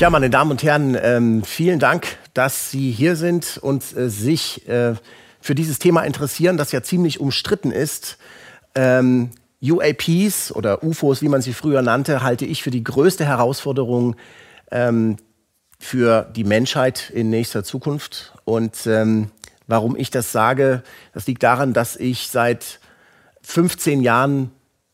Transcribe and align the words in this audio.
Tja, 0.00 0.08
meine 0.08 0.30
Damen 0.30 0.52
und 0.52 0.62
Herren, 0.62 0.96
ähm, 0.98 1.44
vielen 1.44 1.78
Dank, 1.78 2.16
dass 2.32 2.70
Sie 2.70 2.90
hier 2.90 3.16
sind 3.16 3.58
und 3.58 3.94
äh, 3.94 4.08
sich 4.08 4.66
äh, 4.66 4.94
für 5.42 5.54
dieses 5.54 5.78
Thema 5.78 6.04
interessieren, 6.04 6.56
das 6.56 6.72
ja 6.72 6.82
ziemlich 6.82 7.20
umstritten 7.20 7.70
ist. 7.70 8.16
Ähm, 8.74 9.28
UAPs 9.60 10.52
oder 10.52 10.82
UFOs, 10.82 11.20
wie 11.20 11.28
man 11.28 11.42
sie 11.42 11.52
früher 11.52 11.82
nannte, 11.82 12.22
halte 12.22 12.46
ich 12.46 12.62
für 12.62 12.70
die 12.70 12.82
größte 12.82 13.26
Herausforderung 13.26 14.16
ähm, 14.70 15.18
für 15.78 16.22
die 16.34 16.44
Menschheit 16.44 17.10
in 17.10 17.28
nächster 17.28 17.62
Zukunft. 17.62 18.32
Und 18.46 18.88
warum 19.66 19.96
ich 19.96 20.10
das 20.10 20.32
sage, 20.32 20.82
das 21.12 21.26
liegt 21.26 21.42
daran, 21.42 21.74
dass 21.74 21.96
ich 21.96 22.28
seit 22.28 22.80
15 23.42 24.00
Jahren 24.00 24.50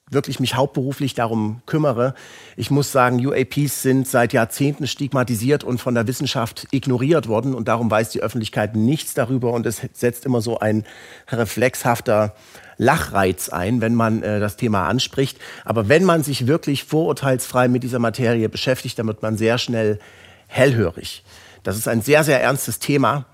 wirklich 0.09 0.39
mich 0.39 0.55
hauptberuflich 0.55 1.15
darum 1.15 1.63
kümmere. 1.67 2.15
Ich 2.57 2.71
muss 2.71 2.93
sagen, 2.93 3.25
UAPs 3.25 3.83
sind 3.83 4.07
seit 4.07 4.33
Jahrzehnten 4.33 4.87
stigmatisiert 4.87 5.65
und 5.65 5.81
von 5.81 5.97
der 5.97 6.07
Wissenschaft 6.07 6.69
ignoriert 6.71 7.27
worden 7.27 7.55
und 7.55 7.67
darum 7.67 7.91
weiß 7.91 8.11
die 8.11 8.23
Öffentlichkeit 8.23 8.77
nichts 8.77 9.15
darüber 9.15 9.53
und 9.53 9.67
es 9.67 9.83
setzt 9.95 10.25
immer 10.25 10.41
so 10.41 10.61
ein 10.61 10.85
reflexhafter 11.29 12.37
Lachreiz 12.79 13.49
ein, 13.49 13.81
wenn 13.81 13.95
man 13.95 14.23
äh, 14.23 14.39
das 14.39 14.57
Thema 14.57 14.87
anspricht. 14.87 15.39
Aber 15.65 15.89
wenn 15.89 16.05
man 16.05 16.23
sich 16.23 16.47
wirklich 16.47 16.85
vorurteilsfrei 16.85 17.67
mit 17.67 17.83
dieser 17.83 17.99
Materie 17.99 18.49
beschäftigt, 18.49 18.99
dann 18.99 19.09
wird 19.09 19.23
man 19.23 19.37
sehr 19.37 19.59
schnell 19.59 19.99
hellhörig. 20.47 21.25
Das 21.65 21.77
ist 21.77 21.89
ein 21.89 22.01
sehr, 22.01 22.23
sehr 22.23 22.41
ernstes 22.41 22.79
Thema. 22.79 23.25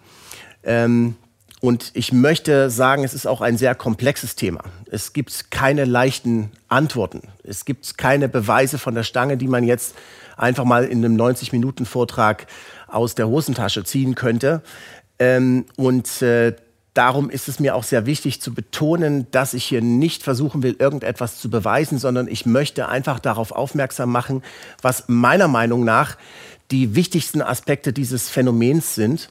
Ähm, 0.64 1.16
und 1.64 1.92
ich 1.94 2.12
möchte 2.12 2.70
sagen, 2.70 3.04
es 3.04 3.14
ist 3.14 3.24
auch 3.24 3.40
ein 3.40 3.56
sehr 3.56 3.76
komplexes 3.76 4.34
Thema. 4.34 4.64
Es 4.90 5.12
gibt 5.12 5.52
keine 5.52 5.84
leichten 5.84 6.50
Antworten. 6.66 7.28
Es 7.44 7.64
gibt 7.64 7.96
keine 7.96 8.28
Beweise 8.28 8.78
von 8.78 8.96
der 8.96 9.04
Stange, 9.04 9.36
die 9.36 9.46
man 9.46 9.62
jetzt 9.62 9.94
einfach 10.36 10.64
mal 10.64 10.84
in 10.84 11.04
einem 11.04 11.16
90-Minuten-Vortrag 11.16 12.48
aus 12.88 13.14
der 13.14 13.28
Hosentasche 13.28 13.84
ziehen 13.84 14.16
könnte. 14.16 14.62
Ähm, 15.20 15.66
und 15.76 16.20
äh, 16.20 16.56
darum 16.94 17.30
ist 17.30 17.46
es 17.46 17.60
mir 17.60 17.76
auch 17.76 17.84
sehr 17.84 18.06
wichtig 18.06 18.40
zu 18.40 18.52
betonen, 18.52 19.28
dass 19.30 19.54
ich 19.54 19.62
hier 19.62 19.82
nicht 19.82 20.24
versuchen 20.24 20.64
will, 20.64 20.74
irgendetwas 20.80 21.38
zu 21.38 21.48
beweisen, 21.48 21.96
sondern 21.96 22.26
ich 22.26 22.44
möchte 22.44 22.88
einfach 22.88 23.20
darauf 23.20 23.52
aufmerksam 23.52 24.10
machen, 24.10 24.42
was 24.80 25.04
meiner 25.06 25.46
Meinung 25.46 25.84
nach 25.84 26.16
die 26.72 26.96
wichtigsten 26.96 27.40
Aspekte 27.40 27.92
dieses 27.92 28.28
Phänomens 28.28 28.96
sind 28.96 29.30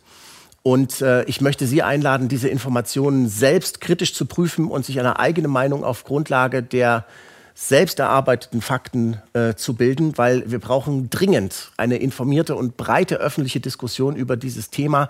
und 0.64 1.02
äh, 1.02 1.24
ich 1.24 1.42
möchte 1.42 1.66
Sie 1.66 1.82
einladen, 1.82 2.28
diese 2.28 2.48
Informationen 2.48 3.28
selbst 3.28 3.82
kritisch 3.82 4.14
zu 4.14 4.26
prüfen 4.26 4.68
und 4.68 4.86
sich 4.86 5.00
eine 5.00 5.20
eigene 5.20 5.48
Meinung 5.48 5.84
auf 5.84 6.04
Grundlage 6.04 6.62
der 6.62 7.06
selbst 7.54 8.00
erarbeiteten 8.00 8.62
Fakten 8.62 9.22
äh, 9.34 9.56
zu 9.56 9.76
bilden, 9.76 10.18
weil 10.18 10.50
wir 10.50 10.60
brauchen 10.60 11.10
dringend 11.10 11.72
eine 11.78 11.98
informierte 11.98 12.56
und 12.56 12.78
breite 12.78 13.18
öffentliche 13.18 13.60
Diskussion 13.60 14.16
über 14.16 14.38
dieses 14.38 14.70
Thema, 14.70 15.10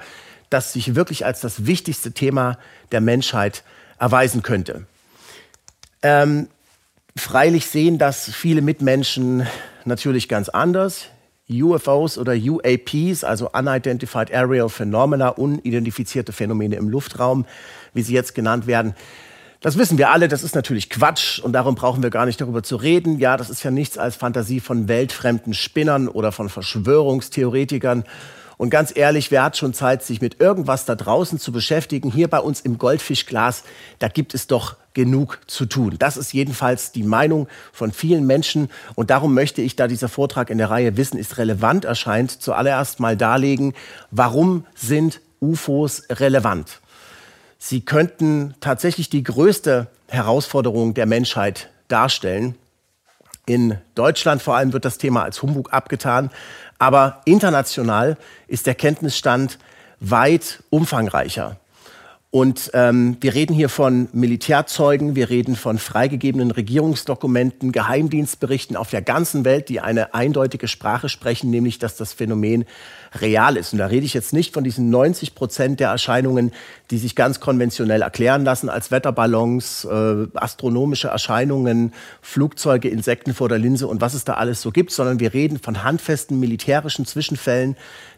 das 0.50 0.74
sich 0.74 0.96
wirklich 0.96 1.26
als 1.26 1.42
das 1.42 1.66
wichtigste 1.66 2.12
Thema 2.12 2.58
der 2.92 3.00
Menschheit 3.00 3.64
erweisen 4.00 4.42
könnte. 4.42 4.86
Ähm, 6.02 6.48
freilich 7.16 7.68
sehen 7.68 7.98
das 7.98 8.30
viele 8.30 8.62
Mitmenschen 8.62 9.48
natürlich 9.86 10.28
ganz 10.28 10.50
anders. 10.50 11.06
UFOs 11.52 12.18
oder 12.18 12.34
UAPs, 12.34 13.24
also 13.24 13.50
Unidentified 13.52 14.34
Aerial 14.34 14.70
Phenomena, 14.70 15.30
unidentifizierte 15.30 16.32
Phänomene 16.32 16.76
im 16.76 16.90
Luftraum, 16.90 17.46
wie 17.94 18.02
sie 18.02 18.14
jetzt 18.14 18.36
genannt 18.36 18.68
werden. 18.68 18.96
Das 19.60 19.78
wissen 19.78 19.98
wir 19.98 20.10
alle, 20.10 20.28
das 20.28 20.42
ist 20.44 20.56
natürlich 20.56 20.90
Quatsch 20.90 21.40
und 21.40 21.54
darum 21.54 21.76
brauchen 21.76 22.02
wir 22.02 22.10
gar 22.10 22.26
nicht 22.26 22.42
darüber 22.42 22.64
zu 22.64 22.78
reden. 22.78 23.20
Ja, 23.20 23.38
das 23.38 23.50
ist 23.50 23.64
ja 23.64 23.70
nichts 23.70 23.98
als 23.98 24.16
Fantasie 24.16 24.60
von 24.60 24.88
weltfremden 24.88 25.54
Spinnern 25.54 26.08
oder 26.08 26.32
von 26.32 26.50
Verschwörungstheoretikern 26.50 28.04
und 28.62 28.70
ganz 28.70 28.96
ehrlich, 28.96 29.32
wer 29.32 29.42
hat 29.42 29.58
schon 29.58 29.74
Zeit, 29.74 30.04
sich 30.04 30.22
mit 30.22 30.40
irgendwas 30.40 30.86
da 30.86 30.94
draußen 30.94 31.40
zu 31.40 31.52
beschäftigen? 31.52 32.12
Hier 32.12 32.28
bei 32.28 32.38
uns 32.38 32.62
im 32.62 32.78
Goldfischglas, 32.78 33.64
da 33.98 34.08
gibt 34.08 34.36
es 34.36 34.46
doch 34.46 34.76
genug 34.94 35.40
zu 35.48 35.66
tun. 35.66 35.96
Das 36.00 36.18
ist 36.18 36.34
jedenfalls 36.34 36.92
die 36.92 37.04
Meinung 37.04 37.48
von 37.72 37.92
vielen 37.92 38.26
Menschen. 38.26 38.70
Und 38.96 39.10
darum 39.10 39.34
möchte 39.34 39.62
ich, 39.62 39.76
da 39.76 39.88
dieser 39.88 40.10
Vortrag 40.10 40.50
in 40.50 40.58
der 40.58 40.70
Reihe 40.70 40.98
Wissen 40.98 41.18
ist 41.18 41.38
relevant 41.38 41.86
erscheint, 41.86 42.42
zuallererst 42.42 43.00
mal 43.00 43.16
darlegen, 43.16 43.74
warum 44.12 44.66
sind 44.76 45.22
UFOs 45.40 46.04
relevant? 46.10 46.82
Sie 47.58 47.82
könnten 47.82 48.56
tatsächlich 48.60 49.10
die 49.10 49.24
größte 49.24 49.88
Herausforderung 50.08 50.94
der 50.94 51.06
Menschheit 51.06 51.70
darstellen. 51.88 52.56
In 53.46 53.78
Deutschland 53.96 54.42
vor 54.42 54.56
allem 54.56 54.74
wird 54.74 54.86
das 54.86 54.98
Thema 54.98 55.24
als 55.24 55.42
Humbug 55.42 55.72
abgetan. 55.74 56.32
Aber 56.80 57.22
international 57.26 58.18
ist 58.48 58.66
der 58.66 58.76
Kenntnisstand 58.76 59.60
weit 60.00 60.64
umfangreicher. 60.70 61.61
Und 62.34 62.72
ähm, 62.74 63.18
wir 63.20 63.34
reden 63.34 63.54
hier 63.54 63.68
von 63.68 64.08
Militärzeugen, 64.14 65.18
wir 65.18 65.30
reden 65.30 65.58
von 65.58 65.78
freigegebenen 65.78 66.52
Regierungsdokumenten, 66.52 67.74
Geheimdienstberichten 67.74 68.78
auf 68.78 68.90
der 68.90 69.02
ganzen 69.02 69.44
Welt, 69.44 69.68
die 69.68 69.82
eine 69.82 70.14
eindeutige 70.14 70.70
Sprache 70.70 71.10
sprechen, 71.10 71.50
nämlich 71.50 71.78
dass 71.78 71.98
das 71.98 72.14
Phänomen 72.14 72.64
real 73.16 73.58
ist. 73.58 73.74
Und 73.74 73.80
da 73.80 73.88
rede 73.88 74.06
ich 74.06 74.14
jetzt 74.14 74.32
nicht 74.32 74.54
von 74.54 74.64
diesen 74.64 74.90
90 74.90 75.36
Prozent 75.36 75.80
der 75.80 75.90
Erscheinungen, 75.90 76.52
die 76.92 76.98
sich 76.98 77.16
ganz 77.16 77.40
konventionell 77.40 78.02
erklären 78.02 78.46
lassen 78.46 78.70
als 78.70 78.92
Wetterballons, 78.92 79.86
äh, 79.86 80.28
astronomische 80.36 81.10
Erscheinungen, 81.10 81.94
Flugzeuge, 82.22 82.90
Insekten 82.90 83.34
vor 83.34 83.50
der 83.50 83.60
Linse 83.60 83.88
und 83.88 84.02
was 84.02 84.14
es 84.14 84.24
da 84.24 84.36
alles 84.36 84.62
so 84.62 84.72
gibt, 84.72 84.92
sondern 84.92 85.20
wir 85.20 85.34
reden 85.34 85.60
von 85.60 85.84
handfesten 85.84 86.40
militärischen 86.40 87.06
Zwischenfällen, 87.06 87.76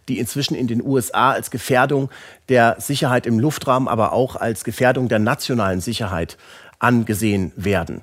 die 0.07 0.19
inzwischen 0.19 0.53
in 0.53 0.67
den 0.67 0.83
USA 0.83 1.31
als 1.31 1.49
Gefährdung 1.49 2.09
der 2.49 2.75
Sicherheit 2.79 3.25
im 3.25 3.39
Luftraum, 3.39 3.87
aber 3.87 4.13
auch 4.13 4.35
als 4.35 4.63
Gefährdung 4.63 5.07
der 5.07 5.19
nationalen 5.19 5.81
Sicherheit 5.81 6.37
angesehen 6.79 7.51
werden. 7.55 8.01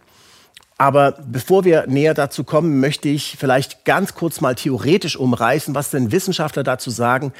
Aber 0.80 1.12
bevor 1.30 1.64
wir 1.66 1.86
näher 1.88 2.14
dazu 2.14 2.42
kommen, 2.42 2.80
möchte 2.80 3.10
ich 3.10 3.36
vielleicht 3.38 3.84
ganz 3.84 4.14
kurz 4.14 4.40
mal 4.40 4.54
theoretisch 4.54 5.14
umreißen, 5.14 5.74
was 5.74 5.90
denn 5.90 6.10
Wissenschaftler 6.10 6.62
dazu 6.62 6.88
sagen, 6.88 7.34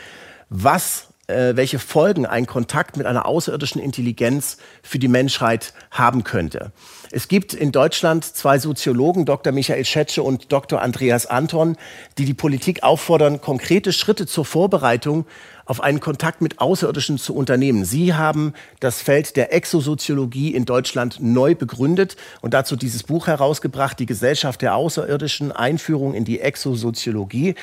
was 0.51 1.09
äh, 1.31 1.57
welche 1.57 1.79
Folgen 1.79 2.27
ein 2.27 2.47
Kontakt 2.47 2.97
mit 2.97 3.07
einer 3.07 3.27
außerirdischen 3.27 3.81
Intelligenz 3.81 4.59
für 4.83 4.99
die 4.99 5.09
Menschheit 5.09 5.73
haben 5.91 6.25
könnte. 6.25 6.73
Es 7.13 7.29
gibt 7.29 7.55
in 7.55 7.73
Deutschland 7.73 8.25
zwei 8.25 8.59
Soziologen, 8.59 9.25
Dr. 9.25 9.53
Michael 9.53 9.85
Schetsche 9.85 10.23
und 10.23 10.53
Dr. 10.53 10.81
Andreas 10.81 11.27
Anton, 11.27 11.77
die 12.19 12.25
die 12.25 12.35
Politik 12.35 12.83
auffordern, 12.83 13.41
konkrete 13.41 13.93
Schritte 13.93 14.27
zur 14.27 14.45
Vorbereitung 14.45 15.27
auf 15.71 15.81
einen 15.81 16.01
Kontakt 16.01 16.41
mit 16.41 16.61
Außerirdischen 16.61 17.17
zu 17.17 17.33
unternehmen. 17.35 17.85
Sie 17.85 18.15
haben 18.15 18.55
das 18.81 19.01
Feld 19.01 19.37
der 19.37 19.53
Exosoziologie 19.53 20.53
in 20.53 20.65
Deutschland 20.65 21.19
neu 21.21 21.55
begründet 21.55 22.17
und 22.41 22.55
dazu 22.55 22.75
dieses 22.75 23.05
Buch 23.05 23.29
herausgebracht, 23.29 23.99
die 24.01 24.07
Gesellschaft 24.07 24.63
der 24.63 24.75
Außerirdischen, 24.75 25.53
Einführung 25.53 26.15
in 26.15 26.25
die 26.25 26.41
Exosoziologie. 26.41 27.55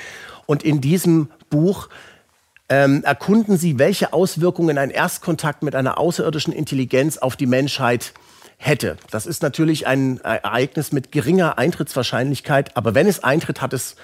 Und 0.45 0.63
in 0.63 0.79
diesem 0.79 1.29
Buch 1.49 1.89
ähm, 2.69 3.03
erkunden 3.03 3.57
Sie, 3.57 3.79
welche 3.79 4.13
Auswirkungen 4.13 4.77
ein 4.77 4.89
Erstkontakt 4.89 5.63
mit 5.63 5.75
einer 5.75 5.97
außerirdischen 5.97 6.53
Intelligenz 6.53 7.17
auf 7.17 7.35
die 7.35 7.45
Menschheit 7.45 8.13
hätte. 8.57 8.97
Das 9.11 9.25
ist 9.25 9.41
natürlich 9.43 9.87
ein 9.87 10.19
Ereignis 10.21 10.91
mit 10.91 11.11
geringer 11.11 11.57
Eintrittswahrscheinlichkeit, 11.57 12.75
aber 12.75 12.95
wenn 12.95 13.07
es 13.07 13.23
eintritt, 13.23 13.61
hat 13.61 13.73
es 13.73 13.95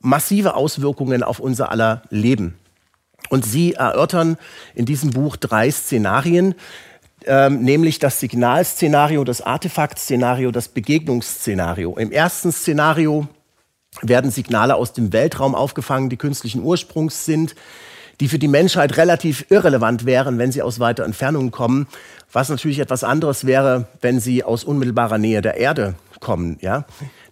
massive 0.00 0.54
Auswirkungen 0.54 1.22
auf 1.22 1.38
unser 1.38 1.70
aller 1.70 2.02
Leben. 2.10 2.58
Und 3.30 3.44
Sie 3.44 3.74
erörtern 3.74 4.36
in 4.74 4.84
diesem 4.84 5.10
Buch 5.10 5.36
drei 5.36 5.70
Szenarien, 5.70 6.54
ähm, 7.24 7.62
nämlich 7.62 8.00
das 8.00 8.18
Signalszenario, 8.18 9.22
das 9.22 9.40
Artefaktszenario, 9.40 10.50
das 10.50 10.68
Begegnungsszenario. 10.68 11.96
Im 11.96 12.10
ersten 12.10 12.50
Szenario 12.50 13.28
werden 14.00 14.32
Signale 14.32 14.74
aus 14.74 14.92
dem 14.92 15.12
Weltraum 15.12 15.54
aufgefangen, 15.54 16.10
die 16.10 16.16
künstlichen 16.16 16.62
Ursprungs 16.62 17.24
sind 17.24 17.54
die 18.22 18.28
für 18.28 18.38
die 18.38 18.46
Menschheit 18.46 18.98
relativ 18.98 19.46
irrelevant 19.48 20.06
wären, 20.06 20.38
wenn 20.38 20.52
sie 20.52 20.62
aus 20.62 20.78
weiter 20.78 21.04
Entfernung 21.04 21.50
kommen, 21.50 21.88
was 22.32 22.50
natürlich 22.50 22.78
etwas 22.78 23.02
anderes 23.02 23.46
wäre, 23.46 23.88
wenn 24.00 24.20
sie 24.20 24.44
aus 24.44 24.62
unmittelbarer 24.62 25.18
Nähe 25.18 25.42
der 25.42 25.56
Erde 25.56 25.96
kommen. 26.20 26.56
Ja? 26.60 26.84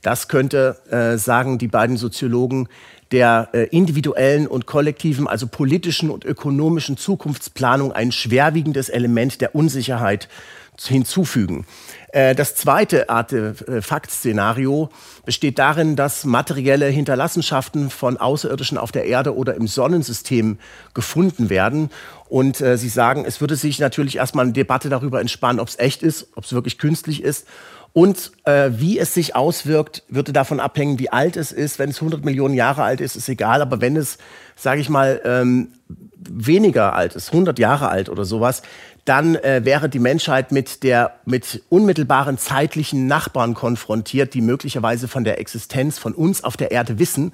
Das 0.03 0.27
könnte, 0.27 0.79
äh, 0.91 1.17
sagen 1.17 1.59
die 1.59 1.69
beiden 1.69 1.97
Soziologen, 1.97 2.69
der 3.13 3.51
äh, 3.53 3.69
individuellen 3.69 4.49
und 4.49 4.67
kollektiven, 4.67 5.29
also 5.29 5.47
politischen 5.47 6.11
und 6.11 6.25
ökonomischen 6.25 6.97
Zukunftsplanung 6.97 7.93
ein 7.93 8.11
schwerwiegendes 8.11 8.89
Element 8.89 9.41
der 9.41 9.55
Unsicherheit 9.55 10.29
hinzufügen. 10.77 11.67
Äh, 12.13 12.35
das 12.35 12.55
zweite 12.55 13.09
Artefakt-Szenario 13.09 14.91
besteht 15.25 15.59
darin, 15.59 15.97
dass 15.97 16.25
materielle 16.25 16.87
Hinterlassenschaften 16.87 17.91
von 17.91 18.17
Außerirdischen 18.17 18.79
auf 18.79 18.93
der 18.93 19.05
Erde 19.05 19.37
oder 19.37 19.55
im 19.55 19.67
Sonnensystem 19.67 20.59
gefunden 20.95 21.51
werden. 21.51 21.91
Und 22.29 22.61
äh, 22.61 22.77
Sie 22.77 22.89
sagen, 22.89 23.25
es 23.25 23.41
würde 23.41 23.57
sich 23.57 23.79
natürlich 23.79 24.17
erstmal 24.17 24.45
eine 24.45 24.53
Debatte 24.53 24.89
darüber 24.89 25.21
entspannen, 25.21 25.61
ob 25.61 25.69
es 25.69 25.79
echt 25.79 26.03
ist, 26.03 26.29
ob 26.35 26.45
es 26.45 26.53
wirklich 26.53 26.79
künstlich 26.79 27.23
ist 27.23 27.47
Und 27.93 28.31
äh, 28.45 28.71
wie 28.73 28.99
es 28.99 29.15
sich 29.15 29.35
auswirkt, 29.35 30.05
würde 30.09 30.33
davon 30.33 30.61
abhängen, 30.61 30.99
wie 30.99 31.11
alt 31.11 31.37
es 31.37 31.51
ist. 31.51 31.79
Wenn 31.79 31.91
es 31.91 31.97
100 31.97 32.25
Millionen 32.25 32.55
Jahre 32.55 32.85
alt 32.85 33.01
ist, 33.01 33.17
ist 33.17 33.29
egal. 33.29 33.63
Aber 33.63 33.81
wenn 33.81 33.97
es, 33.97 34.19
sage 34.55 34.81
ich 34.81 34.89
mal, 34.89 35.21
ähm, 35.25 35.73
weniger 36.17 36.95
alt 36.95 37.17
ist, 37.17 37.33
100 37.33 37.59
Jahre 37.59 37.89
alt 37.89 38.09
oder 38.09 38.25
sowas, 38.25 38.63
dann 39.05 39.35
äh, 39.37 39.65
wäre 39.65 39.89
die 39.89 39.99
Menschheit 39.99 40.53
mit 40.53 40.83
der 40.83 41.15
mit 41.25 41.63
unmittelbaren 41.69 42.39
zeitlichen 42.39 43.07
Nachbarn 43.07 43.55
konfrontiert, 43.55 44.35
die 44.35 44.41
möglicherweise 44.41 45.09
von 45.09 45.25
der 45.25 45.41
Existenz 45.41 45.99
von 45.99 46.15
uns 46.15 46.45
auf 46.45 46.57
der 46.57 46.71
Erde 46.71 46.99
wissen. 46.99 47.33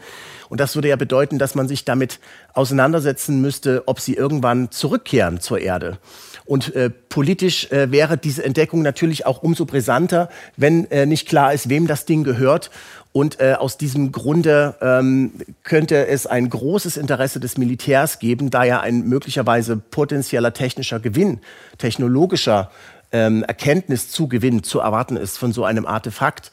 Und 0.48 0.60
das 0.60 0.74
würde 0.74 0.88
ja 0.88 0.96
bedeuten, 0.96 1.38
dass 1.38 1.54
man 1.54 1.68
sich 1.68 1.84
damit 1.84 2.20
auseinandersetzen 2.54 3.40
müsste, 3.40 3.82
ob 3.86 4.00
sie 4.00 4.14
irgendwann 4.14 4.70
zurückkehren 4.70 5.40
zur 5.40 5.60
Erde. 5.60 5.98
Und 6.44 6.74
äh, 6.76 6.90
politisch 6.90 7.70
äh, 7.72 7.90
wäre 7.90 8.16
diese 8.16 8.44
Entdeckung 8.44 8.82
natürlich 8.82 9.26
auch 9.26 9.42
umso 9.42 9.66
brisanter, 9.66 10.28
wenn 10.56 10.88
äh, 10.90 11.04
nicht 11.04 11.28
klar 11.28 11.52
ist, 11.52 11.68
wem 11.68 11.88
das 11.88 12.06
Ding 12.06 12.22
gehört. 12.22 12.70
Und 13.16 13.40
äh, 13.40 13.54
aus 13.54 13.78
diesem 13.78 14.12
Grunde 14.12 14.74
ähm, 14.82 15.32
könnte 15.62 16.06
es 16.06 16.26
ein 16.26 16.50
großes 16.50 16.98
Interesse 16.98 17.40
des 17.40 17.56
Militärs 17.56 18.18
geben, 18.18 18.50
da 18.50 18.62
ja 18.62 18.80
ein 18.80 19.08
möglicherweise 19.08 19.78
potenzieller 19.78 20.52
technischer 20.52 21.00
Gewinn, 21.00 21.40
technologischer 21.78 22.70
ähm, 23.12 23.42
Erkenntniszugewinn 23.42 24.62
zu 24.64 24.80
erwarten 24.80 25.16
ist 25.16 25.38
von 25.38 25.54
so 25.54 25.64
einem 25.64 25.86
Artefakt. 25.86 26.52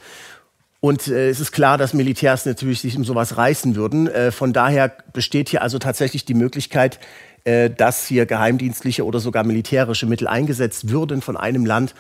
Und 0.80 1.10
äh, 1.10 1.27
es 1.27 1.42
ist 1.42 1.51
klar, 1.51 1.77
dass 1.77 1.94
Militärs 1.94 2.45
natürlich 2.45 2.80
sich 2.80 2.95
um 2.95 3.04
sowas 3.04 3.36
reißen 3.36 3.75
würden. 3.75 4.07
Äh, 4.07 4.31
von 4.31 4.54
daher 4.54 4.89
besteht 5.12 5.50
hier 5.50 5.63
also 5.63 5.80
tatsächlich 5.80 6.24
die 6.24 6.33
Möglichkeit, 6.33 6.98
äh, 7.44 7.71
dass 7.71 8.07
hier 8.07 8.25
geheimdienstliche 8.25 9.06
oder 9.06 9.19
sogar 9.19 9.44
militärische 9.44 10.06
Mittel 10.06 10.30
eingesetzt 10.30 10.88
würden 10.88 11.21
von 11.21 11.36
einem 11.36 11.65
Land 11.65 11.94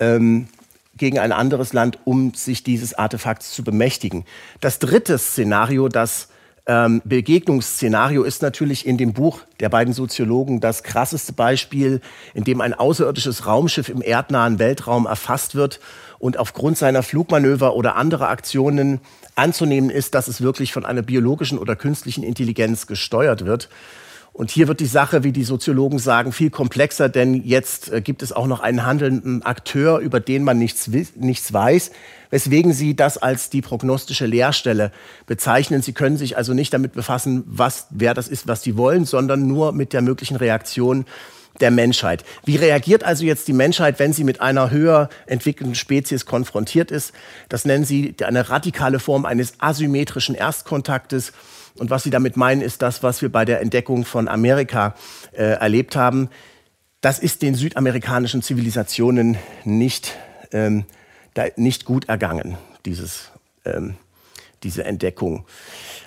ähm, 0.00 0.48
gegen 0.96 1.18
ein 1.18 1.32
anderes 1.32 1.72
Land, 1.72 1.98
um 2.04 2.34
sich 2.34 2.62
dieses 2.62 2.94
Artefakts 2.94 3.52
zu 3.52 3.62
bemächtigen. 3.64 4.24
Das 4.60 4.78
dritte 4.78 5.18
Szenario, 5.18 5.88
das 5.88 6.28
ähm, 6.66 7.00
Begegnungsszenario 7.04 8.24
ist 8.24 8.42
natürlich 8.42 8.86
in 8.86 8.98
dem 8.98 9.12
Buch 9.12 9.40
der 9.60 9.68
beiden 9.68 9.94
Soziologen 9.94 10.60
das 10.60 10.82
krasseste 10.82 11.32
Beispiel, 11.32 12.00
in 12.34 12.42
dem 12.42 12.60
ein 12.60 12.74
außerirdisches 12.74 13.46
Raumschiff 13.46 13.88
im 13.88 14.02
erdnahen 14.02 14.58
Weltraum 14.58 15.06
erfasst 15.06 15.54
wird 15.54 15.78
und 16.18 16.38
aufgrund 16.38 16.76
seiner 16.76 17.04
Flugmanöver 17.04 17.74
oder 17.74 17.94
anderer 17.94 18.28
Aktionen 18.28 19.00
anzunehmen 19.36 19.90
ist, 19.90 20.14
dass 20.14 20.26
es 20.26 20.40
wirklich 20.40 20.72
von 20.72 20.84
einer 20.84 21.02
biologischen 21.02 21.58
oder 21.58 21.76
künstlichen 21.76 22.24
Intelligenz 22.24 22.86
gesteuert 22.88 23.44
wird. 23.44 23.68
Und 24.36 24.50
hier 24.50 24.68
wird 24.68 24.80
die 24.80 24.86
Sache, 24.86 25.24
wie 25.24 25.32
die 25.32 25.44
Soziologen 25.44 25.98
sagen, 25.98 26.30
viel 26.30 26.50
komplexer, 26.50 27.08
denn 27.08 27.42
jetzt 27.42 27.90
äh, 27.90 28.02
gibt 28.02 28.22
es 28.22 28.32
auch 28.32 28.46
noch 28.46 28.60
einen 28.60 28.84
handelnden 28.84 29.42
Akteur, 29.42 29.98
über 30.00 30.20
den 30.20 30.44
man 30.44 30.58
nichts, 30.58 30.90
nichts 31.14 31.54
weiß, 31.54 31.90
weswegen 32.28 32.74
sie 32.74 32.94
das 32.94 33.16
als 33.16 33.48
die 33.48 33.62
prognostische 33.62 34.26
Leerstelle 34.26 34.92
bezeichnen. 35.24 35.80
Sie 35.80 35.94
können 35.94 36.18
sich 36.18 36.36
also 36.36 36.52
nicht 36.52 36.74
damit 36.74 36.92
befassen, 36.92 37.44
was, 37.46 37.86
wer 37.88 38.12
das 38.12 38.28
ist, 38.28 38.46
was 38.46 38.62
sie 38.62 38.76
wollen, 38.76 39.06
sondern 39.06 39.46
nur 39.46 39.72
mit 39.72 39.94
der 39.94 40.02
möglichen 40.02 40.36
Reaktion 40.36 41.06
der 41.60 41.70
Menschheit. 41.70 42.22
Wie 42.44 42.56
reagiert 42.56 43.04
also 43.04 43.24
jetzt 43.24 43.48
die 43.48 43.54
Menschheit, 43.54 43.98
wenn 43.98 44.12
sie 44.12 44.24
mit 44.24 44.42
einer 44.42 44.70
höher 44.70 45.08
entwickelten 45.24 45.74
Spezies 45.74 46.26
konfrontiert 46.26 46.90
ist? 46.90 47.14
Das 47.48 47.64
nennen 47.64 47.86
sie 47.86 48.14
eine 48.22 48.50
radikale 48.50 48.98
Form 48.98 49.24
eines 49.24 49.54
asymmetrischen 49.60 50.34
Erstkontaktes. 50.34 51.32
Und 51.78 51.90
was 51.90 52.02
Sie 52.02 52.10
damit 52.10 52.36
meinen, 52.36 52.62
ist 52.62 52.82
das, 52.82 53.02
was 53.02 53.22
wir 53.22 53.30
bei 53.30 53.44
der 53.44 53.60
Entdeckung 53.60 54.04
von 54.04 54.28
Amerika 54.28 54.94
äh, 55.32 55.42
erlebt 55.42 55.96
haben. 55.96 56.28
Das 57.00 57.18
ist 57.18 57.42
den 57.42 57.54
südamerikanischen 57.54 58.42
Zivilisationen 58.42 59.36
nicht, 59.64 60.16
ähm, 60.52 60.84
nicht 61.56 61.84
gut 61.84 62.08
ergangen, 62.08 62.56
dieses, 62.84 63.30
ähm, 63.64 63.96
diese 64.62 64.84
Entdeckung. 64.84 65.44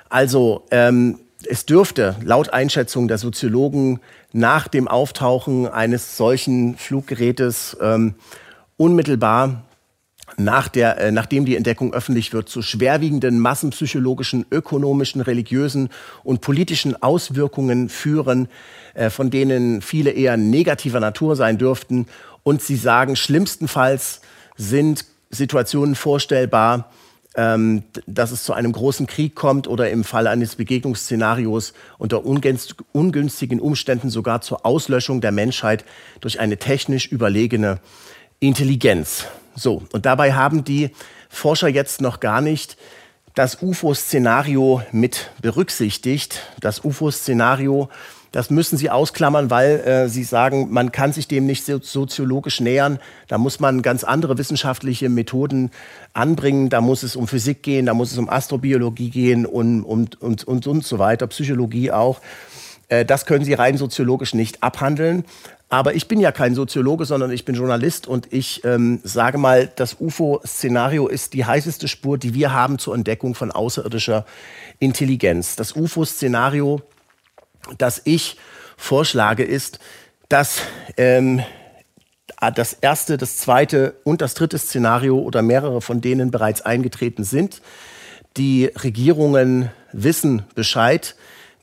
Also 0.10 0.66
ähm, 0.72 1.20
es 1.48 1.66
dürfte 1.66 2.16
laut 2.22 2.50
Einschätzung 2.50 3.08
der 3.08 3.18
Soziologen 3.18 4.00
nach 4.34 4.68
dem 4.68 4.88
Auftauchen 4.88 5.68
eines 5.68 6.18
solchen 6.18 6.76
Fluggerätes 6.76 7.78
ähm, 7.82 8.16
unmittelbar 8.78 9.64
nach 10.40 10.70
der, 10.70 10.98
äh, 10.98 11.12
nachdem 11.12 11.46
die 11.46 11.56
Entdeckung 11.56 11.94
öffentlich 11.94 12.34
wird, 12.34 12.50
zu 12.50 12.62
schwerwiegenden 12.62 13.40
massenpsychologischen, 13.40 14.46
ökonomischen, 14.50 15.22
religiösen 15.22 15.90
und 16.24 16.42
politischen 16.42 17.02
Auswirkungen 17.02 17.90
führen, 17.90 18.48
äh, 18.94 19.10
von 19.10 19.30
denen 19.30 19.82
viele 19.82 20.12
eher 20.12 20.38
negativer 20.38 21.00
Natur 21.00 21.36
sein 21.36 21.58
dürften. 21.58 22.08
Und 22.44 22.62
sie 22.62 22.78
sagen, 22.78 23.16
schlimmstenfalls 23.16 24.22
sind 24.56 25.06
Situationen 25.30 25.96
vorstellbar, 25.96 26.90
ähm, 27.36 27.84
dass 28.08 28.32
es 28.32 28.44
zu 28.44 28.54
einem 28.54 28.72
großen 28.72 29.08
Krieg 29.08 29.36
kommt 29.36 29.68
oder 29.68 29.90
im 29.92 30.04
Fall 30.04 30.26
eines 30.26 30.56
Begegnungsszenarios 30.56 31.74
unter 31.98 32.26
ungünstigen 32.26 33.60
Umständen 33.60 34.10
sogar 34.10 34.42
zur 34.42 34.66
Auslöschung 34.66 35.22
der 35.22 35.32
Menschheit 35.32 35.86
durch 36.22 36.40
eine 36.40 36.58
technisch 36.58 37.08
überlegene 37.08 37.80
Intelligenz. 38.40 39.26
So, 39.56 39.84
und 39.92 40.06
dabei 40.06 40.34
haben 40.34 40.64
die 40.64 40.92
Forscher 41.30 41.68
jetzt 41.68 42.02
noch 42.02 42.20
gar 42.20 42.42
nicht 42.42 42.78
das 43.36 43.62
UFO-Szenario 43.62 44.82
mit 44.92 45.32
berücksichtigt. 45.42 46.42
Das 46.60 46.84
UFO-Szenario, 46.84 47.90
das 48.32 48.50
müssen 48.50 48.78
Sie 48.78 48.90
ausklammern, 48.90 49.50
weil 49.50 49.80
äh, 49.80 50.10
Sie 50.10 50.24
sagen, 50.24 50.72
man 50.72 50.92
kann 50.92 51.14
sich 51.14 51.28
dem 51.28 51.46
nicht 51.46 51.66
soziologisch 51.66 52.60
nähern. 52.60 53.00
Da 53.28 53.38
muss 53.38 53.60
man 53.60 53.82
ganz 53.82 54.04
andere 54.04 54.38
wissenschaftliche 54.38 55.10
Methoden 55.10 55.72
anbringen. 56.14 56.70
Da 56.70 56.82
muss 56.82 57.04
es 57.04 57.16
um 57.16 57.28
Physik 57.28 57.64
gehen, 57.64 57.86
da 57.86 57.94
muss 57.94 58.12
es 58.12 58.18
um 58.18 58.30
Astrobiologie 58.30 59.10
gehen 59.10 59.46
und, 59.46 59.84
und, 59.84 60.22
und, 60.22 60.44
und, 60.44 60.68
und 60.68 60.86
so 60.86 61.00
weiter, 61.00 61.28
Psychologie 61.28 61.92
auch. 61.92 62.22
Äh, 62.90 63.06
das 63.06 63.26
können 63.26 63.46
Sie 63.46 63.54
rein 63.54 63.78
soziologisch 63.78 64.34
nicht 64.34 64.62
abhandeln. 64.64 65.24
Aber 65.70 65.94
ich 65.94 66.08
bin 66.08 66.20
ja 66.20 66.32
kein 66.32 66.56
Soziologe, 66.56 67.06
sondern 67.06 67.30
ich 67.30 67.46
bin 67.46 67.54
Journalist 67.54 68.08
und 68.08 68.34
ich 68.34 68.64
ähm, 68.66 69.00
sage 69.04 69.38
mal, 69.38 69.72
das 69.76 69.98
UFO-Szenario 70.00 71.08
ist 71.08 71.34
die 71.34 71.46
heißeste 71.46 71.88
Spur, 71.88 72.18
die 72.18 72.34
wir 72.34 72.52
haben 72.52 72.80
zur 72.80 72.96
Entdeckung 72.96 73.36
von 73.36 73.52
außerirdischer 73.52 74.26
Intelligenz. 74.80 75.56
Das 75.56 75.76
UFO-Szenario, 75.76 76.82
das 77.78 78.02
ich 78.06 78.38
vorschlage, 78.78 79.44
ist, 79.44 79.80
dass 80.28 80.62
ähm, 80.98 81.44
das 82.56 82.74
erste, 82.74 83.18
das 83.18 83.38
zweite 83.38 83.96
und 84.04 84.22
das 84.22 84.34
dritte 84.34 84.58
Szenario 84.58 85.20
oder 85.20 85.44
mehrere 85.44 85.82
von 85.82 86.02
denen 86.02 86.32
bereits 86.32 86.62
eingetreten 86.62 87.24
sind. 87.24 87.62
Die 88.38 88.66
Regierungen 88.66 89.70
wissen 89.92 90.44
Bescheid 90.56 91.16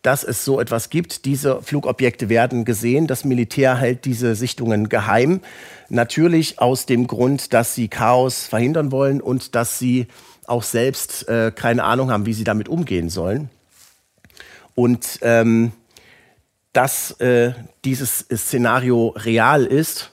dass 0.07 0.23
es 0.23 0.45
so 0.45 0.61
etwas 0.61 0.89
gibt. 0.89 1.25
Diese 1.25 1.61
Flugobjekte 1.63 2.29
werden 2.29 2.65
gesehen. 2.65 3.09
Das 3.09 3.25
Militär 3.25 3.77
hält 3.77 4.05
diese 4.05 4.37
Sichtungen 4.37 4.89
geheim. 4.89 5.41
Natürlich 5.89 6.61
aus 6.61 6.87
dem 6.87 7.09
Grund, 7.09 7.53
dass 7.53 7.75
sie 7.75 7.89
Chaos 7.89 8.47
verhindern 8.47 8.93
wollen 8.93 9.21
und 9.21 9.57
dass 9.57 9.81
sie 9.81 10.07
auch 10.47 10.63
selbst 10.63 11.29
äh, 11.29 11.51
keine 11.53 11.83
Ahnung 11.83 12.13
haben, 12.13 12.25
wie 12.25 12.35
sie 12.35 12.45
damit 12.45 12.69
umgehen 12.69 13.09
sollen. 13.11 13.51
Und 14.77 15.19
ähm, 15.23 15.73
dass 16.73 17.11
äh, 17.21 17.55
dieses 17.85 18.27
Szenario 18.33 19.09
real 19.09 19.65
ist, 19.65 20.13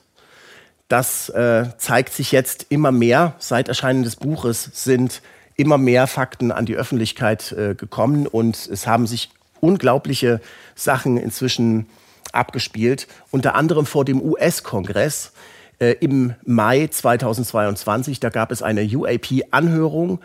das 0.88 1.28
äh, 1.28 1.66
zeigt 1.78 2.12
sich 2.12 2.32
jetzt 2.32 2.66
immer 2.68 2.90
mehr. 2.90 3.36
Seit 3.38 3.68
Erscheinen 3.68 4.02
des 4.02 4.16
Buches 4.16 4.70
sind 4.74 5.22
immer 5.54 5.78
mehr 5.78 6.08
Fakten 6.08 6.50
an 6.50 6.66
die 6.66 6.74
Öffentlichkeit 6.74 7.52
äh, 7.52 7.76
gekommen 7.76 8.26
und 8.26 8.56
es 8.66 8.88
haben 8.88 9.06
sich 9.06 9.30
unglaubliche 9.64 10.40
Sachen 10.74 11.16
inzwischen 11.16 11.86
abgespielt, 12.32 13.06
unter 13.30 13.54
anderem 13.54 13.86
vor 13.86 14.04
dem 14.04 14.20
US-Kongress 14.20 15.32
äh, 15.78 15.92
im 16.00 16.34
Mai 16.44 16.86
2022. 16.86 18.20
Da 18.20 18.28
gab 18.28 18.52
es 18.52 18.62
eine 18.62 18.82
UAP-Anhörung, 18.84 20.20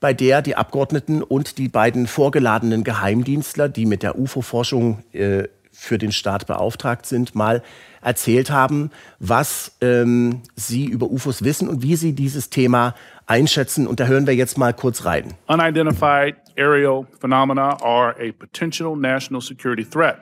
bei 0.00 0.14
der 0.14 0.42
die 0.42 0.56
Abgeordneten 0.56 1.22
und 1.22 1.58
die 1.58 1.68
beiden 1.68 2.06
vorgeladenen 2.06 2.84
Geheimdienstler, 2.84 3.68
die 3.68 3.84
mit 3.84 4.02
der 4.02 4.18
UFO-Forschung 4.18 5.02
äh, 5.12 5.44
für 5.72 5.98
den 5.98 6.12
Staat 6.12 6.46
beauftragt 6.46 7.06
sind, 7.06 7.34
mal 7.34 7.62
erzählt 8.00 8.50
haben, 8.50 8.90
was 9.18 9.72
ähm, 9.80 10.42
sie 10.56 10.86
über 10.86 11.10
UFOs 11.10 11.44
wissen 11.44 11.68
und 11.68 11.82
wie 11.82 11.96
sie 11.96 12.14
dieses 12.14 12.50
Thema 12.50 12.94
einschätzen. 13.28 13.86
Und 13.86 14.00
da 14.00 14.06
hören 14.06 14.26
wir 14.26 14.34
jetzt 14.34 14.58
mal 14.58 14.72
kurz 14.72 15.04
rein. 15.04 15.34
Unidentified 15.48 16.36
aerial 16.56 17.06
phenomena 17.20 17.76
are 17.82 18.16
a 18.18 18.32
potential 18.32 18.96
national 18.96 19.40
security 19.40 19.84
threat, 19.84 20.18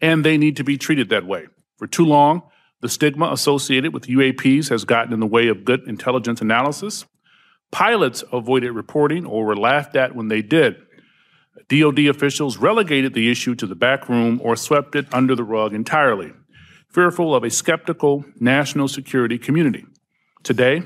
and 0.00 0.24
they 0.24 0.36
need 0.36 0.56
to 0.56 0.64
be 0.64 0.76
treated 0.76 1.08
that 1.10 1.24
way. 1.24 1.46
For 1.78 1.86
too 1.86 2.04
long, 2.04 2.42
the 2.80 2.88
stigma 2.88 3.30
associated 3.32 3.92
with 3.92 4.08
UAPs 4.08 4.70
has 4.70 4.84
gotten 4.84 5.12
in 5.12 5.20
the 5.20 5.26
way 5.26 5.48
of 5.48 5.64
good 5.64 5.86
intelligence 5.86 6.40
analysis. 6.40 7.06
Pilots 7.70 8.24
avoided 8.32 8.72
reporting 8.72 9.26
or 9.26 9.44
were 9.44 9.56
laughed 9.56 9.96
at 9.96 10.14
when 10.14 10.28
they 10.28 10.42
did. 10.42 10.76
DoD 11.68 12.06
officials 12.06 12.58
relegated 12.58 13.12
the 13.12 13.30
issue 13.30 13.54
to 13.56 13.66
the 13.66 13.74
back 13.74 14.08
room 14.08 14.40
or 14.42 14.56
swept 14.56 14.94
it 14.94 15.06
under 15.12 15.34
the 15.34 15.42
rug 15.42 15.74
entirely, 15.74 16.32
fearful 16.88 17.34
of 17.34 17.44
a 17.44 17.50
skeptical 17.50 18.24
national 18.38 18.88
security 18.88 19.38
community. 19.38 19.84
Today, 20.42 20.82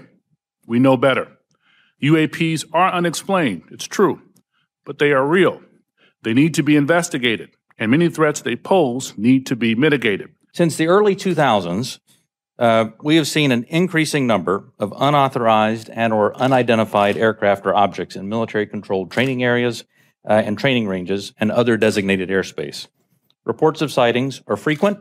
we 0.67 0.79
know 0.79 0.97
better. 0.97 1.37
UAPs 2.03 2.65
are 2.73 2.93
unexplained, 2.93 3.63
it's 3.71 3.87
true, 3.87 4.23
but 4.85 4.99
they 4.99 5.13
are 5.13 5.27
real. 5.27 5.61
They 6.23 6.33
need 6.33 6.55
to 6.55 6.63
be 6.63 6.77
investigated, 6.77 7.51
and 7.79 7.91
many 7.91 8.09
threats 8.09 8.41
they 8.41 8.57
pose 8.57 9.17
need 9.17 9.47
to 9.47 9.57
be 9.57 9.75
mitigated. 9.75 10.31
Since 10.53 10.77
the 10.77 10.89
early 10.89 11.15
2000s, 11.15 11.99
uh, 12.59 12.91
we 13.03 13.17
have 13.17 13.27
seen 13.27 13.53
an 13.53 13.65
increasing 13.69 14.27
number 14.27 14.71
of 14.79 14.93
unauthorized 14.97 15.89
and 15.91 16.13
or 16.13 16.37
unidentified 16.37 17.17
aircraft 17.17 17.65
or 17.65 17.75
objects 17.75 18.17
in 18.17 18.29
military-controlled 18.29 19.11
training 19.11 19.43
areas 19.43 19.85
uh, 20.29 20.35
and 20.35 20.59
training 20.59 20.87
ranges 20.87 21.33
and 21.41 21.51
other 21.51 21.79
designated 21.79 22.29
airspace. 22.29 22.87
Reports 23.45 23.81
of 23.81 23.91
sightings 23.91 24.43
are 24.47 24.57
frequent 24.57 24.99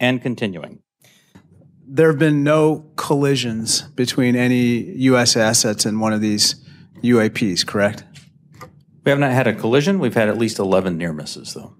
and 0.00 0.22
continuing. 0.22 0.80
There 1.94 2.08
have 2.08 2.18
been 2.18 2.42
no 2.42 2.90
collisions 2.96 3.82
between 3.82 4.34
any 4.34 4.80
U.S. 5.10 5.36
assets 5.36 5.84
and 5.84 6.00
one 6.00 6.14
of 6.14 6.22
these 6.22 6.54
UAPs, 7.02 7.66
correct? 7.66 8.04
We 9.04 9.10
have 9.10 9.18
not 9.18 9.32
had 9.32 9.46
a 9.46 9.52
collision. 9.52 9.98
We've 9.98 10.14
had 10.14 10.30
at 10.30 10.38
least 10.38 10.58
11 10.58 10.96
near 10.96 11.12
misses, 11.12 11.52
though. 11.52 11.76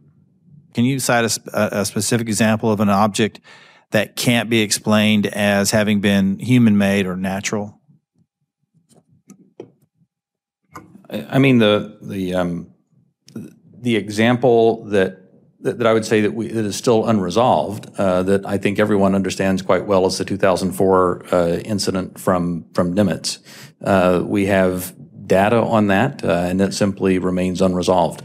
Can 0.75 0.85
you 0.85 0.99
cite 0.99 1.39
a, 1.55 1.81
a 1.81 1.85
specific 1.87 2.29
example 2.29 2.71
of 2.71 2.81
an 2.81 2.91
object 2.91 3.41
that 3.93 4.15
can't 4.15 4.51
be 4.51 4.61
explained 4.61 5.29
as 5.29 5.71
having 5.71 6.03
been 6.03 6.39
human 6.39 6.77
made 6.77 7.07
or 7.07 7.17
natural? 7.17 7.81
I 11.09 11.39
mean, 11.39 11.57
the, 11.57 11.97
the, 12.03 12.35
um, 12.35 12.75
the 13.81 13.97
example 13.97 14.85
that 14.91 15.22
that, 15.63 15.79
that 15.79 15.87
I 15.87 15.93
would 15.93 16.05
say 16.05 16.21
that, 16.21 16.35
we, 16.35 16.49
that 16.49 16.65
is 16.65 16.77
still 16.77 17.07
unresolved, 17.07 17.89
uh, 17.99 18.23
that 18.25 18.47
I 18.47 18.59
think 18.59 18.79
everyone 18.79 19.15
understands 19.15 19.63
quite 19.63 19.87
well, 19.87 20.07
is 20.07 20.19
the 20.19 20.25
2004 20.25 21.25
uh, 21.33 21.49
incident 21.65 22.19
from 22.19 22.65
from 22.75 22.95
Nimitz. 22.95 23.39
Uh, 23.83 24.23
we 24.25 24.47
have 24.47 24.95
data 25.27 25.57
on 25.57 25.87
that, 25.89 26.25
uh, 26.25 26.49
and 26.51 26.61
it 26.61 26.75
simply 26.75 27.19
remains 27.19 27.61
unresolved. 27.61 28.23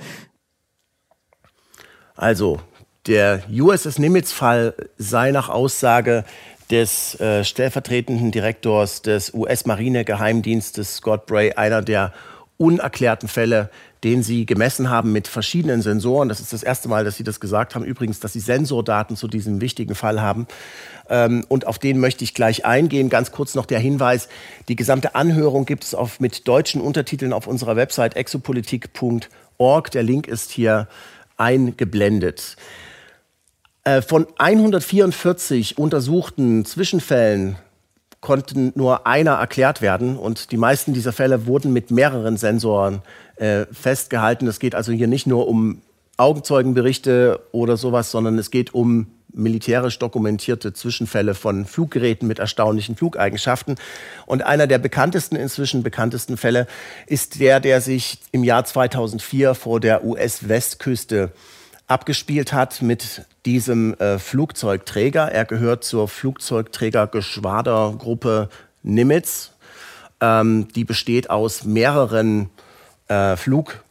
Also, 2.17 2.59
der 3.05 3.43
USS 3.49 3.99
Nimitz-Fall 3.99 4.73
sei 4.97 5.31
nach 5.31 5.49
Aussage 5.49 6.23
des 6.69 7.19
äh, 7.19 7.43
stellvertretenden 7.43 8.31
Direktors 8.31 9.01
des 9.01 9.33
US-Marine-Geheimdienstes 9.33 10.97
Scott 10.97 11.25
Bray 11.25 11.53
einer 11.53 11.81
der 11.81 12.11
unerklärten 12.57 13.29
Fälle, 13.29 13.69
den 14.03 14.23
sie 14.23 14.45
gemessen 14.45 14.89
haben 14.89 15.11
mit 15.11 15.27
verschiedenen 15.27 15.81
Sensoren. 15.81 16.29
Das 16.29 16.39
ist 16.39 16.53
das 16.53 16.63
erste 16.63 16.87
Mal, 16.87 17.03
dass 17.03 17.15
sie 17.17 17.23
das 17.23 17.39
gesagt 17.39 17.75
haben. 17.75 17.85
Übrigens, 17.85 18.19
dass 18.19 18.33
sie 18.33 18.39
Sensordaten 18.39 19.15
zu 19.15 19.27
diesem 19.27 19.61
wichtigen 19.61 19.95
Fall 19.95 20.21
haben. 20.21 20.47
Ähm, 21.09 21.45
und 21.47 21.67
auf 21.67 21.79
den 21.79 21.99
möchte 21.99 22.23
ich 22.23 22.33
gleich 22.33 22.65
eingehen. 22.65 23.09
Ganz 23.09 23.31
kurz 23.31 23.55
noch 23.55 23.65
der 23.65 23.79
Hinweis. 23.79 24.27
Die 24.67 24.75
gesamte 24.75 25.15
Anhörung 25.15 25.65
gibt 25.65 25.83
es 25.83 25.95
auf, 25.95 26.19
mit 26.19 26.47
deutschen 26.47 26.81
Untertiteln 26.81 27.33
auf 27.33 27.47
unserer 27.47 27.75
Website 27.75 28.15
exopolitik.org. 28.15 29.91
Der 29.91 30.03
Link 30.03 30.27
ist 30.27 30.51
hier 30.51 30.87
eingeblendet. 31.37 32.55
Äh, 33.83 34.01
von 34.01 34.27
144 34.37 35.77
untersuchten 35.77 36.65
Zwischenfällen 36.65 37.57
konnten 38.21 38.71
nur 38.75 39.05
einer 39.05 39.33
erklärt 39.33 39.81
werden 39.81 40.17
und 40.17 40.51
die 40.51 40.57
meisten 40.57 40.93
dieser 40.93 41.13
Fälle 41.13 41.45
wurden 41.45 41.71
mit 41.71 41.91
mehreren 41.91 42.37
Sensoren 42.37 43.01
äh, 43.35 43.65
festgehalten. 43.71 44.47
Es 44.47 44.59
geht 44.59 44.75
also 44.75 44.91
hier 44.91 45.07
nicht 45.07 45.27
nur 45.27 45.47
um 45.47 45.81
Augenzeugenberichte 46.17 47.39
oder 47.51 47.77
sowas, 47.77 48.09
sondern 48.09 48.39
es 48.39 48.49
geht 48.49 48.73
um 48.73 49.07
militärisch 49.31 49.99
dokumentierte 49.99 50.73
Zwischenfälle 50.73 51.35
von 51.35 51.65
Fluggeräten 51.65 52.27
mit 52.27 52.39
erstaunlichen 52.39 52.95
Flugeigenschaften. 52.95 53.75
Und 54.25 54.43
einer 54.43 54.65
der 54.65 54.79
bekanntesten, 54.79 55.35
inzwischen 55.35 55.83
bekanntesten 55.83 56.37
Fälle 56.37 56.65
ist 57.05 57.39
der, 57.39 57.59
der 57.59 57.81
sich 57.81 58.19
im 58.31 58.43
Jahr 58.43 58.65
2004 58.65 59.53
vor 59.53 59.79
der 59.79 60.03
US-Westküste 60.03 61.31
abgespielt 61.87 62.53
hat 62.53 62.81
mit 62.81 63.25
diesem 63.45 63.93
äh, 63.95 64.17
Flugzeugträger. 64.19 65.31
Er 65.31 65.45
gehört 65.45 65.83
zur 65.83 66.07
Flugzeugträgergeschwadergruppe 66.07 68.49
Nimitz. 68.83 69.51
Ähm, 70.19 70.67
die 70.75 70.83
besteht 70.83 71.29
aus 71.29 71.63
mehreren 71.63 72.49
äh, 73.07 73.37
Flug, 73.37 73.83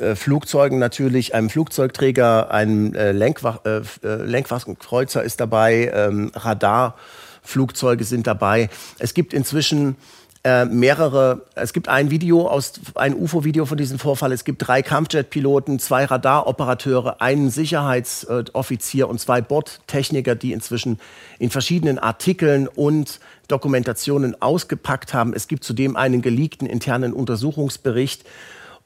äh, 0.00 0.16
Flugzeugen 0.16 0.78
natürlich, 0.78 1.34
einem 1.34 1.50
Flugzeugträger, 1.50 2.50
einem 2.50 2.94
äh, 2.94 3.12
Lenkwa 3.12 3.60
äh, 3.64 3.82
äh, 4.02 4.16
Lenkwaffenkreuzer 4.24 5.22
ist 5.22 5.40
dabei, 5.40 5.92
ähm, 5.94 6.32
Radarflugzeuge 6.34 8.04
sind 8.04 8.26
dabei. 8.26 8.70
Es 8.98 9.14
gibt 9.14 9.32
inzwischen 9.32 9.96
äh, 10.44 10.66
mehrere, 10.66 11.46
es 11.54 11.72
gibt 11.72 11.88
ein 11.88 12.10
Video 12.10 12.46
aus, 12.46 12.74
ein 12.96 13.14
UFO-Video 13.14 13.64
von 13.64 13.78
diesem 13.78 13.98
Vorfall. 13.98 14.30
Es 14.30 14.44
gibt 14.44 14.66
drei 14.66 14.82
Kampfjet-Piloten, 14.82 15.78
zwei 15.78 16.04
Radaroperateure, 16.04 17.22
einen 17.22 17.48
Sicherheitsoffizier 17.48 19.08
und 19.08 19.18
zwei 19.18 19.40
Bordtechniker, 19.40 20.34
die 20.34 20.52
inzwischen 20.52 21.00
in 21.38 21.48
verschiedenen 21.48 21.98
Artikeln 21.98 22.68
und 22.68 23.20
Dokumentationen 23.48 24.40
ausgepackt 24.42 25.14
haben. 25.14 25.32
Es 25.32 25.48
gibt 25.48 25.64
zudem 25.64 25.96
einen 25.96 26.20
geleakten 26.20 26.68
internen 26.68 27.14
Untersuchungsbericht. 27.14 28.24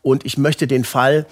Und 0.00 0.24
ich 0.24 0.38
möchte 0.38 0.68
den 0.68 0.84
Fall 0.84 1.26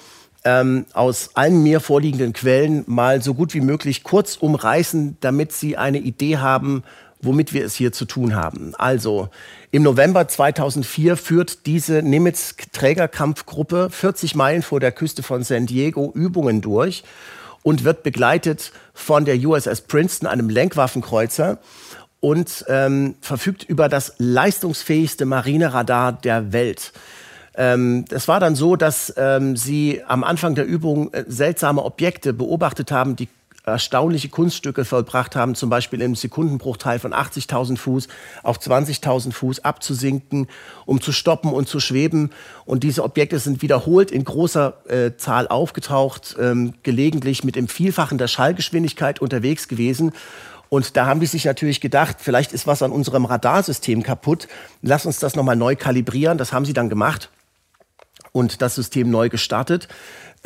ähm, 0.44 0.86
aus 0.92 1.30
allen 1.34 1.62
mir 1.62 1.78
vorliegenden 1.78 2.32
Quellen 2.32 2.82
mal 2.86 3.22
so 3.22 3.34
gut 3.34 3.54
wie 3.54 3.60
möglich 3.60 4.02
kurz 4.02 4.36
umreißen, 4.36 5.18
damit 5.20 5.52
Sie 5.52 5.76
eine 5.76 5.98
Idee 5.98 6.38
haben, 6.38 6.82
womit 7.20 7.52
wir 7.52 7.64
es 7.64 7.74
hier 7.74 7.92
zu 7.92 8.04
tun 8.04 8.34
haben. 8.34 8.74
Also 8.76 9.28
im 9.70 9.82
November 9.82 10.28
2004 10.28 11.16
führt 11.16 11.66
diese 11.66 12.02
Nimitz-Trägerkampfgruppe 12.02 13.88
40 13.90 14.34
Meilen 14.34 14.62
vor 14.62 14.80
der 14.80 14.92
Küste 14.92 15.22
von 15.22 15.42
San 15.42 15.66
Diego 15.66 16.12
Übungen 16.14 16.60
durch 16.60 17.04
und 17.62 17.84
wird 17.84 18.02
begleitet 18.02 18.72
von 18.94 19.24
der 19.24 19.36
USS 19.36 19.82
Princeton, 19.82 20.28
einem 20.28 20.48
Lenkwaffenkreuzer 20.48 21.58
und 22.20 22.64
ähm, 22.68 23.16
verfügt 23.20 23.64
über 23.64 23.88
das 23.88 24.14
leistungsfähigste 24.18 25.26
Marineradar 25.26 26.12
der 26.12 26.52
Welt. 26.52 26.92
Ähm, 27.56 28.04
es 28.10 28.28
war 28.28 28.38
dann 28.38 28.54
so, 28.54 28.76
dass 28.76 29.12
ähm, 29.16 29.56
sie 29.56 30.02
am 30.06 30.24
Anfang 30.24 30.54
der 30.54 30.66
Übung 30.66 31.12
äh, 31.12 31.24
seltsame 31.26 31.82
Objekte 31.82 32.32
beobachtet 32.32 32.92
haben, 32.92 33.16
die 33.16 33.28
erstaunliche 33.66 34.28
Kunststücke 34.28 34.84
vollbracht 34.84 35.34
haben, 35.34 35.56
zum 35.56 35.68
Beispiel 35.68 36.00
im 36.00 36.14
Sekundenbruchteil 36.14 37.00
von 37.00 37.12
80.000 37.12 37.76
Fuß 37.76 38.06
auf 38.44 38.58
20.000 38.58 39.32
Fuß 39.32 39.64
abzusinken, 39.64 40.46
um 40.84 41.00
zu 41.00 41.10
stoppen 41.10 41.52
und 41.52 41.68
zu 41.68 41.80
schweben. 41.80 42.30
Und 42.64 42.84
diese 42.84 43.02
Objekte 43.02 43.40
sind 43.40 43.62
wiederholt 43.62 44.12
in 44.12 44.22
großer 44.22 44.74
äh, 44.88 45.16
Zahl 45.16 45.48
aufgetaucht, 45.48 46.36
ähm, 46.38 46.74
gelegentlich 46.84 47.42
mit 47.42 47.56
dem 47.56 47.66
Vielfachen 47.66 48.18
der 48.18 48.28
Schallgeschwindigkeit 48.28 49.20
unterwegs 49.20 49.66
gewesen. 49.66 50.12
Und 50.68 50.96
da 50.96 51.06
haben 51.06 51.18
die 51.18 51.26
sich 51.26 51.44
natürlich 51.44 51.80
gedacht, 51.80 52.18
vielleicht 52.20 52.52
ist 52.52 52.68
was 52.68 52.82
an 52.82 52.92
unserem 52.92 53.24
Radarsystem 53.24 54.04
kaputt. 54.04 54.46
Lass 54.80 55.06
uns 55.06 55.18
das 55.18 55.34
nochmal 55.34 55.56
neu 55.56 55.74
kalibrieren. 55.74 56.38
Das 56.38 56.52
haben 56.52 56.64
sie 56.64 56.72
dann 56.72 56.88
gemacht 56.88 57.30
und 58.36 58.60
das 58.60 58.74
System 58.74 59.10
neu 59.10 59.28
gestartet. 59.28 59.88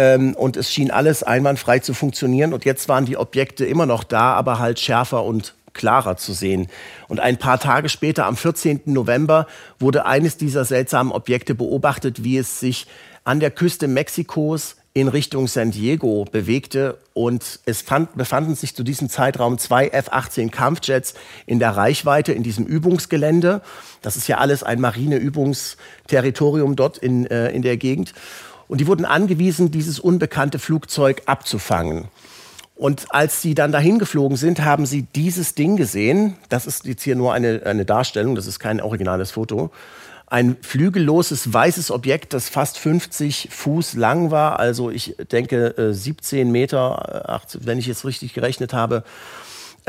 Ähm, 0.00 0.34
und 0.34 0.56
es 0.56 0.72
schien 0.72 0.90
alles 0.90 1.22
einwandfrei 1.22 1.80
zu 1.80 1.92
funktionieren. 1.92 2.54
Und 2.54 2.64
jetzt 2.64 2.88
waren 2.88 3.04
die 3.04 3.18
Objekte 3.18 3.66
immer 3.66 3.84
noch 3.84 4.02
da, 4.02 4.32
aber 4.32 4.58
halt 4.58 4.80
schärfer 4.80 5.24
und 5.24 5.54
klarer 5.74 6.16
zu 6.16 6.32
sehen. 6.32 6.68
Und 7.06 7.20
ein 7.20 7.36
paar 7.36 7.60
Tage 7.60 7.90
später, 7.90 8.24
am 8.24 8.38
14. 8.38 8.80
November, 8.86 9.46
wurde 9.78 10.06
eines 10.06 10.38
dieser 10.38 10.64
seltsamen 10.64 11.12
Objekte 11.12 11.54
beobachtet, 11.54 12.24
wie 12.24 12.38
es 12.38 12.60
sich 12.60 12.86
an 13.24 13.40
der 13.40 13.50
Küste 13.50 13.88
Mexikos 13.88 14.76
in 14.94 15.08
Richtung 15.08 15.46
San 15.46 15.70
Diego 15.70 16.24
bewegte 16.24 16.98
und 17.12 17.60
es 17.64 17.82
fand, 17.82 18.16
befanden 18.16 18.56
sich 18.56 18.74
zu 18.74 18.82
diesem 18.82 19.08
Zeitraum 19.08 19.58
zwei 19.58 19.86
F-18 19.88 20.50
Kampfjets 20.50 21.14
in 21.46 21.60
der 21.60 21.76
Reichweite 21.76 22.32
in 22.32 22.42
diesem 22.42 22.66
Übungsgelände. 22.66 23.60
Das 24.02 24.16
ist 24.16 24.26
ja 24.26 24.38
alles 24.38 24.64
ein 24.64 24.80
Marineübungsterritorium 24.80 26.74
dort 26.74 26.98
in, 26.98 27.26
äh, 27.26 27.50
in 27.50 27.62
der 27.62 27.76
Gegend. 27.76 28.14
Und 28.70 28.80
die 28.80 28.86
wurden 28.86 29.04
angewiesen, 29.04 29.72
dieses 29.72 29.98
unbekannte 29.98 30.60
Flugzeug 30.60 31.22
abzufangen. 31.26 32.04
Und 32.76 33.06
als 33.12 33.42
sie 33.42 33.56
dann 33.56 33.72
dahin 33.72 33.98
geflogen 33.98 34.36
sind, 34.36 34.64
haben 34.64 34.86
sie 34.86 35.08
dieses 35.16 35.56
Ding 35.56 35.74
gesehen. 35.74 36.36
Das 36.50 36.68
ist 36.68 36.86
jetzt 36.86 37.02
hier 37.02 37.16
nur 37.16 37.32
eine, 37.32 37.62
eine 37.64 37.84
Darstellung, 37.84 38.36
das 38.36 38.46
ist 38.46 38.60
kein 38.60 38.80
originales 38.80 39.32
Foto. 39.32 39.72
Ein 40.28 40.56
flügelloses 40.60 41.52
weißes 41.52 41.90
Objekt, 41.90 42.32
das 42.32 42.48
fast 42.48 42.78
50 42.78 43.48
Fuß 43.50 43.94
lang 43.94 44.30
war, 44.30 44.60
also 44.60 44.88
ich 44.88 45.16
denke 45.32 45.74
17 45.90 46.38
äh, 46.38 46.44
Meter, 46.44 47.40
äh, 47.42 47.58
wenn 47.66 47.78
ich 47.78 47.88
jetzt 47.88 48.04
richtig 48.04 48.34
gerechnet 48.34 48.72
habe. 48.72 49.02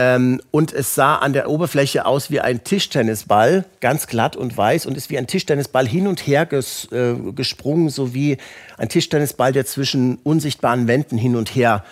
Ähm, 0.02 0.42
und 0.50 0.74
es 0.74 0.96
sah 0.96 1.18
an 1.18 1.32
der 1.32 1.48
Oberfläche 1.48 2.08
aus 2.08 2.32
wie 2.32 2.40
ein 2.40 2.64
Tischtennisball, 2.64 3.66
ganz 3.82 4.08
glatt 4.08 4.36
und 4.36 4.58
weiß 4.58 4.88
und 4.88 4.98
ist 4.98 5.12
wie 5.12 5.18
ein 5.20 5.28
Tischtennisball 5.28 5.88
hin 5.88 6.08
und 6.08 6.26
her 6.26 6.48
ges, 6.48 6.92
äh, 6.92 7.14
gesprungen, 7.36 7.90
so 7.90 8.16
wie 8.16 8.38
ein 8.80 8.90
Tischtennisball, 8.90 9.52
der 9.52 9.68
zwischen 9.68 10.18
unsichtbaren 10.24 10.88
Wänden 10.88 11.20
hin 11.20 11.36
und 11.36 11.54
her 11.54 11.84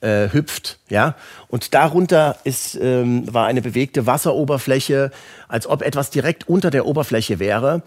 äh, 0.00 0.32
hüpft. 0.32 0.78
Ja? 0.88 1.14
Und 1.48 1.74
darunter 1.74 2.38
ist, 2.44 2.74
ähm, 2.80 3.24
war 3.30 3.46
eine 3.46 3.60
bewegte 3.60 4.06
Wasseroberfläche, 4.06 5.10
als 5.46 5.66
ob 5.66 5.82
etwas 5.82 6.08
direkt 6.08 6.48
unter 6.48 6.70
der 6.70 6.86
Oberfläche 6.86 7.38
wäre. 7.38 7.82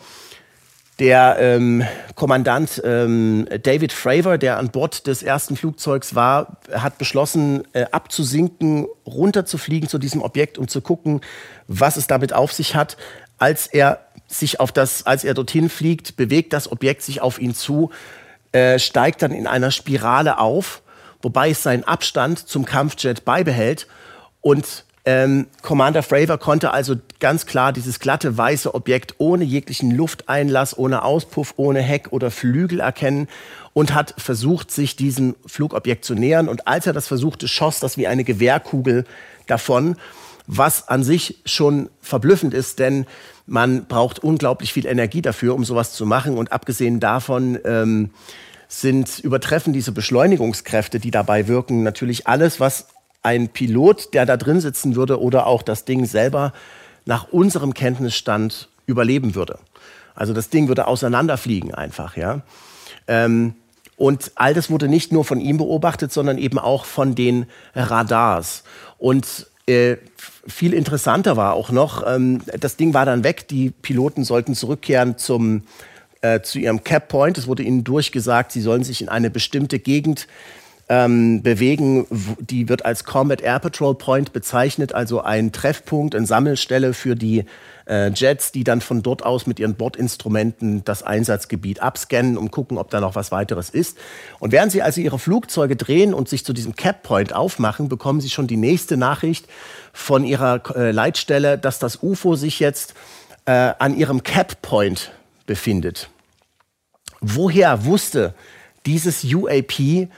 Der 1.02 1.38
ähm, 1.40 1.84
Kommandant 2.14 2.80
ähm, 2.86 3.48
David 3.64 3.92
Fravor, 3.92 4.38
der 4.38 4.60
an 4.60 4.70
Bord 4.70 5.08
des 5.08 5.24
ersten 5.24 5.58
Flugzeugs 5.58 6.14
war, 6.14 6.58
hat 6.72 7.00
beschlossen, 7.00 7.64
äh, 7.74 7.86
abzusinken, 7.92 8.86
runterzufliegen 9.08 9.90
zu 9.90 9.98
diesem 9.98 10.22
Objekt, 10.22 10.60
um 10.60 10.68
zu 10.68 10.80
gucken, 10.80 11.22
was 11.68 11.98
es 11.98 12.06
damit 12.06 12.34
auf 12.34 12.54
sich 12.54 12.76
hat. 12.76 12.98
Als 13.40 13.66
er 13.66 14.06
sich 14.28 14.60
auf 14.60 14.72
das, 14.72 15.08
als 15.08 15.24
er 15.24 15.34
dorthin 15.34 15.70
fliegt, 15.70 16.18
bewegt 16.18 16.54
das 16.54 16.72
Objekt 16.72 17.02
sich 17.02 17.20
auf 17.20 17.42
ihn 17.42 17.56
zu, 17.56 17.90
äh, 18.52 18.78
steigt 18.78 19.24
dann 19.24 19.32
in 19.32 19.48
einer 19.48 19.72
Spirale 19.72 20.38
auf, 20.38 20.84
wobei 21.24 21.50
es 21.50 21.64
seinen 21.64 21.84
Abstand 21.84 22.48
zum 22.48 22.64
Kampfjet 22.64 23.26
beibehält 23.26 23.88
und 24.40 24.86
ähm, 25.04 25.48
Commander 25.64 26.04
Fravor 26.04 26.38
konnte 26.38 26.72
also 26.72 26.96
ganz 27.20 27.48
klar 27.48 27.74
dieses 27.74 28.00
glatte 28.00 28.38
weiße 28.38 28.76
Objekt 28.76 29.16
ohne 29.18 29.44
jeglichen 29.44 29.90
Lufteinlass, 29.92 30.78
ohne 30.78 31.04
Auspuff, 31.04 31.56
ohne 31.58 31.82
Heck 31.82 32.12
oder 32.12 32.30
Flügel 32.30 32.82
erkennen 32.82 33.28
und 33.74 33.96
hat 33.96 34.14
versucht, 34.18 34.70
sich 34.70 34.96
diesem 34.96 35.36
Flugobjekt 35.48 36.06
zu 36.06 36.14
nähern. 36.14 36.48
Und 36.48 36.68
als 36.68 36.86
er 36.86 36.94
das 36.94 37.08
versuchte, 37.08 37.48
schoss 37.48 37.80
das 37.80 37.98
wie 37.98 38.06
eine 38.06 38.24
Gewehrkugel 38.24 39.06
davon, 39.48 39.96
was 40.46 40.88
an 40.88 41.04
sich 41.04 41.42
schon 41.46 41.90
verblüffend 42.02 42.54
ist, 42.54 42.78
denn 42.78 43.06
man 43.48 43.86
braucht 43.86 44.20
unglaublich 44.20 44.72
viel 44.72 44.86
Energie 44.86 45.22
dafür, 45.22 45.56
um 45.56 45.64
sowas 45.64 45.94
zu 45.94 46.06
machen. 46.06 46.38
Und 46.38 46.52
abgesehen 46.52 47.00
davon 47.00 47.58
ähm, 47.66 48.12
sind 48.68 49.20
übertreffen 49.20 49.74
diese 49.74 49.92
Beschleunigungskräfte, 49.92 51.00
die 51.00 51.12
dabei 51.12 51.48
wirken, 51.48 51.82
natürlich 51.84 52.28
alles, 52.28 52.60
was 52.60 52.88
ein 53.24 53.50
Pilot, 53.50 54.14
der 54.14 54.26
da 54.26 54.38
drin 54.38 54.62
sitzen 54.62 54.96
würde 54.96 55.22
oder 55.22 55.48
auch 55.48 55.62
das 55.62 55.86
Ding 55.86 56.06
selber 56.06 56.54
nach 57.06 57.32
unserem 57.32 57.74
Kenntnisstand 57.74 58.70
überleben 58.86 59.36
würde. 59.36 59.60
Also 60.16 60.34
das 60.34 60.50
Ding 60.50 60.68
würde 60.68 60.88
auseinanderfliegen 60.88 61.74
einfach, 61.74 62.18
ja. 62.18 62.42
Ähm, 63.08 63.56
und 63.96 64.32
all 64.36 64.54
das 64.54 64.72
wurde 64.72 64.88
nicht 64.88 65.12
nur 65.12 65.26
von 65.26 65.40
ihm 65.40 65.58
beobachtet, 65.58 66.12
sondern 66.12 66.40
eben 66.40 66.58
auch 66.58 66.86
von 66.86 67.14
den 67.14 67.46
Radars. 67.76 68.64
Und 68.98 69.46
äh, 69.68 69.98
viel 70.48 70.74
interessanter 70.74 71.38
war 71.38 71.54
auch 71.54 71.72
noch, 71.72 72.04
ähm, 72.08 72.42
das 72.60 72.78
Ding 72.78 72.96
war 72.96 73.06
dann 73.06 73.24
weg, 73.24 73.48
die 73.48 73.70
Piloten 73.70 74.24
sollten 74.24 74.56
zurückkehren 74.56 75.18
zum, 75.18 75.64
äh, 76.22 76.42
zu 76.42 76.58
ihrem 76.58 76.84
Cap 76.84 77.10
Point. 77.10 77.38
Es 77.38 77.48
wurde 77.48 77.62
ihnen 77.62 77.84
durchgesagt, 77.84 78.52
sie 78.52 78.62
sollen 78.62 78.84
sich 78.84 79.02
in 79.02 79.10
eine 79.10 79.30
bestimmte 79.30 79.78
Gegend 79.78 80.28
ähm, 80.92 81.42
bewegen. 81.42 82.06
Die 82.42 82.68
wird 82.68 82.84
als 82.84 83.06
Combat 83.06 83.40
Air 83.40 83.60
Patrol 83.60 83.96
Point 83.96 84.34
bezeichnet, 84.34 84.94
also 84.94 85.22
ein 85.22 85.54
Treffpunkt, 85.54 86.14
eine 86.16 86.26
Sammelstelle 86.26 86.94
für 86.94 87.16
die 87.16 87.46
äh, 87.88 88.12
Jets, 88.12 88.52
die 88.52 88.66
dann 88.66 88.82
von 88.82 89.02
dort 89.02 89.24
aus 89.24 89.48
mit 89.48 89.58
ihren 89.58 89.76
Bordinstrumenten 89.76 90.84
das 90.84 91.02
Einsatzgebiet 91.02 91.82
abscannen 91.82 92.38
und 92.38 92.52
gucken, 92.52 92.78
ob 92.78 92.90
da 92.90 93.00
noch 93.00 93.16
was 93.16 93.32
weiteres 93.32 93.70
ist. 93.70 93.98
Und 94.40 94.52
während 94.52 94.74
sie 94.74 94.82
also 94.82 95.00
ihre 95.00 95.18
Flugzeuge 95.18 95.78
drehen 95.78 96.14
und 96.14 96.28
sich 96.28 96.44
zu 96.44 96.52
diesem 96.52 96.76
Cap 96.76 97.04
Point 97.04 97.34
aufmachen, 97.34 97.88
bekommen 97.88 98.20
sie 98.20 98.30
schon 98.30 98.48
die 98.48 98.58
nächste 98.58 98.98
Nachricht 98.98 99.48
von 99.94 100.26
ihrer 100.26 100.62
äh, 100.76 100.92
Leitstelle, 100.92 101.58
dass 101.58 101.80
das 101.80 102.04
UFO 102.04 102.36
sich 102.36 102.60
jetzt 102.60 102.96
äh, 103.46 103.52
an 103.80 103.96
ihrem 103.96 104.24
Cap 104.24 104.62
Point 104.62 105.14
befindet. 105.46 106.10
Woher 107.22 107.86
wusste 107.86 108.34
dieses 108.86 109.24
UAP, 109.24 110.10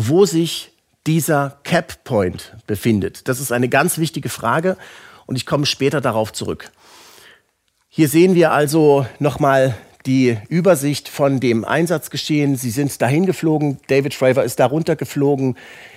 wo 0.00 0.26
sich 0.26 0.70
dieser 1.08 1.58
Cap 1.64 2.04
Point 2.04 2.54
befindet? 2.68 3.26
Das 3.26 3.40
ist 3.40 3.50
eine 3.50 3.68
ganz 3.68 3.98
wichtige 3.98 4.28
Frage 4.28 4.76
und 5.26 5.34
ich 5.34 5.44
komme 5.44 5.66
später 5.66 6.00
darauf 6.00 6.32
zurück. 6.32 6.70
Hier 7.88 8.08
sehen 8.08 8.36
wir 8.36 8.52
also 8.52 9.06
nochmal 9.18 9.76
die 10.06 10.38
Übersicht 10.48 11.08
von 11.08 11.40
dem 11.40 11.64
Einsatzgeschehen. 11.64 12.54
Sie 12.54 12.70
sind 12.70 13.02
dahin 13.02 13.26
geflogen, 13.26 13.80
David 13.88 14.14
Shriver 14.14 14.44
ist 14.44 14.60
darunter 14.60 14.94
geflogen, 14.94 15.56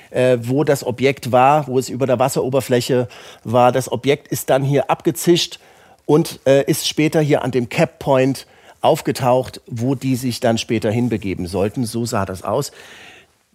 äh, 0.09 0.39
wo 0.41 0.63
das 0.63 0.83
Objekt 0.83 1.31
war, 1.31 1.67
wo 1.67 1.77
es 1.77 1.87
über 1.87 2.07
der 2.07 2.17
Wasseroberfläche 2.17 3.07
war. 3.43 3.71
Das 3.71 3.91
Objekt 3.91 4.29
ist 4.29 4.49
dann 4.49 4.63
hier 4.63 4.89
abgezischt 4.89 5.59
und 6.07 6.39
äh, 6.47 6.63
ist 6.63 6.87
später 6.87 7.21
hier 7.21 7.43
an 7.43 7.51
dem 7.51 7.69
Cap 7.69 7.99
Point 7.99 8.47
aufgetaucht, 8.81 9.61
wo 9.67 9.93
die 9.93 10.15
sich 10.15 10.39
dann 10.39 10.57
später 10.57 10.89
hinbegeben 10.89 11.45
sollten. 11.45 11.85
So 11.85 12.05
sah 12.05 12.25
das 12.25 12.41
aus. 12.41 12.71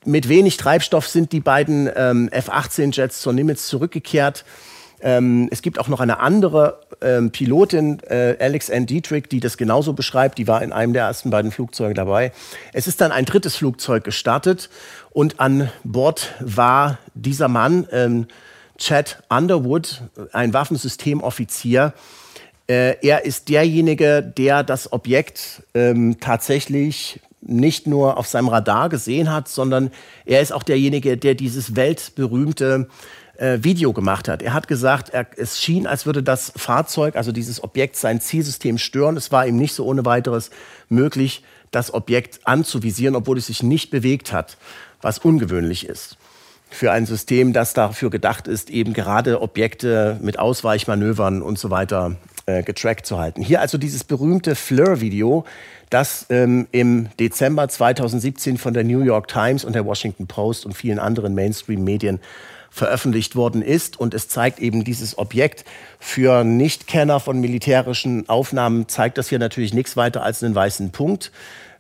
Mit 0.07 0.29
wenig 0.29 0.57
Treibstoff 0.57 1.09
sind 1.09 1.33
die 1.33 1.41
beiden 1.41 1.91
ähm, 1.97 2.29
F-18-Jets 2.31 3.21
zur 3.21 3.33
Nimitz 3.33 3.67
zurückgekehrt. 3.67 4.45
Ähm, 5.01 5.49
es 5.51 5.63
gibt 5.63 5.81
auch 5.81 5.89
noch 5.89 5.99
eine 5.99 6.21
andere 6.21 6.81
ähm, 7.03 7.33
Pilotin, 7.33 7.99
äh, 8.09 8.37
Alex 8.39 8.71
Ann 8.71 8.87
Dietrich, 8.87 9.25
die 9.29 9.41
das 9.41 9.57
genauso 9.57 9.95
beschreibt. 9.95 10.39
Die 10.39 10.47
war 10.47 10.63
in 10.63 10.73
einem 10.73 10.93
der 10.93 11.07
ersten 11.07 11.31
beiden 11.31 11.51
Flugzeuge 11.51 11.95
dabei. 11.95 12.31
Es 12.73 12.87
ist 12.87 13.01
dann 13.01 13.11
ein 13.11 13.25
drittes 13.25 13.57
Flugzeug 13.57 14.05
gestartet 14.05 14.71
und 15.11 15.41
an 15.41 15.73
Bord 15.83 16.35
war 16.39 16.99
dieser 17.15 17.49
Mann, 17.49 17.89
ähm, 17.91 18.29
Chad 18.79 19.25
Underwood, 19.29 20.03
ein 20.33 20.53
Waffensystemoffizier. 20.53 21.95
Äh, 22.69 22.97
er 23.05 23.25
ist 23.25 23.49
derjenige, 23.49 24.23
der 24.23 24.63
das 24.63 24.93
Objekt 24.93 25.65
ähm, 25.75 26.19
tatsächlich 26.21 27.21
nicht 27.47 27.87
nur 27.87 28.17
auf 28.17 28.27
seinem 28.27 28.49
Radar 28.49 28.89
gesehen 28.89 29.33
hat, 29.33 29.49
sondern 29.49 29.91
er 30.25 30.41
ist 30.41 30.53
auch 30.53 30.63
derjenige, 30.63 31.17
der 31.17 31.35
dieses 31.35 31.77
weltberühmte 31.77 32.89
äh, 33.37 33.59
Video 33.63 33.93
gemacht 33.93 34.29
hat. 34.29 34.43
Er 34.43 34.53
hat 34.53 34.69
gesagt, 34.69 35.11
er, 35.11 35.27
es 35.37 35.61
schien, 35.61 35.87
als 35.87 36.07
würde 36.07 36.23
das 36.23 36.53
Fahrzeug, 36.57 37.17
also 37.17 37.33
dieses 37.33 37.63
Objekt, 37.63 37.97
sein 37.97 38.21
Zielsystem 38.21 38.79
stören. 38.79 39.17
Es 39.17 39.33
war 39.33 39.47
ihm 39.47 39.57
nicht 39.57 39.75
so 39.75 39.85
ohne 39.85 40.05
weiteres 40.05 40.51
möglich, 40.89 41.43
das 41.71 41.93
Objekt 41.93 42.41
anzuvisieren, 42.45 43.17
obwohl 43.17 43.39
es 43.39 43.47
sich 43.47 43.63
nicht 43.63 43.91
bewegt 43.91 44.33
hat, 44.33 44.57
was 45.03 45.19
ungewöhnlich 45.19 45.87
ist 45.87 46.17
für 46.69 46.93
ein 46.93 47.07
System, 47.07 47.53
das 47.53 47.75
dafür 47.75 48.11
gedacht 48.11 48.49
ist, 48.49 48.71
eben 48.71 48.93
gerade 48.93 49.41
Objekte 49.41 50.19
mit 50.21 50.39
Ausweichmanövern 50.39 51.43
und 51.43 51.59
so 51.59 51.71
weiter 51.71 52.17
äh, 52.47 52.63
getrackt 52.63 53.07
zu 53.07 53.19
halten. 53.19 53.43
Hier 53.43 53.61
also 53.61 53.77
dieses 53.77 54.05
berühmte 54.05 54.55
Fleur-Video, 54.55 55.45
das 55.91 56.27
ähm, 56.31 56.69
im 56.73 57.09
Dezember 57.19 57.69
2017 57.69 58.57
von 58.57 58.73
der 58.73 58.85
New 58.85 59.01
York 59.03 59.29
Times 59.29 59.65
und 59.65 59.75
der 59.75 59.85
Washington 59.85 60.27
Post 60.27 60.65
und 60.65 60.73
vielen 60.75 60.99
anderen 60.99 61.35
Mainstream-Medien 61.35 62.21
veröffentlicht 62.71 63.37
worden 63.37 63.63
ist. 63.63 63.99
Und 63.99 64.15
es 64.15 64.29
zeigt 64.29 64.61
eben 64.61 64.85
dieses 64.85 65.19
Objekt. 65.19 65.65
Für 65.99 66.45
Nichtkenner 66.45 67.21
von 67.21 67.41
militärischen 67.41 68.29
Aufnahmen 68.29 68.89
zeigt 68.89 69.19
das 69.19 69.29
hier 69.29 69.39
natürlich 69.39 69.75
nichts 69.75 69.97
weiter 69.97 70.23
als 70.23 70.43
einen 70.45 70.55
weißen 70.55 70.91
Punkt. 70.91 71.33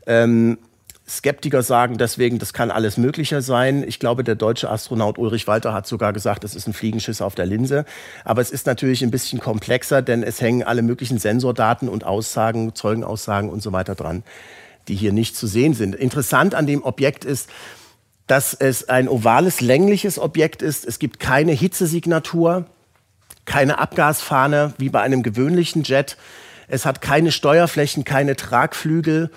Ähm, 0.07 0.59
Skeptiker 1.09 1.63
sagen 1.63 1.99
deswegen, 1.99 2.41
das 2.41 2.53
kann 2.53 2.73
alles 2.73 2.97
Mögliche 2.97 3.41
sein. 3.41 3.85
Ich 3.87 4.01
glaube, 4.01 4.25
der 4.25 4.35
deutsche 4.35 4.69
Astronaut 4.69 5.19
Ulrich 5.19 5.47
Walter 5.47 5.73
hat 5.73 5.87
sogar 5.87 6.13
gesagt, 6.13 6.43
es 6.43 6.57
ist 6.57 6.67
ein 6.67 6.73
Fliegenschiss 6.73 7.23
auf 7.23 7.37
der 7.37 7.47
Linse. 7.47 7.85
Aber 8.25 8.43
es 8.43 8.51
ist 8.51 8.67
natürlich 8.67 9.03
ein 9.03 9.13
bisschen 9.13 9.39
komplexer, 9.39 10.03
denn 10.03 10.25
es 10.25 10.41
hängen 10.41 10.65
alle 10.65 10.83
möglichen 10.83 11.19
Sensordaten 11.19 11.89
und 11.89 12.03
Aussagen, 12.03 12.75
Zeugenaussagen 12.75 13.51
und 13.51 13.63
so 13.63 13.73
weiter 13.73 13.95
dran, 13.95 14.25
die 14.89 14.97
hier 14.97 15.13
nicht 15.13 15.37
zu 15.37 15.47
sehen 15.47 15.75
sind. 15.75 15.95
Interessant 15.95 16.57
an 16.57 16.67
dem 16.67 16.83
Objekt 16.83 17.25
ist, 17.25 17.51
dass 18.27 18.53
es 18.55 18.89
ein 18.89 19.09
ovales, 19.09 19.61
längliches 19.61 20.19
Objekt 20.19 20.61
ist. 20.61 20.85
Es 20.85 20.99
gibt 20.99 21.21
keine 21.21 21.53
Hitzesignatur, 21.53 22.67
keine 23.45 23.79
Abgasfahne 23.79 24.75
wie 24.79 24.89
bei 24.89 25.03
einem 25.03 25.23
gewöhnlichen 25.23 25.85
Jet. 25.85 26.17
Es 26.67 26.85
hat 26.85 27.01
keine 27.01 27.31
Steuerflächen, 27.31 28.03
keine 28.03 28.35
Tragflügel 28.35 29.31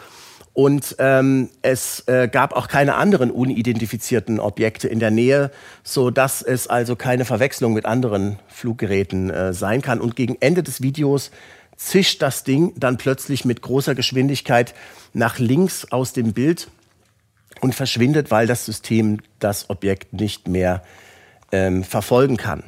und 0.60 0.98
ähm, 1.00 1.50
es 1.62 2.04
äh, 2.08 2.28
gab 2.28 2.52
auch 2.52 2.68
keine 2.68 2.96
anderen 2.96 3.32
unidentifizierten 3.32 4.42
Objekte 4.42 4.90
in 4.90 5.00
der 5.00 5.10
Nähe, 5.10 5.52
so 5.86 6.12
dass 6.12 6.42
es 6.42 6.68
also 6.68 6.98
keine 6.98 7.24
Verwechslung 7.24 7.72
mit 7.72 7.86
anderen 7.86 8.40
Fluggeräten 8.50 9.30
äh, 9.30 9.54
sein 9.54 9.82
kann. 9.82 10.02
Und 10.02 10.18
gegen 10.18 10.36
Ende 10.42 10.62
des 10.62 10.82
Videos 10.82 11.32
zischt 11.78 12.22
das 12.22 12.44
Ding 12.44 12.74
dann 12.76 12.98
plötzlich 12.98 13.46
mit 13.46 13.62
großer 13.62 13.96
Geschwindigkeit 13.96 14.74
nach 15.14 15.40
links 15.40 15.94
aus 15.94 16.12
dem 16.12 16.34
Bild 16.34 16.68
und 17.62 17.74
verschwindet, 17.74 18.30
weil 18.30 18.46
das 18.46 18.66
System 18.66 19.22
das 19.40 19.70
Objekt 19.70 20.12
nicht 20.12 20.50
mehr 20.50 20.84
ähm, 21.54 21.86
verfolgen 21.86 22.36
kann. 22.36 22.64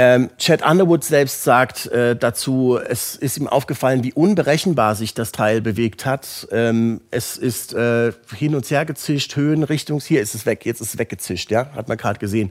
Ähm, 0.00 0.30
Chad 0.38 0.64
Underwood 0.64 1.02
selbst 1.02 1.42
sagt 1.42 1.86
äh, 1.88 2.14
dazu, 2.14 2.78
es 2.78 3.16
ist 3.16 3.36
ihm 3.36 3.48
aufgefallen, 3.48 4.04
wie 4.04 4.12
unberechenbar 4.12 4.94
sich 4.94 5.12
das 5.12 5.32
Teil 5.32 5.60
bewegt 5.60 6.06
hat. 6.06 6.46
Ähm, 6.52 7.00
es 7.10 7.36
ist 7.36 7.74
äh, 7.74 8.12
hin 8.32 8.54
und 8.54 8.70
her 8.70 8.84
gezischt, 8.84 9.34
Höhenrichtungs, 9.34 10.06
hier 10.06 10.22
ist 10.22 10.36
es 10.36 10.46
weg, 10.46 10.64
jetzt 10.64 10.80
ist 10.80 10.94
es 10.94 10.98
weggezischt, 11.00 11.50
ja, 11.50 11.72
hat 11.74 11.88
man 11.88 11.98
gerade 11.98 12.20
gesehen. 12.20 12.50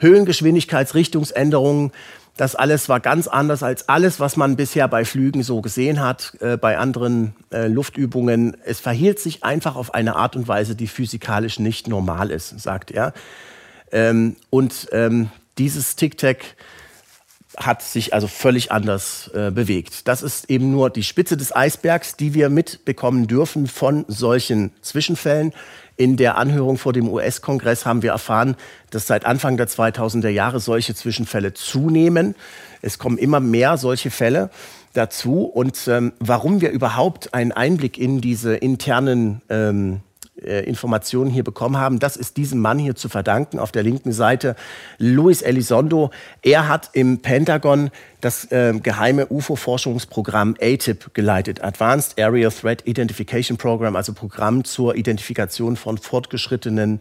Höhengeschwindigkeitsrichtungsänderungen, 0.00 1.92
das 2.36 2.56
alles 2.56 2.90
war 2.90 3.00
ganz 3.00 3.26
anders 3.26 3.62
als 3.62 3.88
alles, 3.88 4.20
was 4.20 4.36
man 4.36 4.56
bisher 4.56 4.86
bei 4.86 5.06
Flügen 5.06 5.42
so 5.42 5.62
gesehen 5.62 5.98
hat, 5.98 6.34
äh, 6.40 6.58
bei 6.58 6.76
anderen 6.76 7.34
äh, 7.50 7.68
Luftöbungen. 7.68 8.54
Es 8.66 8.80
verhielt 8.80 9.18
sich 9.18 9.44
einfach 9.44 9.76
auf 9.76 9.94
eine 9.94 10.14
Art 10.16 10.36
und 10.36 10.46
Weise, 10.46 10.76
die 10.76 10.88
physikalisch 10.88 11.58
nicht 11.58 11.88
normal 11.88 12.30
ist, 12.30 12.60
sagt 12.60 12.90
er. 12.90 13.14
Ähm, 13.92 14.36
und 14.50 14.88
ähm, 14.92 15.30
dieses 15.56 15.96
Tic-Tac 15.96 16.54
hat 17.56 17.82
sich 17.82 18.14
also 18.14 18.28
völlig 18.28 18.72
anders 18.72 19.30
äh, 19.34 19.50
bewegt. 19.50 20.08
Das 20.08 20.22
ist 20.22 20.48
eben 20.50 20.70
nur 20.70 20.90
die 20.90 21.02
Spitze 21.02 21.36
des 21.36 21.54
Eisbergs, 21.54 22.16
die 22.16 22.34
wir 22.34 22.48
mitbekommen 22.48 23.26
dürfen 23.26 23.66
von 23.66 24.04
solchen 24.08 24.72
Zwischenfällen. 24.80 25.52
In 25.96 26.16
der 26.16 26.38
Anhörung 26.38 26.78
vor 26.78 26.92
dem 26.92 27.08
US-Kongress 27.08 27.84
haben 27.84 28.02
wir 28.02 28.12
erfahren, 28.12 28.56
dass 28.90 29.06
seit 29.06 29.26
Anfang 29.26 29.56
der 29.56 29.68
2000er 29.68 30.30
Jahre 30.30 30.58
solche 30.58 30.94
Zwischenfälle 30.94 31.52
zunehmen. 31.52 32.34
Es 32.80 32.98
kommen 32.98 33.18
immer 33.18 33.40
mehr 33.40 33.76
solche 33.76 34.10
Fälle 34.10 34.50
dazu. 34.94 35.44
Und 35.44 35.86
ähm, 35.88 36.12
warum 36.18 36.60
wir 36.60 36.70
überhaupt 36.70 37.34
einen 37.34 37.52
Einblick 37.52 37.98
in 37.98 38.20
diese 38.20 38.54
internen 38.54 39.42
ähm, 39.50 40.00
äh, 40.44 40.60
Informationen 40.60 41.30
hier 41.30 41.44
bekommen 41.44 41.76
haben. 41.76 41.98
Das 41.98 42.16
ist 42.16 42.36
diesem 42.36 42.60
Mann 42.60 42.78
hier 42.78 42.94
zu 42.94 43.08
verdanken. 43.08 43.58
Auf 43.58 43.72
der 43.72 43.82
linken 43.82 44.12
Seite 44.12 44.56
Luis 44.98 45.42
Elizondo. 45.42 46.10
Er 46.42 46.68
hat 46.68 46.90
im 46.92 47.20
Pentagon 47.20 47.90
das 48.20 48.50
äh, 48.52 48.72
geheime 48.82 49.26
UFO-Forschungsprogramm 49.26 50.56
ATIP 50.60 51.14
geleitet. 51.14 51.62
Advanced 51.62 52.20
Area 52.20 52.50
Threat 52.50 52.86
Identification 52.86 53.56
Program, 53.56 53.96
also 53.96 54.12
Programm 54.12 54.64
zur 54.64 54.96
Identifikation 54.96 55.76
von 55.76 55.98
fortgeschrittenen 55.98 57.00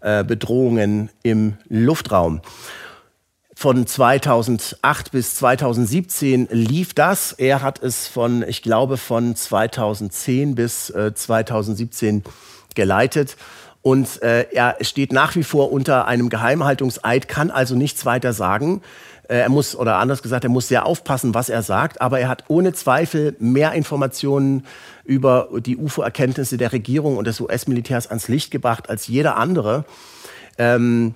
äh, 0.00 0.24
Bedrohungen 0.24 1.10
im 1.22 1.54
Luftraum. 1.68 2.40
Von 3.58 3.86
2008 3.86 5.12
bis 5.12 5.36
2017 5.36 6.48
lief 6.50 6.92
das. 6.92 7.32
Er 7.32 7.62
hat 7.62 7.82
es 7.82 8.06
von, 8.06 8.44
ich 8.46 8.60
glaube, 8.60 8.98
von 8.98 9.34
2010 9.34 10.54
bis 10.54 10.90
äh, 10.90 11.14
2017 11.14 12.22
geleitet. 12.76 13.36
Und 13.82 14.22
äh, 14.22 14.46
er 14.52 14.76
steht 14.80 15.12
nach 15.12 15.36
wie 15.36 15.44
vor 15.44 15.70
unter 15.70 16.06
einem 16.06 16.28
Geheimhaltungseid, 16.28 17.28
kann 17.28 17.50
also 17.50 17.74
nichts 17.74 18.04
weiter 18.04 18.32
sagen. 18.32 18.82
Äh, 19.28 19.38
er 19.38 19.48
muss, 19.48 19.76
oder 19.76 19.96
anders 19.98 20.22
gesagt, 20.22 20.44
er 20.44 20.50
muss 20.50 20.68
sehr 20.68 20.86
aufpassen, 20.86 21.34
was 21.34 21.48
er 21.48 21.62
sagt, 21.62 22.00
aber 22.00 22.20
er 22.20 22.28
hat 22.28 22.44
ohne 22.48 22.72
Zweifel 22.72 23.36
mehr 23.38 23.72
Informationen 23.72 24.66
über 25.04 25.48
die 25.58 25.76
UFO-Erkenntnisse 25.76 26.56
der 26.56 26.72
Regierung 26.72 27.16
und 27.16 27.26
des 27.26 27.40
US-Militärs 27.40 28.08
ans 28.08 28.28
Licht 28.28 28.50
gebracht 28.50 28.90
als 28.90 29.06
jeder 29.06 29.36
andere. 29.36 29.84
Ähm, 30.58 31.14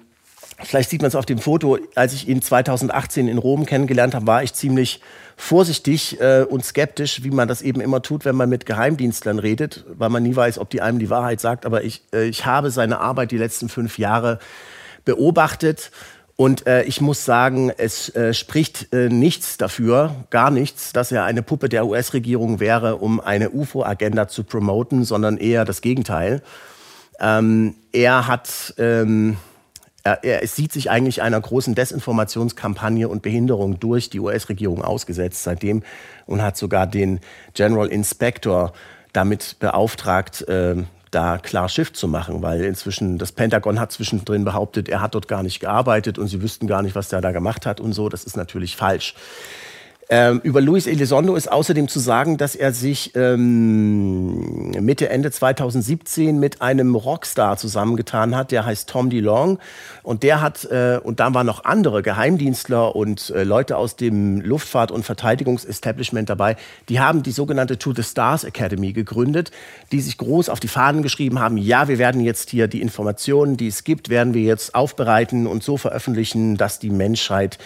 Vielleicht 0.62 0.90
sieht 0.90 1.01
man 1.01 1.09
es 1.09 1.14
auf 1.14 1.27
dem 1.27 1.38
Foto. 1.38 1.79
Als 1.94 2.12
ich 2.12 2.29
ihn 2.29 2.42
2018 2.42 3.29
in 3.29 3.38
Rom 3.38 3.64
kennengelernt 3.66 4.14
habe, 4.14 4.27
war 4.27 4.42
ich 4.42 4.53
ziemlich 4.53 5.01
vorsichtig 5.40 6.20
äh, 6.20 6.42
und 6.42 6.64
skeptisch, 6.64 7.24
wie 7.24 7.31
man 7.31 7.48
das 7.48 7.62
eben 7.62 7.81
immer 7.81 8.03
tut, 8.03 8.24
wenn 8.24 8.37
man 8.37 8.48
mit 8.48 8.66
Geheimdienstlern 8.66 9.38
redet, 9.38 9.85
weil 9.88 10.11
man 10.11 10.22
nie 10.22 10.37
weiß, 10.37 10.59
ob 10.59 10.68
die 10.70 10.83
einem 10.83 10.98
die 10.98 11.11
Wahrheit 11.11 11.40
sagt. 11.40 11.64
Aber 11.64 11.83
ich, 11.83 12.03
äh, 12.12 12.29
ich 12.29 12.44
habe 12.44 12.70
seine 12.70 13.00
Arbeit 13.00 13.31
die 13.31 13.38
letzten 13.38 13.68
fünf 13.68 13.98
Jahre 13.98 14.38
beobachtet. 15.05 15.90
Und 16.37 16.66
äh, 16.66 16.83
ich 16.85 17.00
muss 17.00 17.24
sagen, 17.24 17.70
es 17.76 18.14
äh, 18.14 18.35
spricht 18.35 18.92
äh, 18.92 19.09
nichts 19.09 19.57
dafür, 19.57 20.14
gar 20.31 20.50
nichts, 20.50 20.92
dass 20.92 21.11
er 21.11 21.24
eine 21.24 21.42
Puppe 21.42 21.68
der 21.68 21.87
US-Regierung 21.87 22.61
wäre, 22.61 22.96
um 22.96 23.20
eine 23.20 23.50
UFO-Agenda 23.50 24.29
zu 24.29 24.44
promoten, 24.44 25.05
sondern 25.05 25.38
eher 25.38 25.64
das 25.64 25.81
Gegenteil. 25.81 26.42
Ähm, 27.18 27.74
er 27.92 28.26
hat 28.26 28.74
ähm, 28.79 29.37
er, 30.03 30.25
er 30.25 30.47
sieht 30.47 30.73
sich 30.73 30.91
eigentlich 30.91 31.23
einer 31.23 31.41
großen 31.41 31.75
Desinformationskampagne 31.75 33.09
und 33.09 33.23
Behinderung 33.23 33.79
durch 33.81 34.11
die 34.11 34.21
US-Regierung 34.21 34.83
ausgesetzt 34.83 35.43
seitdem 35.43 35.83
und 36.27 36.43
hat 36.43 36.57
sogar 36.57 36.87
den 36.87 37.21
General 37.55 37.89
Inspector 37.89 38.73
damit 39.13 39.57
beauftragt, 39.59 40.43
äh, 40.49 40.77
da 41.11 41.39
klar 41.39 41.69
Schiff 41.69 41.93
zu 41.93 42.07
machen, 42.07 42.43
weil 42.43 42.65
inzwischen 42.65 43.19
das 43.19 43.33
Pentagon 43.33 43.81
hat 43.81 43.91
zwischendrin 43.93 44.45
behauptet, 44.45 44.89
er 44.89 45.01
hat 45.01 45.15
dort 45.15 45.27
gar 45.27 45.43
nicht 45.43 45.61
gearbeitet 45.61 46.19
und 46.19 46.29
sie 46.29 46.41
wüssten 46.41 46.67
gar 46.67 46.83
nicht, 46.83 46.95
was 46.95 47.09
der 47.09 47.21
da 47.21 47.33
gemacht 47.33 47.67
hat 47.67 47.81
und 47.81 47.93
so. 47.93 48.09
Das 48.09 48.25
ist 48.25 48.37
natürlich 48.37 48.77
falsch. 48.77 49.15
Ähm, 50.12 50.40
über 50.42 50.61
Luis 50.61 50.88
Elizondo 50.88 51.37
ist 51.37 51.53
außerdem 51.53 51.87
zu 51.87 52.01
sagen, 52.01 52.37
dass 52.37 52.57
er 52.57 52.73
sich 52.73 53.12
ähm, 53.14 54.70
Mitte, 54.70 55.09
Ende 55.09 55.31
2017 55.31 56.37
mit 56.40 56.61
einem 56.61 56.96
Rockstar 56.96 57.57
zusammengetan 57.57 58.35
hat, 58.35 58.51
der 58.51 58.66
heißt 58.66 58.88
Tom 58.88 59.09
DeLong. 59.09 59.61
Und 60.03 60.25
der 60.25 60.40
hat, 60.40 60.64
äh, 60.64 60.99
und 61.01 61.20
da 61.20 61.33
waren 61.33 61.46
noch 61.46 61.64
andere 61.64 62.03
Geheimdienstler 62.03 62.96
und 62.96 63.31
äh, 63.31 63.44
Leute 63.44 63.77
aus 63.77 63.94
dem 63.94 64.40
Luftfahrt- 64.40 64.90
und 64.90 65.05
Verteidigungsestablishment 65.05 66.29
dabei, 66.29 66.57
die 66.88 66.99
haben 66.99 67.23
die 67.23 67.31
sogenannte 67.31 67.79
To 67.79 67.94
the 67.94 68.03
Stars 68.03 68.42
Academy 68.42 68.92
gegründet, 68.92 69.53
die 69.92 70.01
sich 70.01 70.18
groß 70.18 70.49
auf 70.49 70.59
die 70.59 70.66
Fahnen 70.66 71.03
geschrieben 71.03 71.38
haben, 71.38 71.57
ja, 71.57 71.87
wir 71.87 71.99
werden 71.99 72.20
jetzt 72.20 72.51
hier 72.51 72.66
die 72.66 72.83
Informationen, 72.83 73.57
die 73.57 73.68
es 73.68 73.85
gibt, 73.85 74.09
werden 74.09 74.35
wir 74.35 74.42
jetzt 74.42 74.75
aufbereiten 74.75 75.46
und 75.46 75.62
so 75.62 75.77
veröffentlichen, 75.77 76.57
dass 76.57 76.81
die 76.81 76.90
Menschheit 76.90 77.59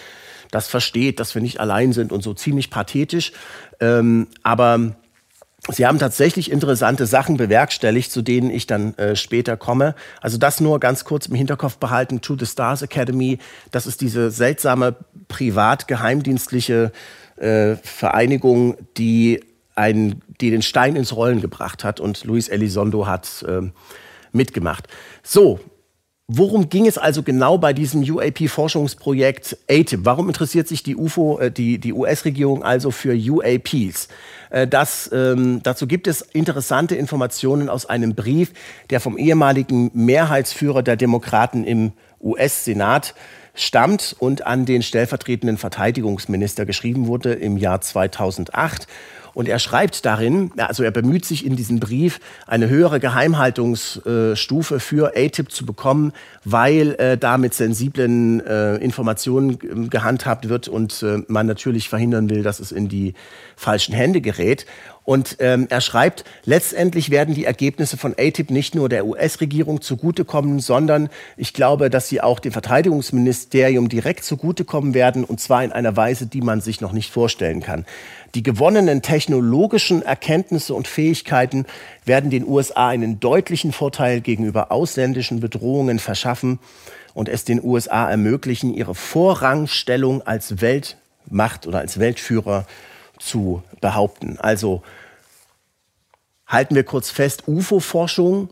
das 0.55 0.69
versteht, 0.69 1.19
dass 1.21 1.35
wir 1.35 1.43
nicht 1.43 1.61
allein 1.61 1.93
sind 1.93 2.13
und 2.13 2.23
so 2.23 2.33
ziemlich 2.33 2.71
pathetisch. 2.71 3.33
Ähm, 3.81 4.29
aber 4.43 4.95
Sie 5.71 5.87
haben 5.87 5.99
tatsächlich 5.99 6.51
interessante 6.51 7.07
Sachen 7.07 7.39
bewerkstelligt, 7.39 8.13
zu 8.13 8.21
denen 8.21 8.51
ich 8.51 8.67
dann 8.67 8.95
äh, 8.99 9.17
später 9.17 9.57
komme. 9.57 9.95
Also 10.21 10.37
das 10.37 10.61
nur 10.61 10.79
ganz 10.79 11.05
kurz 11.05 11.27
im 11.27 11.35
Hinterkopf 11.35 11.79
behalten. 11.79 12.21
To 12.21 12.37
the 12.39 12.45
Stars 12.45 12.83
Academy, 12.83 13.39
das 13.71 13.87
ist 13.87 14.03
diese 14.03 14.31
seltsame 14.31 14.95
privat-geheimdienstliche 15.29 16.93
äh, 17.37 17.77
Vereinigung, 17.77 18.77
die, 18.99 19.41
ein, 19.75 20.21
die 20.39 20.51
den 20.51 20.61
Stein 20.61 20.97
ins 20.97 21.17
Rollen 21.17 21.41
gebracht 21.41 21.83
hat. 21.83 21.99
Und 21.99 22.25
Luis 22.25 22.49
Elizondo 22.49 23.07
hat 23.07 23.43
äh, 23.49 23.63
mitgemacht. 24.33 24.87
So, 25.23 25.61
Worum 26.27 26.71
ging 26.71 26.87
es 26.87 26.97
also 26.97 27.23
genau 27.23 27.59
bei 27.59 27.75
diesem 27.75 28.03
UAP-Forschungsprojekt 28.03 29.59
ATIP? 29.69 30.07
Warum 30.07 30.29
interessiert 30.29 30.67
sich 30.67 30.83
die 30.83 30.97
UFO, 30.97 31.39
äh, 31.39 31.51
die, 31.51 31.77
die 31.77 31.93
US-Regierung 31.93 32.63
also 32.63 32.91
für 32.91 33.13
UAPs? 33.15 34.09
Äh, 34.49 34.67
das, 34.67 35.11
ähm, 35.13 35.61
dazu 35.63 35.87
gibt 35.87 36.07
es 36.07 36.23
interessante 36.23 36.95
Informationen 36.95 37.69
aus 37.69 37.85
einem 37.85 38.15
Brief, 38.15 38.55
der 38.89 39.01
vom 39.01 39.19
ehemaligen 39.19 39.91
Mehrheitsführer 39.93 40.83
der 40.83 40.97
Demokraten 40.97 41.63
im 41.63 41.93
US-Senat 42.23 43.15
stammt 43.55 44.17
und 44.19 44.47
an 44.47 44.65
den 44.65 44.83
stellvertretenden 44.83 45.59
Verteidigungsminister 45.59 46.65
geschrieben 46.65 47.07
wurde 47.07 47.35
im 47.35 47.59
Jahr 47.59 47.83
2008. 47.83 48.87
Und 49.35 49.49
er 49.49 49.59
schreibt 49.59 50.05
darin, 50.05 50.53
also 50.57 50.83
er 50.83 50.91
bemüht 50.91 51.25
sich 51.25 51.45
in 51.45 51.57
diesem 51.57 51.81
Brief, 51.81 52.21
eine 52.47 52.69
höhere 52.69 53.01
Geheimhaltungsstufe 53.01 54.81
für 54.81 55.13
ATIP 55.17 55.51
zu 55.51 55.67
bekommen, 55.67 56.13
weil 56.45 56.95
äh, 56.95 57.19
da 57.19 57.37
mit 57.37 57.55
sensiblen 57.55 58.41
äh, 58.47 58.77
Informationen 58.77 59.51
äh, 59.51 59.89
gehandhabt 59.89 60.49
wird 60.49 60.69
und 60.69 61.03
äh, 61.03 61.23
man 61.29 61.47
natürlich 61.47 61.89
verhindern 61.89 62.31
will, 62.31 62.43
dass 62.43 62.61
es 62.61 62.73
in 62.73 62.89
die 62.89 63.15
falschen 63.57 63.95
Hände 63.95 64.21
gerät. 64.21 64.67
Und 65.05 65.37
ähm, 65.41 65.67
er 65.69 65.83
schreibt, 65.83 66.25
letztendlich 66.47 67.11
werden 67.11 67.35
die 67.35 67.45
Ergebnisse 67.45 67.99
von 67.99 68.15
ATIP 68.19 68.51
nicht 68.51 68.75
nur 68.75 68.89
der 68.89 69.05
US-Regierung 69.05 69.83
zugutekommen, 69.83 70.61
sondern 70.61 71.11
ich 71.37 71.53
glaube, 71.53 71.91
dass 71.91 72.09
sie 72.09 72.23
auch 72.23 72.41
dem 72.41 72.53
Verteidigungsministerium 72.53 73.91
direkt 73.91 74.25
zugutekommen 74.25 74.95
werden, 74.95 75.25
und 75.25 75.41
zwar 75.41 75.63
in 75.63 75.73
einer 75.73 75.95
Weise, 75.97 76.27
die 76.27 76.41
man 76.41 76.63
sich 76.63 76.81
noch 76.81 76.93
nicht 76.93 77.13
vorstellen 77.13 77.61
kann. 77.61 77.85
Die 78.35 78.43
gewonnenen 78.43 79.01
technologischen 79.01 80.03
Erkenntnisse 80.03 80.75
und 80.75 80.89
Fähigkeiten 80.89 81.67
werden 82.05 82.31
den 82.31 82.47
USA 82.47 82.89
einen 82.89 83.21
deutlichen 83.21 83.73
Vorteil 83.73 84.21
gegenüber 84.21 84.73
ausländischen 84.73 85.39
Bedrohungen 85.39 86.01
verschaffen 86.01 86.59
und 87.15 87.29
es 87.29 87.45
den 87.45 87.63
USA 87.63 88.11
ermöglichen, 88.11 88.75
ihre 88.75 88.97
Vorrangstellung 88.97 90.23
als 90.23 90.61
Weltmacht 90.61 91.69
oder 91.69 91.79
als 91.79 92.01
Weltführer 92.01 92.67
zu 93.21 93.63
behaupten. 93.81 94.37
Also 94.41 94.83
halten 96.49 96.75
wir 96.75 96.83
kurz 96.83 97.11
fest, 97.11 97.45
UFO-Forschung 97.47 98.49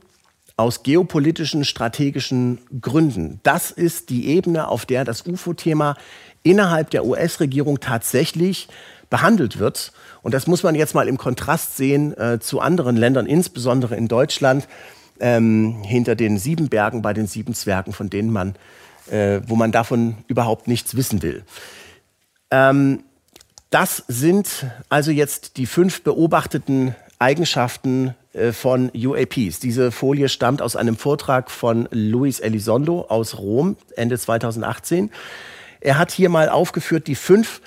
aus 0.56 0.84
geopolitischen, 0.84 1.64
strategischen 1.64 2.58
Gründen. 2.80 3.40
Das 3.42 3.72
ist 3.72 4.10
die 4.10 4.28
Ebene, 4.28 4.68
auf 4.68 4.86
der 4.86 5.04
das 5.04 5.26
UFO-Thema 5.26 5.96
innerhalb 6.44 6.90
der 6.90 7.04
US-Regierung 7.04 7.80
tatsächlich 7.80 8.68
behandelt 9.12 9.58
wird. 9.58 9.92
Und 10.22 10.32
das 10.32 10.46
muss 10.46 10.62
man 10.62 10.74
jetzt 10.74 10.94
mal 10.94 11.06
im 11.06 11.18
Kontrast 11.18 11.76
sehen 11.76 12.16
äh, 12.16 12.40
zu 12.40 12.60
anderen 12.60 12.96
Ländern, 12.96 13.26
insbesondere 13.26 13.94
in 13.94 14.08
Deutschland, 14.08 14.66
ähm, 15.20 15.82
hinter 15.84 16.14
den 16.14 16.38
sieben 16.38 16.70
Bergen 16.70 17.02
bei 17.02 17.12
den 17.12 17.26
sieben 17.26 17.52
Zwergen, 17.52 17.92
von 17.92 18.08
denen 18.08 18.32
man, 18.32 18.54
äh, 19.10 19.40
wo 19.46 19.54
man 19.54 19.70
davon 19.70 20.16
überhaupt 20.28 20.66
nichts 20.66 20.96
wissen 20.96 21.20
will. 21.20 21.44
Ähm, 22.50 23.04
das 23.68 24.02
sind 24.08 24.64
also 24.88 25.10
jetzt 25.10 25.58
die 25.58 25.66
fünf 25.66 26.02
beobachteten 26.02 26.94
Eigenschaften 27.18 28.14
äh, 28.32 28.52
von 28.52 28.90
UAPs. 28.94 29.60
Diese 29.60 29.92
Folie 29.92 30.30
stammt 30.30 30.62
aus 30.62 30.74
einem 30.74 30.96
Vortrag 30.96 31.50
von 31.50 31.86
Luis 31.90 32.40
Elizondo 32.40 33.02
aus 33.10 33.36
Rom 33.36 33.76
Ende 33.94 34.18
2018. 34.18 35.10
Er 35.80 35.98
hat 35.98 36.12
hier 36.12 36.30
mal 36.30 36.48
aufgeführt 36.48 37.08
die 37.08 37.14
fünf 37.14 37.60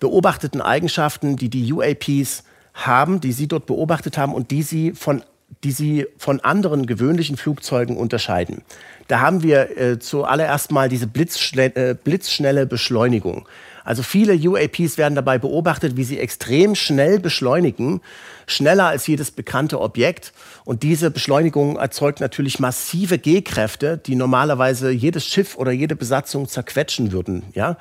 beobachteten 0.00 0.60
Eigenschaften, 0.60 1.36
die 1.36 1.48
die 1.48 1.72
UAPs 1.72 2.44
haben, 2.74 3.20
die 3.20 3.32
sie 3.32 3.48
dort 3.48 3.66
beobachtet 3.66 4.18
haben 4.18 4.34
und 4.34 4.50
die 4.50 4.62
sie 4.62 4.92
von 4.92 5.22
die 5.64 5.72
sie 5.72 6.06
von 6.16 6.40
anderen 6.40 6.86
gewöhnlichen 6.86 7.36
Flugzeugen 7.36 7.96
unterscheiden. 7.96 8.62
Da 9.08 9.18
haben 9.20 9.42
wir 9.42 9.76
äh, 9.76 9.98
zuallererst 9.98 10.70
mal 10.70 10.88
diese 10.88 11.08
blitzschnelle, 11.08 11.74
äh, 11.74 11.94
blitzschnelle 11.94 12.66
Beschleunigung. 12.66 13.48
Also 13.84 14.02
viele 14.02 14.34
UAPs 14.34 14.98
werden 14.98 15.14
dabei 15.14 15.38
beobachtet, 15.38 15.96
wie 15.96 16.04
sie 16.04 16.18
extrem 16.18 16.74
schnell 16.74 17.18
beschleunigen, 17.18 18.00
schneller 18.46 18.86
als 18.86 19.06
jedes 19.06 19.30
bekannte 19.30 19.80
Objekt. 19.80 20.32
Und 20.64 20.82
diese 20.82 21.10
Beschleunigung 21.10 21.76
erzeugt 21.76 22.20
natürlich 22.20 22.58
massive 22.58 23.18
G-Kräfte, 23.18 23.98
die 23.98 24.16
normalerweise 24.16 24.90
jedes 24.90 25.26
Schiff 25.26 25.56
oder 25.56 25.72
jede 25.72 25.96
Besatzung 25.96 26.48
zerquetschen 26.48 27.12
würden. 27.12 27.44
Ja? 27.54 27.76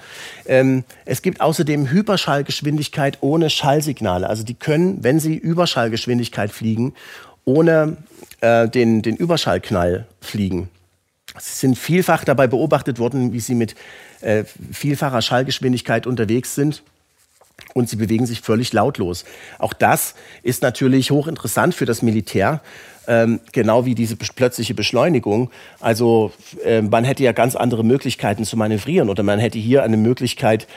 Ähm, 0.46 0.84
es 1.06 1.22
gibt 1.22 1.42
außerdem 1.42 1.90
Hyperschallgeschwindigkeit 1.90 3.18
ohne 3.22 3.50
Schallsignale. 3.50 4.30
Also 4.30 4.44
die 4.44 4.56
können, 4.56 5.04
wenn 5.04 5.20
sie 5.20 5.36
Überschallgeschwindigkeit 5.36 6.52
fliegen, 6.52 6.94
ohne 7.46 7.98
äh, 8.42 8.68
den, 8.68 9.02
den 9.02 9.16
Überschallknall 9.16 10.06
fliegen. 10.22 10.70
Sie 11.38 11.60
sind 11.60 11.78
vielfach 11.78 12.24
dabei 12.24 12.48
beobachtet 12.48 13.00
worden, 13.00 13.34
wie 13.34 13.40
sie 13.40 13.56
mit 13.56 13.76
äh, 14.22 14.44
vielfacher 14.72 15.22
Schallgeschwindigkeit 15.22 16.08
unterwegs 16.08 16.56
sind 16.56 16.84
und 17.74 17.90
sie 17.90 17.96
bewegen 17.96 18.26
sich 18.26 18.42
völlig 18.42 18.74
lautlos. 18.74 19.26
Auch 19.58 19.74
das 19.74 20.16
ist 20.44 20.62
natürlich 20.62 21.12
hochinteressant 21.12 21.76
für 21.76 21.86
das 21.86 22.02
Militär, 22.02 22.62
ähm, 23.08 23.40
genau 23.52 23.86
wie 23.86 23.96
diese 23.96 24.16
plötzliche 24.16 24.74
Beschleunigung. 24.74 25.52
Also 25.80 26.32
äh, 26.64 26.82
man 26.82 27.04
hätte 27.04 27.24
ja 27.24 27.32
ganz 27.32 27.56
andere 27.56 27.84
Möglichkeiten 27.84 28.46
zu 28.46 28.58
manövrieren 28.58 29.10
oder 29.10 29.24
man 29.24 29.40
hätte 29.40 29.58
hier 29.58 29.84
eine 29.84 29.98
Möglichkeit, 29.98 30.68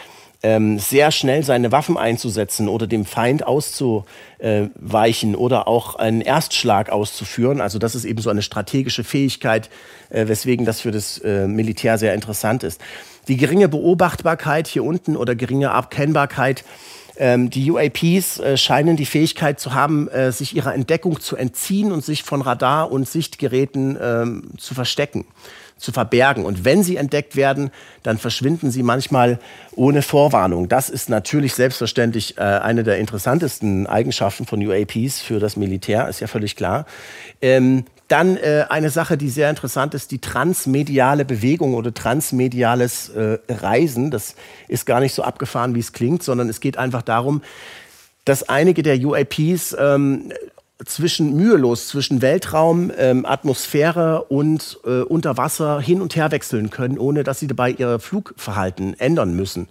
ähm, 0.43 0.79
sehr 0.79 1.13
schnell 1.13 1.45
seine 1.45 1.71
Waffen 1.71 1.97
einzusetzen 1.97 2.69
oder 2.69 2.87
dem 2.87 3.05
Feind 3.05 3.47
auszuweichen 3.47 5.35
oder 5.37 5.69
auch 5.69 5.95
einen 5.95 6.21
Erstschlag 6.21 6.91
auszuführen. 6.91 7.61
Also 7.61 7.79
das 7.79 7.95
ist 7.95 8.05
eben 8.05 8.21
so 8.21 8.31
eine 8.31 8.43
strategische 8.43 9.05
Fähigkeit, 9.05 9.71
äh, 10.11 10.27
weswegen 10.27 10.67
das 10.67 10.81
für 10.81 10.91
das 10.91 11.19
äh, 11.19 11.47
Militär 11.47 11.97
sehr 11.99 12.15
interessant 12.15 12.65
ist. 12.65 12.81
Die 13.29 13.37
geringe 13.37 13.69
Beobachtbarkeit 13.69 14.67
hier 14.67 14.85
unten 14.85 15.17
oder 15.17 15.35
geringe 15.35 15.71
Abkennbarkeit 15.71 16.65
ähm, 17.19 17.51
die 17.51 17.71
UAPs 17.71 18.41
äh, 18.41 18.57
scheinen 18.57 18.97
die 18.97 19.05
Fähigkeit 19.05 19.61
zu 19.61 19.75
haben, 19.75 20.09
äh, 20.09 20.33
sich 20.33 20.57
ihrer 20.57 20.75
Entdeckung 20.75 21.21
zu 21.21 21.37
entziehen 21.37 21.93
und 21.93 22.03
sich 22.03 22.23
von 22.23 22.41
Radar 22.41 22.91
und 22.91 23.07
Sichtgeräten 23.07 23.99
ähm, 24.01 24.51
zu 24.57 24.75
verstecken 24.75 25.27
zu 25.83 25.93
verbergen. 25.93 26.45
Und 26.45 26.65
wenn 26.65 26.83
sie 26.83 26.97
entdeckt 26.97 27.37
werden, 27.37 27.71
dann 28.03 28.19
verschwinden 28.19 28.71
sie 28.71 28.83
manchmal 28.83 29.39
ohne 29.75 30.03
Vorwarnung. 30.03 30.69
Das 30.69 30.89
ist 30.89 31.11
natürlich 31.11 31.55
selbstverständlich 31.55 32.39
äh, 32.39 32.41
eine 32.41 32.85
der 32.85 32.99
interessantesten 32.99 33.87
Eigenschaften 33.87 34.47
von 34.47 34.65
UAPs 34.65 35.21
für 35.21 35.41
das 35.41 35.57
Militär, 35.57 36.09
ist 36.09 36.21
ja 36.21 36.27
völlig 36.27 36.57
klar. 36.57 36.87
Ähm, 37.41 37.85
dann 38.09 38.37
äh, 38.37 38.67
eine 38.69 38.91
Sache, 38.91 39.17
die 39.17 39.31
sehr 39.31 39.49
interessant 39.49 39.95
ist, 39.95 40.11
die 40.11 40.19
transmediale 40.19 41.25
Bewegung 41.25 41.75
oder 41.75 41.95
transmediales 41.95 43.09
äh, 43.09 43.39
Reisen. 43.49 44.11
Das 44.11 44.35
ist 44.69 44.85
gar 44.85 45.01
nicht 45.01 45.15
so 45.15 45.23
abgefahren, 45.23 45.75
wie 45.75 45.81
es 45.81 45.93
klingt, 45.93 46.23
sondern 46.23 46.49
es 46.49 46.61
geht 46.61 46.77
einfach 46.77 47.03
darum, 47.03 47.43
dass 48.25 48.49
einige 48.49 48.83
der 48.83 48.99
UAPs 48.99 49.75
ähm, 49.79 50.31
zwischen 50.85 51.35
mühelos 51.37 51.89
zwischen 51.89 52.23
Weltraum, 52.23 52.91
ähm, 52.97 53.25
Atmosphäre 53.27 54.25
und 54.25 54.79
äh, 54.85 55.03
Unterwasser 55.03 55.81
hin 55.81 56.01
und 56.01 56.17
her 56.17 56.31
wechseln 56.31 56.71
können, 56.71 56.99
ohne 56.99 57.25
dass 57.25 57.41
sie 57.41 57.47
dabei 57.47 57.71
ihr 57.71 57.99
Flugverhalten 57.99 58.99
ändern 58.99 59.35
müssen. 59.35 59.69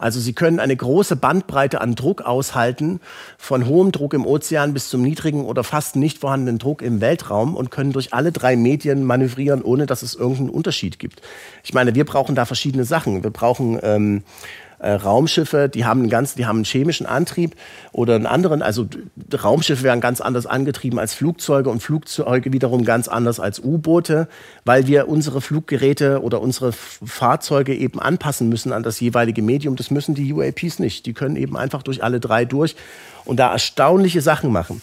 Also 0.00 0.18
sie 0.18 0.32
können 0.32 0.60
eine 0.60 0.74
große 0.74 1.14
Bandbreite 1.14 1.82
an 1.82 1.94
Druck 1.94 2.22
aushalten, 2.22 3.00
von 3.36 3.66
hohem 3.66 3.92
Druck 3.92 4.14
im 4.14 4.24
Ozean 4.24 4.72
bis 4.72 4.88
zum 4.88 5.02
niedrigen 5.02 5.44
oder 5.44 5.62
fast 5.62 5.94
nicht 5.94 6.18
vorhandenen 6.18 6.58
Druck 6.58 6.80
im 6.80 7.02
Weltraum 7.02 7.54
und 7.54 7.70
können 7.70 7.92
durch 7.92 8.14
alle 8.14 8.32
drei 8.32 8.56
Medien 8.56 9.04
manövrieren, 9.04 9.60
ohne 9.60 9.84
dass 9.84 10.00
es 10.00 10.14
irgendeinen 10.14 10.48
Unterschied 10.48 10.98
gibt. 10.98 11.20
Ich 11.62 11.74
meine, 11.74 11.94
wir 11.94 12.06
brauchen 12.06 12.34
da 12.34 12.46
verschiedene 12.46 12.84
Sachen. 12.84 13.22
Wir 13.22 13.30
brauchen 13.30 13.78
ähm, 13.82 14.22
äh, 14.80 14.92
Raumschiffe, 14.92 15.68
die 15.68 15.84
haben, 15.84 16.00
einen 16.00 16.10
ganz, 16.10 16.34
die 16.34 16.46
haben 16.46 16.56
einen 16.56 16.64
chemischen 16.64 17.06
Antrieb 17.06 17.54
oder 17.92 18.14
einen 18.14 18.26
anderen. 18.26 18.62
Also 18.62 18.86
Raumschiffe 19.32 19.82
werden 19.82 20.00
ganz 20.00 20.20
anders 20.20 20.46
angetrieben 20.46 20.98
als 20.98 21.14
Flugzeuge 21.14 21.70
und 21.70 21.82
Flugzeuge 21.82 22.52
wiederum 22.52 22.84
ganz 22.84 23.06
anders 23.06 23.40
als 23.40 23.60
U-Boote, 23.60 24.28
weil 24.64 24.86
wir 24.86 25.08
unsere 25.08 25.40
Fluggeräte 25.40 26.22
oder 26.22 26.40
unsere 26.40 26.72
Fahrzeuge 26.72 27.74
eben 27.74 28.00
anpassen 28.00 28.48
müssen 28.48 28.72
an 28.72 28.82
das 28.82 29.00
jeweilige 29.00 29.42
Medium. 29.42 29.76
Das 29.76 29.90
müssen 29.90 30.14
die 30.14 30.32
UAPs 30.32 30.78
nicht. 30.78 31.06
Die 31.06 31.12
können 31.12 31.36
eben 31.36 31.56
einfach 31.56 31.82
durch 31.82 32.02
alle 32.02 32.20
drei 32.20 32.44
durch 32.44 32.74
und 33.24 33.38
da 33.38 33.52
erstaunliche 33.52 34.22
Sachen 34.22 34.50
machen. 34.50 34.82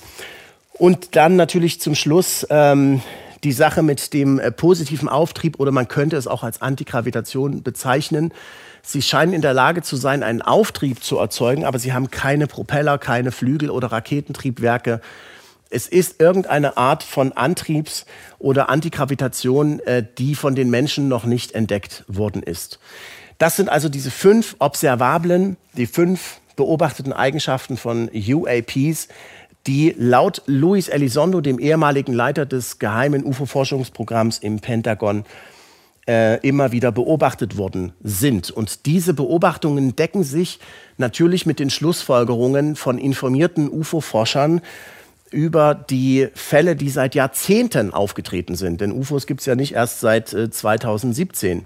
Und 0.74 1.16
dann 1.16 1.36
natürlich 1.36 1.82
zum 1.82 1.96
Schluss 1.96 2.46
ähm, 2.52 3.02
die 3.44 3.52
Sache 3.52 3.82
mit 3.82 4.14
dem 4.14 4.40
äh, 4.40 4.52
positiven 4.52 5.10
Auftrieb 5.10 5.60
oder 5.60 5.72
man 5.72 5.88
könnte 5.88 6.18
es 6.18 6.28
auch 6.28 6.44
als 6.44 6.62
Antigravitation 6.62 7.64
bezeichnen. 7.64 8.32
Sie 8.90 9.02
scheinen 9.02 9.34
in 9.34 9.42
der 9.42 9.54
Lage 9.54 9.82
zu 9.82 9.98
sein, 9.98 10.24
einen 10.24 10.42
Auftrieb 10.42 11.04
zu 11.04 11.18
erzeugen, 11.18 11.66
aber 11.66 11.78
sie 11.78 11.92
haben 11.92 12.10
keine 12.10 12.48
Propeller, 12.48 12.98
keine 12.98 13.34
Flügel 13.34 13.70
oder 13.70 13.92
Raketentriebwerke. 13.92 15.02
Es 15.70 15.90
ist 15.90 16.22
irgendeine 16.22 16.78
Art 16.78 17.04
von 17.04 17.34
Antriebs- 17.34 18.06
oder 18.40 18.70
Antigravitation, 18.70 19.82
äh, 19.82 20.06
die 20.18 20.36
von 20.36 20.56
den 20.56 20.70
Menschen 20.70 21.10
noch 21.10 21.26
nicht 21.26 21.52
entdeckt 21.52 22.06
worden 22.08 22.42
ist. 22.42 22.80
Das 23.40 23.58
sind 23.58 23.68
also 23.68 23.90
diese 23.90 24.10
fünf 24.10 24.56
observablen, 24.60 25.58
die 25.74 25.86
fünf 25.86 26.40
beobachteten 26.56 27.12
Eigenschaften 27.12 27.76
von 27.76 28.10
UAPs, 28.10 29.10
die 29.68 29.94
laut 29.98 30.44
Luis 30.46 30.88
Elizondo, 30.88 31.42
dem 31.42 31.60
ehemaligen 31.60 32.14
Leiter 32.14 32.46
des 32.46 32.80
geheimen 32.80 33.26
UFO-Forschungsprogramms 33.26 34.38
im 34.38 34.62
Pentagon, 34.62 35.26
äh, 36.08 36.40
immer 36.48 36.72
wieder 36.72 36.92
beobachtet 36.92 37.58
worden 37.58 37.94
sind. 38.02 38.50
Und 38.50 38.86
diese 38.86 39.14
Beobachtungen 39.14 39.96
decken 39.96 40.24
sich 40.24 40.60
natürlich 40.98 41.46
mit 41.46 41.60
den 41.60 41.70
Schlussfolgerungen 41.70 42.76
von 42.76 42.98
informierten 42.98 43.70
UFO-Forschern 43.70 44.62
über 45.32 45.76
die 45.76 46.30
Fälle, 46.34 46.76
die 46.76 46.90
seit 46.90 47.16
Jahrzehnten 47.16 47.94
aufgetreten 47.94 48.56
sind. 48.56 48.82
Denn 48.82 48.92
UFOs 48.92 49.28
gibt 49.28 49.42
es 49.42 49.46
ja 49.46 49.56
nicht 49.56 49.74
erst 49.74 50.00
seit 50.00 50.34
äh, 50.34 50.50
2017. 50.50 51.66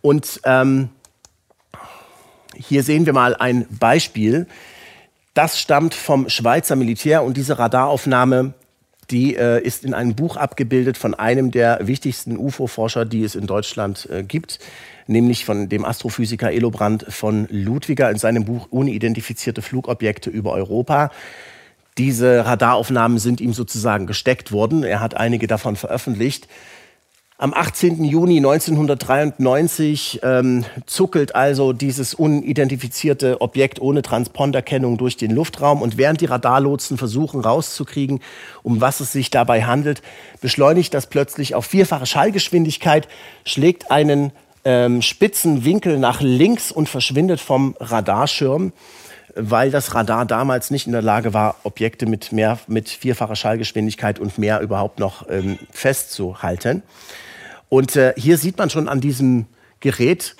Und 0.00 0.40
ähm, 0.44 0.88
hier 2.56 2.82
sehen 2.82 3.06
wir 3.06 3.12
mal 3.12 3.34
ein 3.36 3.66
Beispiel. 3.70 4.46
Das 5.34 5.58
stammt 5.58 5.94
vom 5.94 6.28
Schweizer 6.28 6.76
Militär 6.76 7.22
und 7.22 7.36
diese 7.36 7.58
Radaraufnahme 7.58 8.54
die 9.10 9.36
äh, 9.36 9.62
ist 9.62 9.84
in 9.84 9.94
einem 9.94 10.14
Buch 10.14 10.36
abgebildet 10.36 10.96
von 10.96 11.14
einem 11.14 11.50
der 11.50 11.86
wichtigsten 11.86 12.36
UFO-Forscher, 12.36 13.04
die 13.04 13.24
es 13.24 13.34
in 13.34 13.46
Deutschland 13.46 14.08
äh, 14.10 14.22
gibt, 14.22 14.58
nämlich 15.06 15.44
von 15.44 15.68
dem 15.68 15.84
Astrophysiker 15.84 16.52
Elobrand 16.52 17.04
von 17.08 17.46
Ludwiger 17.50 18.10
in 18.10 18.18
seinem 18.18 18.44
Buch 18.44 18.68
Unidentifizierte 18.70 19.62
Flugobjekte 19.62 20.30
über 20.30 20.52
Europa. 20.52 21.10
Diese 21.98 22.46
Radaraufnahmen 22.46 23.18
sind 23.18 23.40
ihm 23.40 23.52
sozusagen 23.52 24.06
gesteckt 24.06 24.50
worden. 24.50 24.82
Er 24.82 25.00
hat 25.00 25.14
einige 25.14 25.46
davon 25.46 25.76
veröffentlicht. 25.76 26.48
Am 27.42 27.52
18. 27.54 28.04
Juni 28.04 28.36
1993 28.36 30.20
ähm, 30.22 30.64
zuckelt 30.86 31.34
also 31.34 31.72
dieses 31.72 32.14
unidentifizierte 32.14 33.40
Objekt 33.40 33.80
ohne 33.80 34.02
Transponderkennung 34.02 34.96
durch 34.96 35.16
den 35.16 35.32
Luftraum 35.32 35.82
und 35.82 35.98
während 35.98 36.20
die 36.20 36.26
Radarlotsen 36.26 36.98
versuchen 36.98 37.40
rauszukriegen, 37.40 38.20
um 38.62 38.80
was 38.80 39.00
es 39.00 39.10
sich 39.10 39.30
dabei 39.30 39.64
handelt, 39.64 40.02
beschleunigt 40.40 40.94
das 40.94 41.08
plötzlich 41.08 41.56
auf 41.56 41.66
vierfache 41.66 42.06
Schallgeschwindigkeit, 42.06 43.08
schlägt 43.44 43.90
einen 43.90 44.30
ähm, 44.64 45.02
spitzen 45.02 45.64
Winkel 45.64 45.98
nach 45.98 46.20
links 46.20 46.70
und 46.70 46.88
verschwindet 46.88 47.40
vom 47.40 47.74
Radarschirm 47.80 48.72
weil 49.34 49.70
das 49.70 49.94
Radar 49.94 50.26
damals 50.26 50.70
nicht 50.70 50.86
in 50.86 50.92
der 50.92 51.00
Lage 51.00 51.32
war, 51.32 51.56
Objekte 51.62 52.04
mit, 52.04 52.32
mehr, 52.32 52.58
mit 52.66 52.90
vierfacher 52.90 53.34
Schallgeschwindigkeit 53.34 54.18
und 54.18 54.36
mehr 54.36 54.60
überhaupt 54.60 54.98
noch 54.98 55.26
ähm, 55.30 55.58
festzuhalten. 55.72 56.82
Und 57.72 57.96
äh, 57.96 58.12
hier 58.18 58.36
sieht 58.36 58.58
man 58.58 58.68
schon 58.68 58.86
an 58.86 59.00
diesem 59.00 59.46
Gerät, 59.80 60.36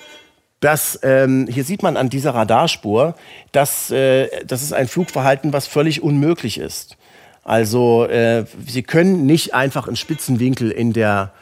dass 0.59 0.99
ähm, 1.01 1.47
hier 1.49 1.63
sieht 1.63 1.81
man 1.81 1.97
an 1.97 2.11
dieser 2.11 2.35
Radarspur, 2.35 3.15
dass 3.51 3.89
äh, 3.89 4.45
das 4.45 4.61
ist 4.61 4.71
ein 4.71 4.87
Flugverhalten, 4.87 5.51
was 5.51 5.65
völlig 5.65 6.03
unmöglich 6.03 6.59
ist. 6.59 6.95
Also 7.43 8.05
äh, 8.05 8.45
Sie 8.67 8.83
können 8.83 9.25
nicht 9.25 9.55
einfach 9.55 9.87
in 9.87 9.95
Spitzenwinkel 9.95 10.69
in 10.69 10.93
der 10.93 11.33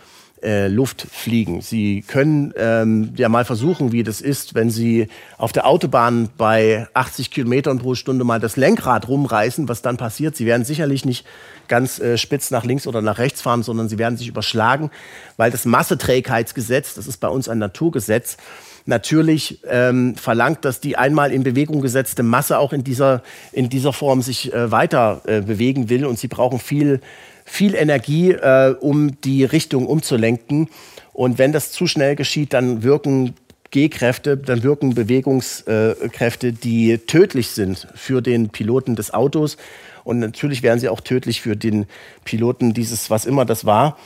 äh, 0.44 0.68
Luft 0.68 1.06
fliegen. 1.12 1.62
Sie 1.62 2.02
können 2.02 2.54
ähm, 2.58 3.14
ja 3.16 3.30
mal 3.30 3.46
versuchen, 3.46 3.92
wie 3.92 4.04
das 4.04 4.22
ist, 4.22 4.56
wenn 4.56 4.70
Sie 4.70 5.08
auf 5.38 5.52
der 5.52 5.68
Autobahn 5.68 6.30
bei 6.38 6.88
80 6.94 7.32
Kilometern 7.32 7.80
pro 7.80 7.96
Stunde 7.96 8.24
mal 8.24 8.40
das 8.40 8.58
Lenkrad 8.58 9.08
rumreißen, 9.08 9.68
was 9.68 9.82
dann 9.82 9.98
passiert. 9.98 10.36
Sie 10.36 10.46
werden 10.46 10.66
sicherlich 10.66 11.06
nicht 11.06 11.26
ganz 11.68 12.00
äh, 12.00 12.18
spitz 12.18 12.52
nach 12.52 12.66
links 12.66 12.88
oder 12.88 13.02
nach 13.02 13.18
rechts 13.18 13.42
fahren, 13.42 13.64
sondern 13.64 13.88
sie 13.88 13.98
werden 13.98 14.18
sich 14.18 14.28
überschlagen, 14.28 14.92
weil 15.38 15.52
das 15.52 15.66
Masseträgheitsgesetz, 15.66 16.96
das 16.96 17.08
ist 17.08 17.18
bei 17.18 17.30
uns 17.30 17.48
ein 17.48 17.60
Naturgesetz, 17.60 18.38
natürlich 18.86 19.60
ähm, 19.68 20.16
verlangt, 20.16 20.66
dass 20.66 20.80
die 20.80 20.98
einmal 20.98 21.32
in 21.32 21.44
Bewegung 21.44 21.82
gesetzte 21.82 22.24
Masse 22.24 22.60
auch 22.60 22.74
in 22.74 22.84
dieser, 22.84 23.22
in 23.52 23.70
dieser 23.70 23.94
Form 23.94 24.22
sich 24.22 24.54
äh, 24.54 24.72
weiter 24.72 25.22
äh, 25.26 25.42
bewegen 25.42 25.90
will 25.90 26.06
und 26.06 26.20
sie 26.20 26.28
brauchen 26.28 26.60
viel 26.60 27.00
viel 27.46 27.76
Energie, 27.76 28.32
äh, 28.32 28.76
um 28.80 29.20
die 29.22 29.44
Richtung 29.44 29.88
umzulenken. 29.88 30.70
Und 31.14 31.38
wenn 31.38 31.52
das 31.52 31.72
zu 31.72 31.88
schnell 31.88 32.16
geschieht, 32.16 32.54
dann 32.54 32.84
wirken 32.84 33.36
G-Kräfte, 33.72 34.38
dann 34.38 34.64
wirken 34.64 34.94
Bewegungskräfte, 34.94 36.54
die 36.54 36.98
tödlich 37.00 37.50
sind 37.50 37.88
für 37.96 38.22
den 38.22 38.50
Piloten 38.50 38.96
des 38.96 39.14
Autos. 39.14 39.58
Und 40.04 40.20
natürlich 40.20 40.62
wären 40.62 40.80
sie 40.80 40.90
auch 40.90 41.02
tödlich 41.02 41.42
für 41.42 41.56
den 41.56 41.86
Piloten 42.26 42.74
dieses, 42.74 43.10
was 43.10 43.26
immer 43.26 43.46
das 43.46 43.66
war. 43.66 43.98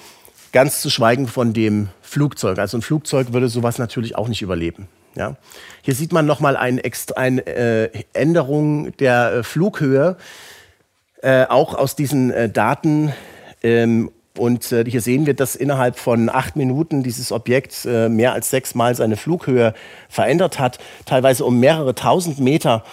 Ganz 0.52 0.82
zu 0.82 0.90
schweigen 0.90 1.28
von 1.28 1.54
dem 1.54 1.90
Flugzeug. 2.02 2.60
Also 2.60 2.78
ein 2.78 2.82
Flugzeug 2.82 3.34
würde 3.34 3.50
sowas 3.50 3.78
natürlich 3.78 4.16
auch 4.16 4.28
nicht 4.28 4.42
überleben. 4.42 4.88
Ja. 5.16 5.36
Hier 5.82 5.96
sieht 5.96 6.12
man 6.12 6.26
nochmal 6.26 6.58
eine, 6.58 6.82
eine 7.16 7.46
äh, 7.48 8.04
Änderung 8.14 8.96
der 8.98 9.34
äh, 9.34 9.44
Flughöhe, 9.44 10.18
äh, 11.26 11.48
auch 11.50 11.74
aus 11.74 11.96
diesen 11.96 12.30
äh, 12.30 12.50
Daten. 12.50 13.12
Ähm, 13.64 14.12
und 14.38 14.72
äh, 14.72 14.84
hier 14.86 15.02
sehen 15.02 15.26
wir, 15.26 15.34
dass 15.34 15.56
innerhalb 15.56 15.98
von 15.98 16.30
acht 16.30 16.56
Minuten 16.56 17.02
dieses 17.02 17.32
Objekt 17.32 17.86
äh, 17.86 18.10
mehr 18.10 18.34
als 18.34 18.52
sechsmal 18.52 18.94
seine 18.94 19.18
Flughöhe 19.18 19.74
verändert 20.08 20.60
hat, 20.60 20.78
teilweise 21.06 21.44
um 21.44 21.60
mehrere 21.60 21.96
tausend 21.96 22.40
Meter 22.40 22.84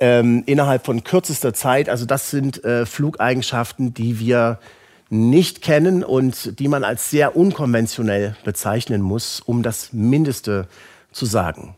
ähm, 0.00 0.42
innerhalb 0.46 0.84
von 0.84 1.04
kürzester 1.04 1.54
Zeit. 1.54 1.88
Also 1.88 2.06
das 2.06 2.30
sind 2.30 2.64
äh, 2.64 2.86
Flugeigenschaften, 2.86 3.94
die 3.94 4.18
wir 4.18 4.58
nicht 5.08 5.62
kennen 5.62 6.02
und 6.02 6.58
die 6.58 6.66
man 6.66 6.82
als 6.82 7.10
sehr 7.10 7.36
unkonventionell 7.36 8.34
bezeichnen 8.44 9.00
muss, 9.00 9.40
um 9.40 9.62
das 9.62 9.92
Mindeste 9.92 10.66
zu 11.12 11.24
sagen. 11.24 11.76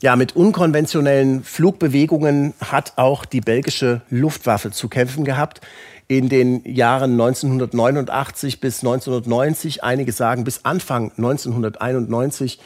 Ja, 0.00 0.14
mit 0.14 0.36
unkonventionellen 0.36 1.42
Flugbewegungen 1.42 2.52
hat 2.60 2.92
auch 2.96 3.24
die 3.24 3.40
belgische 3.40 4.02
Luftwaffe 4.10 4.70
zu 4.70 4.88
kämpfen 4.88 5.24
gehabt 5.24 5.62
in 6.06 6.28
den 6.28 6.62
Jahren 6.64 7.12
1989 7.12 8.60
bis 8.60 8.80
1990, 8.80 9.82
einige 9.82 10.12
sagen 10.12 10.44
bis 10.44 10.66
Anfang 10.66 11.12
1991, 11.16 12.60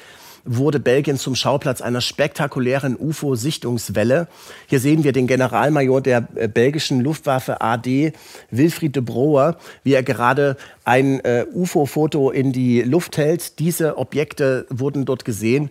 wurde 0.45 0.81
Belgien 0.81 1.19
zum 1.19 1.37
Schauplatz 1.37 1.81
einer 1.81 2.01
spektakulären 2.01 2.97
UFO-Sichtungswelle. 2.99 4.27
Hier 4.67 4.81
sehen 4.81 5.05
wir 5.05 5.13
den 5.13 5.29
Generalmajor 5.29 6.01
der 6.01 6.27
äh, 6.35 6.49
belgischen 6.49 7.01
Luftwaffe 7.01 7.61
AD, 7.61 8.13
Wilfried 8.51 8.97
de 8.97 9.03
Broer, 9.03 9.57
wie 9.85 9.93
er 9.93 10.03
gerade 10.03 10.57
ein 10.85 11.21
äh, 11.21 11.47
UFO-Foto 11.53 12.31
in 12.31 12.53
die 12.53 12.83
Luft 12.83 13.19
hält. 13.19 13.59
Diese 13.61 13.99
Objekte 13.99 14.67
wurden 14.69 15.05
dort 15.05 15.25
gesehen. 15.25 15.71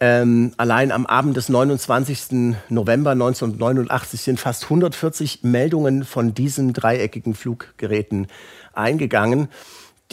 Ähm, 0.00 0.52
allein 0.56 0.92
am 0.92 1.06
Abend 1.06 1.36
des 1.36 1.48
29. 1.48 2.54
November 2.68 3.10
1989 3.10 4.20
sind 4.20 4.38
fast 4.38 4.64
140 4.64 5.42
Meldungen 5.42 6.04
von 6.04 6.34
diesen 6.34 6.72
dreieckigen 6.72 7.34
Fluggeräten 7.34 8.28
eingegangen. 8.72 9.48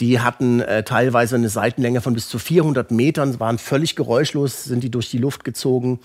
Die 0.00 0.20
hatten 0.20 0.60
äh, 0.60 0.82
teilweise 0.82 1.36
eine 1.36 1.48
Seitenlänge 1.48 2.00
von 2.00 2.14
bis 2.14 2.28
zu 2.28 2.38
400 2.38 2.90
Metern, 2.90 3.38
waren 3.38 3.58
völlig 3.58 3.94
geräuschlos, 3.94 4.64
sind 4.64 4.82
die 4.82 4.90
durch 4.90 5.08
die 5.08 5.18
Luft 5.18 5.44
gezogen 5.44 6.00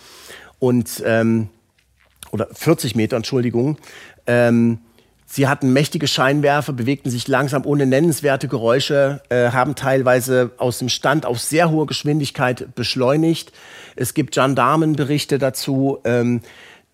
und 0.59 1.01
ähm, 1.05 1.49
oder 2.31 2.47
40 2.51 2.95
Meter, 2.95 3.17
Entschuldigung. 3.17 3.77
Ähm, 4.27 4.79
Sie 5.33 5.47
hatten 5.47 5.71
mächtige 5.71 6.07
Scheinwerfer, 6.07 6.73
bewegten 6.73 7.09
sich 7.09 7.25
langsam 7.29 7.65
ohne 7.65 7.85
nennenswerte 7.85 8.49
Geräusche, 8.49 9.21
äh, 9.29 9.51
haben 9.51 9.75
teilweise 9.75 10.51
aus 10.57 10.79
dem 10.79 10.89
Stand 10.89 11.25
auf 11.25 11.39
sehr 11.39 11.71
hohe 11.71 11.85
Geschwindigkeit 11.85 12.75
beschleunigt. 12.75 13.53
Es 13.95 14.13
gibt 14.13 14.33
Gendarmenberichte 14.33 15.39
dazu, 15.39 15.99
ähm, 16.03 16.41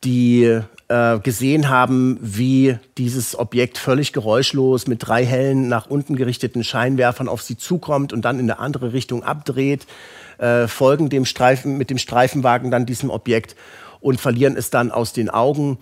die 0.04 0.44
äh, 0.88 1.18
gesehen 1.18 1.70
haben, 1.70 2.20
wie 2.22 2.78
dieses 3.00 3.40
Objekt 3.40 3.80
völlig 3.80 4.14
geräuschlos 4.14 4.86
mit 4.86 5.08
drei 5.08 5.26
hellen 5.26 5.68
nach 5.68 5.88
unten 5.88 6.16
gerichteten 6.16 6.64
Scheinwerfern 6.64 7.30
auf 7.30 7.42
sie 7.42 7.58
zukommt 7.58 8.14
und 8.14 8.24
dann 8.24 8.40
in 8.40 8.52
eine 8.52 8.60
andere 8.60 8.94
Richtung 8.94 9.24
abdreht, 9.24 9.88
äh, 10.38 10.68
folgen 10.68 11.10
dem 11.10 11.26
Streifen 11.26 11.80
mit 11.80 11.90
dem 11.90 11.98
Streifenwagen 11.98 12.70
dann 12.70 12.86
diesem 12.86 13.10
Objekt 13.10 13.56
und 14.00 14.22
verlieren 14.22 14.56
es 14.56 14.70
dann 14.70 14.92
aus 14.92 15.12
den 15.12 15.32
Augen 15.32 15.80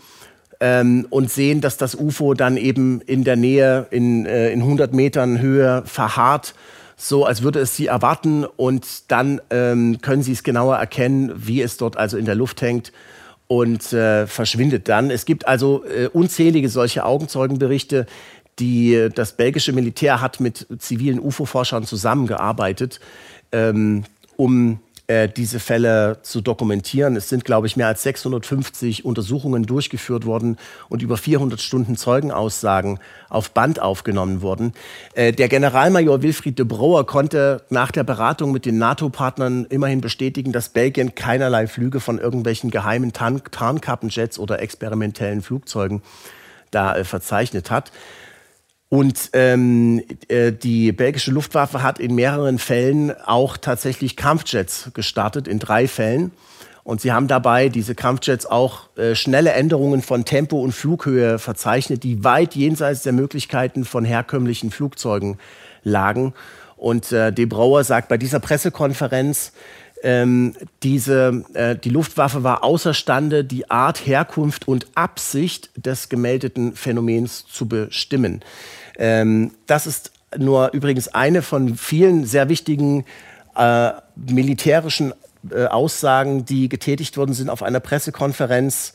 ähm, 0.60 1.08
und 1.10 1.32
sehen, 1.32 1.62
dass 1.62 1.78
das 1.78 1.96
UFO 1.96 2.34
dann 2.34 2.58
eben 2.58 3.02
in 3.02 3.24
der 3.24 3.36
Nähe, 3.36 3.88
in, 3.92 4.26
äh, 4.26 4.52
in 4.52 4.62
100 4.62 4.94
Metern 4.94 5.40
Höhe 5.40 5.84
verharrt, 5.86 6.56
so 6.98 7.26
als 7.26 7.42
würde 7.42 7.60
es 7.60 7.76
sie 7.76 7.88
erwarten 7.88 8.46
und 8.46 9.12
dann 9.12 9.42
ähm, 9.50 10.00
können 10.02 10.24
sie 10.24 10.32
es 10.32 10.44
genauer 10.44 10.78
erkennen, 10.78 11.34
wie 11.36 11.62
es 11.62 11.78
dort 11.78 11.98
also 11.98 12.18
in 12.18 12.26
der 12.26 12.36
Luft 12.36 12.62
hängt 12.62 12.94
und 13.48 13.92
äh, 13.94 14.28
verschwindet 14.28 14.88
dann. 14.88 15.12
Es 15.12 15.26
gibt 15.26 15.48
also 15.48 15.84
äh, 15.86 16.08
unzählige 16.08 16.70
solche 16.70 17.06
Augenzeugenberichte, 17.06 18.06
die 18.60 19.10
das 19.14 19.36
belgische 19.36 19.74
Militär 19.74 20.22
hat 20.22 20.40
mit 20.40 20.66
zivilen 20.80 21.20
UFO-Forschern 21.20 21.84
zusammengearbeitet, 21.84 23.02
ähm, 23.52 24.06
um 24.38 24.80
äh, 25.08 25.30
diese 25.30 25.60
Fälle 25.60 26.20
zu 26.24 26.42
dokumentieren. 26.42 27.16
Es 27.16 27.30
sind, 27.30 27.46
glaube 27.46 27.68
ich, 27.68 27.78
mehr 27.78 27.88
als 27.88 28.02
650 28.04 29.06
Untersuchungen 29.06 29.64
durchgeführt 29.64 30.26
worden 30.26 30.58
und 30.90 31.02
über 31.04 31.18
400 31.18 31.62
Stunden 31.62 31.96
Zeugenaussagen 31.96 33.00
auf 33.30 33.52
Band 33.52 33.80
aufgenommen 33.80 34.42
worden. 34.42 34.74
Äh, 35.14 35.32
der 35.32 35.48
Generalmajor 35.48 36.24
Wilfried 36.24 36.58
de 36.58 36.66
Brouwer 36.66 37.06
konnte 37.06 37.64
nach 37.70 37.92
der 37.92 38.04
Beratung 38.04 38.52
mit 38.52 38.66
den 38.66 38.80
NATO-Partnern 38.80 39.66
immerhin 39.66 40.02
bestätigen, 40.02 40.52
dass 40.52 40.70
Belgien 40.70 41.14
keinerlei 41.14 41.68
Flüge 41.68 42.00
von 42.00 42.18
irgendwelchen 42.18 42.72
geheimen 42.72 43.14
Tarnkappenjets 43.14 44.40
oder 44.40 44.62
experimentellen 44.62 45.42
Flugzeugen 45.44 46.02
da 46.72 46.96
äh, 46.96 47.04
verzeichnet 47.04 47.70
hat. 47.70 47.92
Und 48.90 49.32
ähm, 49.34 50.04
äh, 50.28 50.52
die 50.52 50.92
belgische 50.92 51.32
Luftwaffe 51.32 51.82
hat 51.82 52.00
in 52.00 52.16
mehreren 52.16 52.60
Fällen 52.60 53.12
auch 53.26 53.58
tatsächlich 53.58 54.16
Kampfjets 54.16 54.92
gestartet, 54.94 55.48
in 55.48 55.60
drei 55.60 55.88
Fällen. 55.88 56.32
Und 56.84 57.02
sie 57.02 57.12
haben 57.12 57.28
dabei 57.28 57.70
diese 57.70 57.96
Kampfjets 57.96 58.46
auch 58.46 58.96
äh, 58.96 59.16
schnelle 59.16 59.54
Änderungen 59.54 60.04
von 60.04 60.24
Tempo 60.24 60.62
und 60.62 60.72
Flughöhe 60.72 61.40
verzeichnet, 61.40 62.04
die 62.04 62.24
weit 62.24 62.56
jenseits 62.56 63.02
der 63.02 63.14
Möglichkeiten 63.14 63.86
von 63.86 64.06
herkömmlichen 64.06 64.70
Flugzeugen 64.70 65.40
lagen. 65.84 66.36
Und 66.78 67.12
äh, 67.12 67.34
De 67.34 67.46
Brouwer 67.46 67.84
sagt 67.84 68.08
bei 68.08 68.20
dieser 68.20 68.40
Pressekonferenz, 68.40 69.52
ähm, 70.06 70.54
diese, 70.84 71.44
äh, 71.56 71.76
die 71.76 71.90
Luftwaffe 71.90 72.44
war 72.44 72.64
außerstande, 72.64 73.44
die 73.44 73.72
Art, 73.72 74.06
Herkunft 74.06 74.68
und 74.68 74.86
Absicht 74.94 75.72
des 75.76 76.10
gemeldeten 76.10 76.76
Phänomens 76.76 77.48
zu 77.48 77.68
bestimmen. 77.68 78.42
Ähm, 79.00 79.52
das 79.66 79.88
ist 79.88 80.12
nur 80.38 80.72
übrigens 80.74 81.08
eine 81.08 81.42
von 81.42 81.76
vielen 81.76 82.26
sehr 82.26 82.50
wichtigen 82.50 83.04
äh, 83.56 83.94
militärischen 84.16 85.12
äh, 85.50 85.66
Aussagen, 85.66 86.46
die 86.46 86.70
getätigt 86.70 87.18
worden 87.18 87.34
sind 87.34 87.50
auf 87.50 87.64
einer 87.64 87.80
Pressekonferenz, 87.80 88.94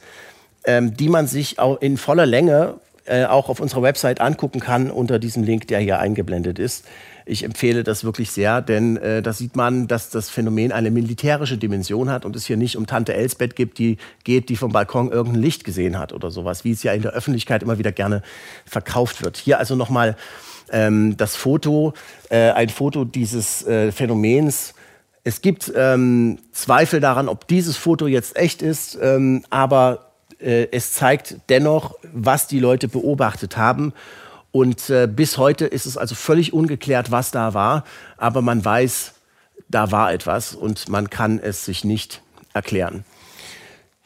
ähm, 0.64 0.96
die 0.96 1.08
man 1.08 1.26
sich 1.26 1.58
auch 1.58 1.80
in 1.80 1.96
voller 1.96 2.26
Länge 2.26 2.74
äh, 3.06 3.24
auch 3.24 3.48
auf 3.48 3.58
unserer 3.58 3.82
Website 3.82 4.20
angucken 4.20 4.60
kann 4.60 4.92
unter 4.92 5.18
diesem 5.18 5.42
Link, 5.42 5.66
der 5.66 5.80
hier 5.80 5.98
eingeblendet 5.98 6.60
ist. 6.60 6.84
Ich 7.26 7.44
empfehle 7.44 7.84
das 7.84 8.04
wirklich 8.04 8.30
sehr, 8.30 8.62
denn 8.62 8.96
äh, 8.96 9.22
da 9.22 9.32
sieht 9.32 9.56
man, 9.56 9.88
dass 9.88 10.10
das 10.10 10.30
Phänomen 10.30 10.72
eine 10.72 10.90
militärische 10.90 11.58
Dimension 11.58 12.10
hat 12.10 12.24
und 12.24 12.36
es 12.36 12.46
hier 12.46 12.56
nicht 12.56 12.76
um 12.76 12.86
Tante 12.86 13.14
Elsbeth 13.14 13.56
gibt, 13.56 13.78
die 13.78 13.98
geht, 14.24 14.48
die 14.48 14.56
vom 14.56 14.72
Balkon 14.72 15.10
irgendein 15.10 15.42
Licht 15.42 15.64
gesehen 15.64 15.98
hat 15.98 16.12
oder 16.12 16.30
sowas, 16.30 16.64
wie 16.64 16.72
es 16.72 16.82
ja 16.82 16.92
in 16.92 17.02
der 17.02 17.12
Öffentlichkeit 17.12 17.62
immer 17.62 17.78
wieder 17.78 17.92
gerne 17.92 18.22
verkauft 18.64 19.22
wird. 19.22 19.36
Hier 19.36 19.58
also 19.58 19.76
nochmal 19.76 20.16
ähm, 20.72 21.16
das 21.16 21.36
Foto, 21.36 21.94
äh, 22.28 22.50
ein 22.50 22.68
Foto 22.68 23.04
dieses 23.04 23.66
äh, 23.66 23.92
Phänomens. 23.92 24.74
Es 25.22 25.42
gibt 25.42 25.70
ähm, 25.76 26.38
Zweifel 26.52 27.00
daran, 27.00 27.28
ob 27.28 27.46
dieses 27.46 27.76
Foto 27.76 28.06
jetzt 28.06 28.36
echt 28.36 28.62
ist, 28.62 28.98
ähm, 29.00 29.44
aber 29.50 30.10
äh, 30.40 30.68
es 30.72 30.92
zeigt 30.92 31.36
dennoch, 31.48 31.96
was 32.12 32.46
die 32.46 32.58
Leute 32.58 32.88
beobachtet 32.88 33.56
haben. 33.56 33.92
Und 34.52 34.90
äh, 34.90 35.06
bis 35.06 35.38
heute 35.38 35.66
ist 35.66 35.86
es 35.86 35.96
also 35.96 36.14
völlig 36.14 36.52
ungeklärt, 36.52 37.10
was 37.10 37.30
da 37.30 37.54
war. 37.54 37.84
Aber 38.16 38.42
man 38.42 38.64
weiß, 38.64 39.14
da 39.68 39.90
war 39.92 40.12
etwas 40.12 40.54
und 40.54 40.88
man 40.88 41.10
kann 41.10 41.38
es 41.38 41.64
sich 41.64 41.84
nicht 41.84 42.22
erklären. 42.52 43.04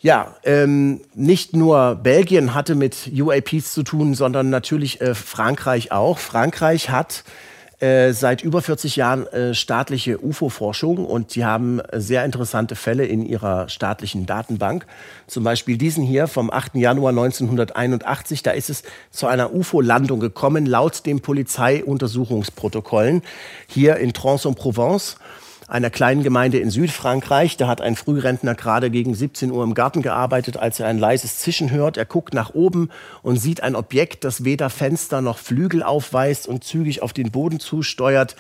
Ja, 0.00 0.36
ähm, 0.44 1.00
nicht 1.14 1.56
nur 1.56 1.94
Belgien 1.94 2.52
hatte 2.52 2.74
mit 2.74 3.10
UAPs 3.10 3.72
zu 3.72 3.82
tun, 3.82 4.14
sondern 4.14 4.50
natürlich 4.50 5.00
äh, 5.00 5.14
Frankreich 5.14 5.92
auch. 5.92 6.18
Frankreich 6.18 6.90
hat 6.90 7.24
äh, 7.84 8.14
seit 8.14 8.42
über 8.42 8.62
40 8.62 8.96
Jahren 8.96 9.26
äh, 9.26 9.52
staatliche 9.52 10.24
UFO-Forschung 10.24 11.04
und 11.04 11.32
sie 11.32 11.44
haben 11.44 11.82
sehr 11.92 12.24
interessante 12.24 12.76
Fälle 12.76 13.04
in 13.04 13.26
ihrer 13.26 13.68
staatlichen 13.68 14.24
Datenbank. 14.24 14.86
Zum 15.26 15.44
Beispiel 15.44 15.76
diesen 15.76 16.02
hier 16.02 16.26
vom 16.26 16.50
8. 16.50 16.76
Januar 16.76 17.10
1981. 17.10 18.42
Da 18.42 18.52
ist 18.52 18.70
es 18.70 18.84
zu 19.10 19.26
einer 19.26 19.52
UFO-Landung 19.52 20.18
gekommen, 20.18 20.64
laut 20.64 21.04
den 21.04 21.20
Polizeiuntersuchungsprotokollen 21.20 23.20
hier 23.66 23.96
in 23.96 24.14
Trans-en-Provence. 24.14 25.16
Einer 25.68 25.90
kleinen 25.90 26.22
Gemeinde 26.22 26.58
in 26.58 26.70
Südfrankreich. 26.70 27.56
Da 27.56 27.68
hat 27.68 27.80
ein 27.80 27.96
Frührentner 27.96 28.54
gerade 28.54 28.90
gegen 28.90 29.14
17 29.14 29.50
Uhr 29.50 29.64
im 29.64 29.74
Garten 29.74 30.02
gearbeitet, 30.02 30.56
als 30.56 30.80
er 30.80 30.86
ein 30.86 30.98
leises 30.98 31.38
Zischen 31.38 31.70
hört. 31.70 31.96
Er 31.96 32.04
guckt 32.04 32.34
nach 32.34 32.54
oben 32.54 32.90
und 33.22 33.36
sieht 33.36 33.62
ein 33.62 33.76
Objekt, 33.76 34.24
das 34.24 34.44
weder 34.44 34.70
Fenster 34.70 35.20
noch 35.20 35.38
Flügel 35.38 35.82
aufweist 35.82 36.46
und 36.46 36.64
zügig 36.64 37.02
auf 37.02 37.12
den 37.12 37.30
Boden 37.30 37.60
zusteuert. 37.60 38.36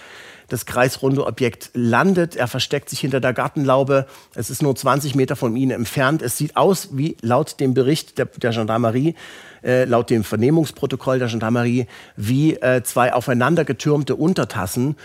Das 0.48 0.66
kreisrunde 0.66 1.26
Objekt 1.26 1.70
landet. 1.72 2.36
Er 2.36 2.48
versteckt 2.48 2.90
sich 2.90 3.00
hinter 3.00 3.20
der 3.20 3.32
Gartenlaube. 3.32 4.06
Es 4.34 4.50
ist 4.50 4.62
nur 4.62 4.76
20 4.76 5.14
Meter 5.14 5.36
von 5.36 5.56
ihnen 5.56 5.70
entfernt. 5.70 6.20
Es 6.20 6.36
sieht 6.36 6.56
aus 6.56 6.90
wie 6.92 7.16
laut 7.22 7.60
dem 7.60 7.72
Bericht 7.72 8.18
der, 8.18 8.26
der 8.26 8.50
Gendarmerie, 8.50 9.14
äh, 9.62 9.84
laut 9.84 10.10
dem 10.10 10.22
Vernehmungsprotokoll 10.22 11.18
der 11.18 11.28
Gendarmerie, 11.28 11.86
wie 12.16 12.54
äh, 12.56 12.82
zwei 12.82 13.14
aufeinander 13.14 13.64
getürmte 13.64 14.16
Untertassen. 14.16 14.96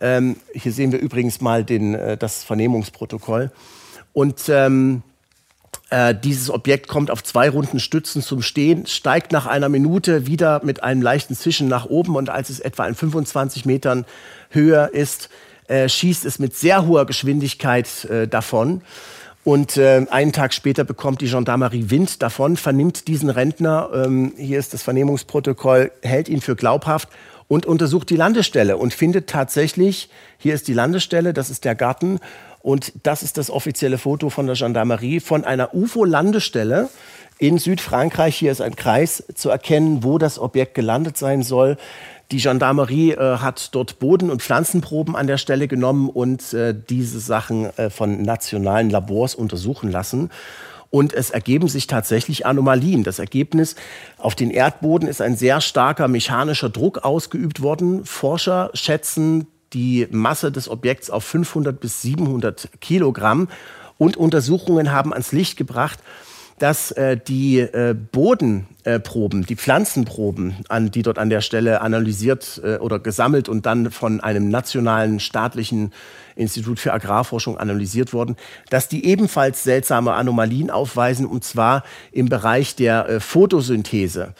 Ähm, 0.00 0.36
hier 0.52 0.72
sehen 0.72 0.92
wir 0.92 0.98
übrigens 0.98 1.40
mal 1.40 1.64
den, 1.64 1.94
äh, 1.94 2.16
das 2.16 2.44
Vernehmungsprotokoll. 2.44 3.50
Und 4.12 4.48
ähm, 4.48 5.02
äh, 5.90 6.14
dieses 6.14 6.50
Objekt 6.50 6.88
kommt 6.88 7.10
auf 7.10 7.22
zwei 7.22 7.48
runden 7.48 7.78
Stützen 7.78 8.20
zum 8.20 8.42
Stehen, 8.42 8.86
steigt 8.86 9.30
nach 9.30 9.46
einer 9.46 9.68
Minute 9.68 10.26
wieder 10.26 10.60
mit 10.64 10.82
einem 10.82 11.00
leichten 11.00 11.36
Zischen 11.36 11.68
nach 11.68 11.86
oben 11.86 12.16
und 12.16 12.28
als 12.28 12.50
es 12.50 12.58
etwa 12.58 12.86
in 12.86 12.94
25 12.94 13.66
Metern 13.66 14.04
höher 14.50 14.92
ist, 14.92 15.28
äh, 15.68 15.88
schießt 15.88 16.24
es 16.24 16.38
mit 16.38 16.56
sehr 16.56 16.86
hoher 16.86 17.06
Geschwindigkeit 17.06 18.04
äh, 18.06 18.26
davon. 18.26 18.82
Und 19.44 19.76
äh, 19.76 20.04
einen 20.10 20.32
Tag 20.32 20.52
später 20.54 20.82
bekommt 20.82 21.20
die 21.20 21.28
Gendarmerie 21.28 21.88
Wind 21.88 22.20
davon, 22.20 22.56
vernimmt 22.56 23.06
diesen 23.06 23.30
Rentner, 23.30 23.90
ähm, 23.94 24.32
hier 24.36 24.58
ist 24.58 24.74
das 24.74 24.82
Vernehmungsprotokoll, 24.82 25.92
hält 26.02 26.28
ihn 26.28 26.40
für 26.40 26.56
glaubhaft 26.56 27.08
und 27.48 27.66
untersucht 27.66 28.10
die 28.10 28.16
Landestelle 28.16 28.76
und 28.76 28.94
findet 28.94 29.28
tatsächlich, 29.28 30.08
hier 30.38 30.54
ist 30.54 30.68
die 30.68 30.72
Landestelle, 30.72 31.32
das 31.32 31.50
ist 31.50 31.64
der 31.64 31.74
Garten 31.74 32.18
und 32.60 32.92
das 33.04 33.22
ist 33.22 33.38
das 33.38 33.50
offizielle 33.50 33.98
Foto 33.98 34.30
von 34.30 34.46
der 34.46 34.56
Gendarmerie 34.56 35.20
von 35.20 35.44
einer 35.44 35.74
UFO-Landestelle 35.74 36.88
in 37.38 37.58
Südfrankreich. 37.58 38.36
Hier 38.36 38.50
ist 38.50 38.60
ein 38.60 38.74
Kreis 38.74 39.22
zu 39.34 39.50
erkennen, 39.50 40.02
wo 40.02 40.18
das 40.18 40.38
Objekt 40.38 40.74
gelandet 40.74 41.16
sein 41.16 41.42
soll. 41.42 41.76
Die 42.32 42.38
Gendarmerie 42.38 43.12
äh, 43.12 43.38
hat 43.38 43.74
dort 43.74 44.00
Boden- 44.00 44.30
und 44.30 44.42
Pflanzenproben 44.42 45.14
an 45.14 45.28
der 45.28 45.38
Stelle 45.38 45.68
genommen 45.68 46.08
und 46.08 46.52
äh, 46.54 46.74
diese 46.74 47.20
Sachen 47.20 47.66
äh, 47.78 47.88
von 47.88 48.22
nationalen 48.22 48.90
Labors 48.90 49.36
untersuchen 49.36 49.92
lassen. 49.92 50.30
Und 50.90 51.12
es 51.12 51.30
ergeben 51.30 51.68
sich 51.68 51.86
tatsächlich 51.86 52.46
Anomalien. 52.46 53.02
Das 53.02 53.18
Ergebnis, 53.18 53.76
auf 54.18 54.34
den 54.34 54.50
Erdboden 54.50 55.08
ist 55.08 55.20
ein 55.20 55.36
sehr 55.36 55.60
starker 55.60 56.08
mechanischer 56.08 56.70
Druck 56.70 57.04
ausgeübt 57.04 57.62
worden. 57.62 58.04
Forscher 58.04 58.70
schätzen 58.74 59.46
die 59.72 60.06
Masse 60.10 60.52
des 60.52 60.68
Objekts 60.68 61.10
auf 61.10 61.24
500 61.24 61.78
bis 61.78 62.02
700 62.02 62.70
Kilogramm. 62.80 63.48
Und 63.98 64.16
Untersuchungen 64.16 64.92
haben 64.92 65.12
ans 65.12 65.32
Licht 65.32 65.56
gebracht, 65.56 65.98
dass 66.58 66.90
äh, 66.92 67.18
die 67.18 67.58
äh, 67.58 67.94
Bodenproben, 67.94 69.42
äh, 69.42 69.46
die 69.46 69.56
Pflanzenproben, 69.56 70.56
an, 70.68 70.90
die 70.90 71.02
dort 71.02 71.18
an 71.18 71.28
der 71.28 71.42
Stelle 71.42 71.80
analysiert 71.82 72.60
äh, 72.64 72.76
oder 72.76 72.98
gesammelt 72.98 73.48
und 73.48 73.66
dann 73.66 73.90
von 73.90 74.20
einem 74.20 74.48
nationalen 74.48 75.20
staatlichen 75.20 75.92
Institut 76.36 76.78
für 76.78 76.92
Agrarforschung 76.92 77.58
analysiert 77.58 78.12
wurden, 78.12 78.36
dass 78.70 78.88
die 78.88 79.06
ebenfalls 79.06 79.64
seltsame 79.64 80.12
Anomalien 80.12 80.70
aufweisen, 80.70 81.26
und 81.26 81.42
zwar 81.44 81.82
im 82.12 82.28
Bereich 82.28 82.76
der 82.76 83.08
äh, 83.08 83.20
Photosynthese. 83.20 84.34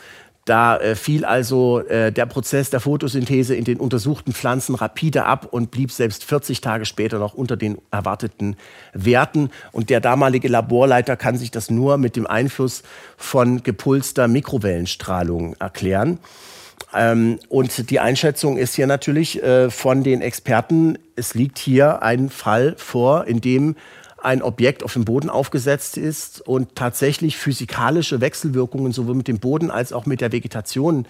Da 0.46 0.76
äh, 0.76 0.94
fiel 0.94 1.24
also 1.24 1.80
äh, 1.80 2.12
der 2.12 2.24
Prozess 2.24 2.70
der 2.70 2.78
Photosynthese 2.78 3.56
in 3.56 3.64
den 3.64 3.80
untersuchten 3.80 4.32
Pflanzen 4.32 4.76
rapide 4.76 5.24
ab 5.24 5.48
und 5.50 5.72
blieb 5.72 5.90
selbst 5.90 6.22
40 6.22 6.60
Tage 6.60 6.86
später 6.86 7.18
noch 7.18 7.34
unter 7.34 7.56
den 7.56 7.78
erwarteten 7.90 8.56
Werten. 8.92 9.50
Und 9.72 9.90
der 9.90 10.00
damalige 10.00 10.46
Laborleiter 10.46 11.16
kann 11.16 11.36
sich 11.36 11.50
das 11.50 11.68
nur 11.68 11.98
mit 11.98 12.14
dem 12.14 12.28
Einfluss 12.28 12.84
von 13.16 13.64
gepulster 13.64 14.28
Mikrowellenstrahlung 14.28 15.56
erklären. 15.58 16.20
Ähm, 16.94 17.38
und 17.48 17.90
die 17.90 18.00
Einschätzung 18.00 18.56
ist 18.56 18.74
hier 18.74 18.86
natürlich 18.86 19.42
äh, 19.42 19.70
von 19.70 20.02
den 20.02 20.20
Experten, 20.20 20.98
es 21.16 21.34
liegt 21.34 21.58
hier 21.58 22.02
ein 22.02 22.30
Fall 22.30 22.74
vor, 22.76 23.26
in 23.26 23.40
dem 23.40 23.76
ein 24.22 24.42
Objekt 24.42 24.82
auf 24.82 24.94
dem 24.94 25.04
Boden 25.04 25.30
aufgesetzt 25.30 25.96
ist 25.96 26.40
und 26.40 26.74
tatsächlich 26.74 27.36
physikalische 27.36 28.20
Wechselwirkungen 28.20 28.92
sowohl 28.92 29.14
mit 29.14 29.28
dem 29.28 29.38
Boden 29.38 29.70
als 29.70 29.92
auch 29.92 30.06
mit 30.06 30.20
der 30.20 30.32
Vegetation 30.32 31.06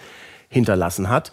hinterlassen 0.48 1.08
hat. 1.08 1.32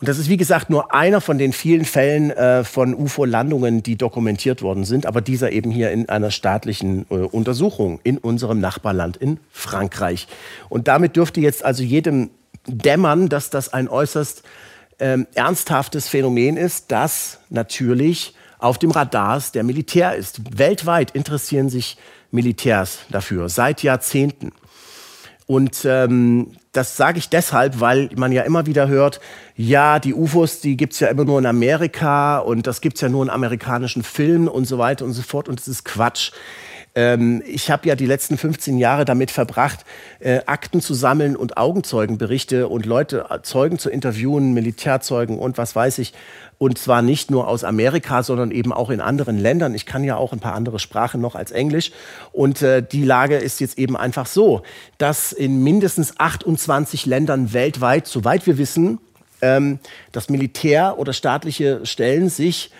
Und 0.00 0.08
das 0.08 0.18
ist, 0.18 0.30
wie 0.30 0.38
gesagt, 0.38 0.70
nur 0.70 0.94
einer 0.94 1.20
von 1.20 1.36
den 1.36 1.52
vielen 1.52 1.84
Fällen 1.84 2.30
äh, 2.30 2.64
von 2.64 2.94
UFO-Landungen, 2.94 3.82
die 3.82 3.96
dokumentiert 3.96 4.62
worden 4.62 4.84
sind, 4.84 5.04
aber 5.04 5.20
dieser 5.20 5.52
eben 5.52 5.70
hier 5.70 5.90
in 5.90 6.08
einer 6.08 6.30
staatlichen 6.30 7.04
äh, 7.10 7.14
Untersuchung 7.16 8.00
in 8.02 8.16
unserem 8.16 8.60
Nachbarland 8.60 9.18
in 9.18 9.40
Frankreich. 9.50 10.26
Und 10.70 10.88
damit 10.88 11.16
dürfte 11.16 11.42
jetzt 11.42 11.62
also 11.62 11.82
jedem 11.82 12.30
dämmern, 12.66 13.28
dass 13.28 13.50
das 13.50 13.72
ein 13.72 13.88
äußerst 13.88 14.42
ähm, 14.98 15.26
ernsthaftes 15.34 16.08
Phänomen 16.08 16.56
ist, 16.56 16.92
das 16.92 17.38
natürlich 17.48 18.34
auf 18.58 18.78
dem 18.78 18.90
Radars 18.90 19.52
der 19.52 19.64
Militär 19.64 20.14
ist. 20.14 20.58
Weltweit 20.58 21.12
interessieren 21.12 21.70
sich 21.70 21.96
Militärs 22.30 23.00
dafür, 23.10 23.48
seit 23.48 23.82
Jahrzehnten. 23.82 24.52
Und 25.46 25.84
ähm, 25.84 26.52
das 26.70 26.96
sage 26.96 27.18
ich 27.18 27.28
deshalb, 27.28 27.80
weil 27.80 28.10
man 28.14 28.30
ja 28.30 28.42
immer 28.42 28.66
wieder 28.66 28.86
hört, 28.86 29.20
ja, 29.56 29.98
die 29.98 30.14
UFOs, 30.14 30.60
die 30.60 30.76
gibt's 30.76 31.00
ja 31.00 31.08
immer 31.08 31.24
nur 31.24 31.40
in 31.40 31.46
Amerika 31.46 32.38
und 32.38 32.68
das 32.68 32.80
gibt's 32.80 33.00
ja 33.00 33.08
nur 33.08 33.24
in 33.24 33.30
amerikanischen 33.30 34.04
Filmen 34.04 34.46
und 34.46 34.66
so 34.66 34.78
weiter 34.78 35.04
und 35.04 35.12
so 35.12 35.22
fort. 35.22 35.48
Und 35.48 35.58
das 35.58 35.66
ist 35.66 35.84
Quatsch. 35.84 36.30
Ähm, 36.94 37.42
ich 37.46 37.70
habe 37.70 37.88
ja 37.88 37.94
die 37.94 38.06
letzten 38.06 38.36
15 38.36 38.78
Jahre 38.78 39.04
damit 39.04 39.30
verbracht, 39.30 39.84
äh, 40.18 40.40
Akten 40.46 40.80
zu 40.80 40.94
sammeln 40.94 41.36
und 41.36 41.56
Augenzeugenberichte 41.56 42.68
und 42.68 42.84
Leute, 42.84 43.26
äh, 43.30 43.42
Zeugen 43.42 43.78
zu 43.78 43.90
interviewen, 43.90 44.52
Militärzeugen 44.54 45.38
und 45.38 45.56
was 45.56 45.76
weiß 45.76 45.98
ich. 45.98 46.12
Und 46.58 46.78
zwar 46.78 47.00
nicht 47.00 47.30
nur 47.30 47.48
aus 47.48 47.64
Amerika, 47.64 48.22
sondern 48.22 48.50
eben 48.50 48.72
auch 48.72 48.90
in 48.90 49.00
anderen 49.00 49.38
Ländern. 49.38 49.74
Ich 49.74 49.86
kann 49.86 50.04
ja 50.04 50.16
auch 50.16 50.32
ein 50.32 50.40
paar 50.40 50.54
andere 50.54 50.78
Sprachen 50.78 51.20
noch 51.20 51.34
als 51.34 51.52
Englisch. 51.52 51.92
Und 52.32 52.60
äh, 52.60 52.82
die 52.82 53.04
Lage 53.04 53.36
ist 53.36 53.60
jetzt 53.60 53.78
eben 53.78 53.96
einfach 53.96 54.26
so, 54.26 54.62
dass 54.98 55.32
in 55.32 55.62
mindestens 55.62 56.18
28 56.18 57.06
Ländern 57.06 57.52
weltweit, 57.52 58.06
soweit 58.06 58.46
wir 58.46 58.58
wissen, 58.58 58.98
ähm, 59.42 59.78
das 60.12 60.28
Militär 60.28 60.98
oder 60.98 61.12
staatliche 61.12 61.86
Stellen 61.86 62.28
sich 62.28 62.70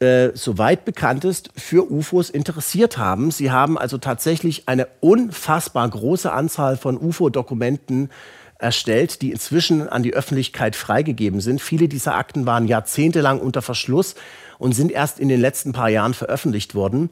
äh, 0.00 0.30
soweit 0.34 0.84
bekannt 0.84 1.24
ist, 1.24 1.50
für 1.56 1.90
UFOs 1.90 2.30
interessiert 2.30 2.98
haben. 2.98 3.30
Sie 3.30 3.50
haben 3.50 3.78
also 3.78 3.98
tatsächlich 3.98 4.68
eine 4.68 4.88
unfassbar 5.00 5.88
große 5.88 6.32
Anzahl 6.32 6.76
von 6.76 6.98
UFO-Dokumenten 6.98 8.10
erstellt, 8.58 9.22
die 9.22 9.30
inzwischen 9.30 9.88
an 9.88 10.02
die 10.02 10.14
Öffentlichkeit 10.14 10.74
freigegeben 10.74 11.40
sind. 11.40 11.60
Viele 11.60 11.88
dieser 11.88 12.16
Akten 12.16 12.44
waren 12.44 12.66
jahrzehntelang 12.66 13.40
unter 13.40 13.62
Verschluss 13.62 14.16
und 14.58 14.74
sind 14.74 14.90
erst 14.90 15.20
in 15.20 15.28
den 15.28 15.40
letzten 15.40 15.72
paar 15.72 15.88
Jahren 15.88 16.14
veröffentlicht 16.14 16.74
worden. 16.74 17.10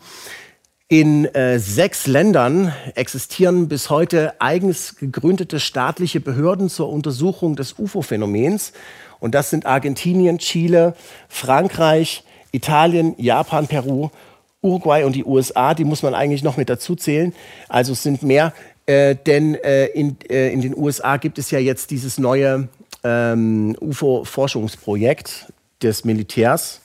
In 0.88 1.24
äh, 1.34 1.58
sechs 1.58 2.06
Ländern 2.06 2.72
existieren 2.94 3.68
bis 3.68 3.90
heute 3.90 4.40
eigens 4.40 4.96
gegründete 4.96 5.60
staatliche 5.60 6.20
Behörden 6.20 6.68
zur 6.68 6.88
Untersuchung 6.88 7.56
des 7.56 7.78
UFO-Phänomens. 7.78 8.72
Und 9.18 9.34
das 9.34 9.50
sind 9.50 9.66
Argentinien, 9.66 10.38
Chile, 10.38 10.94
Frankreich, 11.28 12.24
Italien, 12.52 13.14
Japan, 13.18 13.66
Peru, 13.66 14.10
Uruguay 14.62 15.04
und 15.04 15.14
die 15.14 15.24
USA, 15.24 15.74
die 15.74 15.84
muss 15.84 16.02
man 16.02 16.14
eigentlich 16.14 16.42
noch 16.42 16.56
mit 16.56 16.68
dazu 16.68 16.96
zählen. 16.96 17.32
Also 17.68 17.92
es 17.92 18.02
sind 18.02 18.22
mehr, 18.22 18.52
äh, 18.86 19.14
denn 19.14 19.54
äh, 19.56 19.86
in, 19.86 20.16
äh, 20.28 20.52
in 20.52 20.60
den 20.60 20.76
USA 20.76 21.16
gibt 21.16 21.38
es 21.38 21.50
ja 21.50 21.58
jetzt 21.58 21.90
dieses 21.90 22.18
neue 22.18 22.68
ähm, 23.04 23.76
UFO-Forschungsprojekt 23.80 25.52
des 25.82 26.04
Militärs. 26.04 26.80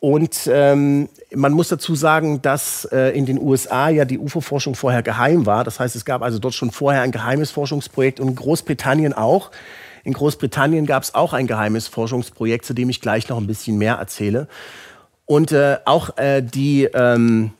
Und 0.00 0.50
ähm, 0.52 1.08
man 1.34 1.52
muss 1.52 1.68
dazu 1.68 1.94
sagen, 1.94 2.42
dass 2.42 2.84
äh, 2.92 3.16
in 3.16 3.24
den 3.24 3.40
USA 3.40 3.88
ja 3.88 4.04
die 4.04 4.18
UFO-Forschung 4.18 4.74
vorher 4.74 5.02
geheim 5.02 5.46
war. 5.46 5.64
Das 5.64 5.80
heißt, 5.80 5.96
es 5.96 6.04
gab 6.04 6.22
also 6.22 6.38
dort 6.38 6.52
schon 6.52 6.70
vorher 6.70 7.02
ein 7.02 7.10
geheimes 7.10 7.50
Forschungsprojekt 7.50 8.20
und 8.20 8.28
in 8.28 8.34
Großbritannien 8.34 9.14
auch. 9.14 9.50
In 10.04 10.12
Großbritannien 10.12 10.86
gab 10.86 11.02
es 11.02 11.14
auch 11.14 11.32
ein 11.32 11.46
geheimes 11.46 11.88
Forschungsprojekt, 11.88 12.64
zu 12.64 12.74
dem 12.74 12.90
ich 12.90 13.00
gleich 13.00 13.28
noch 13.28 13.38
ein 13.38 13.46
bisschen 13.46 13.78
mehr 13.78 13.94
erzähle. 13.94 14.48
Und 15.26 15.52
äh, 15.52 15.78
auch 15.86 16.16
äh, 16.18 16.42
die, 16.42 16.84
ähm, 16.84 17.52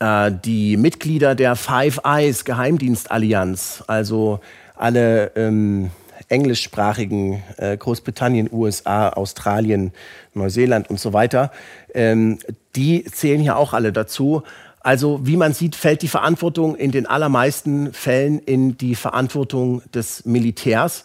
äh, 0.00 0.32
die 0.32 0.78
Mitglieder 0.78 1.34
der 1.34 1.54
Five 1.54 2.00
Eyes 2.04 2.46
Geheimdienstallianz, 2.46 3.84
also 3.86 4.40
alle 4.74 5.32
ähm, 5.36 5.90
englischsprachigen 6.28 7.42
äh, 7.58 7.76
Großbritannien, 7.76 8.48
USA, 8.50 9.10
Australien, 9.10 9.92
Neuseeland 10.32 10.88
und 10.88 10.98
so 10.98 11.12
weiter, 11.12 11.52
ähm, 11.92 12.38
die 12.74 13.04
zählen 13.04 13.40
hier 13.40 13.56
auch 13.56 13.74
alle 13.74 13.92
dazu. 13.92 14.42
Also 14.80 15.20
wie 15.26 15.36
man 15.36 15.52
sieht, 15.52 15.76
fällt 15.76 16.02
die 16.02 16.08
Verantwortung 16.08 16.76
in 16.76 16.90
den 16.90 17.06
allermeisten 17.06 17.92
Fällen 17.92 18.38
in 18.38 18.76
die 18.76 18.94
Verantwortung 18.94 19.82
des 19.92 20.24
Militärs. 20.24 21.04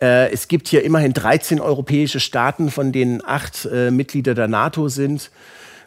Äh, 0.00 0.30
es 0.32 0.48
gibt 0.48 0.68
hier 0.68 0.84
immerhin 0.84 1.12
13 1.12 1.60
europäische 1.60 2.20
Staaten, 2.20 2.70
von 2.70 2.92
denen 2.92 3.24
acht 3.24 3.66
äh, 3.66 3.90
Mitglieder 3.90 4.34
der 4.34 4.48
NATO 4.48 4.88
sind. 4.88 5.30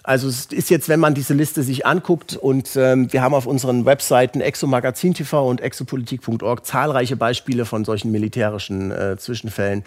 Also 0.04 0.28
es 0.28 0.46
ist 0.48 0.70
jetzt, 0.72 0.90
wenn 0.90 1.00
man 1.00 1.14
diese 1.14 1.36
Liste 1.36 1.62
sich 1.62 1.86
anguckt 1.86 2.36
und 2.36 2.76
ähm, 2.76 3.14
wir 3.14 3.22
haben 3.22 3.36
auf 3.36 3.46
unseren 3.46 3.86
Webseiten 3.86 4.42
Exomagazin 4.42 5.14
TV 5.14 5.48
und 5.48 5.62
exopolitik.org 5.62 6.66
zahlreiche 6.66 7.16
Beispiele 7.16 7.66
von 7.66 7.86
solchen 7.86 8.12
militärischen 8.12 8.92
äh, 8.92 9.18
Zwischenfällen. 9.18 9.84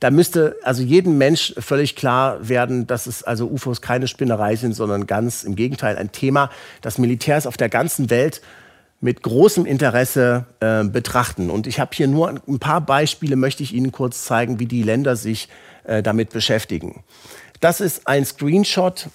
Da 0.00 0.10
müsste 0.10 0.56
also 0.64 0.82
jedem 0.82 1.18
Mensch 1.18 1.54
völlig 1.56 1.94
klar 1.94 2.48
werden, 2.48 2.88
dass 2.88 3.06
es 3.06 3.22
also 3.22 3.46
UFOs 3.46 3.80
keine 3.80 4.08
Spinnerei 4.08 4.56
sind, 4.56 4.74
sondern 4.74 5.06
ganz 5.06 5.44
im 5.44 5.54
Gegenteil 5.54 5.96
ein 5.96 6.10
Thema, 6.10 6.50
das 6.82 6.98
Militärs 6.98 7.46
auf 7.46 7.56
der 7.56 7.68
ganzen 7.68 8.10
Welt 8.10 8.42
mit 9.04 9.22
großem 9.22 9.66
Interesse 9.66 10.46
äh, 10.60 10.82
betrachten. 10.82 11.50
Und 11.50 11.66
ich 11.66 11.78
habe 11.78 11.90
hier 11.94 12.08
nur 12.08 12.30
ein 12.48 12.58
paar 12.58 12.80
Beispiele, 12.80 13.36
möchte 13.36 13.62
ich 13.62 13.74
Ihnen 13.74 13.92
kurz 13.92 14.24
zeigen, 14.24 14.58
wie 14.60 14.66
die 14.66 14.82
Länder 14.82 15.14
sich 15.14 15.50
äh, 15.84 16.02
damit 16.02 16.30
beschäftigen. 16.30 17.04
Das 17.60 17.82
ist 17.82 18.08
ein 18.08 18.24
Screenshot 18.24 19.10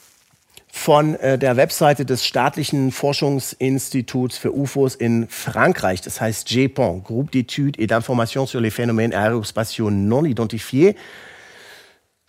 von 0.71 1.15
äh, 1.15 1.39
der 1.39 1.57
Webseite 1.57 2.05
des 2.05 2.23
staatlichen 2.23 2.91
Forschungsinstituts 2.91 4.37
für 4.37 4.55
UFOs 4.55 4.93
in 4.93 5.27
Frankreich. 5.27 6.01
Das 6.01 6.21
heißt 6.21 6.47
GEPON, 6.47 7.03
Groupe 7.03 7.31
d'études 7.31 7.79
et 7.79 7.87
d'information 7.87 8.45
sur 8.45 8.61
les 8.61 8.69
phénomènes 8.69 9.15
aérospatiaux 9.15 9.89
non 9.89 10.23
identifiés. 10.23 10.95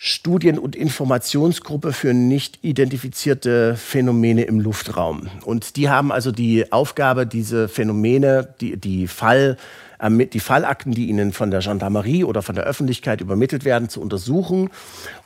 Studien- 0.03 0.59
und 0.59 0.75
Informationsgruppe 0.77 1.93
für 1.93 2.15
nicht 2.15 2.59
identifizierte 2.63 3.77
Phänomene 3.77 4.45
im 4.45 4.59
Luftraum. 4.59 5.29
Und 5.45 5.77
die 5.77 5.91
haben 5.91 6.11
also 6.11 6.33
die 6.33 6.73
Aufgabe, 6.73 7.27
diese 7.27 7.69
Phänomene, 7.69 8.55
die, 8.63 8.79
die, 8.79 9.09
Fall, 9.09 9.59
äh, 9.99 10.27
die 10.27 10.41
Fallakten, 10.41 10.93
die 10.93 11.11
ihnen 11.11 11.33
von 11.35 11.51
der 11.51 11.61
Gendarmerie 11.61 12.25
oder 12.25 12.41
von 12.41 12.55
der 12.55 12.65
Öffentlichkeit 12.65 13.21
übermittelt 13.21 13.67
werden, 13.67 13.91
zu 13.91 14.01
untersuchen. 14.01 14.71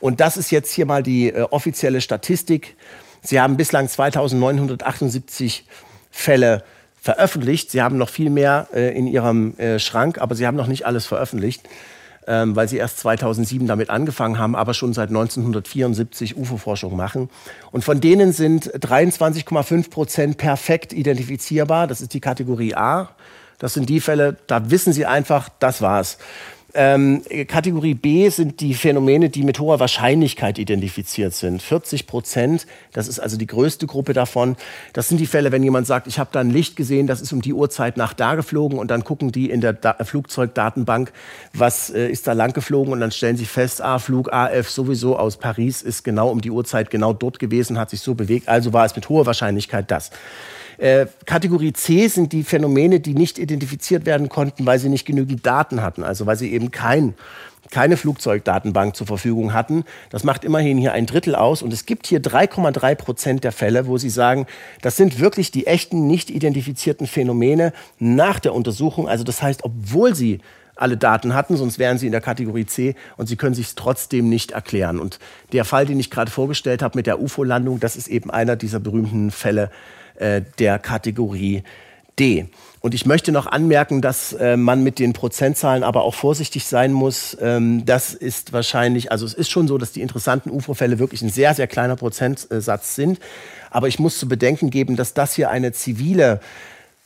Und 0.01 0.19
das 0.19 0.35
ist 0.35 0.51
jetzt 0.51 0.73
hier 0.73 0.85
mal 0.85 1.03
die 1.03 1.29
äh, 1.29 1.43
offizielle 1.43 2.01
Statistik 2.01 2.75
Sie 3.25 3.41
haben 3.41 3.57
bislang 3.57 3.89
2978 3.89 5.65
Fälle 6.11 6.63
veröffentlicht. 7.01 7.71
Sie 7.71 7.81
haben 7.81 7.97
noch 7.97 8.09
viel 8.09 8.29
mehr 8.29 8.67
äh, 8.73 8.95
in 8.95 9.07
Ihrem 9.07 9.57
äh, 9.57 9.79
Schrank, 9.79 10.19
aber 10.19 10.35
Sie 10.35 10.45
haben 10.45 10.55
noch 10.55 10.67
nicht 10.67 10.85
alles 10.85 11.05
veröffentlicht, 11.05 11.67
ähm, 12.27 12.55
weil 12.55 12.67
Sie 12.67 12.77
erst 12.77 12.99
2007 12.99 13.67
damit 13.67 13.89
angefangen 13.89 14.37
haben, 14.37 14.55
aber 14.55 14.73
schon 14.73 14.93
seit 14.93 15.09
1974 15.09 16.37
UFO-Forschung 16.37 16.95
machen. 16.95 17.29
Und 17.71 17.83
von 17.83 18.01
denen 18.01 18.33
sind 18.33 18.71
23,5 18.71 19.89
Prozent 19.89 20.37
perfekt 20.37 20.93
identifizierbar. 20.93 21.87
Das 21.87 22.01
ist 22.01 22.13
die 22.13 22.21
Kategorie 22.21 22.75
A. 22.75 23.09
Das 23.57 23.73
sind 23.73 23.89
die 23.89 24.01
Fälle, 24.01 24.35
da 24.47 24.69
wissen 24.69 24.91
Sie 24.91 25.05
einfach, 25.05 25.49
das 25.59 25.81
war's. 25.81 26.17
Ähm, 26.77 27.21
Kategorie 27.47 27.93
B 27.93 28.27
sind 28.27 28.59
die 28.59 28.73
Phänomene, 28.73 29.29
die 29.29 29.43
mit 29.43 29.59
hoher 29.59 29.79
Wahrscheinlichkeit 29.79 30.59
identifiziert 30.59 31.33
sind. 31.33 31.61
40 31.61 32.05
Prozent, 32.05 32.67
das 32.91 33.07
ist 33.07 33.19
also 33.19 33.37
die 33.37 33.47
größte 33.47 33.87
Gruppe 33.87 34.11
davon. 34.11 34.57
Das 34.91 35.07
sind 35.07 35.19
die 35.19 35.25
Fälle, 35.25 35.53
wenn 35.53 35.63
jemand 35.63 35.87
sagt, 35.87 36.05
ich 36.07 36.19
habe 36.19 36.31
da 36.33 36.41
ein 36.41 36.49
Licht 36.49 36.75
gesehen, 36.75 37.07
das 37.07 37.21
ist 37.21 37.31
um 37.31 37.41
die 37.41 37.53
Uhrzeit 37.53 37.95
nach 37.95 38.11
da 38.11 38.35
geflogen 38.35 38.77
und 38.77 38.91
dann 38.91 39.05
gucken 39.05 39.31
die 39.31 39.49
in 39.49 39.61
der 39.61 39.71
da 39.71 39.93
Flugzeugdatenbank, 40.03 41.13
was 41.53 41.91
äh, 41.91 42.09
ist 42.09 42.27
da 42.27 42.33
lang 42.33 42.51
geflogen 42.51 42.91
und 42.91 42.99
dann 42.99 43.11
stellen 43.11 43.37
sie 43.37 43.45
fest, 43.45 43.81
ah, 43.81 43.97
Flug 43.97 44.33
AF 44.33 44.69
sowieso 44.69 45.17
aus 45.17 45.37
Paris 45.37 45.81
ist 45.81 46.03
genau 46.03 46.29
um 46.29 46.41
die 46.41 46.51
Uhrzeit 46.51 46.89
genau 46.89 47.13
dort 47.13 47.39
gewesen, 47.39 47.79
hat 47.79 47.89
sich 47.89 48.01
so 48.01 48.15
bewegt, 48.15 48.49
also 48.49 48.73
war 48.73 48.85
es 48.85 48.93
mit 48.97 49.07
hoher 49.07 49.25
Wahrscheinlichkeit 49.25 49.89
das. 49.89 50.11
Äh, 50.77 51.05
Kategorie 51.25 51.73
C 51.73 52.07
sind 52.07 52.33
die 52.33 52.43
Phänomene, 52.43 52.99
die 52.99 53.13
nicht 53.13 53.39
identifiziert 53.39 54.05
werden 54.05 54.29
konnten, 54.29 54.65
weil 54.65 54.79
sie 54.79 54.89
nicht 54.89 55.05
genügend 55.05 55.45
Daten 55.45 55.81
hatten, 55.81 56.03
also 56.03 56.25
weil 56.25 56.35
sie 56.35 56.51
eben 56.51 56.71
kein 56.71 57.15
keine 57.71 57.97
Flugzeugdatenbank 57.97 58.95
zur 58.95 59.07
Verfügung 59.07 59.53
hatten. 59.53 59.85
Das 60.09 60.23
macht 60.23 60.43
immerhin 60.43 60.77
hier 60.77 60.93
ein 60.93 61.05
Drittel 61.05 61.35
aus. 61.35 61.61
Und 61.61 61.73
es 61.73 61.85
gibt 61.85 62.07
hier 62.07 62.21
3,3 62.21 62.95
Prozent 62.95 63.43
der 63.43 63.51
Fälle, 63.51 63.87
wo 63.87 63.97
sie 63.97 64.09
sagen, 64.09 64.45
das 64.81 64.97
sind 64.97 65.19
wirklich 65.19 65.51
die 65.51 65.67
echten, 65.67 66.07
nicht 66.07 66.29
identifizierten 66.29 67.07
Phänomene 67.07 67.73
nach 67.99 68.39
der 68.39 68.53
Untersuchung. 68.53 69.07
Also 69.07 69.23
das 69.23 69.41
heißt, 69.41 69.63
obwohl 69.63 70.15
sie 70.15 70.41
alle 70.75 70.97
Daten 70.97 71.33
hatten, 71.33 71.55
sonst 71.55 71.79
wären 71.79 71.97
sie 71.97 72.05
in 72.05 72.11
der 72.11 72.21
Kategorie 72.21 72.65
C 72.65 72.95
und 73.17 73.27
sie 73.27 73.37
können 73.37 73.55
sich 73.55 73.75
trotzdem 73.75 74.29
nicht 74.29 74.51
erklären. 74.51 74.99
Und 74.99 75.19
der 75.53 75.63
Fall, 75.65 75.85
den 75.85 75.99
ich 75.99 76.11
gerade 76.11 76.29
vorgestellt 76.29 76.81
habe 76.81 76.97
mit 76.97 77.07
der 77.07 77.21
UFO-Landung, 77.21 77.79
das 77.79 77.95
ist 77.95 78.07
eben 78.07 78.29
einer 78.29 78.55
dieser 78.57 78.79
berühmten 78.79 79.31
Fälle 79.31 79.71
äh, 80.15 80.41
der 80.59 80.79
Kategorie 80.79 81.63
D. 82.19 82.47
Und 82.81 82.93
ich 82.93 83.05
möchte 83.05 83.31
noch 83.31 83.47
anmerken, 83.47 84.01
dass 84.01 84.33
äh, 84.33 84.57
man 84.57 84.83
mit 84.83 84.99
den 84.99 85.13
Prozentzahlen 85.13 85.83
aber 85.83 86.03
auch 86.03 86.13
vorsichtig 86.13 86.65
sein 86.65 86.93
muss. 86.93 87.35
Ähm, 87.41 87.83
das 87.85 88.13
ist 88.13 88.53
wahrscheinlich, 88.53 89.11
also 89.11 89.25
es 89.25 89.33
ist 89.33 89.49
schon 89.49 89.67
so, 89.67 89.77
dass 89.77 89.91
die 89.91 90.01
interessanten 90.01 90.51
UFO-Fälle 90.51 90.99
wirklich 90.99 91.21
ein 91.23 91.29
sehr, 91.29 91.55
sehr 91.55 91.67
kleiner 91.67 91.95
Prozentsatz 91.95 92.95
sind. 92.95 93.19
Aber 93.71 93.87
ich 93.87 93.97
muss 93.97 94.19
zu 94.19 94.27
bedenken 94.27 94.69
geben, 94.69 94.95
dass 94.95 95.15
das 95.15 95.33
hier 95.33 95.49
eine 95.49 95.73
zivile 95.73 96.39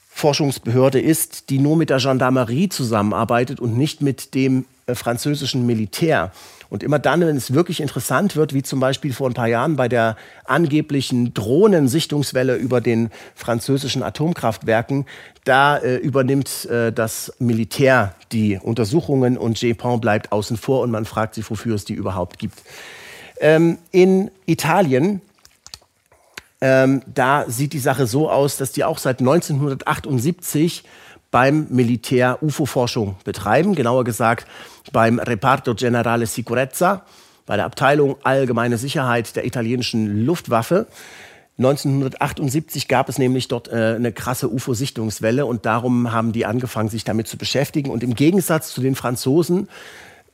Forschungsbehörde 0.09 0.99
ist, 0.99 1.49
die 1.49 1.59
nur 1.59 1.77
mit 1.77 1.89
der 1.89 1.99
Gendarmerie 1.99 2.67
zusammenarbeitet 2.67 3.61
und 3.61 3.77
nicht 3.77 4.01
mit 4.01 4.35
dem 4.35 4.65
äh, 4.85 4.95
französischen 4.95 5.65
Militär. 5.65 6.33
Und 6.69 6.83
immer 6.83 6.99
dann, 6.99 7.21
wenn 7.21 7.35
es 7.35 7.53
wirklich 7.53 7.81
interessant 7.81 8.35
wird, 8.35 8.53
wie 8.53 8.61
zum 8.61 8.79
Beispiel 8.79 9.11
vor 9.11 9.29
ein 9.29 9.33
paar 9.33 9.47
Jahren 9.47 9.75
bei 9.75 9.87
der 9.87 10.15
angeblichen 10.45 11.33
Drohnensichtungswelle 11.33 12.55
über 12.55 12.79
den 12.79 13.09
französischen 13.33 14.03
Atomkraftwerken, 14.03 15.05
da 15.45 15.77
äh, 15.77 15.95
übernimmt 15.97 16.65
äh, 16.65 16.91
das 16.91 17.33
Militär 17.39 18.13
die 18.31 18.59
Untersuchungen 18.61 19.37
und 19.37 19.59
Japon 19.61 19.99
bleibt 19.99 20.31
außen 20.31 20.57
vor 20.57 20.81
und 20.81 20.91
man 20.91 21.05
fragt 21.05 21.35
sich, 21.35 21.49
wofür 21.49 21.75
es 21.75 21.85
die 21.85 21.93
überhaupt 21.93 22.37
gibt. 22.37 22.61
Ähm, 23.39 23.79
in 23.91 24.29
Italien 24.45 25.21
ähm, 26.61 27.01
da 27.13 27.45
sieht 27.47 27.71
die 27.71 27.79
Sache 27.79 28.05
so 28.05 28.29
aus, 28.29 28.57
dass 28.57 28.73
die 28.73 28.83
auch 28.83 28.97
seit 28.97 29.19
1978 29.19 30.83
beim 31.31 31.67
Militär 31.69 32.41
UFO-Forschung 32.41 33.15
betreiben, 33.23 33.75
genauer 33.75 34.03
gesagt 34.03 34.47
beim 34.91 35.19
Reparto 35.19 35.75
Generale 35.75 36.25
Sicurezza, 36.25 37.05
bei 37.45 37.55
der 37.55 37.65
Abteilung 37.65 38.15
Allgemeine 38.23 38.77
Sicherheit 38.77 39.35
der 39.35 39.45
italienischen 39.45 40.25
Luftwaffe. 40.25 40.87
1978 41.57 42.87
gab 42.87 43.09
es 43.09 43.17
nämlich 43.17 43.49
dort 43.49 43.67
äh, 43.67 43.95
eine 43.95 44.13
krasse 44.13 44.49
UFO-Sichtungswelle 44.49 45.45
und 45.45 45.65
darum 45.65 46.11
haben 46.13 46.31
die 46.31 46.45
angefangen, 46.45 46.89
sich 46.89 47.03
damit 47.03 47.27
zu 47.27 47.37
beschäftigen. 47.37 47.89
Und 47.89 48.01
im 48.01 48.15
Gegensatz 48.15 48.73
zu 48.73 48.81
den 48.81 48.95
Franzosen 48.95 49.67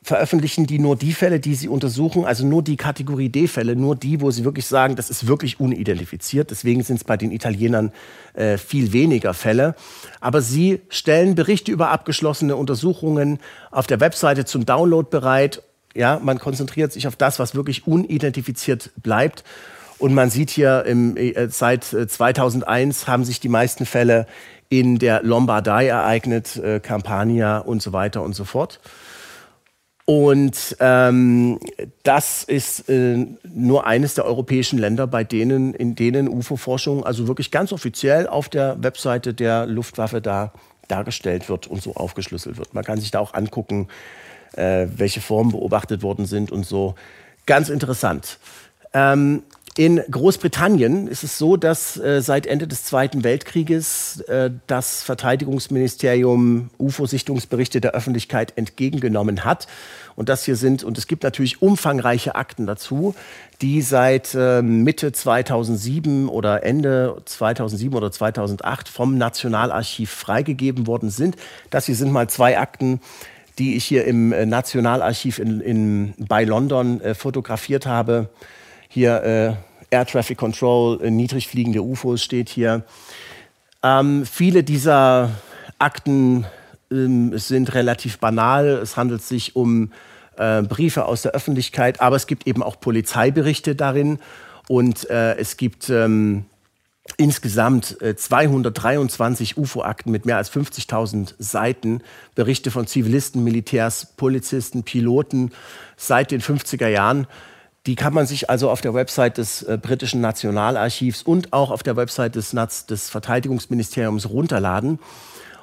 veröffentlichen 0.05 0.67
die 0.67 0.77
nur 0.77 0.95
die 0.95 1.13
Fälle, 1.13 1.39
die 1.39 1.55
sie 1.55 1.67
untersuchen, 1.67 2.25
also 2.25 2.45
nur 2.45 2.61
die 2.61 2.77
Kategorie 2.77 3.29
D-Fälle, 3.29 3.75
nur 3.75 3.95
die, 3.95 4.21
wo 4.21 4.29
sie 4.29 4.45
wirklich 4.45 4.67
sagen, 4.67 4.95
das 4.95 5.09
ist 5.09 5.25
wirklich 5.25 5.59
unidentifiziert. 5.59 6.51
Deswegen 6.51 6.83
sind 6.83 6.97
es 6.97 7.03
bei 7.03 7.17
den 7.17 7.31
Italienern 7.31 7.91
äh, 8.35 8.59
viel 8.59 8.93
weniger 8.93 9.33
Fälle. 9.33 9.73
Aber 10.21 10.43
sie 10.43 10.81
stellen 10.89 11.33
Berichte 11.33 11.71
über 11.71 11.89
abgeschlossene 11.89 12.55
Untersuchungen 12.55 13.39
auf 13.71 13.87
der 13.87 13.99
Webseite 13.99 14.45
zum 14.45 14.63
Download 14.63 15.07
bereit. 15.09 15.63
Ja, 15.95 16.19
man 16.23 16.37
konzentriert 16.37 16.91
sich 16.91 17.07
auf 17.07 17.15
das, 17.15 17.39
was 17.39 17.55
wirklich 17.55 17.87
unidentifiziert 17.87 18.91
bleibt. 19.01 19.43
Und 19.97 20.13
man 20.13 20.29
sieht 20.29 20.51
hier, 20.51 20.85
im, 20.85 21.17
äh, 21.17 21.47
seit 21.49 21.83
2001 21.83 23.03
äh, 23.03 23.07
haben 23.07 23.25
sich 23.25 23.39
die 23.39 23.49
meisten 23.49 23.87
Fälle 23.87 24.27
in 24.69 24.99
der 24.99 25.23
Lombardei 25.23 25.87
ereignet, 25.87 26.57
äh, 26.57 26.79
Campania 26.79 27.57
und 27.57 27.81
so 27.81 27.91
weiter 27.91 28.21
und 28.21 28.33
so 28.35 28.45
fort. 28.45 28.79
Und 30.05 30.77
ähm, 30.79 31.59
das 32.03 32.43
ist 32.43 32.89
äh, 32.89 33.25
nur 33.43 33.87
eines 33.87 34.13
der 34.13 34.25
europäischen 34.25 34.77
Länder, 34.77 35.07
bei 35.07 35.23
denen, 35.23 35.73
in 35.73 35.95
denen 35.95 36.29
UFO-Forschung 36.29 37.03
also 37.03 37.27
wirklich 37.27 37.49
ganz 37.49 37.73
offiziell 37.73 38.27
auf 38.27 38.47
der 38.47 38.81
Webseite 38.83 39.33
der 39.33 39.65
Luftwaffe 39.65 40.21
da 40.21 40.53
dargestellt 40.87 41.49
wird 41.49 41.65
und 41.65 41.81
so 41.81 41.95
aufgeschlüsselt 41.95 42.57
wird. 42.57 42.75
Man 42.75 42.83
kann 42.83 42.99
sich 42.99 43.09
da 43.09 43.19
auch 43.19 43.33
angucken, 43.33 43.87
äh, 44.53 44.85
welche 44.95 45.21
Formen 45.21 45.51
beobachtet 45.51 46.03
worden 46.03 46.27
sind 46.27 46.51
und 46.51 46.67
so. 46.67 46.93
Ganz 47.47 47.69
interessant. 47.69 48.37
Ähm, 48.93 49.41
in 49.77 50.01
Großbritannien 50.09 51.07
ist 51.07 51.25
es 51.25 51.37
so, 51.37 51.57
dass 51.57 51.97
äh, 51.97 52.21
seit 52.21 52.47
Ende 52.47 52.65
des 52.65 52.85
Zweiten 52.85 53.25
Weltkrieges 53.25 54.21
äh, 54.21 54.49
das 54.67 55.03
Verteidigungsministerium 55.03 56.69
UFO-Sichtungsberichte 56.79 57.81
der 57.81 57.91
Öffentlichkeit 57.91 58.53
entgegengenommen 58.55 59.43
hat. 59.43 59.67
Und 60.15 60.29
das 60.29 60.45
hier 60.45 60.55
sind, 60.55 60.85
und 60.85 60.97
es 60.97 61.07
gibt 61.07 61.23
natürlich 61.23 61.61
umfangreiche 61.61 62.35
Akten 62.35 62.65
dazu, 62.65 63.15
die 63.61 63.81
seit 63.81 64.33
äh, 64.33 64.61
Mitte 64.61 65.11
2007 65.11 66.29
oder 66.29 66.63
Ende 66.63 67.17
2007 67.25 67.93
oder 67.95 68.13
2008 68.13 68.87
vom 68.87 69.17
Nationalarchiv 69.17 70.09
freigegeben 70.09 70.87
worden 70.87 71.09
sind. 71.09 71.35
Das 71.69 71.85
hier 71.85 71.95
sind 71.95 72.13
mal 72.13 72.29
zwei 72.29 72.57
Akten, 72.57 73.01
die 73.59 73.75
ich 73.75 73.83
hier 73.83 74.05
im 74.05 74.31
äh, 74.31 74.45
Nationalarchiv 74.45 75.37
in, 75.37 75.59
in, 75.59 76.13
bei 76.17 76.45
London 76.45 77.01
äh, 77.01 77.13
fotografiert 77.13 77.85
habe. 77.85 78.29
Hier 78.95 79.23
äh, 79.23 79.53
Air 79.93 80.05
Traffic 80.05 80.37
Control, 80.37 81.03
äh, 81.03 81.11
niedrig 81.11 81.49
fliegende 81.49 81.81
UFOs 81.81 82.23
steht 82.23 82.47
hier. 82.47 82.85
Ähm, 83.83 84.25
viele 84.25 84.63
dieser 84.63 85.31
Akten 85.79 86.45
ähm, 86.89 87.37
sind 87.37 87.73
relativ 87.73 88.19
banal. 88.19 88.67
Es 88.67 88.95
handelt 88.95 89.21
sich 89.21 89.57
um 89.57 89.91
äh, 90.37 90.61
Briefe 90.61 91.03
aus 91.03 91.23
der 91.23 91.33
Öffentlichkeit, 91.33 91.99
aber 91.99 92.15
es 92.15 92.25
gibt 92.25 92.47
eben 92.47 92.63
auch 92.63 92.79
Polizeiberichte 92.79 93.75
darin 93.75 94.17
und 94.69 95.09
äh, 95.09 95.35
es 95.35 95.57
gibt 95.57 95.89
ähm, 95.89 96.45
insgesamt 97.17 98.01
äh, 98.01 98.15
223 98.15 99.57
UFO-Akten 99.57 100.09
mit 100.09 100.25
mehr 100.25 100.37
als 100.37 100.49
50.000 100.49 101.33
Seiten, 101.37 102.01
Berichte 102.33 102.71
von 102.71 102.87
Zivilisten, 102.87 103.43
Militärs, 103.43 104.13
Polizisten, 104.15 104.83
Piloten 104.83 105.51
seit 105.97 106.31
den 106.31 106.39
50er 106.39 106.87
Jahren. 106.87 107.27
Die 107.85 107.95
kann 107.95 108.13
man 108.13 108.25
sich 108.25 108.49
also 108.49 108.69
auf 108.69 108.81
der 108.81 108.93
Website 108.93 109.37
des 109.37 109.61
äh, 109.61 109.77
britischen 109.79 110.21
Nationalarchivs 110.21 111.21
und 111.21 111.53
auch 111.53 111.69
auf 111.69 111.83
der 111.83 111.95
Website 111.95 112.35
des, 112.35 112.55
des 112.89 113.09
Verteidigungsministeriums 113.09 114.29
runterladen. 114.29 114.99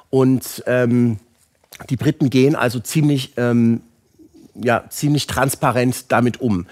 Und 0.09 0.63
ähm, 0.67 1.19
die 1.89 1.97
Briten 1.97 2.29
gehen 2.29 2.55
also 2.55 2.79
ziemlich, 2.79 3.33
ähm, 3.37 3.81
ja, 4.55 4.85
ziemlich 4.89 5.27
transparent 5.27 6.11
damit 6.11 6.39
um. 6.39 6.67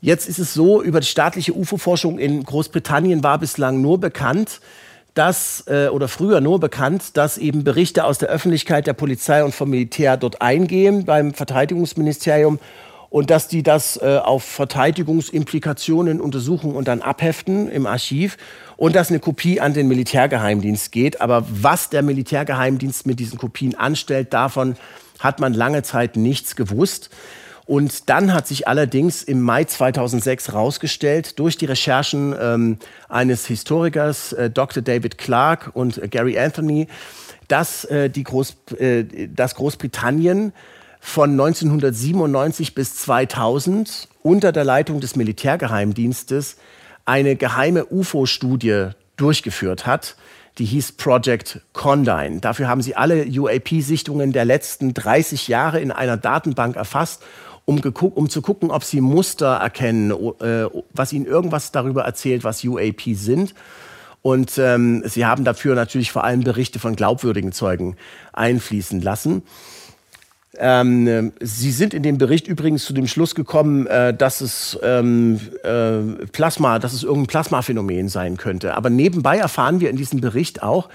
Jetzt 0.00 0.28
ist 0.28 0.38
es 0.38 0.54
so, 0.54 0.80
über 0.80 1.00
die 1.00 1.06
staatliche 1.06 1.56
UFO-Forschung 1.56 2.18
in 2.18 2.44
Großbritannien 2.44 3.24
war 3.24 3.38
bislang 3.38 3.80
nur 3.80 3.98
bekannt, 3.98 4.60
dass, 5.14 5.64
äh, 5.66 5.88
oder 5.88 6.06
früher 6.06 6.40
nur 6.40 6.60
bekannt, 6.60 7.16
dass 7.16 7.38
eben 7.38 7.64
Berichte 7.64 8.04
aus 8.04 8.18
der 8.18 8.28
Öffentlichkeit, 8.28 8.86
der 8.86 8.92
Polizei 8.92 9.42
und 9.42 9.52
vom 9.52 9.70
Militär 9.70 10.16
dort 10.16 10.40
eingehen 10.40 11.04
beim 11.04 11.34
Verteidigungsministerium 11.34 12.60
und 13.10 13.30
dass 13.30 13.48
die 13.48 13.62
das 13.62 13.96
äh, 13.96 14.18
auf 14.22 14.44
Verteidigungsimplikationen 14.44 16.20
untersuchen 16.20 16.74
und 16.74 16.88
dann 16.88 17.00
abheften 17.00 17.70
im 17.70 17.86
Archiv 17.86 18.36
und 18.76 18.94
dass 18.94 19.08
eine 19.08 19.18
Kopie 19.18 19.60
an 19.60 19.72
den 19.72 19.88
Militärgeheimdienst 19.88 20.92
geht. 20.92 21.20
Aber 21.20 21.44
was 21.48 21.90
der 21.90 22.02
Militärgeheimdienst 22.02 23.06
mit 23.06 23.18
diesen 23.18 23.38
Kopien 23.38 23.74
anstellt, 23.74 24.32
davon 24.34 24.76
hat 25.18 25.40
man 25.40 25.54
lange 25.54 25.82
Zeit 25.82 26.16
nichts 26.16 26.54
gewusst. 26.54 27.10
Und 27.64 28.08
dann 28.08 28.32
hat 28.32 28.46
sich 28.46 28.66
allerdings 28.66 29.22
im 29.22 29.42
Mai 29.42 29.64
2006 29.64 30.48
herausgestellt, 30.48 31.38
durch 31.38 31.58
die 31.58 31.66
Recherchen 31.66 32.34
ähm, 32.40 32.78
eines 33.10 33.46
Historikers, 33.46 34.32
äh, 34.32 34.48
Dr. 34.48 34.82
David 34.82 35.18
Clark 35.18 35.72
und 35.74 35.98
äh, 35.98 36.08
Gary 36.08 36.38
Anthony, 36.38 36.88
dass, 37.46 37.84
äh, 37.84 38.08
die 38.08 38.24
Groß, 38.24 38.56
äh, 38.78 39.28
dass 39.28 39.54
Großbritannien 39.54 40.54
von 41.08 41.30
1997 41.30 42.74
bis 42.74 42.94
2000 42.96 44.08
unter 44.22 44.52
der 44.52 44.64
Leitung 44.64 45.00
des 45.00 45.16
Militärgeheimdienstes 45.16 46.58
eine 47.06 47.34
geheime 47.34 47.86
UFO-Studie 47.86 48.88
durchgeführt 49.16 49.86
hat. 49.86 50.16
Die 50.58 50.66
hieß 50.66 50.92
Project 50.92 51.60
Condign. 51.72 52.42
Dafür 52.42 52.68
haben 52.68 52.82
sie 52.82 52.94
alle 52.94 53.24
UAP-Sichtungen 53.26 54.32
der 54.32 54.44
letzten 54.44 54.92
30 54.92 55.48
Jahre 55.48 55.80
in 55.80 55.92
einer 55.92 56.18
Datenbank 56.18 56.76
erfasst 56.76 57.22
um, 57.64 57.80
um 57.80 58.28
zu 58.30 58.40
gucken, 58.40 58.70
ob 58.70 58.82
sie 58.82 59.00
Muster 59.00 59.56
erkennen, 59.56 60.10
äh, 60.10 60.66
was 60.94 61.12
ihnen 61.12 61.26
irgendwas 61.26 61.70
darüber 61.70 62.02
erzählt, 62.04 62.42
was 62.44 62.64
UAP 62.64 63.02
sind. 63.12 63.54
Und 64.22 64.58
ähm, 64.58 65.02
sie 65.06 65.26
haben 65.26 65.44
dafür 65.44 65.74
natürlich 65.74 66.10
vor 66.10 66.24
allem 66.24 66.44
Berichte 66.44 66.78
von 66.78 66.96
glaubwürdigen 66.96 67.52
Zeugen 67.52 67.96
einfließen 68.32 69.00
lassen. 69.00 69.42
Ähm, 70.58 71.32
Sie 71.40 71.70
sind 71.70 71.94
in 71.94 72.02
dem 72.02 72.18
Bericht 72.18 72.48
übrigens 72.48 72.84
zu 72.84 72.92
dem 72.92 73.06
Schluss 73.06 73.34
gekommen, 73.34 73.86
äh, 73.86 74.12
dass 74.12 74.40
es 74.40 74.78
ähm, 74.82 75.40
äh, 75.62 76.26
Plasma, 76.32 76.78
dass 76.78 76.92
es 76.92 77.04
irgendein 77.04 77.28
Plasmaphänomen 77.28 78.08
sein 78.08 78.36
könnte. 78.36 78.74
Aber 78.74 78.90
nebenbei 78.90 79.38
erfahren 79.38 79.80
wir 79.80 79.90
in 79.90 79.96
diesem 79.96 80.20
Bericht 80.20 80.62
auch, 80.62 80.88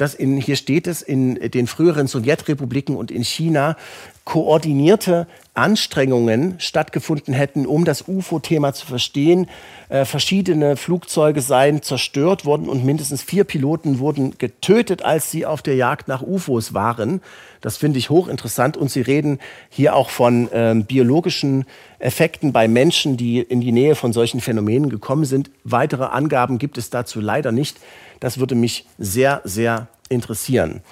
dass 0.00 0.14
in, 0.14 0.38
hier 0.38 0.56
steht 0.56 0.86
es, 0.86 1.02
in 1.02 1.34
den 1.34 1.66
früheren 1.66 2.06
Sowjetrepubliken 2.06 2.96
und 2.96 3.10
in 3.10 3.22
China 3.22 3.76
koordinierte 4.24 5.26
Anstrengungen 5.54 6.54
stattgefunden 6.58 7.34
hätten, 7.34 7.66
um 7.66 7.84
das 7.84 8.06
UFO-Thema 8.06 8.72
zu 8.72 8.86
verstehen. 8.86 9.48
Äh, 9.88 10.04
verschiedene 10.04 10.76
Flugzeuge 10.76 11.42
seien 11.42 11.82
zerstört 11.82 12.44
worden 12.44 12.68
und 12.68 12.84
mindestens 12.84 13.22
vier 13.22 13.44
Piloten 13.44 13.98
wurden 13.98 14.38
getötet, 14.38 15.04
als 15.04 15.30
sie 15.30 15.44
auf 15.44 15.60
der 15.62 15.74
Jagd 15.74 16.08
nach 16.08 16.22
UFOs 16.22 16.72
waren. 16.72 17.20
Das 17.60 17.76
finde 17.76 17.98
ich 17.98 18.08
hochinteressant. 18.08 18.76
Und 18.76 18.90
Sie 18.90 19.02
reden 19.02 19.38
hier 19.68 19.94
auch 19.94 20.08
von 20.08 20.48
ähm, 20.52 20.84
biologischen 20.84 21.66
Effekten 21.98 22.52
bei 22.52 22.68
Menschen, 22.68 23.16
die 23.16 23.40
in 23.40 23.60
die 23.60 23.72
Nähe 23.72 23.94
von 23.94 24.12
solchen 24.12 24.40
Phänomenen 24.40 24.88
gekommen 24.88 25.24
sind. 25.24 25.50
Weitere 25.64 26.04
Angaben 26.04 26.58
gibt 26.58 26.78
es 26.78 26.88
dazu 26.88 27.20
leider 27.20 27.52
nicht. 27.52 27.76
Das 28.20 28.38
würde 28.38 28.54
mich 28.54 28.86
sehr, 28.98 29.40
sehr 29.44 29.88
interessieren. 30.08 30.82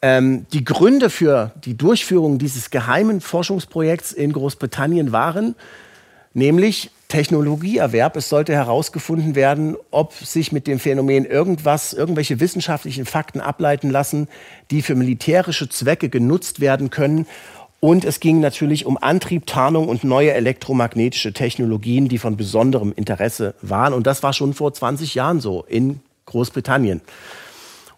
Ähm, 0.00 0.46
die 0.52 0.64
Gründe 0.64 1.10
für 1.10 1.52
die 1.64 1.76
Durchführung 1.76 2.38
dieses 2.38 2.70
geheimen 2.70 3.20
Forschungsprojekts 3.20 4.12
in 4.12 4.32
Großbritannien 4.32 5.12
waren 5.12 5.54
nämlich 6.34 6.90
Technologieerwerb. 7.08 8.16
Es 8.16 8.28
sollte 8.28 8.54
herausgefunden 8.54 9.34
werden, 9.34 9.76
ob 9.90 10.14
sich 10.14 10.50
mit 10.50 10.66
dem 10.66 10.78
Phänomen 10.78 11.24
irgendwas, 11.24 11.92
irgendwelche 11.92 12.40
wissenschaftlichen 12.40 13.04
Fakten 13.04 13.40
ableiten 13.40 13.90
lassen, 13.90 14.28
die 14.70 14.82
für 14.82 14.94
militärische 14.94 15.68
Zwecke 15.68 16.08
genutzt 16.08 16.60
werden 16.60 16.90
können. 16.90 17.26
Und 17.80 18.04
es 18.04 18.20
ging 18.20 18.40
natürlich 18.40 18.86
um 18.86 18.96
Antrieb, 18.96 19.46
Tarnung 19.46 19.88
und 19.88 20.04
neue 20.04 20.32
elektromagnetische 20.32 21.32
Technologien, 21.32 22.08
die 22.08 22.18
von 22.18 22.36
besonderem 22.36 22.92
Interesse 22.94 23.54
waren. 23.60 23.92
Und 23.92 24.06
das 24.06 24.22
war 24.22 24.32
schon 24.32 24.54
vor 24.54 24.72
20 24.72 25.14
Jahren 25.14 25.40
so 25.40 25.64
in 25.68 26.00
Großbritannien. 26.26 27.00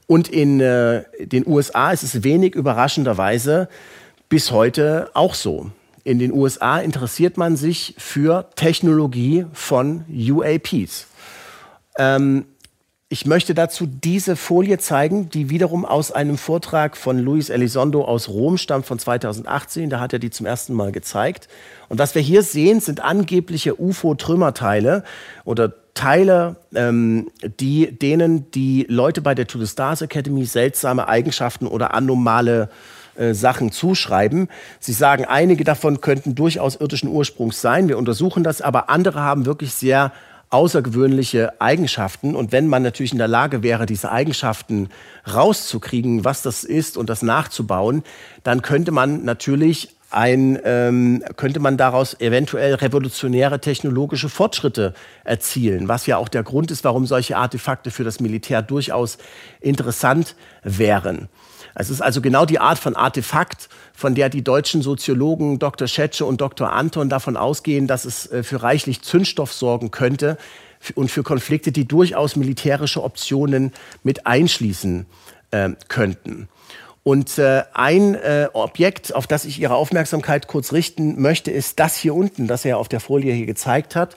Und 0.06 0.28
in 0.28 0.60
äh, 0.60 1.04
den 1.20 1.46
USA 1.46 1.92
ist 1.92 2.02
es 2.02 2.22
wenig 2.24 2.54
überraschenderweise 2.54 3.68
bis 4.28 4.50
heute 4.50 5.10
auch 5.14 5.34
so. 5.34 5.70
In 6.02 6.18
den 6.18 6.32
USA 6.32 6.78
interessiert 6.78 7.38
man 7.38 7.56
sich 7.56 7.94
für 7.96 8.50
Technologie 8.56 9.46
von 9.54 10.04
UAPs. 10.10 11.06
Ähm, 11.98 12.44
ich 13.08 13.26
möchte 13.26 13.54
dazu 13.54 13.86
diese 13.86 14.34
Folie 14.34 14.78
zeigen, 14.78 15.30
die 15.30 15.48
wiederum 15.48 15.84
aus 15.84 16.10
einem 16.10 16.36
Vortrag 16.36 16.96
von 16.96 17.18
Luis 17.18 17.48
Elizondo 17.48 18.04
aus 18.04 18.28
Rom 18.28 18.58
stammt 18.58 18.86
von 18.86 18.98
2018. 18.98 19.88
Da 19.88 20.00
hat 20.00 20.12
er 20.12 20.18
die 20.18 20.30
zum 20.30 20.46
ersten 20.46 20.74
Mal 20.74 20.90
gezeigt. 20.90 21.48
Und 21.88 21.98
was 21.98 22.14
wir 22.14 22.22
hier 22.22 22.42
sehen, 22.42 22.80
sind 22.80 23.00
angebliche 23.00 23.80
UFO-Trümmerteile 23.80 25.04
oder 25.44 25.72
Teile, 25.94 26.56
ähm, 26.74 27.30
die, 27.60 27.96
denen 27.96 28.50
die 28.50 28.84
Leute 28.88 29.22
bei 29.22 29.34
der 29.34 29.46
To 29.46 29.58
the 29.58 29.66
Stars 29.66 30.02
Academy 30.02 30.44
seltsame 30.44 31.08
Eigenschaften 31.08 31.66
oder 31.66 31.94
anomale 31.94 32.68
äh, 33.16 33.32
Sachen 33.32 33.70
zuschreiben. 33.70 34.48
Sie 34.80 34.92
sagen, 34.92 35.24
einige 35.24 35.62
davon 35.62 36.00
könnten 36.00 36.34
durchaus 36.34 36.76
irdischen 36.76 37.08
Ursprungs 37.08 37.60
sein. 37.60 37.88
Wir 37.88 37.96
untersuchen 37.96 38.42
das, 38.42 38.60
aber 38.60 38.90
andere 38.90 39.20
haben 39.20 39.46
wirklich 39.46 39.72
sehr 39.72 40.12
außergewöhnliche 40.50 41.60
Eigenschaften. 41.60 42.34
Und 42.34 42.52
wenn 42.52 42.66
man 42.68 42.82
natürlich 42.82 43.12
in 43.12 43.18
der 43.18 43.28
Lage 43.28 43.62
wäre, 43.62 43.86
diese 43.86 44.10
Eigenschaften 44.10 44.88
rauszukriegen, 45.32 46.24
was 46.24 46.42
das 46.42 46.64
ist 46.64 46.96
und 46.96 47.08
das 47.08 47.22
nachzubauen, 47.22 48.02
dann 48.42 48.62
könnte 48.62 48.92
man 48.92 49.24
natürlich 49.24 49.93
ein, 50.14 50.58
ähm, 50.64 51.24
könnte 51.36 51.60
man 51.60 51.76
daraus 51.76 52.18
eventuell 52.20 52.74
revolutionäre 52.74 53.60
technologische 53.60 54.28
Fortschritte 54.28 54.94
erzielen, 55.24 55.88
was 55.88 56.06
ja 56.06 56.16
auch 56.16 56.28
der 56.28 56.42
Grund 56.42 56.70
ist, 56.70 56.84
warum 56.84 57.06
solche 57.06 57.36
Artefakte 57.36 57.90
für 57.90 58.04
das 58.04 58.20
Militär 58.20 58.62
durchaus 58.62 59.18
interessant 59.60 60.36
wären. 60.62 61.28
Es 61.74 61.90
ist 61.90 62.00
also 62.00 62.20
genau 62.20 62.46
die 62.46 62.60
Art 62.60 62.78
von 62.78 62.94
Artefakt, 62.94 63.68
von 63.92 64.14
der 64.14 64.28
die 64.28 64.44
deutschen 64.44 64.82
Soziologen 64.82 65.58
Dr. 65.58 65.88
Schetsche 65.88 66.24
und 66.24 66.40
Dr. 66.40 66.72
Anton 66.72 67.08
davon 67.08 67.36
ausgehen, 67.36 67.86
dass 67.86 68.04
es 68.04 68.30
äh, 68.30 68.42
für 68.42 68.62
reichlich 68.62 69.02
Zündstoff 69.02 69.52
sorgen 69.52 69.90
könnte 69.90 70.38
und 70.94 71.10
für 71.10 71.22
Konflikte, 71.22 71.72
die 71.72 71.88
durchaus 71.88 72.36
militärische 72.36 73.02
Optionen 73.02 73.72
mit 74.02 74.26
einschließen 74.26 75.06
äh, 75.50 75.70
könnten. 75.88 76.48
Und 77.04 77.38
äh, 77.38 77.62
ein 77.74 78.14
äh, 78.14 78.48
Objekt, 78.54 79.14
auf 79.14 79.26
das 79.26 79.44
ich 79.44 79.60
Ihre 79.60 79.74
Aufmerksamkeit 79.74 80.46
kurz 80.46 80.72
richten 80.72 81.20
möchte, 81.20 81.50
ist 81.50 81.78
das 81.78 81.96
hier 81.96 82.14
unten, 82.14 82.46
das 82.46 82.64
er 82.64 82.78
auf 82.78 82.88
der 82.88 83.00
Folie 83.00 83.32
hier 83.34 83.44
gezeigt 83.44 83.94
hat. 83.94 84.16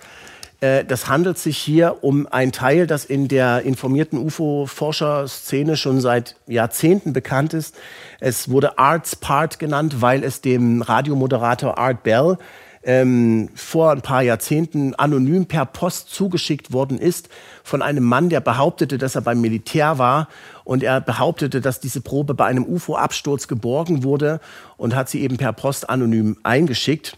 Äh, 0.62 0.86
das 0.86 1.10
handelt 1.10 1.38
sich 1.38 1.58
hier 1.58 1.98
um 2.02 2.28
ein 2.28 2.54
Teil, 2.54 2.88
das 2.88 3.04
in 3.04 3.28
der 3.28 3.64
informierten 3.64 4.18
UFO-Forscherszene 4.18 5.76
schon 5.76 6.00
seit 6.00 6.38
Jahrzehnten 6.48 7.12
bekannt 7.12 7.54
ist. 7.54 7.76
Es 8.22 8.50
wurde 8.50 8.80
Arts 8.80 9.18
Part 9.18 9.60
genannt, 9.60 10.02
weil 10.02 10.24
es 10.24 10.40
dem 10.40 10.82
Radiomoderator 10.82 11.78
Art 11.78 12.04
Bell 12.04 12.38
ähm, 12.84 13.50
vor 13.54 13.92
ein 13.92 14.02
paar 14.02 14.22
Jahrzehnten 14.22 14.96
anonym 14.96 15.46
per 15.46 15.66
Post 15.66 16.10
zugeschickt 16.10 16.72
worden 16.72 16.98
ist 16.98 17.28
von 17.64 17.82
einem 17.82 18.06
Mann, 18.06 18.30
der 18.30 18.40
behauptete, 18.40 18.98
dass 18.98 19.16
er 19.16 19.22
beim 19.22 19.42
Militär 19.42 19.98
war 19.98 20.30
und 20.68 20.84
er 20.84 20.99
behauptete, 20.99 21.61
dass 21.61 21.80
diese 21.80 22.01
Probe 22.01 22.34
bei 22.34 22.43
einem 22.43 22.65
UFO-Absturz 22.65 23.47
geborgen 23.47 24.03
wurde 24.03 24.41
und 24.76 24.95
hat 24.95 25.07
sie 25.07 25.22
eben 25.22 25.38
per 25.38 25.53
Post 25.53 25.89
anonym 25.89 26.36
eingeschickt. 26.43 27.15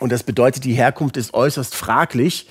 Und 0.00 0.10
das 0.10 0.24
bedeutet, 0.24 0.64
die 0.64 0.74
Herkunft 0.74 1.16
ist 1.16 1.34
äußerst 1.34 1.72
fraglich. 1.72 2.48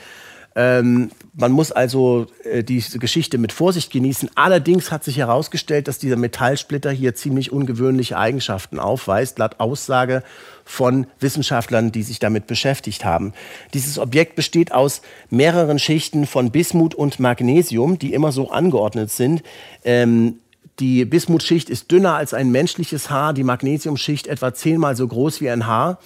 Ähm, 0.56 1.12
man 1.34 1.52
muss 1.52 1.74
also 1.74 2.28
äh, 2.46 2.64
diese 2.64 3.00
Geschichte 3.00 3.38
mit 3.38 3.52
Vorsicht 3.52 3.92
genießen. 3.92 4.30
Allerdings 4.36 4.94
hat 4.94 5.04
sich 5.04 5.18
herausgestellt, 5.18 5.90
dass 5.90 6.00
dieser 6.00 6.16
Metallsplitter 6.16 6.92
hier 6.92 7.14
ziemlich 7.14 7.52
ungewöhnliche 7.52 8.18
Eigenschaften 8.18 8.80
aufweist, 8.80 9.40
laut 9.40 9.60
Aussage 9.60 10.24
von 10.72 11.06
Wissenschaftlern, 11.20 11.92
die 11.92 12.02
sich 12.02 12.20
damit 12.20 12.48
beschäftigt 12.48 13.04
haben. 13.04 13.34
Dieses 13.74 14.00
Objekt 14.00 14.38
besteht 14.38 14.72
aus 14.72 15.02
mehreren 15.30 15.80
Schichten 15.80 16.26
von 16.26 16.50
Bismut 16.50 16.96
und 16.96 17.20
Magnesium, 17.20 18.00
die 18.00 18.14
immer 18.14 18.32
so 18.32 18.52
angeordnet 18.52 19.12
sind. 19.12 19.44
Ähm, 19.84 20.40
die 20.80 21.04
Bismutschicht 21.04 21.70
ist 21.70 21.92
dünner 21.92 22.16
als 22.16 22.34
ein 22.34 22.52
menschliches 22.52 23.10
Haar, 23.10 23.34
die 23.34 23.44
Magnesiumschicht 23.44 24.28
etwa 24.28 24.54
zehnmal 24.54 24.96
so 24.96 25.06
groß 25.06 25.42
wie 25.42 25.50
ein 25.50 25.68
Haar. 25.68 26.00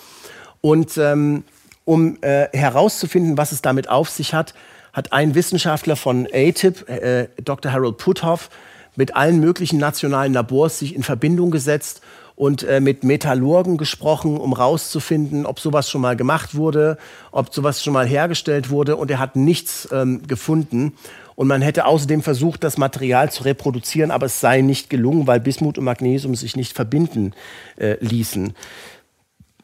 Und 0.61 0.97
ähm, 0.97 1.43
um 1.85 2.17
äh, 2.21 2.47
herauszufinden, 2.51 3.37
was 3.37 3.51
es 3.51 3.61
damit 3.61 3.87
auf 3.87 4.09
sich 4.09 4.33
hat, 4.33 4.55
hat 4.93 5.13
ein 5.13 5.35
Wissenschaftler 5.35 5.95
von 5.95 6.27
ATIP, 6.33 6.89
äh, 6.89 7.27
Dr. 7.43 7.71
Harold 7.71 7.97
Puthoff, 7.97 8.49
mit 8.95 9.15
allen 9.15 9.39
möglichen 9.39 9.77
nationalen 9.77 10.33
Labors 10.33 10.79
sich 10.79 10.95
in 10.95 11.03
Verbindung 11.03 11.51
gesetzt 11.51 12.01
und 12.35 12.63
äh, 12.63 12.79
mit 12.79 13.03
Metallurgen 13.03 13.77
gesprochen, 13.77 14.37
um 14.37 14.55
herauszufinden, 14.55 15.45
ob 15.45 15.59
sowas 15.59 15.89
schon 15.89 16.01
mal 16.01 16.15
gemacht 16.15 16.55
wurde, 16.55 16.97
ob 17.31 17.53
sowas 17.53 17.83
schon 17.83 17.93
mal 17.93 18.05
hergestellt 18.05 18.69
wurde. 18.69 18.97
Und 18.97 19.09
er 19.09 19.19
hat 19.19 19.35
nichts 19.35 19.87
ähm, 19.91 20.27
gefunden. 20.27 20.93
Und 21.35 21.47
man 21.47 21.61
hätte 21.61 21.85
außerdem 21.85 22.23
versucht, 22.23 22.63
das 22.63 22.77
Material 22.77 23.31
zu 23.31 23.43
reproduzieren, 23.43 24.11
aber 24.11 24.25
es 24.27 24.39
sei 24.39 24.61
nicht 24.61 24.89
gelungen, 24.89 25.27
weil 25.27 25.39
Bismut 25.39 25.77
und 25.77 25.83
Magnesium 25.83 26.35
sich 26.35 26.55
nicht 26.55 26.73
verbinden 26.73 27.33
äh, 27.77 27.97
ließen. 27.99 28.53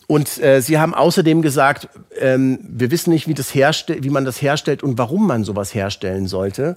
Und 0.08 0.44
äh, 0.44 0.62
sie 0.62 0.78
haben 0.78 0.94
außerdem 0.94 1.42
gesagt, 1.42 1.88
ähm, 2.20 2.60
wir 2.64 2.92
wissen 2.92 3.12
nicht, 3.12 3.30
wie, 3.30 3.34
das 3.34 3.54
wie 3.54 4.10
man 4.10 4.26
das 4.26 4.42
herstellt 4.42 4.84
und 4.84 4.98
warum 4.98 5.26
man 5.26 5.46
sowas 5.46 5.74
herstellen 5.74 6.28
sollte. 6.28 6.76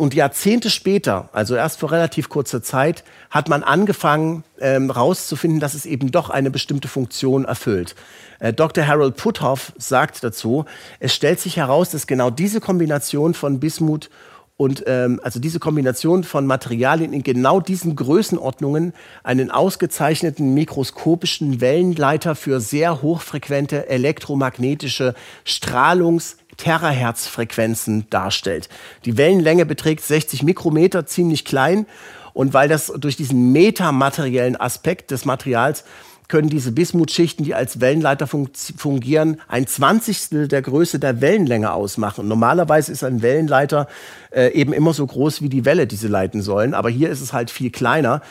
Und 0.00 0.14
Jahrzehnte 0.14 0.70
später, 0.70 1.28
also 1.34 1.54
erst 1.54 1.80
vor 1.80 1.92
relativ 1.92 2.30
kurzer 2.30 2.62
Zeit, 2.62 3.04
hat 3.28 3.50
man 3.50 3.62
angefangen 3.62 4.44
ähm, 4.58 4.86
herauszufinden, 4.86 5.60
dass 5.60 5.74
es 5.74 5.84
eben 5.84 6.10
doch 6.10 6.30
eine 6.30 6.50
bestimmte 6.50 6.88
Funktion 6.88 7.44
erfüllt. 7.44 7.94
Äh, 8.38 8.54
Dr. 8.54 8.86
Harold 8.86 9.16
Puthoff 9.16 9.74
sagt 9.76 10.24
dazu, 10.24 10.64
es 11.00 11.14
stellt 11.14 11.38
sich 11.38 11.58
heraus, 11.58 11.90
dass 11.90 12.06
genau 12.06 12.30
diese 12.30 12.62
Kombination 12.62 13.34
von 13.34 13.60
Bismut 13.60 14.08
und 14.56 14.84
ähm, 14.86 15.20
also 15.22 15.38
diese 15.38 15.58
Kombination 15.58 16.24
von 16.24 16.46
Materialien 16.46 17.12
in 17.12 17.22
genau 17.22 17.60
diesen 17.60 17.94
Größenordnungen 17.94 18.94
einen 19.22 19.50
ausgezeichneten 19.50 20.54
mikroskopischen 20.54 21.60
Wellenleiter 21.60 22.34
für 22.36 22.60
sehr 22.60 23.02
hochfrequente 23.02 23.90
elektromagnetische 23.90 25.12
Strahlungs- 25.44 26.39
Terahertz-Frequenzen 26.60 28.06
darstellt. 28.10 28.68
Die 29.06 29.16
Wellenlänge 29.16 29.64
beträgt 29.64 30.04
60 30.04 30.42
Mikrometer, 30.42 31.06
ziemlich 31.06 31.44
klein. 31.44 31.86
Und 32.32 32.54
weil 32.54 32.68
das 32.68 32.92
durch 32.98 33.16
diesen 33.16 33.52
metamateriellen 33.52 34.56
Aspekt 34.56 35.10
des 35.10 35.24
Materials 35.24 35.84
können 36.28 36.48
diese 36.48 36.70
Bismutschichten, 36.70 37.44
die 37.44 37.54
als 37.54 37.80
Wellenleiter 37.80 38.28
fungieren, 38.28 39.40
ein 39.48 39.66
Zwanzigstel 39.66 40.46
der 40.46 40.62
Größe 40.62 41.00
der 41.00 41.20
Wellenlänge 41.20 41.72
ausmachen. 41.72 42.28
Normalerweise 42.28 42.92
ist 42.92 43.02
ein 43.02 43.20
Wellenleiter 43.20 43.88
äh, 44.30 44.52
eben 44.52 44.72
immer 44.72 44.94
so 44.94 45.04
groß 45.04 45.42
wie 45.42 45.48
die 45.48 45.64
Welle, 45.64 45.88
die 45.88 45.96
sie 45.96 46.06
leiten 46.06 46.40
sollen. 46.40 46.72
Aber 46.72 46.88
hier 46.88 47.10
ist 47.10 47.20
es 47.20 47.32
halt 47.32 47.50
viel 47.50 47.70
kleiner 47.70 48.22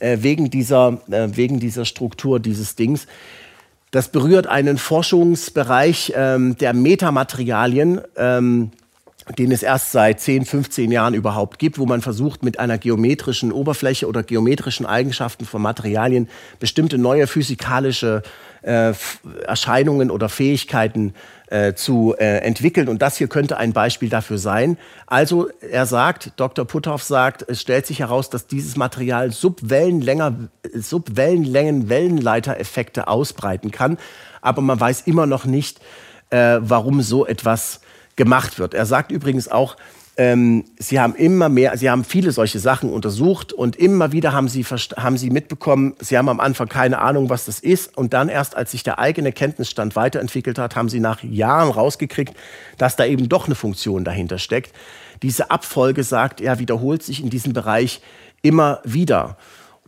äh, 0.00 0.18
wegen, 0.20 0.50
dieser, 0.50 0.98
äh, 1.10 1.28
wegen 1.32 1.60
dieser 1.60 1.84
Struktur 1.84 2.40
dieses 2.40 2.74
Dings. 2.74 3.06
Das 3.94 4.08
berührt 4.08 4.48
einen 4.48 4.76
Forschungsbereich 4.76 6.14
ähm, 6.16 6.56
der 6.58 6.74
Metamaterialien. 6.74 8.00
Ähm, 8.16 8.72
den 9.38 9.52
es 9.52 9.62
erst 9.62 9.92
seit 9.92 10.20
10, 10.20 10.44
15 10.44 10.92
Jahren 10.92 11.14
überhaupt 11.14 11.58
gibt, 11.58 11.78
wo 11.78 11.86
man 11.86 12.02
versucht, 12.02 12.42
mit 12.42 12.58
einer 12.58 12.76
geometrischen 12.76 13.52
Oberfläche 13.52 14.06
oder 14.06 14.22
geometrischen 14.22 14.84
Eigenschaften 14.84 15.46
von 15.46 15.62
Materialien 15.62 16.28
bestimmte 16.60 16.98
neue 16.98 17.26
physikalische 17.26 18.22
äh, 18.62 18.92
Erscheinungen 19.46 20.10
oder 20.10 20.28
Fähigkeiten 20.28 21.14
äh, 21.54 21.74
zu 21.74 22.16
äh, 22.18 22.38
entwickeln. 22.38 22.88
Und 22.88 23.00
das 23.00 23.16
hier 23.16 23.28
könnte 23.28 23.58
ein 23.58 23.72
Beispiel 23.72 24.08
dafür 24.08 24.38
sein. 24.38 24.76
Also 25.06 25.48
er 25.60 25.86
sagt, 25.86 26.32
Dr. 26.34 26.64
Putthoff 26.64 27.04
sagt, 27.04 27.48
es 27.48 27.60
stellt 27.60 27.86
sich 27.86 28.00
heraus, 28.00 28.28
dass 28.28 28.48
dieses 28.48 28.76
Material 28.76 29.30
Subwellenlängen, 29.30 30.50
Wellenleitereffekte 30.64 33.06
ausbreiten 33.06 33.70
kann. 33.70 33.98
Aber 34.40 34.62
man 34.62 34.80
weiß 34.80 35.02
immer 35.02 35.26
noch 35.26 35.44
nicht, 35.44 35.78
äh, 36.30 36.58
warum 36.60 37.02
so 37.02 37.24
etwas 37.24 37.82
gemacht 38.16 38.58
wird. 38.58 38.74
Er 38.74 38.86
sagt 38.86 39.12
übrigens 39.12 39.46
auch, 39.46 39.76
ähm, 40.16 40.64
sie 40.78 41.00
haben 41.00 41.14
immer 41.16 41.48
mehr, 41.48 41.76
sie 41.76 41.90
haben 41.90 42.04
viele 42.04 42.30
solche 42.30 42.60
Sachen 42.60 42.92
untersucht 42.92 43.52
und 43.52 43.74
immer 43.76 44.12
wieder 44.12 44.32
haben 44.32 44.48
sie, 44.48 44.62
haben 44.64 45.16
sie 45.16 45.30
mitbekommen, 45.30 45.94
sie 46.00 46.16
haben 46.16 46.28
am 46.28 46.38
Anfang 46.38 46.68
keine 46.68 47.00
Ahnung, 47.00 47.30
was 47.30 47.46
das 47.46 47.58
ist 47.58 47.96
und 47.96 48.14
dann 48.14 48.28
erst, 48.28 48.56
als 48.56 48.70
sich 48.70 48.84
der 48.84 49.00
eigene 49.00 49.32
Kenntnisstand 49.32 49.96
weiterentwickelt 49.96 50.58
hat, 50.58 50.76
haben 50.76 50.88
sie 50.88 51.00
nach 51.00 51.22
Jahren 51.24 51.70
rausgekriegt, 51.70 52.34
dass 52.78 52.94
da 52.94 53.04
eben 53.04 53.28
doch 53.28 53.46
eine 53.46 53.56
Funktion 53.56 54.04
dahinter 54.04 54.38
steckt. 54.38 54.72
Diese 55.22 55.50
Abfolge, 55.50 56.04
sagt 56.04 56.40
er, 56.40 56.58
wiederholt 56.58 57.02
sich 57.02 57.20
in 57.22 57.30
diesem 57.30 57.52
Bereich 57.52 58.00
immer 58.42 58.80
wieder. 58.84 59.36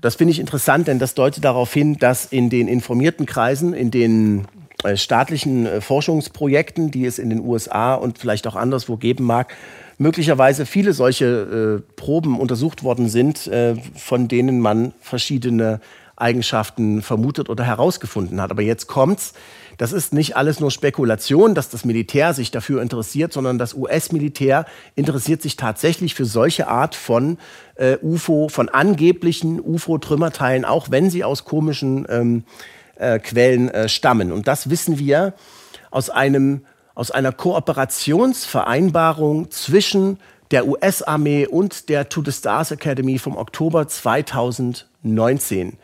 Das 0.00 0.16
finde 0.16 0.32
ich 0.32 0.40
interessant, 0.40 0.88
denn 0.88 0.98
das 0.98 1.14
deutet 1.14 1.44
darauf 1.44 1.72
hin, 1.72 1.98
dass 1.98 2.26
in 2.26 2.50
den 2.50 2.68
informierten 2.68 3.26
Kreisen, 3.26 3.74
in 3.74 3.90
den 3.90 4.46
äh, 4.82 4.96
staatlichen 4.96 5.66
äh, 5.66 5.80
Forschungsprojekten, 5.80 6.90
die 6.90 7.06
es 7.06 7.18
in 7.18 7.30
den 7.30 7.40
USA 7.40 7.94
und 7.94 8.18
vielleicht 8.18 8.46
auch 8.46 8.56
anderswo 8.56 8.96
geben 8.96 9.24
mag, 9.24 9.54
möglicherweise 9.98 10.66
viele 10.66 10.92
solche 10.92 11.82
äh, 11.86 11.92
Proben 11.96 12.38
untersucht 12.38 12.82
worden 12.82 13.08
sind, 13.08 13.46
äh, 13.46 13.76
von 13.96 14.28
denen 14.28 14.60
man 14.60 14.92
verschiedene 15.00 15.80
Eigenschaften 16.16 17.02
vermutet 17.02 17.50
oder 17.50 17.64
herausgefunden 17.64 18.40
hat. 18.40 18.50
Aber 18.50 18.62
jetzt 18.62 18.86
kommt's. 18.86 19.34
Das 19.76 19.92
ist 19.92 20.14
nicht 20.14 20.36
alles 20.36 20.58
nur 20.58 20.70
Spekulation, 20.70 21.54
dass 21.54 21.68
das 21.68 21.84
Militär 21.84 22.32
sich 22.32 22.50
dafür 22.50 22.80
interessiert, 22.80 23.34
sondern 23.34 23.58
das 23.58 23.74
US-Militär 23.74 24.64
interessiert 24.94 25.42
sich 25.42 25.56
tatsächlich 25.56 26.14
für 26.14 26.24
solche 26.24 26.68
Art 26.68 26.94
von 26.94 27.36
äh, 27.74 27.98
UFO, 28.00 28.48
von 28.48 28.70
angeblichen 28.70 29.60
UFO-Trümmerteilen, 29.60 30.64
auch 30.64 30.90
wenn 30.90 31.10
sie 31.10 31.24
aus 31.24 31.44
komischen 31.44 32.06
ähm, 32.08 32.44
äh, 32.96 33.18
Quellen 33.18 33.68
äh, 33.68 33.90
stammen. 33.90 34.32
Und 34.32 34.48
das 34.48 34.70
wissen 34.70 34.98
wir 34.98 35.34
aus, 35.90 36.08
einem, 36.08 36.64
aus 36.96 37.12
einer 37.12 37.30
Kooperationsvereinbarung 37.30 39.52
zwischen 39.52 40.18
der 40.50 40.66
US-Armee 40.66 41.46
und 41.46 41.88
der 41.88 42.08
To 42.08 42.24
the 42.24 42.32
Stars 42.32 42.72
Academy 42.72 43.18
vom 43.18 43.36
Oktober 43.36 43.86
2019 43.86 45.78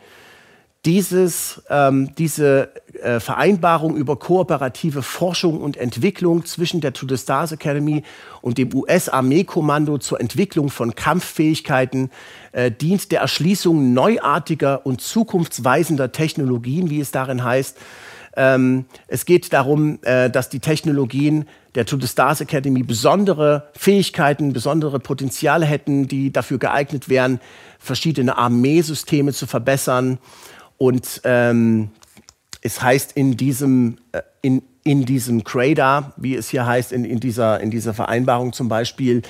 dieses, 0.85 1.61
ähm, 1.69 2.13
diese 2.17 2.71
äh, 3.01 3.21
Vereinbarung 3.21 3.95
über 3.95 4.17
kooperative 4.17 5.01
Forschung 5.01 5.61
und 5.61 5.77
Entwicklung 5.77 6.45
zwischen 6.45 6.81
der 6.81 6.91
To 6.91 7.07
the 7.07 7.17
Stars 7.17 7.53
Academy 7.53 8.03
und 8.41 8.57
dem 8.57 8.73
US-Armeekommando 8.73 9.99
zur 9.99 10.19
Entwicklung 10.19 10.69
von 10.69 10.93
Kampffähigkeiten 10.93 12.11
äh, 12.51 12.69
dient 12.69 13.13
der 13.13 13.21
Erschließung 13.21 13.93
neuartiger 13.93 14.85
und 14.85 14.99
zukunftsweisender 14.99 16.11
Technologien, 16.11 16.89
wie 16.89 16.99
es 16.99 17.11
darin 17.11 17.45
heißt. 17.45 17.77
Ähm, 18.35 18.85
es 19.07 19.25
geht 19.25 19.53
darum, 19.53 19.99
äh, 20.03 20.29
dass 20.29 20.49
die 20.49 20.59
Technologien 20.59 21.45
der 21.75 21.85
To 21.85 21.99
the 21.99 22.07
Stars 22.07 22.41
Academy 22.41 22.83
besondere 22.83 23.69
Fähigkeiten, 23.73 24.53
besondere 24.53 24.99
Potenziale 24.99 25.65
hätten, 25.65 26.07
die 26.07 26.31
dafür 26.31 26.59
geeignet 26.59 27.09
wären, 27.09 27.39
verschiedene 27.79 28.37
Armeesysteme 28.37 29.33
zu 29.33 29.47
verbessern. 29.47 30.19
Und 30.77 31.21
ähm, 31.23 31.89
es 32.61 32.81
heißt 32.81 33.13
in 33.13 33.37
diesem, 33.37 33.97
äh, 34.11 34.21
in, 34.41 34.63
in 34.83 35.05
diesem 35.05 35.43
CRADA, 35.43 36.13
wie 36.17 36.35
es 36.35 36.49
hier 36.49 36.65
heißt, 36.65 36.91
in, 36.91 37.05
in, 37.05 37.19
dieser, 37.19 37.59
in 37.59 37.71
dieser 37.71 37.93
Vereinbarung 37.93 38.53
zum 38.53 38.69
Beispiel, 38.69 39.21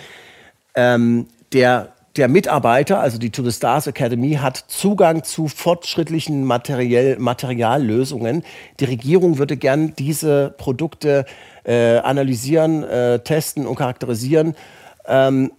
ähm, 0.75 1.27
der, 1.51 1.93
der 2.15 2.27
Mitarbeiter, 2.27 2.99
also 2.99 3.17
die 3.17 3.31
To 3.31 3.43
the 3.43 3.51
Stars 3.51 3.87
Academy, 3.87 4.33
hat 4.33 4.57
Zugang 4.67 5.23
zu 5.23 5.47
fortschrittlichen 5.47 6.43
Materiell, 6.43 7.17
Materiallösungen. 7.17 8.43
Die 8.79 8.85
Regierung 8.85 9.39
würde 9.39 9.57
gern 9.57 9.95
diese 9.95 10.53
Produkte 10.57 11.25
äh, 11.63 11.97
analysieren, 11.97 12.83
äh, 12.83 13.19
testen 13.19 13.65
und 13.65 13.75
charakterisieren. 13.75 14.55
Ähm, 15.07 15.51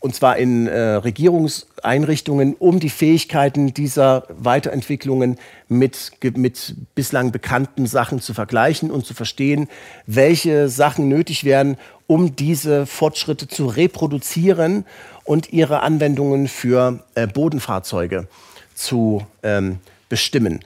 und 0.00 0.14
zwar 0.14 0.36
in 0.36 0.66
äh, 0.66 0.78
Regierungseinrichtungen, 0.78 2.54
um 2.54 2.80
die 2.80 2.90
Fähigkeiten 2.90 3.74
dieser 3.74 4.24
Weiterentwicklungen 4.28 5.38
mit, 5.68 6.12
mit 6.36 6.74
bislang 6.94 7.32
bekannten 7.32 7.86
Sachen 7.86 8.20
zu 8.20 8.34
vergleichen 8.34 8.90
und 8.90 9.06
zu 9.06 9.14
verstehen, 9.14 9.68
welche 10.06 10.68
Sachen 10.68 11.08
nötig 11.08 11.44
wären, 11.44 11.76
um 12.06 12.36
diese 12.36 12.86
Fortschritte 12.86 13.48
zu 13.48 13.66
reproduzieren 13.66 14.84
und 15.24 15.52
ihre 15.52 15.80
Anwendungen 15.80 16.48
für 16.48 17.04
äh, 17.14 17.26
Bodenfahrzeuge 17.26 18.28
zu 18.74 19.26
ähm, 19.42 19.78
bestimmen. 20.08 20.60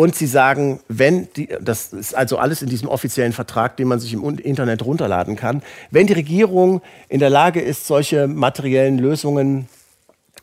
Und 0.00 0.14
sie 0.14 0.28
sagen, 0.28 0.78
wenn 0.86 1.26
die, 1.32 1.48
das 1.60 1.92
ist 1.92 2.14
also 2.14 2.38
alles 2.38 2.62
in 2.62 2.68
diesem 2.68 2.88
offiziellen 2.88 3.32
Vertrag, 3.32 3.76
den 3.76 3.88
man 3.88 3.98
sich 3.98 4.12
im 4.12 4.22
Internet 4.38 4.84
runterladen 4.84 5.34
kann, 5.34 5.60
wenn 5.90 6.06
die 6.06 6.12
Regierung 6.12 6.82
in 7.08 7.18
der 7.18 7.30
Lage 7.30 7.60
ist, 7.60 7.84
solche 7.84 8.28
materiellen 8.28 8.98
Lösungen, 8.98 9.68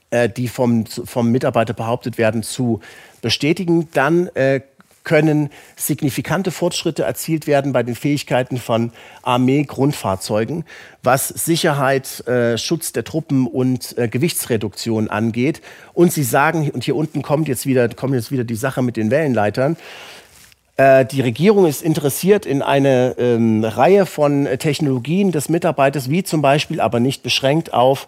äh, 0.09 0.27
die 0.27 0.49
vom, 0.49 0.85
vom 0.85 1.31
Mitarbeiter 1.31 1.73
behauptet 1.73 2.17
werden, 2.17 2.43
zu 2.43 2.81
bestätigen, 3.21 3.87
dann 3.93 4.27
äh, 4.35 4.59
können 5.05 5.49
signifikante 5.77 6.51
Fortschritte 6.51 7.03
erzielt 7.03 7.47
werden 7.47 7.71
bei 7.71 7.83
den 7.83 7.95
Fähigkeiten 7.95 8.57
von 8.57 8.91
Armee-Grundfahrzeugen, 9.21 10.65
was 11.01 11.29
Sicherheit, 11.29 12.27
äh, 12.27 12.57
Schutz 12.57 12.91
der 12.91 13.05
Truppen 13.05 13.47
und 13.47 13.97
äh, 13.97 14.09
Gewichtsreduktion 14.09 15.09
angeht. 15.09 15.61
Und 15.93 16.11
sie 16.11 16.23
sagen, 16.23 16.69
und 16.71 16.83
hier 16.83 16.97
unten 16.97 17.21
kommt 17.21 17.47
jetzt 17.47 17.65
wieder, 17.65 17.87
kommt 17.87 18.15
jetzt 18.15 18.31
wieder 18.31 18.43
die 18.43 18.55
Sache 18.55 18.81
mit 18.81 18.97
den 18.97 19.09
Wellenleitern, 19.11 19.77
äh, 20.77 21.05
die 21.05 21.21
Regierung 21.21 21.65
ist 21.65 21.81
interessiert 21.81 22.45
in 22.45 22.61
eine 22.61 23.15
ähm, 23.17 23.63
Reihe 23.63 24.05
von 24.05 24.45
Technologien 24.59 25.31
des 25.31 25.47
Mitarbeiters, 25.47 26.09
wie 26.09 26.23
zum 26.23 26.41
Beispiel, 26.41 26.81
aber 26.81 26.99
nicht 26.99 27.23
beschränkt 27.23 27.73
auf 27.73 28.07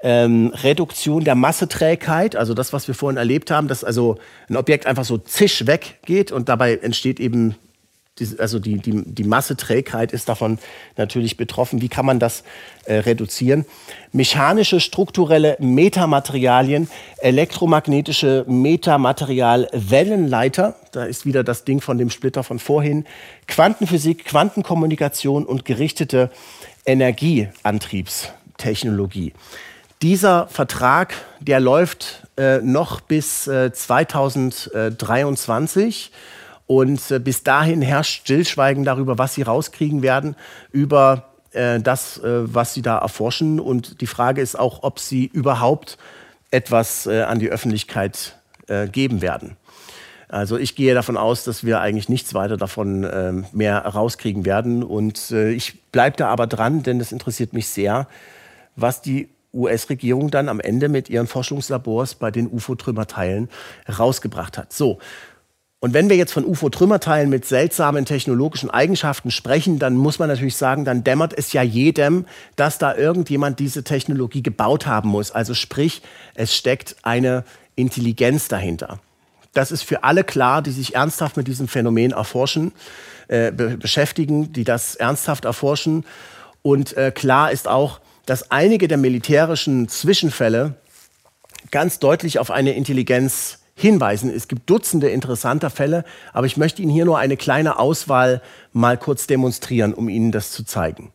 ähm, 0.00 0.52
Reduktion 0.62 1.24
der 1.24 1.34
Masseträgheit, 1.34 2.36
also 2.36 2.54
das, 2.54 2.72
was 2.72 2.88
wir 2.88 2.94
vorhin 2.94 3.16
erlebt 3.16 3.50
haben, 3.50 3.68
dass 3.68 3.84
also 3.84 4.18
ein 4.48 4.56
Objekt 4.56 4.86
einfach 4.86 5.04
so 5.04 5.18
zisch 5.18 5.66
weggeht 5.66 6.32
und 6.32 6.48
dabei 6.48 6.76
entsteht 6.76 7.20
eben, 7.20 7.56
die, 8.18 8.26
also 8.38 8.58
die, 8.58 8.78
die, 8.78 9.02
die 9.04 9.24
Masseträgheit 9.24 10.12
ist 10.12 10.26
davon 10.28 10.58
natürlich 10.96 11.36
betroffen. 11.36 11.82
Wie 11.82 11.90
kann 11.90 12.06
man 12.06 12.18
das 12.18 12.44
äh, 12.84 12.94
reduzieren? 12.94 13.66
Mechanische, 14.12 14.80
strukturelle 14.80 15.58
Metamaterialien, 15.60 16.88
elektromagnetische 17.18 18.46
Metamaterial-Wellenleiter, 18.48 20.76
da 20.92 21.04
ist 21.04 21.26
wieder 21.26 21.44
das 21.44 21.64
Ding 21.64 21.82
von 21.82 21.98
dem 21.98 22.08
Splitter 22.08 22.42
von 22.42 22.58
vorhin, 22.58 23.04
Quantenphysik, 23.48 24.24
Quantenkommunikation 24.24 25.44
und 25.44 25.66
gerichtete 25.66 26.30
Energieantriebstechnologie. 26.86 29.34
Dieser 30.02 30.46
Vertrag, 30.48 31.14
der 31.40 31.58
läuft 31.58 32.28
äh, 32.36 32.58
noch 32.58 33.00
bis 33.00 33.46
äh, 33.46 33.72
2023 33.72 36.12
und 36.66 37.10
äh, 37.10 37.18
bis 37.18 37.44
dahin 37.44 37.80
herrscht 37.80 38.20
Stillschweigen 38.20 38.84
darüber, 38.84 39.16
was 39.16 39.32
sie 39.34 39.42
rauskriegen 39.42 40.02
werden, 40.02 40.36
über 40.70 41.30
äh, 41.52 41.80
das, 41.80 42.18
äh, 42.18 42.54
was 42.54 42.74
sie 42.74 42.82
da 42.82 42.98
erforschen. 42.98 43.58
Und 43.58 44.02
die 44.02 44.06
Frage 44.06 44.42
ist 44.42 44.58
auch, 44.58 44.82
ob 44.82 44.98
sie 44.98 45.24
überhaupt 45.24 45.96
etwas 46.50 47.06
äh, 47.06 47.22
an 47.22 47.38
die 47.38 47.50
Öffentlichkeit 47.50 48.36
geben 48.90 49.22
werden. 49.22 49.56
Also 50.28 50.58
ich 50.58 50.74
gehe 50.74 50.92
davon 50.92 51.16
aus, 51.16 51.44
dass 51.44 51.62
wir 51.62 51.80
eigentlich 51.80 52.08
nichts 52.08 52.34
weiter 52.34 52.56
davon 52.56 53.08
ähm, 53.08 53.46
mehr 53.52 53.78
rauskriegen 53.78 54.44
werden. 54.44 54.82
Und 54.82 55.30
ich 55.30 55.80
bleibe 55.92 56.16
da 56.16 56.30
aber 56.30 56.48
dran, 56.48 56.82
denn 56.82 56.98
es 56.98 57.12
interessiert 57.12 57.52
mich 57.52 57.68
sehr, 57.68 58.08
was 58.74 59.02
die 59.02 59.28
US-Regierung 59.56 60.30
dann 60.30 60.48
am 60.48 60.60
Ende 60.60 60.88
mit 60.88 61.10
ihren 61.10 61.26
Forschungslabors 61.26 62.16
bei 62.16 62.30
den 62.30 62.46
UFO-Trümmerteilen 62.48 63.48
rausgebracht 63.98 64.58
hat. 64.58 64.72
So. 64.72 64.98
Und 65.78 65.92
wenn 65.92 66.08
wir 66.08 66.16
jetzt 66.16 66.32
von 66.32 66.44
UFO-Trümmerteilen 66.44 67.28
mit 67.28 67.44
seltsamen 67.44 68.06
technologischen 68.06 68.70
Eigenschaften 68.70 69.30
sprechen, 69.30 69.78
dann 69.78 69.94
muss 69.94 70.18
man 70.18 70.28
natürlich 70.28 70.56
sagen, 70.56 70.84
dann 70.84 71.04
dämmert 71.04 71.34
es 71.36 71.52
ja 71.52 71.62
jedem, 71.62 72.24
dass 72.56 72.78
da 72.78 72.94
irgendjemand 72.96 73.58
diese 73.58 73.84
Technologie 73.84 74.42
gebaut 74.42 74.86
haben 74.86 75.10
muss. 75.10 75.30
Also 75.30 75.54
sprich, 75.54 76.02
es 76.34 76.54
steckt 76.54 76.96
eine 77.02 77.44
Intelligenz 77.76 78.48
dahinter. 78.48 79.00
Das 79.52 79.70
ist 79.70 79.82
für 79.82 80.02
alle 80.02 80.24
klar, 80.24 80.62
die 80.62 80.70
sich 80.70 80.94
ernsthaft 80.94 81.36
mit 81.36 81.46
diesem 81.46 81.68
Phänomen 81.68 82.12
erforschen, 82.12 82.72
äh, 83.28 83.52
be 83.52 83.76
beschäftigen, 83.76 84.52
die 84.52 84.64
das 84.64 84.96
ernsthaft 84.96 85.44
erforschen. 85.44 86.04
Und 86.62 86.96
äh, 86.96 87.10
klar 87.10 87.52
ist 87.52 87.68
auch, 87.68 88.00
dass 88.26 88.50
einige 88.50 88.88
der 88.88 88.98
militärischen 88.98 89.88
Zwischenfälle 89.88 90.74
ganz 91.70 91.98
deutlich 91.98 92.38
auf 92.38 92.50
eine 92.50 92.74
Intelligenz 92.74 93.58
hinweisen. 93.74 94.30
Es 94.30 94.48
gibt 94.48 94.68
Dutzende 94.68 95.08
interessanter 95.08 95.70
Fälle, 95.70 96.04
aber 96.32 96.46
ich 96.46 96.56
möchte 96.56 96.82
Ihnen 96.82 96.90
hier 96.90 97.04
nur 97.04 97.18
eine 97.18 97.36
kleine 97.36 97.78
Auswahl 97.78 98.42
mal 98.72 98.96
kurz 98.96 99.26
demonstrieren, 99.26 99.94
um 99.94 100.08
Ihnen 100.08 100.32
das 100.32 100.50
zu 100.50 100.64
zeigen. 100.64 101.12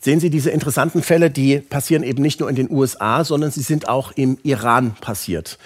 Sehen 0.00 0.18
Sie 0.18 0.30
diese 0.30 0.50
interessanten 0.50 1.02
Fälle, 1.02 1.30
die 1.30 1.58
passieren 1.58 2.02
eben 2.02 2.22
nicht 2.22 2.40
nur 2.40 2.48
in 2.48 2.56
den 2.56 2.70
USA, 2.70 3.22
sondern 3.22 3.50
sie 3.50 3.62
sind 3.62 3.88
auch 3.88 4.12
im 4.12 4.38
Iran 4.42 4.94
passiert. 4.94 5.58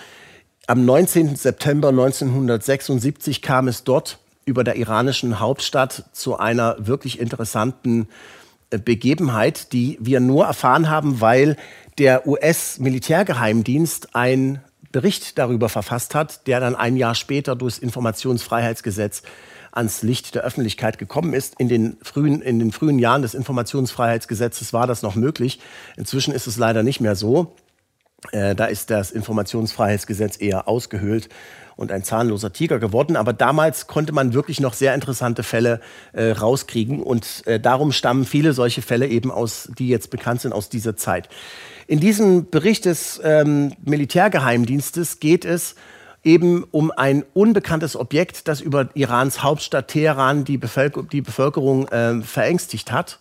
Am 0.67 0.85
19. 0.85 1.37
September 1.37 1.89
1976 1.89 3.43
kam 3.43 3.69
es 3.69 3.85
dort 3.85 4.19
über 4.45 4.65
der 4.65 4.77
iranischen 4.77 5.39
Hauptstadt 5.39 6.05
zu 6.13 6.37
einer 6.37 6.77
wirklich 6.79 7.21
interessanten 7.21 8.09
Begebenheit, 8.71 9.73
die 9.73 9.99
wir 10.01 10.21
nur 10.21 10.47
erfahren 10.47 10.91
haben, 10.91 11.21
weil 11.21 11.57
der 11.99 12.27
US-Militärgeheimdienst 12.27 14.15
einen 14.15 14.61
Bericht 14.91 15.39
darüber 15.39 15.69
verfasst 15.69 16.15
hat, 16.15 16.47
der 16.47 16.61
dann 16.61 16.77
ein 16.77 16.97
Jahr 16.97 17.15
später 17.15 17.57
durchs 17.57 17.79
Informationsfreiheitsgesetz 17.79 19.23
ans 19.73 20.03
Licht 20.03 20.35
der 20.35 20.43
Öffentlichkeit 20.43 20.99
gekommen 20.99 21.35
ist. 21.35 21.59
In 21.59 21.69
den 21.69 21.97
frühen, 22.03 22.41
in 22.41 22.59
den 22.59 22.71
frühen 22.71 22.99
Jahren 22.99 23.23
des 23.23 23.35
Informationsfreiheitsgesetzes 23.35 24.73
war 24.73 24.87
das 24.87 25.03
noch 25.03 25.17
möglich. 25.17 25.61
Inzwischen 25.97 26.33
ist 26.33 26.47
es 26.47 26.57
leider 26.57 26.83
nicht 26.83 27.01
mehr 27.01 27.17
so. 27.17 27.57
Äh, 28.33 28.55
da 28.55 28.67
ist 28.67 28.91
das 28.91 29.11
Informationsfreiheitsgesetz 29.11 30.41
eher 30.41 30.69
ausgehöhlt 30.69 31.29
und 31.77 31.93
ein 31.93 32.05
zahnloser 32.05 32.53
Tiger 32.53 32.79
geworden. 32.79 33.17
Aber 33.17 33.33
damals 33.33 33.87
konnte 33.87 34.13
man 34.13 34.35
wirklich 34.35 34.61
noch 34.61 34.75
sehr 34.75 34.95
interessante 34.95 35.43
Fälle 35.43 35.81
äh, 36.13 36.31
rauskriegen. 36.31 37.03
Und 37.03 37.47
äh, 37.47 37.61
darum 37.61 37.93
stammen 37.93 38.25
viele 38.25 38.53
solche 38.53 38.83
Fälle 38.83 39.09
eben 39.09 39.31
aus, 39.31 39.69
die 39.79 39.89
jetzt 39.89 40.11
bekannt 40.11 40.41
sind 40.41 40.53
aus 40.53 40.69
dieser 40.69 40.97
Zeit. 40.97 41.29
In 41.87 42.01
diesem 42.01 42.51
Bericht 42.51 42.87
des 42.87 43.21
ähm, 43.23 43.73
Militärgeheimdienstes 43.85 45.21
geht 45.21 45.45
es 45.45 45.75
eben 46.23 46.65
um 46.71 46.91
ein 46.91 47.25
unbekanntes 47.35 47.97
Objekt, 47.97 48.49
das 48.49 48.61
über 48.61 48.89
Irans 48.95 49.43
Hauptstadt 49.43 49.89
Teheran 49.89 50.45
die, 50.45 50.57
Bevölker 50.57 51.03
die 51.03 51.21
Bevölkerung 51.21 51.87
äh, 51.89 52.23
verängstigt 52.23 52.91
hat. 52.91 53.19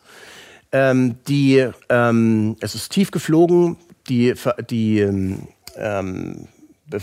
Ähm, 0.72 1.18
die, 1.28 1.68
ähm, 1.89 2.56
es 2.62 2.74
ist 2.74 2.91
tief 2.93 3.12
geflogen, 3.12 3.78
die, 4.08 4.34
die 4.70 4.99
ähm, 5.76 6.47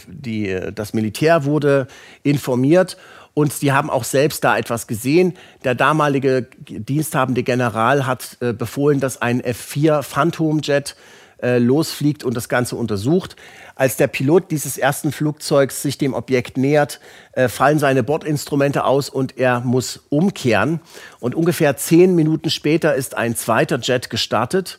die, 0.07 0.59
das 0.75 0.93
Militär 0.95 1.45
wurde 1.45 1.87
informiert 2.23 2.97
und 3.35 3.53
sie 3.53 3.73
haben 3.73 3.91
auch 3.91 4.05
selbst 4.05 4.45
da 4.45 4.59
etwas 4.59 4.87
gesehen. 4.87 5.35
Der 5.65 5.75
damalige 5.75 6.49
diensthabende 6.59 7.43
General 7.43 8.07
hat 8.07 8.37
äh, 8.41 8.53
befohlen, 8.53 9.01
dass 9.01 9.23
ein 9.23 9.41
F-4 9.41 10.03
Phantom 10.03 10.61
Jet 10.63 10.97
äh, 11.43 11.59
losfliegt 11.59 12.25
und 12.25 12.37
das 12.37 12.49
Ganze 12.49 12.77
untersucht. 12.77 13.37
Als 13.75 13.97
der 13.97 14.09
Pilot 14.09 14.51
dieses 14.51 14.77
ersten 14.77 15.11
Flugzeugs 15.13 15.81
sich 15.81 15.97
dem 15.97 16.13
Objekt 16.13 16.59
nähert, 16.59 17.01
äh, 17.33 17.49
fallen 17.49 17.79
seine 17.79 18.03
Bordinstrumente 18.03 18.85
aus 18.85 19.09
und 19.09 19.39
er 19.39 19.61
muss 19.61 20.05
umkehren. 20.11 20.81
Und 21.19 21.35
ungefähr 21.35 21.77
zehn 21.77 22.15
Minuten 22.15 22.51
später 22.51 22.95
ist 22.95 23.17
ein 23.17 23.37
zweiter 23.37 23.79
Jet 23.79 24.11
gestartet, 24.11 24.79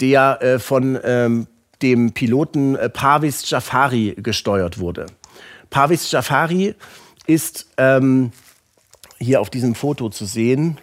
der 0.00 0.42
äh, 0.42 0.58
von 0.58 0.98
ähm, 1.04 1.46
dem 1.84 2.12
Piloten 2.12 2.76
äh, 2.76 2.88
Parvis 2.88 3.48
Jafari 3.48 4.16
gesteuert 4.16 4.78
wurde. 4.78 5.06
Parvis 5.68 6.10
Jafari 6.10 6.74
ist 7.26 7.66
ähm, 7.76 8.32
hier 9.18 9.42
auf 9.42 9.50
diesem 9.50 9.74
Foto 9.74 10.08
zu 10.08 10.24
sehen. 10.24 10.78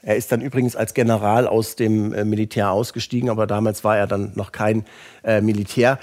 Er 0.00 0.14
ist 0.14 0.30
dann 0.30 0.40
übrigens 0.40 0.76
als 0.76 0.94
General 0.94 1.48
aus 1.48 1.74
dem 1.74 2.12
äh, 2.12 2.24
Militär 2.24 2.70
ausgestiegen, 2.70 3.30
aber 3.30 3.48
damals 3.48 3.82
war 3.82 3.98
er 3.98 4.06
dann 4.06 4.30
noch 4.36 4.52
kein 4.52 4.84
äh, 5.24 5.40
Militär. 5.40 5.98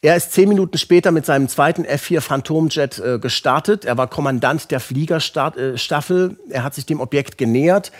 Er 0.00 0.16
ist 0.16 0.32
zehn 0.32 0.48
Minuten 0.48 0.76
später 0.78 1.12
mit 1.12 1.24
seinem 1.26 1.48
zweiten 1.48 1.84
F-4 1.84 2.20
Phantomjet 2.22 2.98
äh, 2.98 3.18
gestartet. 3.18 3.84
Er 3.84 3.98
war 3.98 4.06
Kommandant 4.06 4.70
der 4.70 4.80
Fliegerstaffel. 4.80 6.36
Äh, 6.48 6.52
er 6.52 6.64
hat 6.64 6.74
sich 6.74 6.86
dem 6.86 7.00
Objekt 7.00 7.36
genähert. 7.36 7.92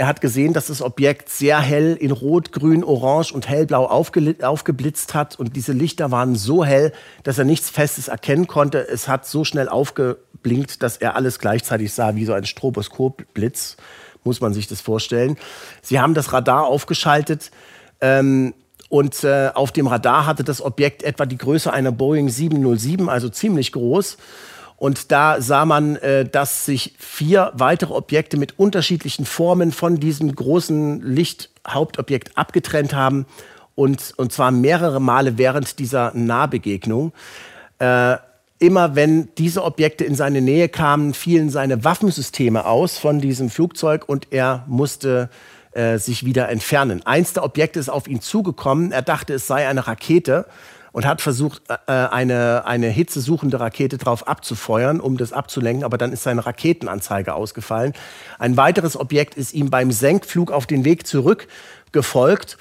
Er 0.00 0.06
hat 0.06 0.22
gesehen, 0.22 0.54
dass 0.54 0.68
das 0.68 0.80
Objekt 0.80 1.28
sehr 1.28 1.60
hell 1.60 1.94
in 1.94 2.10
Rot, 2.10 2.52
Grün, 2.52 2.82
Orange 2.84 3.34
und 3.34 3.50
Hellblau 3.50 3.84
aufgeblitzt 3.84 5.12
hat. 5.12 5.38
Und 5.38 5.56
diese 5.56 5.74
Lichter 5.74 6.10
waren 6.10 6.36
so 6.36 6.64
hell, 6.64 6.92
dass 7.22 7.36
er 7.36 7.44
nichts 7.44 7.68
Festes 7.68 8.08
erkennen 8.08 8.46
konnte. 8.46 8.88
Es 8.88 9.08
hat 9.08 9.26
so 9.26 9.44
schnell 9.44 9.68
aufgeblinkt, 9.68 10.82
dass 10.82 10.96
er 10.96 11.16
alles 11.16 11.38
gleichzeitig 11.38 11.92
sah, 11.92 12.14
wie 12.14 12.24
so 12.24 12.32
ein 12.32 12.46
Stroboskopblitz. 12.46 13.76
Muss 14.24 14.40
man 14.40 14.54
sich 14.54 14.66
das 14.66 14.80
vorstellen. 14.80 15.36
Sie 15.82 16.00
haben 16.00 16.14
das 16.14 16.32
Radar 16.32 16.64
aufgeschaltet. 16.64 17.50
Ähm, 18.00 18.54
und 18.88 19.22
äh, 19.22 19.50
auf 19.52 19.70
dem 19.70 19.86
Radar 19.86 20.24
hatte 20.24 20.44
das 20.44 20.62
Objekt 20.62 21.02
etwa 21.02 21.26
die 21.26 21.36
Größe 21.36 21.70
einer 21.70 21.92
Boeing 21.92 22.30
707, 22.30 23.10
also 23.10 23.28
ziemlich 23.28 23.70
groß. 23.72 24.16
Und 24.80 25.12
da 25.12 25.42
sah 25.42 25.66
man, 25.66 25.96
äh, 25.96 26.24
dass 26.24 26.64
sich 26.64 26.94
vier 26.98 27.52
weitere 27.54 27.92
Objekte 27.92 28.38
mit 28.38 28.58
unterschiedlichen 28.58 29.26
Formen 29.26 29.72
von 29.72 30.00
diesem 30.00 30.34
großen 30.34 31.02
Lichthauptobjekt 31.02 32.38
abgetrennt 32.38 32.94
haben. 32.94 33.26
Und, 33.74 34.14
und 34.16 34.32
zwar 34.32 34.50
mehrere 34.50 34.98
Male 34.98 35.36
während 35.36 35.78
dieser 35.78 36.12
Nahbegegnung. 36.14 37.12
Äh, 37.78 38.16
immer 38.58 38.96
wenn 38.96 39.28
diese 39.36 39.64
Objekte 39.64 40.04
in 40.06 40.14
seine 40.14 40.40
Nähe 40.40 40.70
kamen, 40.70 41.12
fielen 41.12 41.50
seine 41.50 41.84
Waffensysteme 41.84 42.64
aus 42.64 42.96
von 42.96 43.20
diesem 43.20 43.50
Flugzeug 43.50 44.08
und 44.08 44.28
er 44.30 44.64
musste 44.66 45.28
äh, 45.72 45.98
sich 45.98 46.24
wieder 46.24 46.48
entfernen. 46.48 47.04
Eins 47.04 47.34
der 47.34 47.44
Objekte 47.44 47.78
ist 47.78 47.90
auf 47.90 48.08
ihn 48.08 48.22
zugekommen. 48.22 48.92
Er 48.92 49.02
dachte, 49.02 49.34
es 49.34 49.46
sei 49.46 49.68
eine 49.68 49.86
Rakete 49.86 50.46
und 50.92 51.06
hat 51.06 51.20
versucht, 51.20 51.62
äh, 51.68 51.92
eine, 51.92 52.64
eine 52.66 52.88
hitzesuchende 52.88 53.60
Rakete 53.60 53.98
drauf 53.98 54.26
abzufeuern, 54.26 55.00
um 55.00 55.16
das 55.16 55.32
abzulenken, 55.32 55.84
aber 55.84 55.98
dann 55.98 56.12
ist 56.12 56.22
seine 56.22 56.44
Raketenanzeige 56.44 57.34
ausgefallen. 57.34 57.92
Ein 58.38 58.56
weiteres 58.56 58.98
Objekt 58.98 59.34
ist 59.34 59.54
ihm 59.54 59.70
beim 59.70 59.92
Senkflug 59.92 60.50
auf 60.50 60.66
den 60.66 60.84
Weg 60.84 61.06
zurück 61.06 61.48
gefolgt 61.92 62.58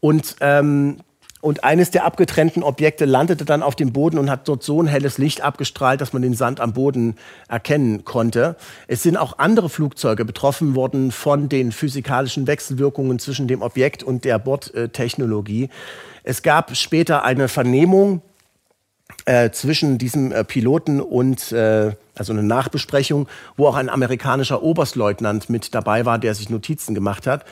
und 0.00 0.36
ähm, 0.40 0.98
und 1.46 1.62
eines 1.62 1.92
der 1.92 2.04
abgetrennten 2.04 2.64
Objekte 2.64 3.04
landete 3.04 3.44
dann 3.44 3.62
auf 3.62 3.76
dem 3.76 3.92
Boden 3.92 4.18
und 4.18 4.28
hat 4.30 4.48
dort 4.48 4.64
so 4.64 4.82
ein 4.82 4.88
helles 4.88 5.16
Licht 5.16 5.42
abgestrahlt, 5.42 6.00
dass 6.00 6.12
man 6.12 6.22
den 6.22 6.34
Sand 6.34 6.58
am 6.58 6.72
Boden 6.72 7.14
erkennen 7.46 8.04
konnte. 8.04 8.56
Es 8.88 9.04
sind 9.04 9.16
auch 9.16 9.38
andere 9.38 9.68
Flugzeuge 9.68 10.24
betroffen 10.24 10.74
worden 10.74 11.12
von 11.12 11.48
den 11.48 11.70
physikalischen 11.70 12.48
Wechselwirkungen 12.48 13.20
zwischen 13.20 13.46
dem 13.46 13.62
Objekt 13.62 14.02
und 14.02 14.24
der 14.24 14.40
Bordtechnologie. 14.40 15.68
Es 16.28 16.42
gab 16.42 16.76
später 16.76 17.22
eine 17.22 17.46
Vernehmung 17.46 18.20
äh, 19.26 19.50
zwischen 19.50 19.96
diesem 19.96 20.32
äh, 20.32 20.42
Piloten 20.42 21.00
und 21.00 21.52
äh, 21.52 21.92
also 22.16 22.32
eine 22.32 22.42
Nachbesprechung, 22.42 23.28
wo 23.56 23.68
auch 23.68 23.76
ein 23.76 23.88
amerikanischer 23.88 24.60
Oberstleutnant 24.60 25.48
mit 25.48 25.72
dabei 25.72 26.04
war, 26.04 26.18
der 26.18 26.34
sich 26.34 26.50
Notizen 26.50 26.96
gemacht 26.96 27.28
hat. 27.28 27.44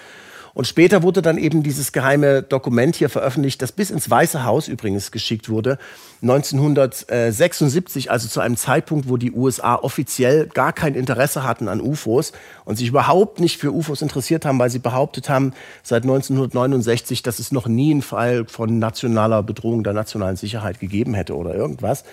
Und 0.54 0.66
später 0.68 1.02
wurde 1.02 1.20
dann 1.20 1.36
eben 1.36 1.64
dieses 1.64 1.92
geheime 1.92 2.42
Dokument 2.42 2.94
hier 2.94 3.08
veröffentlicht, 3.08 3.60
das 3.60 3.72
bis 3.72 3.90
ins 3.90 4.08
Weiße 4.08 4.44
Haus 4.44 4.68
übrigens 4.68 5.10
geschickt 5.10 5.48
wurde. 5.50 5.78
1976, 6.22 8.10
also 8.10 8.28
zu 8.28 8.40
einem 8.40 8.56
Zeitpunkt, 8.56 9.08
wo 9.08 9.16
die 9.16 9.32
USA 9.32 9.74
offiziell 9.74 10.46
gar 10.46 10.72
kein 10.72 10.94
Interesse 10.94 11.42
hatten 11.42 11.66
an 11.68 11.80
UFOs 11.80 12.32
und 12.64 12.76
sich 12.76 12.88
überhaupt 12.88 13.40
nicht 13.40 13.58
für 13.58 13.72
UFOs 13.72 14.00
interessiert 14.00 14.44
haben, 14.44 14.58
weil 14.60 14.70
sie 14.70 14.78
behauptet 14.78 15.28
haben, 15.28 15.52
seit 15.82 16.04
1969, 16.04 17.22
dass 17.22 17.40
es 17.40 17.50
noch 17.50 17.66
nie 17.66 17.90
einen 17.90 18.02
Fall 18.02 18.46
von 18.46 18.78
nationaler 18.78 19.42
Bedrohung 19.42 19.82
der 19.82 19.92
nationalen 19.92 20.36
Sicherheit 20.36 20.78
gegeben 20.78 21.14
hätte 21.14 21.36
oder 21.36 21.54
irgendwas. 21.54 22.04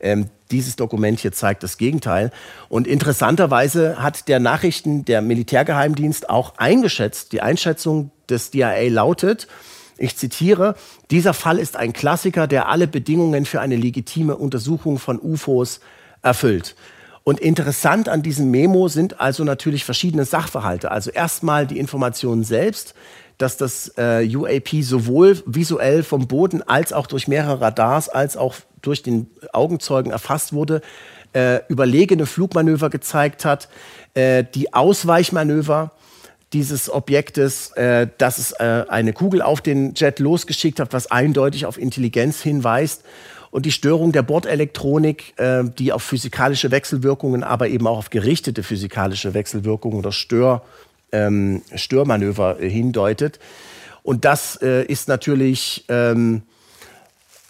Ähm, 0.00 0.30
dieses 0.54 0.76
Dokument 0.76 1.18
hier 1.18 1.32
zeigt 1.32 1.62
das 1.62 1.78
Gegenteil. 1.78 2.30
Und 2.68 2.86
interessanterweise 2.86 4.02
hat 4.02 4.28
der 4.28 4.38
Nachrichten, 4.38 5.04
der 5.04 5.20
Militärgeheimdienst 5.20 6.30
auch 6.30 6.54
eingeschätzt, 6.56 7.32
die 7.32 7.42
Einschätzung 7.42 8.12
des 8.28 8.52
DIA 8.52 8.88
lautet, 8.88 9.48
ich 9.96 10.16
zitiere, 10.16 10.74
dieser 11.10 11.34
Fall 11.34 11.58
ist 11.58 11.76
ein 11.76 11.92
Klassiker, 11.92 12.46
der 12.46 12.68
alle 12.68 12.88
Bedingungen 12.88 13.46
für 13.46 13.60
eine 13.60 13.76
legitime 13.76 14.36
Untersuchung 14.36 14.98
von 14.98 15.20
UFOs 15.20 15.80
erfüllt. 16.22 16.74
Und 17.22 17.40
interessant 17.40 18.08
an 18.08 18.22
diesem 18.22 18.50
Memo 18.50 18.88
sind 18.88 19.20
also 19.20 19.44
natürlich 19.44 19.84
verschiedene 19.84 20.24
Sachverhalte. 20.24 20.90
Also 20.90 21.10
erstmal 21.10 21.66
die 21.66 21.78
Informationen 21.78 22.44
selbst, 22.44 22.94
dass 23.38 23.56
das 23.56 23.92
äh, 23.96 24.28
UAP 24.36 24.82
sowohl 24.82 25.42
visuell 25.46 26.02
vom 26.02 26.26
Boden 26.26 26.62
als 26.62 26.92
auch 26.92 27.06
durch 27.06 27.26
mehrere 27.26 27.60
Radars 27.60 28.08
als 28.08 28.36
auch 28.36 28.54
durch 28.86 29.02
den 29.02 29.28
Augenzeugen 29.52 30.12
erfasst 30.12 30.52
wurde, 30.52 30.80
äh, 31.32 31.60
überlegene 31.68 32.26
Flugmanöver 32.26 32.90
gezeigt 32.90 33.44
hat, 33.44 33.68
äh, 34.14 34.44
die 34.54 34.72
Ausweichmanöver 34.72 35.90
dieses 36.52 36.88
Objektes, 36.88 37.72
äh, 37.72 38.06
dass 38.18 38.38
es 38.38 38.52
äh, 38.52 38.84
eine 38.88 39.12
Kugel 39.12 39.42
auf 39.42 39.60
den 39.60 39.94
Jet 39.94 40.20
losgeschickt 40.20 40.78
hat, 40.78 40.92
was 40.92 41.10
eindeutig 41.10 41.66
auf 41.66 41.78
Intelligenz 41.78 42.40
hinweist. 42.40 43.02
Und 43.50 43.66
die 43.66 43.72
Störung 43.72 44.12
der 44.12 44.22
Bordelektronik, 44.22 45.34
äh, 45.38 45.64
die 45.64 45.92
auf 45.92 46.02
physikalische 46.02 46.70
Wechselwirkungen, 46.70 47.42
aber 47.42 47.68
eben 47.68 47.86
auch 47.86 47.98
auf 47.98 48.10
gerichtete 48.10 48.62
physikalische 48.62 49.34
Wechselwirkungen 49.34 49.98
oder 49.98 50.12
Stör, 50.12 50.62
ähm, 51.12 51.62
Störmanöver 51.74 52.56
hindeutet. 52.60 53.38
Und 54.02 54.24
das 54.24 54.56
äh, 54.60 54.84
ist 54.84 55.08
natürlich 55.08 55.84
ähm, 55.88 56.42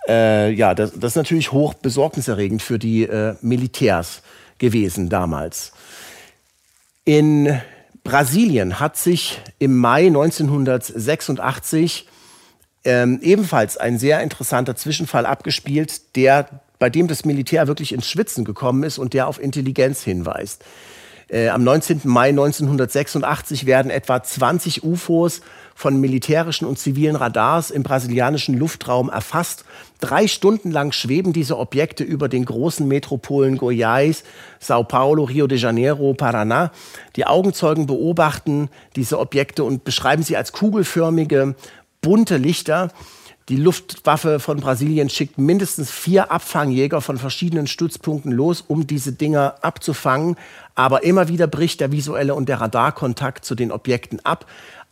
äh, 0.09 0.51
ja, 0.51 0.75
das, 0.75 0.93
das, 0.93 1.13
ist 1.13 1.17
natürlich 1.17 1.53
hoch 1.53 1.75
besorgniserregend 1.75 2.63
für 2.63 2.79
die 2.79 3.05
äh, 3.05 3.35
Militärs 3.41 4.23
gewesen 4.59 5.09
damals. 5.09 5.73
In 7.05 7.61
Brasilien 8.03 8.81
hat 8.81 8.97
sich 8.97 9.41
im 9.59 9.77
Mai 9.77 10.07
1986 10.07 12.07
ähm, 12.85 13.19
ebenfalls 13.23 13.79
ein 13.79 13.99
sehr 13.99 14.21
interessanter 14.21 14.77
Zwischenfall 14.77 15.25
abgespielt, 15.25 16.17
der, 16.17 16.49
bei 16.79 16.91
dem 16.91 17.09
das 17.09 17.25
Militär 17.25 17.67
wirklich 17.67 17.93
ins 17.93 18.09
Schwitzen 18.09 18.45
gekommen 18.45 18.83
ist 18.83 18.99
und 18.99 19.15
der 19.15 19.27
auf 19.27 19.43
Intelligenz 19.43 20.03
hinweist. 20.03 20.65
Äh, 21.29 21.49
am 21.49 21.65
19. 21.65 22.03
Mai 22.05 22.29
1986 22.29 23.65
werden 23.65 23.91
etwa 23.91 24.23
20 24.23 24.85
UFOs 24.85 25.41
von 25.75 25.99
militärischen 25.99 26.67
und 26.67 26.79
zivilen 26.79 27.17
Radars 27.17 27.71
im 27.71 27.83
brasilianischen 27.83 28.57
Luftraum 28.57 29.09
erfasst. 29.09 29.65
Drei 30.05 30.29
Stunden 30.29 30.71
lang 30.71 30.93
schweben 30.93 31.33
diese 31.33 31.57
Objekte 31.57 32.05
über 32.05 32.29
den 32.29 32.45
großen 32.45 32.87
Metropolen 32.87 33.59
Goiás, 33.59 34.23
Sao 34.61 34.85
Paulo, 34.85 35.25
Rio 35.25 35.47
de 35.47 35.57
Janeiro, 35.57 36.13
Paraná. 36.13 36.73
Die 37.17 37.27
Augenzeugen 37.27 37.87
beobachten 37.87 38.69
diese 38.97 39.19
Objekte 39.19 39.65
und 39.65 39.85
beschreiben 39.85 40.23
sie 40.23 40.37
als 40.37 40.53
kugelförmige, 40.53 41.55
bunte 42.03 42.37
Lichter. 42.37 42.91
Die 43.49 43.57
Luftwaffe 43.57 44.41
von 44.41 44.61
Brasilien 44.61 45.09
schickt 45.09 45.39
mindestens 45.39 45.91
vier 45.91 46.31
Abfangjäger 46.31 47.01
von 47.01 47.17
verschiedenen 47.17 47.67
Stützpunkten 47.67 48.31
los, 48.31 48.61
um 48.61 48.87
diese 48.87 49.13
Dinger 49.13 49.55
abzufangen. 49.63 50.37
Aber 50.75 51.05
immer 51.05 51.29
wieder 51.29 51.47
bricht 51.47 51.81
der 51.81 51.93
visuelle 51.93 52.35
und 52.35 52.51
der 52.51 52.61
Radarkontakt 52.61 53.47
zu 53.47 53.55
den 53.55 53.73
Objekten 53.73 54.21
ab. 54.23 54.45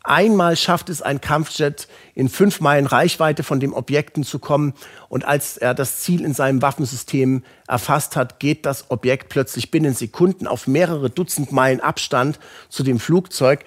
Einmal 0.04 0.56
schafft 0.56 0.88
es 0.88 1.00
ein 1.00 1.20
Kampfjet 1.20 1.86
in 2.14 2.28
fünf 2.28 2.60
Meilen 2.60 2.86
Reichweite 2.86 3.42
von 3.42 3.60
dem 3.60 3.72
Objekten 3.72 4.24
zu 4.24 4.38
kommen. 4.38 4.74
Und 5.08 5.24
als 5.24 5.56
er 5.56 5.74
das 5.74 6.00
Ziel 6.00 6.24
in 6.24 6.34
seinem 6.34 6.60
Waffensystem 6.60 7.44
erfasst 7.68 8.16
hat, 8.16 8.40
geht 8.40 8.66
das 8.66 8.90
Objekt 8.90 9.28
plötzlich 9.28 9.70
binnen 9.70 9.94
Sekunden 9.94 10.46
auf 10.46 10.66
mehrere 10.66 11.08
Dutzend 11.08 11.52
Meilen 11.52 11.80
Abstand 11.80 12.40
zu 12.68 12.82
dem 12.82 12.98
Flugzeug. 12.98 13.64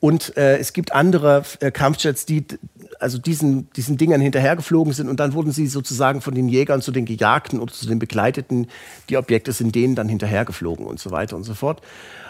Und 0.00 0.36
äh, 0.36 0.58
es 0.58 0.72
gibt 0.72 0.92
andere 0.92 1.44
äh, 1.60 1.70
Kampfjets, 1.70 2.26
die 2.26 2.44
also 3.00 3.18
diesen, 3.18 3.70
diesen 3.72 3.96
Dingern 3.96 4.20
hinterhergeflogen 4.20 4.92
sind 4.92 5.08
und 5.08 5.20
dann 5.20 5.32
wurden 5.32 5.52
sie 5.52 5.66
sozusagen 5.66 6.20
von 6.20 6.34
den 6.34 6.48
Jägern 6.48 6.82
zu 6.82 6.92
den 6.92 7.04
Gejagten 7.04 7.60
oder 7.60 7.72
zu 7.72 7.86
den 7.86 7.98
Begleiteten. 7.98 8.68
Die 9.08 9.16
Objekte 9.16 9.52
sind 9.52 9.74
denen 9.74 9.94
dann 9.94 10.08
hinterhergeflogen 10.08 10.86
und 10.86 11.00
so 11.00 11.10
weiter 11.10 11.36
und 11.36 11.44
so 11.44 11.54
fort. 11.54 11.80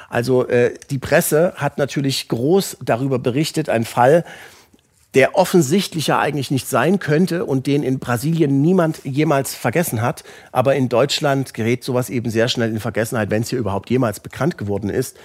Also 0.08 0.46
äh, 0.46 0.74
die 0.90 0.98
Presse 0.98 1.54
hat 1.56 1.78
natürlich 1.78 2.28
groß 2.28 2.78
darüber 2.84 3.18
berichtet, 3.18 3.68
ein 3.68 3.84
Fall, 3.84 4.24
der 5.14 5.34
offensichtlicher 5.34 6.18
eigentlich 6.18 6.50
nicht 6.50 6.68
sein 6.68 6.98
könnte 6.98 7.46
und 7.46 7.66
den 7.66 7.82
in 7.82 7.98
Brasilien 7.98 8.60
niemand 8.60 9.02
jemals 9.04 9.54
vergessen 9.54 10.02
hat. 10.02 10.24
Aber 10.52 10.74
in 10.74 10.88
Deutschland 10.90 11.54
gerät 11.54 11.84
sowas 11.84 12.10
eben 12.10 12.30
sehr 12.30 12.48
schnell 12.48 12.70
in 12.70 12.80
Vergessenheit, 12.80 13.30
wenn 13.30 13.42
es 13.42 13.48
hier 13.48 13.58
überhaupt 13.58 13.88
jemals 13.88 14.20
bekannt 14.20 14.58
geworden 14.58 14.90
ist. 14.90 15.16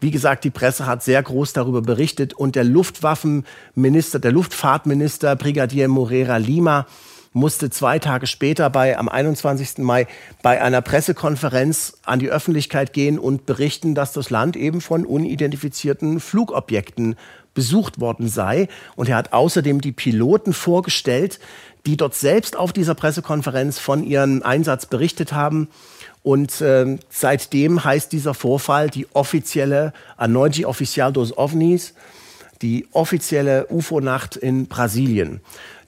Wie 0.00 0.10
gesagt, 0.10 0.44
die 0.44 0.50
Presse 0.50 0.86
hat 0.86 1.02
sehr 1.02 1.22
groß 1.22 1.52
darüber 1.52 1.82
berichtet 1.82 2.34
und 2.34 2.56
der 2.56 2.64
Luftwaffenminister, 2.64 4.18
der 4.18 4.32
Luftfahrtminister 4.32 5.36
Brigadier 5.36 5.88
Moreira 5.88 6.36
Lima 6.38 6.86
musste 7.32 7.70
zwei 7.70 7.98
Tage 7.98 8.26
später 8.26 8.68
bei, 8.70 8.98
am 8.98 9.08
21. 9.08 9.78
Mai 9.78 10.06
bei 10.42 10.60
einer 10.60 10.82
Pressekonferenz 10.82 11.94
an 12.04 12.18
die 12.18 12.30
Öffentlichkeit 12.30 12.92
gehen 12.92 13.18
und 13.18 13.46
berichten, 13.46 13.94
dass 13.94 14.12
das 14.12 14.30
Land 14.30 14.56
eben 14.56 14.80
von 14.80 15.06
unidentifizierten 15.06 16.20
Flugobjekten 16.20 17.16
besucht 17.54 18.00
worden 18.00 18.28
sei. 18.28 18.68
Und 18.96 19.08
er 19.08 19.16
hat 19.16 19.32
außerdem 19.32 19.80
die 19.80 19.92
Piloten 19.92 20.52
vorgestellt, 20.52 21.38
die 21.86 21.96
dort 21.96 22.14
selbst 22.14 22.56
auf 22.56 22.72
dieser 22.72 22.94
Pressekonferenz 22.94 23.78
von 23.78 24.04
ihrem 24.04 24.42
Einsatz 24.42 24.86
berichtet 24.86 25.32
haben. 25.32 25.68
Und 26.22 26.60
äh, 26.60 26.98
seitdem 27.10 27.82
heißt 27.82 28.12
dieser 28.12 28.34
Vorfall 28.34 28.88
die 28.90 29.06
offizielle 29.12 29.92
Anoji 30.16 30.64
Oficial 30.64 31.12
dos 31.12 31.36
OVNIs, 31.36 31.94
die 32.62 32.86
offizielle 32.92 33.66
UFO-Nacht 33.68 34.36
in 34.36 34.66
Brasilien. 34.66 35.40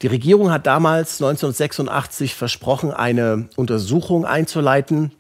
Die 0.03 0.09
Regierung 0.09 0.51
hat 0.51 0.67
damals 0.67 1.23
1986 1.23 2.35
versprochen, 2.35 2.93
eine 2.93 3.49
Untersuchung 3.57 4.27
einzuleiten 4.27 5.13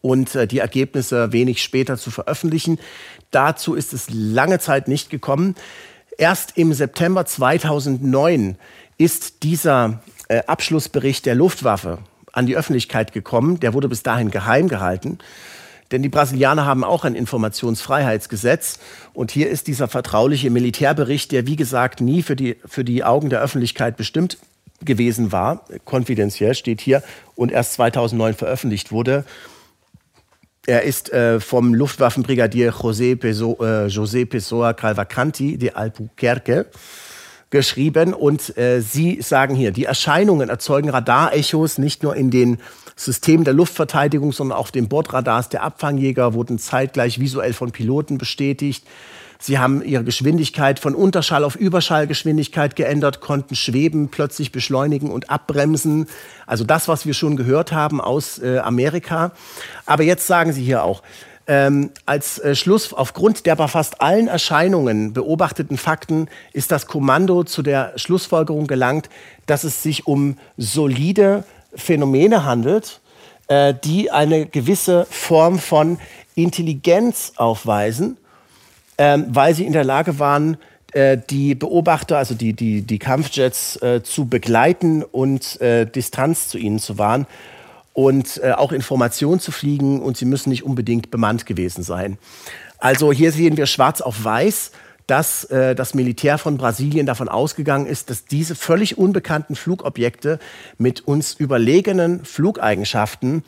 und 0.00 0.34
äh, 0.34 0.46
die 0.46 0.58
Ergebnisse 0.58 1.32
wenig 1.32 1.62
später 1.62 1.96
zu 1.96 2.10
veröffentlichen. 2.10 2.78
Dazu 3.30 3.74
ist 3.74 3.92
es 3.92 4.08
lange 4.10 4.58
Zeit 4.58 4.88
nicht 4.88 5.08
gekommen. 5.08 5.54
Erst 6.18 6.58
im 6.58 6.72
September 6.72 7.24
2009 7.24 8.56
ist 8.98 9.42
dieser 9.44 10.02
äh, 10.28 10.42
Abschlussbericht 10.46 11.24
der 11.24 11.34
Luftwaffe 11.34 11.98
an 12.32 12.46
die 12.46 12.56
Öffentlichkeit 12.56 13.12
gekommen. 13.12 13.60
Der 13.60 13.72
wurde 13.72 13.88
bis 13.88 14.02
dahin 14.02 14.30
geheim 14.30 14.68
gehalten. 14.68 15.18
Denn 15.92 16.02
die 16.02 16.08
Brasilianer 16.08 16.64
haben 16.64 16.82
auch 16.82 17.04
ein 17.04 17.14
Informationsfreiheitsgesetz. 17.14 18.78
Und 19.12 19.30
hier 19.30 19.50
ist 19.50 19.66
dieser 19.66 19.88
vertrauliche 19.88 20.50
Militärbericht, 20.50 21.30
der 21.32 21.46
wie 21.46 21.56
gesagt 21.56 22.00
nie 22.00 22.22
für 22.22 22.34
die, 22.34 22.56
für 22.64 22.82
die 22.82 23.04
Augen 23.04 23.30
der 23.30 23.40
Öffentlichkeit 23.40 23.96
bestimmt 23.96 24.38
gewesen 24.84 25.30
war, 25.30 25.64
konfidenziell 25.84 26.54
steht 26.54 26.80
hier, 26.80 27.02
und 27.36 27.52
erst 27.52 27.74
2009 27.74 28.34
veröffentlicht 28.34 28.90
wurde. 28.90 29.24
Er 30.66 30.82
ist 30.82 31.12
äh, 31.12 31.40
vom 31.40 31.74
Luftwaffenbrigadier 31.74 32.72
José, 32.72 33.16
Peso, 33.16 33.58
äh, 33.60 33.86
José 33.86 34.26
Pessoa 34.26 34.72
Calvacanti 34.72 35.58
de 35.58 35.72
Albuquerque 35.72 36.66
geschrieben. 37.50 38.14
Und 38.14 38.56
äh, 38.56 38.80
Sie 38.80 39.20
sagen 39.22 39.54
hier, 39.54 39.72
die 39.72 39.84
Erscheinungen 39.84 40.48
erzeugen 40.48 40.88
Radarechos 40.88 41.78
nicht 41.78 42.02
nur 42.02 42.14
in 42.14 42.30
den 42.30 42.58
Systemen 42.96 43.44
der 43.44 43.54
Luftverteidigung, 43.54 44.32
sondern 44.32 44.58
auch 44.58 44.70
den 44.70 44.88
Bordradars 44.88 45.48
der 45.48 45.62
Abfangjäger 45.62 46.34
wurden 46.34 46.58
zeitgleich 46.58 47.20
visuell 47.20 47.52
von 47.52 47.72
Piloten 47.72 48.18
bestätigt. 48.18 48.84
Sie 49.42 49.58
haben 49.58 49.82
ihre 49.82 50.04
Geschwindigkeit 50.04 50.78
von 50.78 50.94
Unterschall 50.94 51.42
auf 51.42 51.56
Überschallgeschwindigkeit 51.56 52.76
geändert, 52.76 53.20
konnten 53.20 53.56
schweben, 53.56 54.08
plötzlich 54.08 54.52
beschleunigen 54.52 55.10
und 55.10 55.30
abbremsen. 55.30 56.06
Also 56.46 56.62
das, 56.62 56.86
was 56.86 57.06
wir 57.06 57.14
schon 57.14 57.36
gehört 57.36 57.72
haben 57.72 58.00
aus 58.00 58.38
äh, 58.38 58.58
Amerika. 58.58 59.32
Aber 59.84 60.04
jetzt 60.04 60.28
sagen 60.28 60.52
Sie 60.52 60.62
hier 60.62 60.84
auch, 60.84 61.02
ähm, 61.48 61.90
als 62.06 62.38
äh, 62.38 62.54
Schluss, 62.54 62.92
aufgrund 62.92 63.44
der 63.46 63.56
bei 63.56 63.66
fast 63.66 64.00
allen 64.00 64.28
Erscheinungen 64.28 65.12
beobachteten 65.12 65.76
Fakten 65.76 66.28
ist 66.52 66.70
das 66.70 66.86
Kommando 66.86 67.42
zu 67.42 67.62
der 67.62 67.94
Schlussfolgerung 67.96 68.68
gelangt, 68.68 69.08
dass 69.46 69.64
es 69.64 69.82
sich 69.82 70.06
um 70.06 70.36
solide 70.56 71.42
Phänomene 71.74 72.44
handelt, 72.44 73.00
äh, 73.48 73.74
die 73.84 74.10
eine 74.10 74.46
gewisse 74.46 75.06
Form 75.10 75.58
von 75.58 75.98
Intelligenz 76.34 77.32
aufweisen 77.36 78.16
ähm, 78.98 79.26
weil 79.28 79.54
sie 79.54 79.66
in 79.66 79.72
der 79.72 79.84
Lage 79.84 80.18
waren, 80.18 80.56
äh, 80.92 81.18
die 81.30 81.54
Beobachter, 81.54 82.18
also 82.18 82.34
die, 82.34 82.52
die, 82.52 82.82
die 82.82 82.98
Kampfjets 82.98 83.80
äh, 83.82 84.02
zu 84.02 84.26
begleiten 84.26 85.02
und 85.02 85.60
äh, 85.60 85.86
Distanz 85.86 86.48
zu 86.48 86.58
ihnen 86.58 86.78
zu 86.78 86.98
wahren 86.98 87.26
und 87.94 88.40
äh, 88.42 88.52
auch 88.52 88.72
Informationen 88.72 89.40
zu 89.40 89.50
fliegen 89.50 90.00
und 90.02 90.16
sie 90.16 90.24
müssen 90.24 90.50
nicht 90.50 90.64
unbedingt 90.64 91.10
bemannt 91.10 91.46
gewesen 91.46 91.82
sein. 91.82 92.18
Also 92.78 93.12
hier 93.12 93.32
sehen 93.32 93.56
wir 93.56 93.66
schwarz 93.66 94.00
auf 94.00 94.22
weiß, 94.22 94.72
dass 95.06 95.44
äh, 95.44 95.74
das 95.74 95.94
Militär 95.94 96.38
von 96.38 96.56
Brasilien 96.56 97.06
davon 97.06 97.28
ausgegangen 97.28 97.86
ist, 97.86 98.10
dass 98.10 98.24
diese 98.24 98.54
völlig 98.54 98.98
unbekannten 98.98 99.56
Flugobjekte 99.56 100.38
mit 100.78 101.00
uns 101.06 101.34
überlegenen 101.34 102.24
Flugeigenschaften 102.24 103.44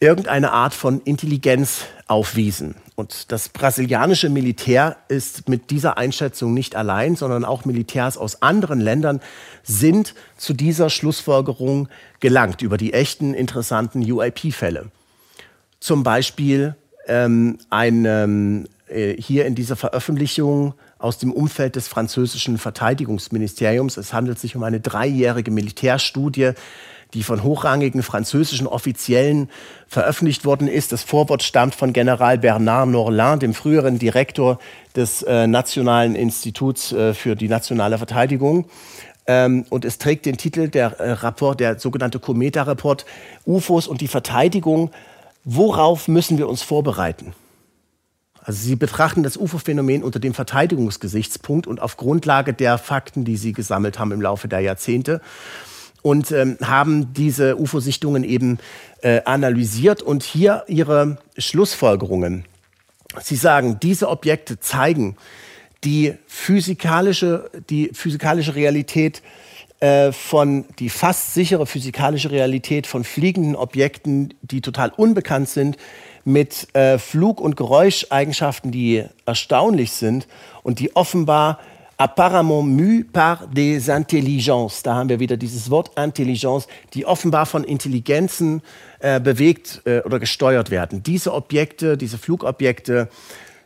irgendeine 0.00 0.52
Art 0.52 0.74
von 0.74 1.00
Intelligenz 1.00 1.86
aufwiesen. 2.08 2.74
Und 2.94 3.32
das 3.32 3.48
brasilianische 3.48 4.28
Militär 4.28 4.96
ist 5.08 5.48
mit 5.48 5.70
dieser 5.70 5.96
Einschätzung 5.96 6.52
nicht 6.52 6.76
allein, 6.76 7.16
sondern 7.16 7.44
auch 7.44 7.64
Militärs 7.64 8.18
aus 8.18 8.42
anderen 8.42 8.80
Ländern 8.80 9.20
sind 9.62 10.14
zu 10.36 10.52
dieser 10.52 10.90
Schlussfolgerung 10.90 11.88
gelangt 12.20 12.60
über 12.60 12.76
die 12.76 12.92
echten 12.92 13.34
interessanten 13.34 14.00
UAP-Fälle. 14.10 14.90
Zum 15.80 16.02
Beispiel 16.02 16.74
ähm, 17.06 17.58
ein, 17.70 18.04
ähm, 18.04 18.66
äh, 18.83 18.83
hier 19.18 19.46
in 19.46 19.54
dieser 19.54 19.76
Veröffentlichung 19.76 20.74
aus 20.98 21.18
dem 21.18 21.32
Umfeld 21.32 21.76
des 21.76 21.88
französischen 21.88 22.58
Verteidigungsministeriums. 22.58 23.96
Es 23.96 24.12
handelt 24.12 24.38
sich 24.38 24.56
um 24.56 24.62
eine 24.62 24.80
dreijährige 24.80 25.50
Militärstudie, 25.50 26.52
die 27.14 27.22
von 27.22 27.42
hochrangigen 27.42 28.02
französischen 28.02 28.66
Offiziellen 28.66 29.48
veröffentlicht 29.86 30.44
worden 30.44 30.68
ist. 30.68 30.92
Das 30.92 31.02
Vorwort 31.02 31.42
stammt 31.42 31.74
von 31.74 31.92
General 31.92 32.38
Bernard 32.38 32.88
Norlin, 32.88 33.38
dem 33.38 33.54
früheren 33.54 33.98
Direktor 33.98 34.58
des 34.96 35.22
äh, 35.22 35.46
Nationalen 35.46 36.16
Instituts 36.16 36.92
äh, 36.92 37.14
für 37.14 37.36
die 37.36 37.48
nationale 37.48 37.98
Verteidigung. 37.98 38.66
Ähm, 39.26 39.64
und 39.70 39.84
es 39.84 39.98
trägt 39.98 40.26
den 40.26 40.36
Titel 40.36 40.68
der 40.68 40.98
äh, 40.98 41.12
Rapport, 41.12 41.60
der 41.60 41.78
sogenannte 41.78 42.18
Cometa-Report, 42.18 43.06
UFOs 43.46 43.86
und 43.86 44.00
die 44.00 44.08
Verteidigung. 44.08 44.90
Worauf 45.44 46.08
müssen 46.08 46.36
wir 46.36 46.48
uns 46.48 46.62
vorbereiten? 46.62 47.32
Also 48.44 48.60
Sie 48.60 48.76
betrachten 48.76 49.22
das 49.22 49.38
UFO-Phänomen 49.38 50.02
unter 50.02 50.20
dem 50.20 50.34
Verteidigungsgesichtspunkt 50.34 51.66
und 51.66 51.80
auf 51.80 51.96
Grundlage 51.96 52.52
der 52.52 52.76
Fakten, 52.76 53.24
die 53.24 53.36
Sie 53.36 53.52
gesammelt 53.52 53.98
haben 53.98 54.12
im 54.12 54.20
Laufe 54.20 54.48
der 54.48 54.60
Jahrzehnte 54.60 55.22
und 56.02 56.30
ähm, 56.30 56.58
haben 56.62 57.14
diese 57.14 57.58
UFO-Sichtungen 57.58 58.22
eben 58.22 58.58
äh, 59.00 59.22
analysiert 59.24 60.02
und 60.02 60.22
hier 60.22 60.64
ihre 60.68 61.16
Schlussfolgerungen. 61.38 62.44
Sie 63.22 63.36
sagen, 63.36 63.78
diese 63.80 64.10
Objekte 64.10 64.60
zeigen 64.60 65.16
die 65.82 66.14
physikalische, 66.26 67.50
die 67.70 67.90
physikalische 67.94 68.54
Realität 68.54 69.22
äh, 69.80 70.12
von 70.12 70.66
die 70.78 70.90
fast 70.90 71.32
sichere 71.32 71.66
physikalische 71.66 72.30
Realität 72.30 72.86
von 72.86 73.04
fliegenden 73.04 73.56
Objekten, 73.56 74.34
die 74.42 74.60
total 74.60 74.90
unbekannt 74.90 75.48
sind, 75.48 75.78
mit 76.24 76.74
äh, 76.74 76.98
Flug- 76.98 77.40
und 77.40 77.56
Geräuscheigenschaften, 77.56 78.72
die 78.72 79.04
erstaunlich 79.26 79.92
sind 79.92 80.26
und 80.62 80.78
die 80.78 80.96
offenbar 80.96 81.58
apparemment 81.96 82.66
mu 82.66 83.04
par 83.12 83.46
des 83.46 83.88
intelligences. 83.88 84.82
Da 84.82 84.94
haben 84.94 85.08
wir 85.08 85.20
wieder 85.20 85.36
dieses 85.36 85.70
Wort 85.70 85.98
Intelligenz, 85.98 86.66
die 86.94 87.06
offenbar 87.06 87.46
von 87.46 87.64
Intelligenzen 87.64 88.62
äh, 88.98 89.20
bewegt 89.20 89.82
äh, 89.84 90.00
oder 90.00 90.18
gesteuert 90.18 90.70
werden. 90.70 91.02
Diese 91.02 91.32
Objekte, 91.32 91.96
diese 91.96 92.18
Flugobjekte 92.18 93.08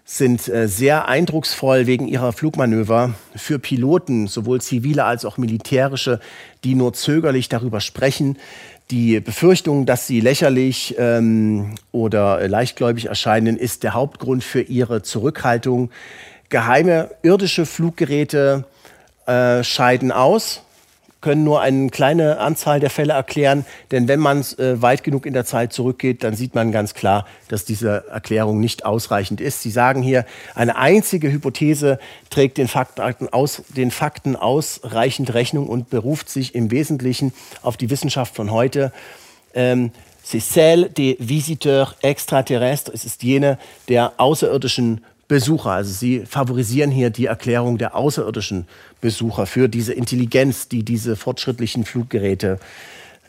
sind 0.05 0.49
äh, 0.49 0.69
sehr 0.69 1.07
eindrucksvoll 1.07 1.87
wegen 1.87 2.09
ihrer 2.09 2.33
Flugmanöver 2.33 3.15
für 3.37 3.59
Piloten, 3.59 4.27
sowohl 4.27 4.61
zivile 4.61 5.05
als 5.05 5.25
auch 5.25 5.37
militärische, 5.37 6.21
die 6.65 6.75
nur 6.75 6.95
zögerlich 6.95 7.49
darüber 7.49 7.81
sprechen. 7.81 8.39
Die 8.91 9.21
Befürchtung, 9.21 9.85
dass 9.85 10.07
sie 10.07 10.21
lächerlich 10.21 10.95
ähm, 10.99 11.75
oder 11.93 12.49
leichtgläubig 12.49 13.07
erscheinen, 13.07 13.59
ist 13.59 13.83
der 13.83 13.93
Hauptgrund 13.93 14.43
für 14.43 14.63
ihre 14.63 15.03
Zurückhaltung. 15.03 15.91
Geheime 16.49 17.11
irdische 17.23 17.67
Fluggeräte 17.67 18.65
äh, 19.27 19.63
scheiden 19.63 20.11
aus, 20.11 20.63
können 21.21 21.45
nur 21.45 21.61
eine 21.61 21.91
kleine 21.91 22.39
Anzahl 22.39 22.81
der 22.81 22.91
Fälle 22.91 23.13
erklären. 23.13 23.65
Denn 23.91 24.09
wenn 24.09 24.21
man 24.21 24.41
äh, 24.59 24.81
weit 24.81 25.03
genug 25.03 25.27
in 25.27 25.35
der 25.35 25.45
Zeit 25.45 25.73
zurückgeht, 25.73 26.23
dann 26.23 26.35
sieht 26.35 26.55
man 26.55 26.73
ganz 26.73 26.95
klar, 26.95 27.27
dass 27.49 27.65
diese 27.65 28.05
Erklärung 28.09 28.61
nicht 28.61 28.85
ausreichend 28.85 29.41
ist. 29.41 29.63
Sie 29.63 29.71
sagen 29.71 30.03
hier, 30.03 30.25
eine 30.55 30.77
einzige 30.77 31.31
Hypothese 31.31 31.99
trägt 32.31 32.59
den 32.59 32.69
Fakten, 32.69 33.29
aus, 33.31 33.63
den 33.69 33.91
Fakten 33.91 34.37
ausreichend 34.37 35.35
Rechnung 35.35 35.67
und 35.67 35.91
beruft 35.91 36.29
sich 36.29 36.55
im 36.55 36.71
Wesentlichen 36.71 37.33
auf 37.63 37.77
die 37.77 37.91
Wissenschaft 37.91 38.35
von 38.35 38.51
heute. 38.51 38.93
Ähm, 39.55 39.91
C'est 40.31 40.41
celle 40.41 40.91
des 40.91 41.17
visiteurs 41.21 41.95
extraterrestres. 42.03 42.95
Es 42.95 43.05
ist 43.07 43.23
jene 43.23 43.59
der 43.89 44.13
außerirdischen 44.19 45.01
Besucher. 45.29 45.73
Also 45.73 45.93
Sie 45.93 46.25
favorisieren 46.27 46.91
hier 46.91 47.11
die 47.11 47.27
Erklärung 47.27 47.79
der 47.79 47.95
außerirdischen 47.95 48.67
Besucher 49.01 49.47
für 49.47 49.69
diese 49.69 49.93
Intelligenz, 49.93 50.69
die 50.69 50.83
diese 50.83 51.17
fortschrittlichen 51.17 51.85
Fluggeräte 51.85 52.59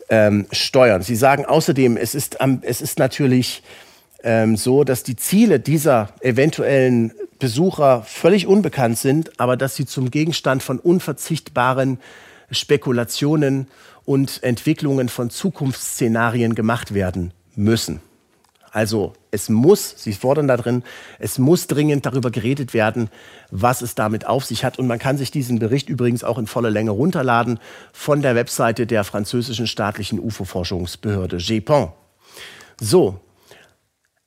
ähm, 0.10 0.48
steuern. 0.52 1.02
Sie 1.02 1.16
sagen 1.16 1.46
außerdem, 1.46 1.98
es 1.98 2.16
ist, 2.16 2.38
es 2.62 2.82
ist 2.82 3.00
natürlich 3.00 3.62
ähm, 4.24 4.56
so, 4.56 4.84
dass 4.84 5.04
die 5.04 5.16
Ziele 5.16 5.60
dieser 5.60 6.10
eventuellen 6.22 7.14
Besucher 7.38 8.04
völlig 8.04 8.48
unbekannt 8.48 8.98
sind, 8.98 9.40
aber 9.40 9.56
dass 9.56 9.76
sie 9.76 9.86
zum 9.86 10.10
Gegenstand 10.10 10.64
von 10.64 10.80
unverzichtbaren 10.80 12.00
Spekulationen 12.52 13.68
und 14.06 14.42
Entwicklungen 14.44 15.08
von 15.10 15.30
Zukunftsszenarien 15.30 16.56
gemacht 16.56 16.94
werden 16.94 17.32
müssen. 17.56 18.02
Also 18.72 19.14
es 19.32 19.50
muss, 19.50 19.96
Sie 19.98 20.14
fordern 20.14 20.48
da 20.48 20.58
drin, 20.58 20.84
es 21.18 21.38
muss 21.38 21.68
dringend 21.68 22.06
darüber 22.06 22.32
geredet 22.32 22.74
werden, 22.74 23.10
was 23.52 23.82
es 23.82 23.96
damit 23.96 24.28
auf 24.28 24.46
sich 24.46 24.64
hat. 24.64 24.80
Und 24.80 24.88
man 24.88 25.00
kann 25.00 25.18
sich 25.18 25.32
diesen 25.32 25.60
Bericht 25.60 25.90
übrigens 25.90 26.24
auch 26.24 26.38
in 26.38 26.48
voller 26.48 26.70
Länge 26.70 26.92
runterladen 26.92 27.60
von 27.94 28.22
der 28.22 28.36
Webseite 28.36 28.86
der 28.86 29.04
französischen 29.04 29.68
staatlichen 29.68 30.20
UFO-Forschungsbehörde 30.20 31.38
GEPON. 31.38 31.92
So, 32.80 33.20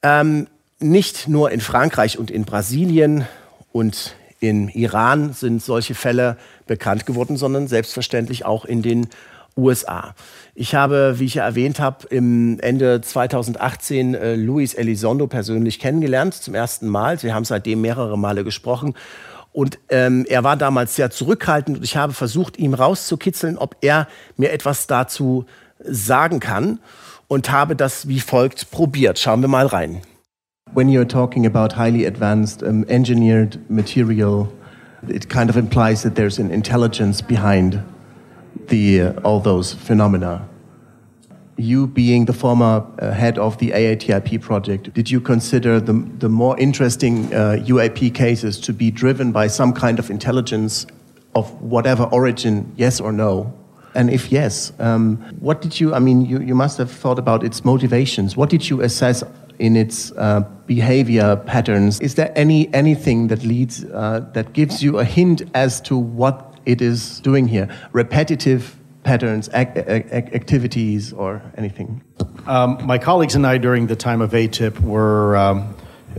ähm, 0.03 0.49
nicht 0.79 1.29
nur 1.29 1.51
in 1.51 1.61
Frankreich 1.61 2.19
und 2.19 2.31
in 2.31 2.45
Brasilien 2.45 3.27
und 3.71 4.17
in 4.41 4.69
Iran 4.69 5.33
sind 5.33 5.63
solche 5.63 5.95
Fälle 5.95 6.37
bekannt 6.67 7.07
geworden, 7.07 7.37
sondern 7.37 7.69
selbstverständlich 7.69 8.45
auch 8.45 8.65
in 8.65 8.83
den 8.83 9.09
USA. 9.57 10.15
Ich 10.55 10.75
habe, 10.75 11.19
wie 11.19 11.25
ich 11.25 11.35
ja 11.35 11.45
erwähnt 11.45 11.81
habe, 11.81 12.07
im 12.09 12.59
Ende 12.61 13.01
2018 13.01 14.15
äh, 14.15 14.35
Luis 14.35 14.75
Elizondo 14.75 15.27
persönlich 15.27 15.79
kennengelernt, 15.79 16.35
zum 16.35 16.55
ersten 16.55 16.89
Mal. 16.89 17.23
Wir 17.23 17.35
haben 17.35 17.45
seitdem 17.45 17.81
mehrere 17.81 18.19
Male 18.19 18.45
gesprochen. 18.45 18.95
Und 19.53 19.79
ähm, 19.91 20.25
er 20.29 20.45
war 20.45 20.57
damals 20.57 20.97
sehr 20.97 21.11
zurückhaltend 21.11 21.79
und 21.79 21.85
ich 21.85 21.97
habe 21.97 22.15
versucht, 22.15 22.59
ihm 22.59 22.73
rauszukitzeln, 22.73 23.59
ob 23.59 23.77
er 23.83 24.09
mir 24.37 24.51
etwas 24.51 24.87
dazu 24.87 25.45
sagen 25.85 26.41
kann 26.41 26.79
und 27.29 27.51
habe 27.51 27.77
das 27.77 28.09
wie 28.09 28.21
folgt 28.21 28.71
probiert. 28.71 29.19
Schauen 29.19 29.43
wir 29.43 29.49
mal 29.49 29.67
rein. 29.67 30.01
When 30.75 30.89
you're 30.89 31.07
talking 31.07 31.45
about 31.45 31.77
highly 31.77 32.07
advanced 32.07 32.63
um, 32.63 32.85
engineered 32.89 33.59
material, 33.69 34.49
it 35.07 35.29
kind 35.29 35.51
of 35.51 35.57
implies 35.57 36.03
that 36.03 36.15
there's 36.15 36.39
an 36.39 36.51
intelligence 36.51 37.23
behind 37.23 37.83
the 38.69 39.11
all 39.25 39.41
those 39.41 39.75
phenomena. 39.75 40.49
You 41.57 41.87
being 41.87 42.25
the 42.25 42.33
former 42.33 42.85
uh, 42.99 43.13
head 43.13 43.39
of 43.39 43.59
the 43.59 43.71
AATIP 43.71 44.41
project, 44.41 44.93
did 44.95 45.11
you 45.11 45.21
consider 45.21 45.79
the, 45.81 45.93
the 46.19 46.29
more 46.29 46.59
interesting 46.59 47.33
uh, 47.33 47.59
UAP 47.61 48.15
cases 48.15 48.59
to 48.61 48.73
be 48.73 48.91
driven 48.91 49.33
by 49.33 49.47
some 49.49 49.73
kind 49.73 49.99
of 49.99 50.11
intelligence 50.11 50.87
of 51.35 51.61
whatever 51.61 52.05
origin, 52.05 52.73
yes 52.77 53.01
or 53.01 53.13
no? 53.13 53.53
And 53.95 54.11
if 54.11 54.33
yes, 54.33 54.73
um, 54.79 55.19
what 55.41 55.61
did 55.61 55.79
you, 55.79 55.95
I 55.95 55.99
mean, 55.99 56.25
you, 56.25 56.41
you 56.41 56.55
must 56.55 56.79
have 56.79 56.91
thought 56.91 57.19
about 57.19 57.45
its 57.45 57.65
motivations. 57.65 58.37
What 58.37 58.49
did 58.49 58.69
you 58.69 58.81
assess 58.81 59.23
in 59.59 59.77
its 59.77 60.13
uh, 60.13 60.41
behavior 60.67 61.37
patterns? 61.37 62.01
Is 62.01 62.15
there 62.15 62.33
any, 62.35 62.73
anything 62.73 63.29
that 63.29 63.45
leads, 63.45 63.85
uh, 63.85 64.27
that 64.33 64.55
gives 64.55 64.83
you 64.83 64.99
a 64.99 65.05
hint 65.05 65.43
as 65.55 65.81
to 65.83 65.97
what 65.97 66.52
it 66.67 66.81
is 66.81 67.21
doing 67.21 67.49
here? 67.49 67.69
Repetitive 67.93 68.77
patterns, 69.05 69.49
ac 69.53 69.71
activities, 69.79 71.13
or 71.13 71.43
anything? 71.57 72.03
Um, 72.47 72.85
my 72.87 72.99
colleagues 72.99 73.35
and 73.35 73.47
I, 73.47 73.59
during 73.59 73.87
the 73.87 73.97
time 73.97 74.21
of 74.21 74.33
ATIP, 74.33 74.81
were 74.81 75.37
um, 75.37 75.75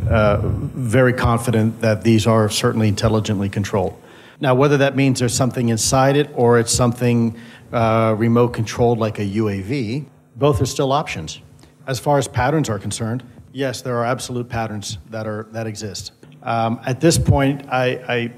uh, 0.10 0.40
very 0.42 1.14
confident 1.14 1.82
that 1.82 2.04
these 2.04 2.28
are 2.28 2.50
certainly 2.50 2.88
intelligently 2.88 3.50
controlled. 3.50 4.00
Now, 4.40 4.56
whether 4.56 4.78
that 4.78 4.96
means 4.96 5.20
there's 5.20 5.34
something 5.34 5.70
inside 5.70 6.18
it 6.18 6.30
or 6.34 6.60
it's 6.60 6.74
something 6.74 7.38
uh, 7.72 8.16
remote 8.18 8.50
controlled 8.50 9.00
like 9.00 9.20
a 9.20 9.26
UAV, 9.26 10.06
both 10.36 10.62
are 10.62 10.66
still 10.66 10.92
options. 10.92 11.40
As 11.88 12.00
far 12.00 12.18
as 12.18 12.28
patterns 12.28 12.70
are 12.70 12.80
concerned, 12.80 13.24
yes, 13.52 13.82
there 13.82 13.98
are 13.98 14.06
absolute 14.06 14.50
patterns 14.50 14.98
that 15.10 15.28
are 15.28 15.48
that 15.52 15.68
exist. 15.68 16.12
Um, 16.42 16.80
at 16.86 17.00
this 17.00 17.18
point, 17.18 17.68
I 17.70 18.32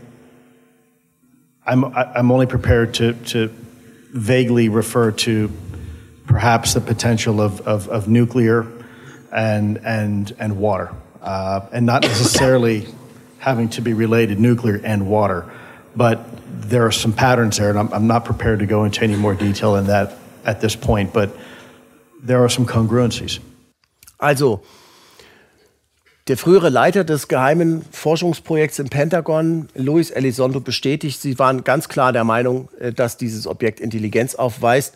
I'm 1.65 1.85
I'm 1.85 2.31
only 2.31 2.45
prepared 2.45 2.93
to 2.95 3.13
to 3.13 3.47
vaguely 4.11 4.69
refer 4.69 5.11
to 5.11 5.51
perhaps 6.25 6.73
the 6.73 6.81
potential 6.81 7.41
of, 7.41 7.61
of, 7.61 7.87
of 7.89 8.07
nuclear 8.07 8.65
and 9.31 9.77
and 9.83 10.35
and 10.39 10.57
water, 10.57 10.91
uh, 11.21 11.67
and 11.71 11.85
not 11.85 12.03
necessarily 12.03 12.87
having 13.39 13.69
to 13.69 13.81
be 13.81 13.93
related 13.93 14.39
nuclear 14.39 14.79
and 14.83 15.07
water, 15.07 15.49
but 15.95 16.25
there 16.61 16.85
are 16.85 16.91
some 16.91 17.13
patterns 17.13 17.57
there, 17.57 17.69
and 17.69 17.77
I'm, 17.77 17.93
I'm 17.93 18.07
not 18.07 18.25
prepared 18.25 18.59
to 18.59 18.65
go 18.65 18.85
into 18.85 19.03
any 19.03 19.15
more 19.15 19.35
detail 19.35 19.75
in 19.75 19.87
that 19.87 20.17
at 20.45 20.61
this 20.61 20.75
point, 20.75 21.13
but 21.13 21.35
there 22.21 22.43
are 22.43 22.49
some 22.49 22.65
congruencies. 22.65 23.39
Also, 24.19 24.63
der 26.27 26.37
frühere 26.37 26.69
Leiter 26.69 27.03
des 27.03 27.27
geheimen 27.27 27.83
Forschungsprojekts 27.91 28.79
im 28.79 28.89
Pentagon, 28.89 29.67
Luis 29.75 30.09
Elizondo, 30.09 30.59
bestätigt, 30.59 31.21
sie 31.21 31.37
waren 31.37 31.63
ganz 31.63 31.87
klar 31.87 32.13
der 32.13 32.23
Meinung, 32.23 32.69
äh, 32.79 32.91
dass 32.91 33.17
dieses 33.17 33.45
Objekt 33.45 33.79
Intelligenz 33.79 34.33
aufweist. 34.33 34.95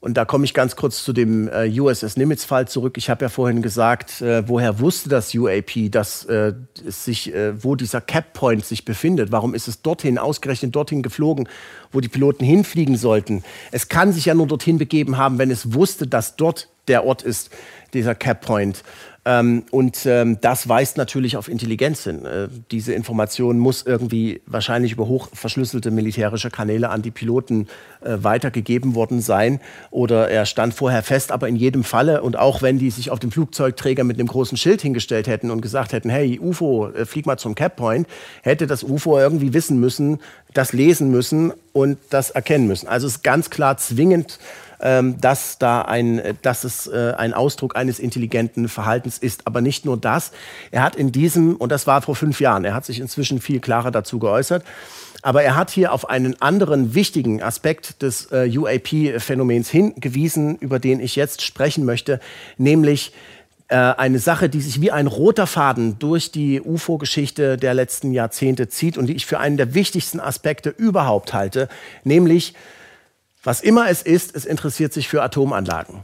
Und 0.00 0.14
da 0.16 0.24
komme 0.24 0.44
ich 0.44 0.54
ganz 0.54 0.76
kurz 0.76 1.02
zu 1.02 1.12
dem 1.12 1.48
äh, 1.48 1.68
USS 1.80 2.16
Nimitz-Fall 2.16 2.68
zurück. 2.68 2.96
Ich 2.98 3.10
habe 3.10 3.24
ja 3.24 3.28
vorhin 3.28 3.62
gesagt, 3.62 4.20
äh, 4.20 4.48
woher 4.48 4.78
wusste 4.78 5.08
das 5.08 5.34
UAP, 5.34 5.90
dass 5.90 6.24
es 6.24 7.04
sich, 7.04 7.32
wo 7.56 7.74
dieser 7.74 8.00
Cap 8.00 8.32
Point 8.32 8.64
sich 8.64 8.84
befindet? 8.84 9.32
Warum 9.32 9.56
ist 9.56 9.66
es 9.66 9.82
dorthin, 9.82 10.18
ausgerechnet 10.18 10.76
dorthin 10.76 11.02
geflogen, 11.02 11.48
wo 11.90 12.00
die 12.00 12.06
Piloten 12.06 12.44
hinfliegen 12.44 12.96
sollten? 12.96 13.42
Es 13.72 13.88
kann 13.88 14.12
sich 14.12 14.26
ja 14.26 14.34
nur 14.34 14.46
dorthin 14.46 14.78
begeben 14.78 15.18
haben, 15.18 15.38
wenn 15.38 15.50
es 15.50 15.74
wusste, 15.74 16.06
dass 16.06 16.36
dort 16.36 16.68
der 16.86 17.04
Ort 17.04 17.22
ist, 17.22 17.50
dieser 17.92 18.14
Cap 18.14 18.42
Point. 18.42 18.84
Ähm, 19.28 19.64
und 19.70 20.06
ähm, 20.06 20.38
das 20.40 20.70
weist 20.70 20.96
natürlich 20.96 21.36
auf 21.36 21.48
Intelligenz 21.48 22.04
hin. 22.04 22.24
Äh, 22.24 22.48
diese 22.70 22.94
Information 22.94 23.58
muss 23.58 23.82
irgendwie 23.82 24.40
wahrscheinlich 24.46 24.92
über 24.92 25.06
hochverschlüsselte 25.06 25.90
militärische 25.90 26.48
Kanäle 26.48 26.88
an 26.88 27.02
die 27.02 27.10
Piloten 27.10 27.68
äh, 28.00 28.16
weitergegeben 28.22 28.94
worden 28.94 29.20
sein. 29.20 29.60
Oder 29.90 30.30
er 30.30 30.46
stand 30.46 30.72
vorher 30.72 31.02
fest, 31.02 31.30
aber 31.30 31.46
in 31.46 31.56
jedem 31.56 31.84
Falle, 31.84 32.22
und 32.22 32.38
auch 32.38 32.62
wenn 32.62 32.78
die 32.78 32.88
sich 32.90 33.10
auf 33.10 33.18
dem 33.18 33.30
Flugzeugträger 33.30 34.02
mit 34.02 34.18
einem 34.18 34.28
großen 34.28 34.56
Schild 34.56 34.80
hingestellt 34.80 35.28
hätten 35.28 35.50
und 35.50 35.60
gesagt 35.60 35.92
hätten, 35.92 36.08
hey, 36.08 36.40
UFO, 36.40 36.88
äh, 36.88 37.04
flieg 37.04 37.26
mal 37.26 37.36
zum 37.36 37.54
Cap 37.54 37.76
Point, 37.76 38.08
hätte 38.40 38.66
das 38.66 38.82
UFO 38.82 39.18
irgendwie 39.18 39.52
wissen 39.52 39.78
müssen, 39.78 40.20
das 40.54 40.72
lesen 40.72 41.10
müssen 41.10 41.52
und 41.74 41.98
das 42.08 42.30
erkennen 42.30 42.66
müssen. 42.66 42.88
Also 42.88 43.06
es 43.06 43.16
ist 43.16 43.24
ganz 43.24 43.50
klar 43.50 43.76
zwingend 43.76 44.38
dass, 44.78 45.58
da 45.58 45.82
ein, 45.82 46.22
dass 46.42 46.64
es 46.64 46.86
äh, 46.86 47.14
ein 47.16 47.34
Ausdruck 47.34 47.76
eines 47.76 47.98
intelligenten 47.98 48.68
Verhaltens 48.68 49.18
ist. 49.18 49.46
Aber 49.46 49.60
nicht 49.60 49.84
nur 49.84 49.96
das. 49.96 50.32
Er 50.70 50.82
hat 50.82 50.96
in 50.96 51.12
diesem, 51.12 51.56
und 51.56 51.72
das 51.72 51.86
war 51.86 52.02
vor 52.02 52.16
fünf 52.16 52.40
Jahren, 52.40 52.64
er 52.64 52.74
hat 52.74 52.84
sich 52.84 53.00
inzwischen 53.00 53.40
viel 53.40 53.60
klarer 53.60 53.90
dazu 53.90 54.18
geäußert, 54.18 54.64
aber 55.22 55.42
er 55.42 55.56
hat 55.56 55.70
hier 55.70 55.92
auf 55.92 56.08
einen 56.08 56.40
anderen 56.40 56.94
wichtigen 56.94 57.42
Aspekt 57.42 58.02
des 58.02 58.30
äh, 58.30 58.48
UAP-Phänomens 58.56 59.68
hingewiesen, 59.68 60.56
über 60.58 60.78
den 60.78 61.00
ich 61.00 61.16
jetzt 61.16 61.42
sprechen 61.42 61.84
möchte, 61.84 62.20
nämlich 62.56 63.12
äh, 63.68 63.74
eine 63.76 64.20
Sache, 64.20 64.48
die 64.48 64.60
sich 64.60 64.80
wie 64.80 64.92
ein 64.92 65.06
roter 65.06 65.46
Faden 65.46 65.98
durch 65.98 66.30
die 66.30 66.60
UFO-Geschichte 66.60 67.56
der 67.56 67.74
letzten 67.74 68.12
Jahrzehnte 68.12 68.68
zieht 68.68 68.96
und 68.96 69.06
die 69.06 69.14
ich 69.14 69.26
für 69.26 69.38
einen 69.38 69.56
der 69.56 69.74
wichtigsten 69.74 70.20
Aspekte 70.20 70.70
überhaupt 70.70 71.34
halte, 71.34 71.68
nämlich 72.04 72.54
was 73.48 73.62
immer 73.62 73.88
es 73.88 74.02
ist, 74.02 74.36
es 74.36 74.44
interessiert 74.44 74.92
sich 74.92 75.08
für 75.08 75.22
Atomanlagen. 75.22 76.00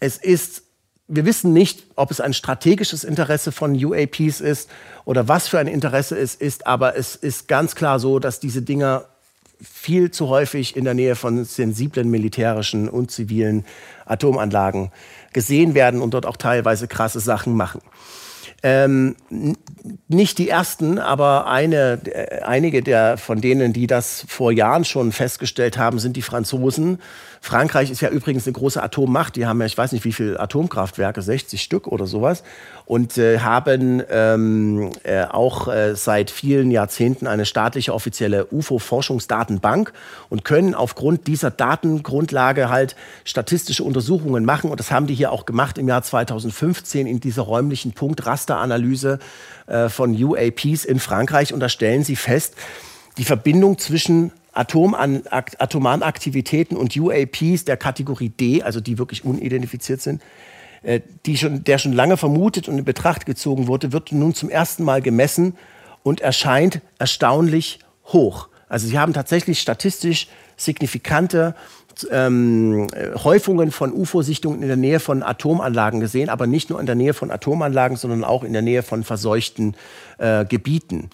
Es 0.00 0.16
ist, 0.16 0.64
wir 1.06 1.24
wissen 1.24 1.52
nicht, 1.52 1.84
ob 1.94 2.10
es 2.10 2.20
ein 2.20 2.34
strategisches 2.34 3.04
Interesse 3.04 3.52
von 3.52 3.72
UAPs 3.72 4.40
ist 4.40 4.68
oder 5.04 5.28
was 5.28 5.46
für 5.46 5.60
ein 5.60 5.68
Interesse 5.68 6.18
es 6.18 6.34
ist, 6.34 6.66
aber 6.66 6.96
es 6.96 7.14
ist 7.14 7.46
ganz 7.46 7.76
klar 7.76 8.00
so, 8.00 8.18
dass 8.18 8.40
diese 8.40 8.62
Dinger 8.62 9.04
viel 9.62 10.10
zu 10.10 10.28
häufig 10.28 10.74
in 10.74 10.82
der 10.82 10.94
Nähe 10.94 11.14
von 11.14 11.44
sensiblen 11.44 12.10
militärischen 12.10 12.88
und 12.88 13.12
zivilen 13.12 13.64
Atomanlagen 14.04 14.90
gesehen 15.32 15.74
werden 15.74 16.02
und 16.02 16.14
dort 16.14 16.26
auch 16.26 16.36
teilweise 16.36 16.88
krasse 16.88 17.20
Sachen 17.20 17.54
machen. 17.54 17.80
Ähm, 18.62 19.16
nicht 20.06 20.38
die 20.38 20.48
ersten, 20.48 20.98
aber 20.98 21.48
eine, 21.48 22.00
äh, 22.04 22.42
einige 22.42 22.82
der, 22.82 23.18
von 23.18 23.40
denen, 23.40 23.72
die 23.72 23.88
das 23.88 24.24
vor 24.28 24.52
Jahren 24.52 24.84
schon 24.84 25.10
festgestellt 25.10 25.78
haben, 25.78 25.98
sind 25.98 26.16
die 26.16 26.22
Franzosen. 26.22 27.00
Frankreich 27.44 27.90
ist 27.90 28.00
ja 28.00 28.08
übrigens 28.08 28.46
eine 28.46 28.52
große 28.52 28.80
Atommacht. 28.80 29.34
Die 29.34 29.46
haben 29.46 29.58
ja, 29.58 29.66
ich 29.66 29.76
weiß 29.76 29.90
nicht, 29.90 30.04
wie 30.04 30.12
viele 30.12 30.38
Atomkraftwerke, 30.38 31.20
60 31.22 31.60
Stück 31.60 31.88
oder 31.88 32.06
sowas. 32.06 32.44
Und 32.86 33.18
äh, 33.18 33.40
haben 33.40 34.00
ähm, 34.10 34.92
äh, 35.02 35.24
auch 35.24 35.66
äh, 35.66 35.96
seit 35.96 36.30
vielen 36.30 36.70
Jahrzehnten 36.70 37.26
eine 37.26 37.44
staatliche 37.44 37.94
offizielle 37.94 38.46
UFO-Forschungsdatenbank 38.52 39.92
und 40.28 40.44
können 40.44 40.76
aufgrund 40.76 41.26
dieser 41.26 41.50
Datengrundlage 41.50 42.68
halt 42.68 42.94
statistische 43.24 43.82
Untersuchungen 43.82 44.44
machen. 44.44 44.70
Und 44.70 44.78
das 44.78 44.92
haben 44.92 45.08
die 45.08 45.14
hier 45.14 45.32
auch 45.32 45.44
gemacht 45.44 45.78
im 45.78 45.88
Jahr 45.88 46.04
2015 46.04 47.08
in 47.08 47.18
dieser 47.18 47.42
räumlichen 47.42 47.90
Punkt-Raster-Analyse 47.92 49.18
äh, 49.66 49.88
von 49.88 50.14
UAPs 50.14 50.84
in 50.84 51.00
Frankreich. 51.00 51.52
Und 51.52 51.58
da 51.58 51.68
stellen 51.68 52.04
sie 52.04 52.14
fest, 52.14 52.54
die 53.18 53.24
Verbindung 53.24 53.78
zwischen 53.78 54.30
Atoman, 54.52 55.22
atomaren 55.30 56.02
und 56.76 56.96
UAPs 56.96 57.64
der 57.64 57.76
Kategorie 57.76 58.28
D, 58.28 58.62
also 58.62 58.80
die 58.80 58.98
wirklich 58.98 59.24
unidentifiziert 59.24 60.00
sind, 60.00 60.22
äh, 60.82 61.00
die 61.26 61.36
schon, 61.38 61.64
der 61.64 61.78
schon 61.78 61.92
lange 61.92 62.16
vermutet 62.16 62.68
und 62.68 62.78
in 62.78 62.84
Betracht 62.84 63.26
gezogen 63.26 63.66
wurde, 63.66 63.92
wird 63.92 64.12
nun 64.12 64.34
zum 64.34 64.50
ersten 64.50 64.84
Mal 64.84 65.00
gemessen 65.00 65.56
und 66.02 66.20
erscheint 66.20 66.80
erstaunlich 66.98 67.78
hoch. 68.06 68.48
Also 68.68 68.86
sie 68.86 68.98
haben 68.98 69.12
tatsächlich 69.12 69.60
statistisch 69.60 70.28
signifikante 70.56 71.54
ähm, 72.10 72.88
Häufungen 73.22 73.70
von 73.70 73.92
UFO-Sichtungen 73.92 74.62
in 74.62 74.68
der 74.68 74.76
Nähe 74.76 75.00
von 75.00 75.22
Atomanlagen 75.22 76.00
gesehen, 76.00 76.28
aber 76.28 76.46
nicht 76.46 76.70
nur 76.70 76.80
in 76.80 76.86
der 76.86 76.94
Nähe 76.94 77.14
von 77.14 77.30
Atomanlagen, 77.30 77.96
sondern 77.96 78.24
auch 78.24 78.44
in 78.44 78.52
der 78.52 78.62
Nähe 78.62 78.82
von 78.82 79.04
verseuchten 79.04 79.76
äh, 80.18 80.44
Gebieten. 80.44 81.10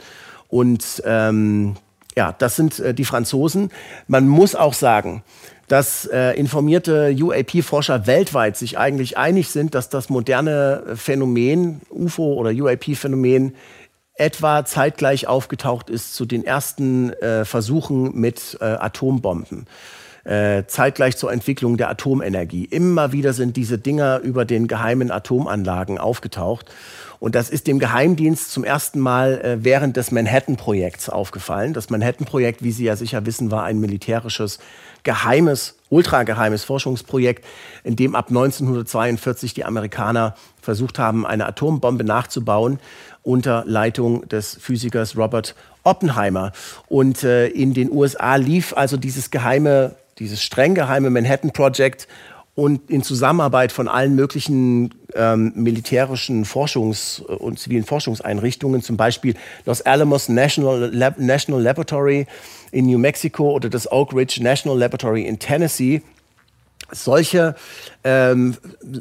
Und 0.49 1.03
ähm, 1.05 1.77
ja, 2.19 2.35
das 2.37 2.57
sind 2.57 2.81
äh, 2.81 2.95
die 2.95 3.05
Franzosen. 3.05 3.71
Man 4.09 4.27
muss 4.27 4.57
auch 4.57 4.75
sagen, 4.75 5.23
dass 5.69 6.05
äh, 6.07 6.33
informierte 6.33 7.15
UAP-Forscher 7.17 8.09
weltweit 8.09 8.57
sich 8.57 8.77
eigentlich 8.77 9.17
einig 9.17 9.51
sind, 9.51 9.77
dass 9.77 9.89
das 9.89 10.09
moderne 10.09 10.83
Phänomen, 10.97 11.81
UFO 11.91 12.35
oder 12.35 12.51
UAP-Phänomen, 12.51 13.55
etwa 14.15 14.65
zeitgleich 14.65 15.29
aufgetaucht 15.29 15.91
ist 15.91 16.17
zu 16.17 16.27
den 16.27 16.45
ersten 16.45 17.13
äh, 17.13 17.45
Versuchen 17.45 18.19
mit 18.19 18.59
äh, 18.61 18.65
Atombomben. 18.65 19.69
Äh, 20.25 20.65
zeitgleich 20.67 21.17
zur 21.17 21.33
Entwicklung 21.33 21.77
der 21.77 21.89
Atomenergie. 21.89 22.65
Immer 22.65 23.13
wieder 23.13 23.33
sind 23.33 23.57
diese 23.57 23.79
Dinger 23.79 24.19
über 24.19 24.45
den 24.45 24.67
geheimen 24.67 25.13
Atomanlagen 25.13 25.99
aufgetaucht. 25.99 26.67
Und 27.21 27.35
das 27.35 27.51
ist 27.51 27.67
dem 27.67 27.79
Geheimdienst 27.79 28.53
zum 28.53 28.65
ersten 28.65 29.01
Mal 29.01 29.41
äh, 29.41 29.65
während 29.65 29.97
des 29.97 30.13
Manhattan-Projekts 30.13 31.09
aufgefallen. 31.09 31.73
Das 31.73 31.91
Manhattan-Projekt, 31.91 32.63
wie 32.63 32.71
Sie 32.71 32.85
ja 32.85 32.97
sicher 32.97 33.27
wissen, 33.27 33.51
war 33.51 33.65
ein 33.65 33.81
militärisches, 33.81 34.59
geheimes, 35.03 35.77
ultrageheimes 35.91 36.65
Forschungsprojekt, 36.65 37.45
in 37.83 37.97
dem 37.97 38.15
ab 38.15 38.29
1942 38.29 39.55
die 39.55 39.65
Amerikaner 39.65 40.37
versucht 40.63 40.99
haben, 40.99 41.27
eine 41.27 41.47
Atombombe 41.47 42.05
nachzubauen 42.05 42.79
unter 43.23 43.65
Leitung 43.67 44.29
des 44.29 44.57
Physikers 44.61 45.17
Robert 45.17 45.55
Oppenheimer. 45.83 46.53
Und 46.87 47.25
äh, 47.25 47.49
in 47.49 47.75
den 47.75 47.91
USA 47.91 48.37
lief 48.37 48.75
also 48.77 48.97
dieses 48.97 49.31
geheime, 49.31 49.97
dieses 50.19 50.43
streng 50.43 50.75
geheime 50.75 51.11
Manhattan 51.11 51.53
Project 51.53 52.07
und 52.59 52.91
in 52.91 53.05
Zusammenarbeit 53.05 53.71
von 53.71 53.87
allen 53.87 54.17
möglichen 54.17 54.93
ähm, 55.15 55.53
militärischen 55.55 56.45
Forschungs- 56.45 57.23
und 57.23 57.61
zivilen 57.61 57.85
Forschungseinrichtungen, 57.85 58.83
zum 58.83 58.97
Beispiel 58.97 59.37
Los 59.65 59.83
Alamos 59.83 60.29
National, 60.29 60.91
Lab 60.93 61.21
National 61.21 61.63
Laboratory 61.63 62.27
in 62.73 62.87
New 62.87 62.99
Mexico 62.99 63.53
oder 63.53 63.69
das 63.69 63.93
Oak 63.93 64.13
Ridge 64.13 64.43
National 64.43 64.77
Laboratory 64.77 65.23
in 65.23 65.39
Tennessee, 65.39 66.03
solche, 66.91 67.55
ähm, 68.03 68.57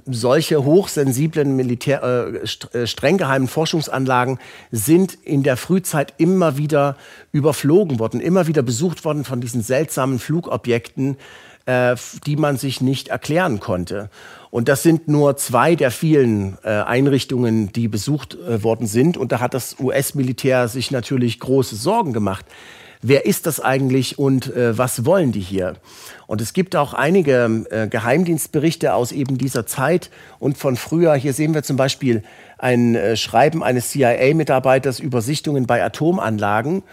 solche 0.06 0.64
hochsensiblen 0.64 1.56
Militär, 1.56 2.04
äh, 2.04 2.78
äh, 2.78 2.86
streng 2.86 3.18
geheimen 3.18 3.48
Forschungsanlagen 3.48 4.38
sind 4.72 5.16
in 5.24 5.42
der 5.42 5.58
Frühzeit 5.58 6.14
immer 6.20 6.58
wieder 6.58 6.96
überflogen 7.32 7.98
worden, 7.98 8.22
immer 8.22 8.46
wieder 8.46 8.62
besucht 8.62 9.04
worden 9.04 9.24
von 9.24 9.42
diesen 9.42 9.64
seltsamen 9.64 10.20
Flugobjekten, 10.20 11.18
äh, 11.68 11.96
die 12.26 12.36
man 12.36 12.58
sich 12.58 12.82
nicht 12.82 13.10
erklären 13.10 13.60
konnte. 13.60 14.10
Und 14.50 14.68
das 14.68 14.82
sind 14.82 15.08
nur 15.08 15.38
zwei 15.38 15.76
der 15.76 15.92
vielen 15.92 16.58
äh, 16.64 16.70
Einrichtungen, 16.70 17.72
die 17.72 17.88
besucht 17.88 18.36
äh, 18.36 18.64
worden 18.64 18.88
sind. 18.88 19.18
Und 19.18 19.32
da 19.32 19.40
hat 19.40 19.54
das 19.54 19.76
US-Militär 19.80 20.68
sich 20.68 20.90
natürlich 20.90 21.40
große 21.40 21.76
Sorgen 21.76 22.14
gemacht 22.14 22.46
wer 23.02 23.26
ist 23.26 23.46
das 23.46 23.60
eigentlich 23.60 24.20
und 24.20 24.54
äh, 24.56 24.78
was 24.78 25.06
wollen 25.06 25.32
die 25.32 25.40
hier? 25.40 25.76
Und 26.26 26.42
es 26.42 26.54
gibt 26.54 26.76
auch 26.76 26.94
einige 26.94 27.66
äh, 27.70 27.88
Geheimdienstberichte 27.88 28.94
aus 28.94 29.12
eben 29.12 29.38
dieser 29.38 29.66
Zeit 29.66 30.10
und 30.40 30.58
von 30.58 30.76
früher. 30.76 31.14
Hier 31.16 31.34
sehen 31.34 31.54
wir 31.54 31.64
zum 31.64 31.78
Beispiel 31.78 32.24
ein 32.58 32.96
äh, 32.96 33.16
Schreiben 33.16 33.64
eines 33.64 33.92
CIA-Mitarbeiters 33.92 35.00
über 35.00 35.22
Sichtungen 35.22 35.68
bei 35.68 35.84
Atomanlagen 35.84 36.84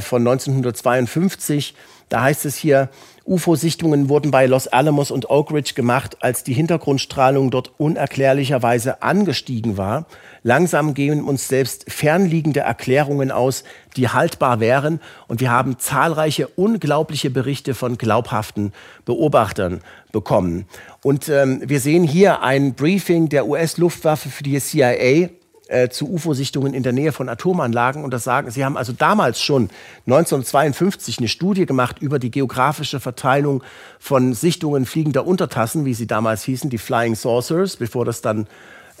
von 0.00 0.20
1952. 0.20 1.74
Da 2.08 2.22
heißt 2.22 2.44
es 2.44 2.54
hier, 2.54 2.90
UFO-Sichtungen 3.26 4.08
wurden 4.08 4.30
bei 4.30 4.46
Los 4.46 4.66
Alamos 4.68 5.10
und 5.10 5.30
Oak 5.30 5.50
Ridge 5.50 5.72
gemacht, 5.74 6.18
als 6.20 6.44
die 6.44 6.52
Hintergrundstrahlung 6.52 7.50
dort 7.50 7.72
unerklärlicherweise 7.78 9.02
angestiegen 9.02 9.78
war. 9.78 10.06
Langsam 10.42 10.92
gehen 10.92 11.24
uns 11.24 11.48
selbst 11.48 11.90
fernliegende 11.90 12.60
Erklärungen 12.60 13.30
aus, 13.30 13.64
die 13.96 14.08
haltbar 14.08 14.60
wären. 14.60 15.00
Und 15.26 15.40
wir 15.40 15.50
haben 15.50 15.78
zahlreiche 15.78 16.48
unglaubliche 16.48 17.30
Berichte 17.30 17.74
von 17.74 17.96
glaubhaften 17.96 18.72
Beobachtern 19.06 19.80
bekommen. 20.12 20.66
Und 21.02 21.28
ähm, 21.30 21.62
wir 21.64 21.80
sehen 21.80 22.04
hier 22.04 22.42
ein 22.42 22.74
Briefing 22.74 23.30
der 23.30 23.46
US-Luftwaffe 23.46 24.28
für 24.28 24.42
die 24.42 24.60
CIA 24.60 25.30
äh, 25.68 25.88
zu 25.88 26.12
UFO-Sichtungen 26.12 26.74
in 26.74 26.82
der 26.82 26.92
Nähe 26.92 27.12
von 27.12 27.28
Atomanlagen. 27.28 28.04
Und 28.04 28.12
das 28.12 28.24
sagen, 28.24 28.50
sie 28.50 28.64
haben 28.64 28.76
also 28.76 28.92
damals 28.92 29.40
schon 29.40 29.70
1952 30.06 31.18
eine 31.18 31.28
Studie 31.28 31.66
gemacht 31.66 32.00
über 32.00 32.18
die 32.18 32.30
geografische 32.30 33.00
Verteilung 33.00 33.62
von 33.98 34.34
Sichtungen 34.34 34.86
fliegender 34.86 35.26
Untertassen, 35.26 35.84
wie 35.84 35.94
sie 35.94 36.06
damals 36.06 36.44
hießen, 36.44 36.70
die 36.70 36.78
Flying 36.78 37.14
Saucers, 37.14 37.76
bevor 37.76 38.04
das 38.04 38.20
dann 38.20 38.46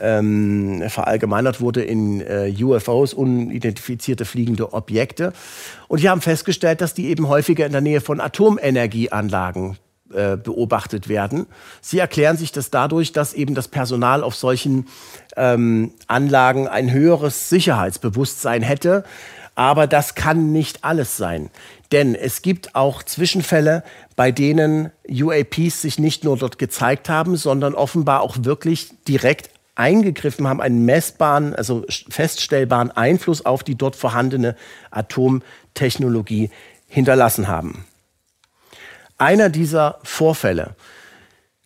ähm, 0.00 0.82
verallgemeinert 0.88 1.60
wurde 1.60 1.82
in 1.82 2.20
äh, 2.20 2.52
UFOs, 2.60 3.14
unidentifizierte 3.14 4.24
fliegende 4.24 4.72
Objekte. 4.72 5.32
Und 5.88 6.00
die 6.00 6.08
haben 6.08 6.20
festgestellt, 6.20 6.80
dass 6.80 6.94
die 6.94 7.06
eben 7.06 7.28
häufiger 7.28 7.66
in 7.66 7.72
der 7.72 7.80
Nähe 7.80 8.00
von 8.00 8.20
Atomenergieanlagen 8.20 9.76
äh, 10.14 10.36
beobachtet 10.36 11.08
werden. 11.08 11.46
Sie 11.80 11.98
erklären 11.98 12.36
sich 12.36 12.52
das 12.52 12.70
dadurch, 12.70 13.12
dass 13.12 13.34
eben 13.34 13.54
das 13.54 13.68
Personal 13.68 14.22
auf 14.22 14.34
solchen 14.34 14.86
ähm, 15.36 15.92
Anlagen 16.06 16.68
ein 16.68 16.90
höheres 16.92 17.48
Sicherheitsbewusstsein 17.48 18.62
hätte. 18.62 19.04
Aber 19.54 19.86
das 19.86 20.14
kann 20.14 20.52
nicht 20.52 20.84
alles 20.84 21.16
sein. 21.16 21.50
Denn 21.92 22.14
es 22.14 22.42
gibt 22.42 22.74
auch 22.74 23.02
Zwischenfälle, 23.02 23.84
bei 24.16 24.32
denen 24.32 24.90
UAPs 25.08 25.82
sich 25.82 25.98
nicht 25.98 26.24
nur 26.24 26.36
dort 26.36 26.58
gezeigt 26.58 27.08
haben, 27.08 27.36
sondern 27.36 27.74
offenbar 27.74 28.22
auch 28.22 28.36
wirklich 28.40 28.90
direkt 29.06 29.50
eingegriffen 29.76 30.46
haben, 30.46 30.60
einen 30.60 30.84
messbaren, 30.84 31.54
also 31.54 31.84
feststellbaren 31.88 32.90
Einfluss 32.90 33.44
auf 33.44 33.62
die 33.62 33.76
dort 33.76 33.96
vorhandene 33.96 34.56
Atomtechnologie 34.90 36.50
hinterlassen 36.88 37.48
haben. 37.48 37.84
Einer 39.18 39.48
dieser 39.48 39.98
Vorfälle, 40.02 40.74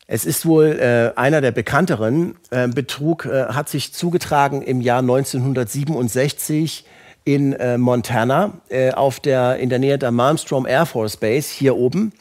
es 0.07 0.25
ist 0.25 0.47
wohl 0.47 0.79
äh, 0.81 1.19
einer 1.19 1.41
der 1.41 1.53
bekannteren, 1.53 2.37
äh, 2.51 2.67
Betrug 2.67 3.27
äh, 3.27 3.49
hat 3.49 3.69
sich 3.69 3.93
zugetragen 3.93 4.63
im 4.63 4.81
Jahr 4.81 5.01
1967 5.01 6.87
in 7.25 7.53
äh, 7.53 7.77
Montana 7.77 8.55
äh, 8.71 8.93
auf 8.93 9.21
der, 9.21 9.59
in 9.59 9.69
der 9.69 9.79
Nähe 9.79 9.99
der 9.99 10.11
Malmstrom 10.11 10.67
Air 10.67 10.87
Force 10.87 11.19
Base 11.19 11.53
hier 11.53 11.77
oben. 11.77 12.13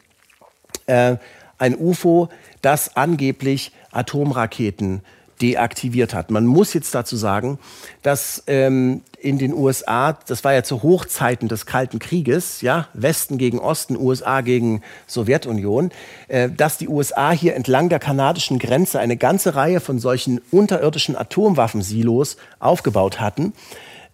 Äh, 0.85 1.15
ein 1.57 1.77
UFO, 1.77 2.27
das 2.61 2.97
angeblich 2.97 3.71
Atomraketen 3.91 5.01
deaktiviert 5.41 6.13
hat. 6.13 6.29
Man 6.29 6.45
muss 6.45 6.73
jetzt 6.73 6.93
dazu 6.93 7.15
sagen, 7.15 7.57
dass 8.01 8.43
ähm, 8.47 9.01
in 9.27 9.37
den 9.37 9.53
USA, 9.53 10.17
das 10.25 10.45
war 10.45 10.53
ja 10.53 10.63
zu 10.63 10.83
Hochzeiten 10.83 11.49
des 11.49 11.65
Kalten 11.65 11.99
Krieges, 11.99 12.61
ja, 12.61 12.87
Westen 12.93 13.37
gegen 13.37 13.59
Osten, 13.59 13.97
USA 13.97 14.39
gegen 14.39 14.81
Sowjetunion, 15.05 15.91
äh, 16.29 16.49
dass 16.49 16.77
die 16.77 16.87
USA 16.87 17.31
hier 17.31 17.55
entlang 17.55 17.89
der 17.89 17.99
kanadischen 17.99 18.57
Grenze 18.57 18.99
eine 18.99 19.17
ganze 19.17 19.55
Reihe 19.55 19.81
von 19.81 19.99
solchen 19.99 20.39
unterirdischen 20.49 21.17
Atomwaffensilos 21.17 22.37
aufgebaut 22.59 23.19
hatten. 23.19 23.51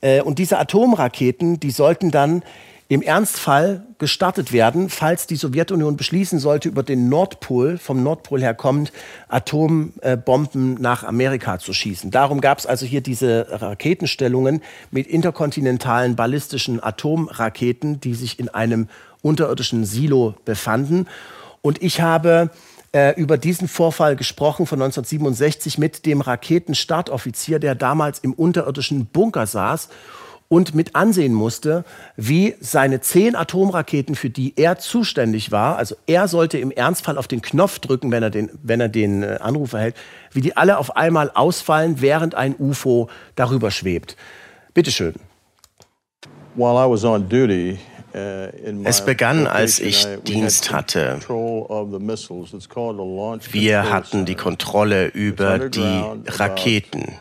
Äh, 0.01 0.21
und 0.21 0.39
diese 0.39 0.57
Atomraketen, 0.57 1.59
die 1.59 1.71
sollten 1.71 2.09
dann 2.09 2.41
im 2.89 3.01
Ernstfall 3.01 3.85
gestartet 3.97 4.51
werden, 4.51 4.89
falls 4.89 5.25
die 5.25 5.35
Sowjetunion 5.35 5.97
beschließen 5.97 6.39
sollte, 6.39 6.67
über 6.69 6.83
den 6.83 7.09
Nordpol, 7.09 7.77
vom 7.77 8.03
Nordpol 8.03 8.41
her 8.41 8.53
kommend, 8.53 8.91
Atombomben 9.29 10.75
nach 10.75 11.03
Amerika 11.03 11.59
zu 11.59 11.73
schießen. 11.73 12.11
Darum 12.11 12.41
gab 12.41 12.59
es 12.59 12.65
also 12.65 12.85
hier 12.85 13.01
diese 13.01 13.47
Raketenstellungen 13.49 14.61
mit 14.91 15.07
interkontinentalen 15.07 16.15
ballistischen 16.15 16.83
Atomraketen, 16.83 18.01
die 18.01 18.13
sich 18.13 18.39
in 18.39 18.49
einem 18.49 18.89
unterirdischen 19.21 19.85
Silo 19.85 20.35
befanden. 20.43 21.07
Und 21.61 21.81
ich 21.81 22.01
habe 22.01 22.51
äh, 22.91 23.19
über 23.19 23.37
diesen 23.37 23.67
Vorfall 23.67 24.15
gesprochen 24.15 24.65
von 24.67 24.81
1967 24.81 25.77
mit 25.77 26.05
dem 26.05 26.21
Raketenstartoffizier, 26.21 27.59
der 27.59 27.75
damals 27.75 28.19
im 28.19 28.33
unterirdischen 28.33 29.05
Bunker 29.05 29.47
saß 29.47 29.89
und 30.53 30.75
mit 30.75 30.95
ansehen 30.95 31.33
musste, 31.33 31.83
wie 32.15 32.53
seine 32.59 33.01
zehn 33.01 33.35
Atomraketen, 33.35 34.13
für 34.13 34.29
die 34.29 34.53
er 34.55 34.77
zuständig 34.77 35.51
war, 35.51 35.77
also 35.77 35.95
er 36.05 36.27
sollte 36.27 36.59
im 36.59 36.69
Ernstfall 36.69 37.17
auf 37.17 37.27
den 37.27 37.41
Knopf 37.41 37.79
drücken, 37.79 38.11
wenn 38.11 38.21
er 38.21 38.29
den, 38.29 38.51
wenn 38.61 38.79
er 38.79 38.87
den 38.87 39.23
äh, 39.23 39.39
Anruf 39.41 39.73
erhält, 39.73 39.95
wie 40.31 40.41
die 40.41 40.55
alle 40.55 40.77
auf 40.77 40.95
einmal 40.95 41.31
ausfallen, 41.33 42.01
während 42.01 42.35
ein 42.35 42.55
UFO 42.59 43.09
darüber 43.33 43.71
schwebt. 43.71 44.15
Bitte 44.75 44.91
schön. 44.91 45.15
While 46.53 46.75
I 46.75 46.87
was 46.87 47.03
on 47.03 47.27
duty, 47.27 47.79
uh, 48.13 48.83
es 48.83 49.03
begann, 49.03 49.47
als 49.47 49.79
ich 49.79 50.05
Dienst 50.27 50.71
hatte. 50.71 51.17
Wir 53.51 53.91
hatten 53.91 54.25
die 54.25 54.35
Kontrolle 54.35 55.07
über 55.07 55.57
die 55.67 56.03
Raketen. 56.27 57.17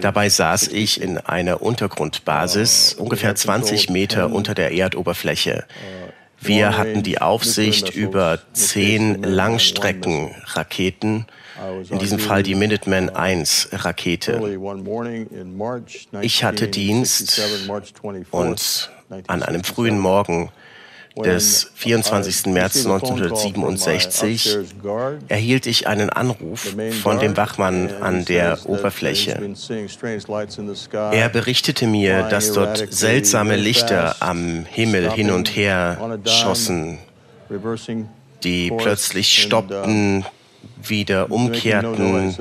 Dabei 0.00 0.28
saß 0.28 0.68
ich 0.68 1.00
in 1.00 1.18
einer 1.18 1.62
Untergrundbasis, 1.62 2.94
ungefähr 2.94 3.34
20 3.34 3.90
Meter 3.90 4.32
unter 4.32 4.54
der 4.54 4.72
Erdoberfläche. 4.72 5.64
Wir 6.40 6.76
hatten 6.76 7.02
die 7.02 7.20
Aufsicht 7.20 7.94
über 7.94 8.38
zehn 8.52 9.22
Langstreckenraketen, 9.22 11.26
in 11.90 11.98
diesem 11.98 12.18
Fall 12.18 12.42
die 12.42 12.54
Minuteman 12.54 13.10
I 13.16 13.42
Rakete. 13.72 14.58
Ich 16.20 16.44
hatte 16.44 16.68
Dienst 16.68 17.40
und 18.30 18.90
an 19.28 19.42
einem 19.42 19.64
frühen 19.64 19.98
Morgen 19.98 20.50
des 21.24 21.70
24. 21.74 22.46
März 22.46 22.84
1967 22.84 24.58
erhielt 25.28 25.66
ich 25.66 25.86
einen 25.86 26.10
Anruf 26.10 26.74
von 27.02 27.18
dem 27.18 27.36
Wachmann 27.36 27.90
an 28.00 28.24
der 28.24 28.58
Oberfläche. 28.66 29.54
Er 30.92 31.28
berichtete 31.28 31.86
mir, 31.86 32.24
dass 32.24 32.52
dort 32.52 32.92
seltsame 32.92 33.56
Lichter 33.56 34.16
am 34.20 34.66
Himmel 34.66 35.10
hin 35.10 35.30
und 35.30 35.56
her 35.56 36.18
schossen, 36.26 36.98
die 38.42 38.70
plötzlich 38.70 39.42
stoppten, 39.42 40.24
wieder 40.82 41.30
umkehrten 41.30 42.34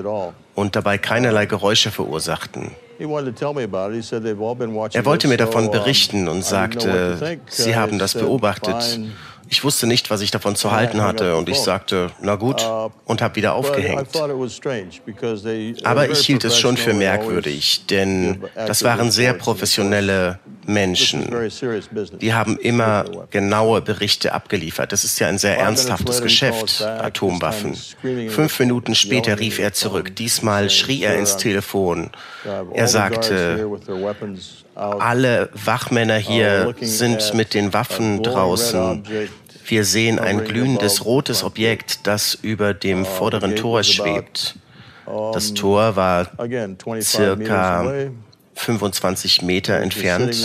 und 0.54 0.76
dabei 0.76 0.98
keinerlei 0.98 1.46
Geräusche 1.46 1.92
verursachten. 1.92 2.72
Er 3.00 3.10
wollte 5.06 5.28
mir 5.28 5.38
davon 5.38 5.72
berichten 5.72 6.28
und 6.28 6.44
sagte, 6.44 7.38
Sie 7.48 7.76
haben 7.76 8.00
das 8.00 8.14
beobachtet 8.14 9.00
Ich 9.50 9.64
wusste 9.64 9.88
nicht, 9.88 10.10
was 10.10 10.22
ich 10.22 10.32
davon 10.32 10.56
zu 10.56 10.72
halten 10.72 11.02
hatte 11.02 11.36
und 11.36 11.50
ich 11.50 11.60
sagte, 11.60 12.12
na 12.22 12.36
gut, 12.36 12.66
und 13.06 13.22
habe 13.22 13.36
wieder 13.36 13.54
aufgehängt. 13.54 14.10
Aber 15.84 16.10
ich 16.10 16.26
hielt 16.26 16.44
es 16.44 16.58
schon 16.58 16.78
für 16.78 16.94
merkwürdig, 16.94 17.86
denn 17.88 18.44
das 18.56 18.84
waren 18.84 19.12
sehr 19.12 19.34
professionelle 19.34 20.40
Menschen. 20.66 21.30
Die 22.20 22.34
haben 22.34 22.58
immer 22.58 23.06
genaue 23.30 23.82
Berichte 23.82 24.34
abgeliefert. 24.34 24.92
Das 24.92 25.04
ist 25.04 25.20
ja 25.20 25.28
ein 25.28 25.38
sehr 25.38 25.58
ernsthaftes 25.58 26.22
Geschäft, 26.22 26.82
Atomwaffen. 26.82 27.76
Fünf 28.30 28.60
Minuten 28.60 28.96
später 28.96 29.40
rief 29.40 29.60
er 29.60 29.74
zurück. 29.74 30.16
Diesmal 30.16 30.70
schrie 30.70 31.04
er 31.04 31.18
ins 31.18 31.38
Telefon. 31.38 32.10
Er 32.74 32.88
sagte, 32.88 33.68
alle 34.76 35.50
Wachmänner 35.54 36.18
hier 36.18 36.76
sind 36.82 37.34
mit 37.34 37.54
den 37.54 37.74
Waffen 37.74 38.22
draußen. 38.24 39.04
Wir 39.68 39.84
sehen 39.86 40.20
ein 40.20 40.44
glühendes 40.44 41.06
rotes 41.06 41.44
Objekt, 41.44 42.06
das 42.08 42.36
über 42.36 42.74
dem 42.74 43.06
vorderen 43.06 43.56
Tor 43.56 43.84
schwebt. 43.84 44.56
Das 45.34 45.54
Tor 45.54 45.96
war 45.96 46.28
circa 47.02 48.10
25 48.56 49.42
Meter 49.42 49.80
entfernt. 49.80 50.36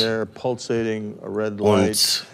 und 1.59 2.24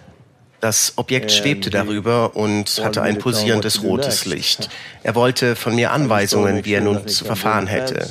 das 0.66 0.94
Objekt 0.96 1.30
schwebte 1.30 1.70
darüber 1.70 2.34
und 2.34 2.82
hatte 2.82 3.00
ein 3.00 3.18
pulsierendes 3.18 3.84
rotes 3.84 4.24
Licht. 4.24 4.68
Er 5.04 5.14
wollte 5.14 5.54
von 5.54 5.76
mir 5.76 5.92
Anweisungen, 5.92 6.64
wie 6.64 6.74
er 6.74 6.80
nun 6.80 7.06
zu 7.06 7.24
verfahren 7.24 7.68
hätte. 7.68 8.08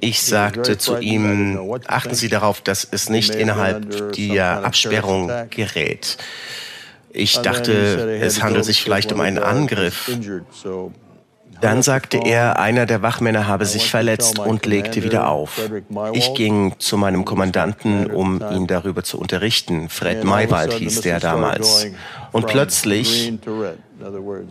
Ich 0.00 0.22
sagte 0.22 0.78
zu 0.78 0.96
ihm, 0.96 1.78
achten 1.86 2.14
Sie 2.14 2.30
darauf, 2.30 2.62
dass 2.62 2.88
es 2.90 3.10
nicht 3.10 3.34
innerhalb 3.34 4.14
der 4.14 4.64
Absperrung 4.64 5.30
gerät. 5.50 6.16
Ich 7.12 7.40
dachte, 7.40 8.18
es 8.22 8.42
handelt 8.42 8.64
sich 8.64 8.82
vielleicht 8.82 9.12
um 9.12 9.20
einen 9.20 9.38
Angriff. 9.38 10.10
Dann 11.64 11.80
sagte 11.80 12.18
er, 12.18 12.58
einer 12.58 12.84
der 12.84 13.00
Wachmänner 13.00 13.46
habe 13.46 13.64
sich 13.64 13.90
verletzt 13.90 14.38
und 14.38 14.66
legte 14.66 15.02
wieder 15.02 15.30
auf. 15.30 15.58
Ich 16.12 16.34
ging 16.34 16.74
zu 16.78 16.98
meinem 16.98 17.24
Kommandanten, 17.24 18.10
um 18.10 18.42
ihn 18.52 18.66
darüber 18.66 19.02
zu 19.02 19.18
unterrichten. 19.18 19.88
Fred 19.88 20.24
Maywald 20.24 20.74
hieß 20.74 21.00
der 21.00 21.20
damals. 21.20 21.86
Und 22.32 22.46
plötzlich 22.48 23.32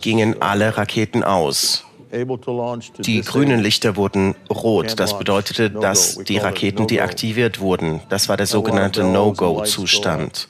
gingen 0.00 0.42
alle 0.42 0.76
Raketen 0.76 1.22
aus. 1.22 1.84
Die 2.98 3.20
grünen 3.20 3.60
Lichter 3.60 3.94
wurden 3.94 4.34
rot. 4.50 4.98
Das 4.98 5.16
bedeutete, 5.16 5.70
dass 5.70 6.16
die 6.16 6.38
Raketen 6.38 6.88
deaktiviert 6.88 7.60
wurden. 7.60 8.00
Das 8.08 8.28
war 8.28 8.36
der 8.36 8.46
sogenannte 8.46 9.04
No-Go-Zustand. 9.04 10.48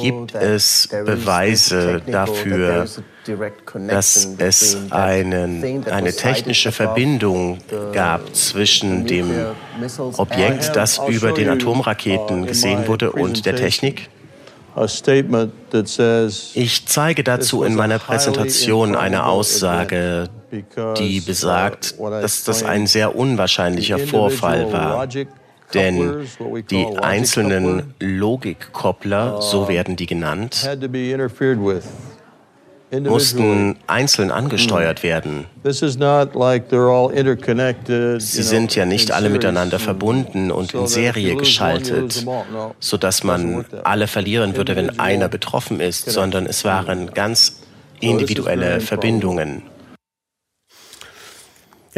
Gibt 0.00 0.34
es 0.34 0.88
Beweise 0.88 2.02
dafür, 2.06 2.86
dass 3.88 4.28
es 4.38 4.76
einen, 4.90 5.84
eine 5.90 6.12
technische 6.12 6.70
Verbindung 6.70 7.58
gab 7.92 8.34
zwischen 8.34 9.06
dem 9.06 9.30
Objekt, 10.16 10.76
das 10.76 11.00
über 11.08 11.32
den 11.32 11.48
Atomraketen 11.48 12.46
gesehen 12.46 12.86
wurde, 12.86 13.10
und 13.12 13.46
der 13.46 13.56
Technik? 13.56 14.08
Ich 16.54 16.86
zeige 16.86 17.24
dazu 17.24 17.64
in 17.64 17.74
meiner 17.74 17.98
Präsentation 17.98 18.94
eine 18.94 19.26
Aussage, 19.26 20.28
die 20.98 21.20
besagt, 21.20 21.98
dass 21.98 22.44
das 22.44 22.62
ein 22.62 22.86
sehr 22.86 23.16
unwahrscheinlicher 23.16 23.98
Vorfall 23.98 24.72
war. 24.72 25.08
Denn 25.74 26.26
die 26.70 26.86
einzelnen 26.98 27.94
Logikkoppler, 28.00 29.42
so 29.42 29.68
werden 29.68 29.96
die 29.96 30.06
genannt, 30.06 30.68
mussten 32.90 33.76
einzeln 33.86 34.30
angesteuert 34.30 35.02
werden. 35.02 35.46
Sie 35.62 35.88
sind 38.42 38.74
ja 38.74 38.86
nicht 38.86 39.12
alle 39.12 39.28
miteinander 39.28 39.78
verbunden 39.78 40.50
und 40.50 40.72
in 40.72 40.86
Serie 40.86 41.36
geschaltet, 41.36 42.26
sodass 42.80 43.24
man 43.24 43.66
alle 43.84 44.06
verlieren 44.06 44.56
würde, 44.56 44.74
wenn 44.74 44.98
einer 44.98 45.28
betroffen 45.28 45.80
ist, 45.80 46.10
sondern 46.10 46.46
es 46.46 46.64
waren 46.64 47.12
ganz 47.12 47.60
individuelle 48.00 48.80
Verbindungen. 48.80 49.64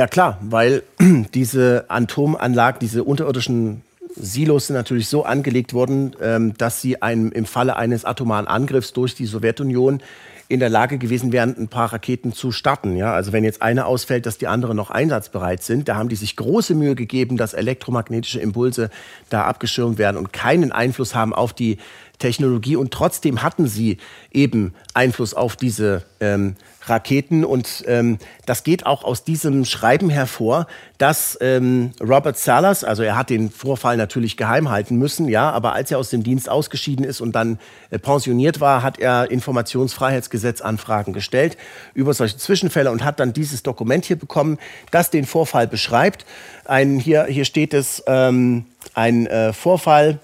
Ja 0.01 0.07
klar, 0.07 0.39
weil 0.41 0.83
diese 1.35 1.85
Atomanlagen, 1.89 2.79
diese 2.79 3.05
unterirdischen 3.05 3.83
Silos 4.17 4.69
sind 4.69 4.77
natürlich 4.77 5.09
so 5.09 5.27
angelegt 5.27 5.75
worden, 5.75 6.17
ähm, 6.23 6.57
dass 6.57 6.81
sie 6.81 7.03
einem, 7.03 7.31
im 7.33 7.45
Falle 7.45 7.77
eines 7.77 8.07
atomaren 8.07 8.47
Angriffs 8.47 8.95
durch 8.95 9.15
die 9.15 9.27
Sowjetunion 9.27 10.01
in 10.49 10.59
der 10.59 10.71
Lage 10.71 10.97
gewesen 10.97 11.33
wären, 11.33 11.55
ein 11.55 11.69
paar 11.69 11.93
Raketen 11.93 12.33
zu 12.33 12.51
starten. 12.51 12.97
Ja? 12.97 13.13
Also 13.13 13.35
wenn 13.35 13.45
jetzt 13.45 13.61
eine 13.61 13.85
ausfällt, 13.85 14.25
dass 14.25 14.39
die 14.39 14.47
anderen 14.47 14.75
noch 14.75 14.89
einsatzbereit 14.89 15.63
sind. 15.63 15.87
Da 15.87 15.97
haben 15.97 16.09
die 16.09 16.17
sich 16.17 16.35
große 16.35 16.75
Mühe 16.75 16.95
gegeben, 16.95 17.37
dass 17.37 17.53
elektromagnetische 17.53 18.41
Impulse 18.41 18.89
da 19.29 19.45
abgeschirmt 19.45 19.99
werden 19.99 20.17
und 20.17 20.33
keinen 20.33 20.73
Einfluss 20.73 21.15
haben 21.15 21.35
auf 21.35 21.53
die 21.53 21.77
Technologie. 22.19 22.77
Und 22.77 22.91
trotzdem 22.91 23.43
hatten 23.43 23.67
sie 23.67 23.99
eben 24.33 24.73
Einfluss 24.95 25.35
auf 25.35 25.57
diese 25.57 26.05
ähm, 26.21 26.57
Raketen. 26.83 27.45
Und 27.45 27.85
ähm, 27.87 28.19
das 28.47 28.65
geht 28.65 28.87
auch 28.87 29.05
aus 29.05 29.25
diesem 29.25 29.65
Schreiben 29.65 30.11
hervor, 30.11 30.67
dass 30.99 31.37
ähm, 31.41 31.93
Robert 32.01 32.39
Salas, 32.39 32.85
also 32.85 33.03
er 33.03 33.17
hat 33.17 33.31
den 33.31 33.51
Vorfall 33.51 33.97
natürlich 33.97 34.37
geheim 34.37 34.71
halten 34.71 34.97
müssen, 34.97 35.29
ja, 35.29 35.51
aber 35.51 35.75
als 35.75 35.91
er 35.91 35.99
aus 35.99 36.11
dem 36.11 36.23
Dienst 36.23 36.49
ausgeschieden 36.49 37.05
ist 37.05 37.21
und 37.21 37.33
dann 37.33 37.59
äh, 37.91 37.99
pensioniert 37.99 38.61
war, 38.61 38.83
hat 38.83 38.99
er 38.99 39.31
Informationsfreiheitsgesetzanfragen 39.31 41.13
gestellt 41.13 41.57
über 41.95 42.15
solche 42.15 42.37
Zwischenfälle 42.37 42.91
und 42.91 43.05
hat 43.05 43.21
dann 43.21 43.33
dieses 43.33 43.63
Dokument 43.63 44.05
hier 44.05 44.17
bekommen, 44.17 44.59
das 44.91 45.11
den 45.11 45.27
Vorfall 45.27 45.67
beschreibt. 45.67 46.25
Ein, 46.65 46.99
hier, 46.99 47.25
hier 47.25 47.45
steht 47.45 47.75
es, 47.75 48.03
ähm, 48.07 48.65
ein 48.95 49.27
äh, 49.27 49.53
Vorfall, 49.53 50.19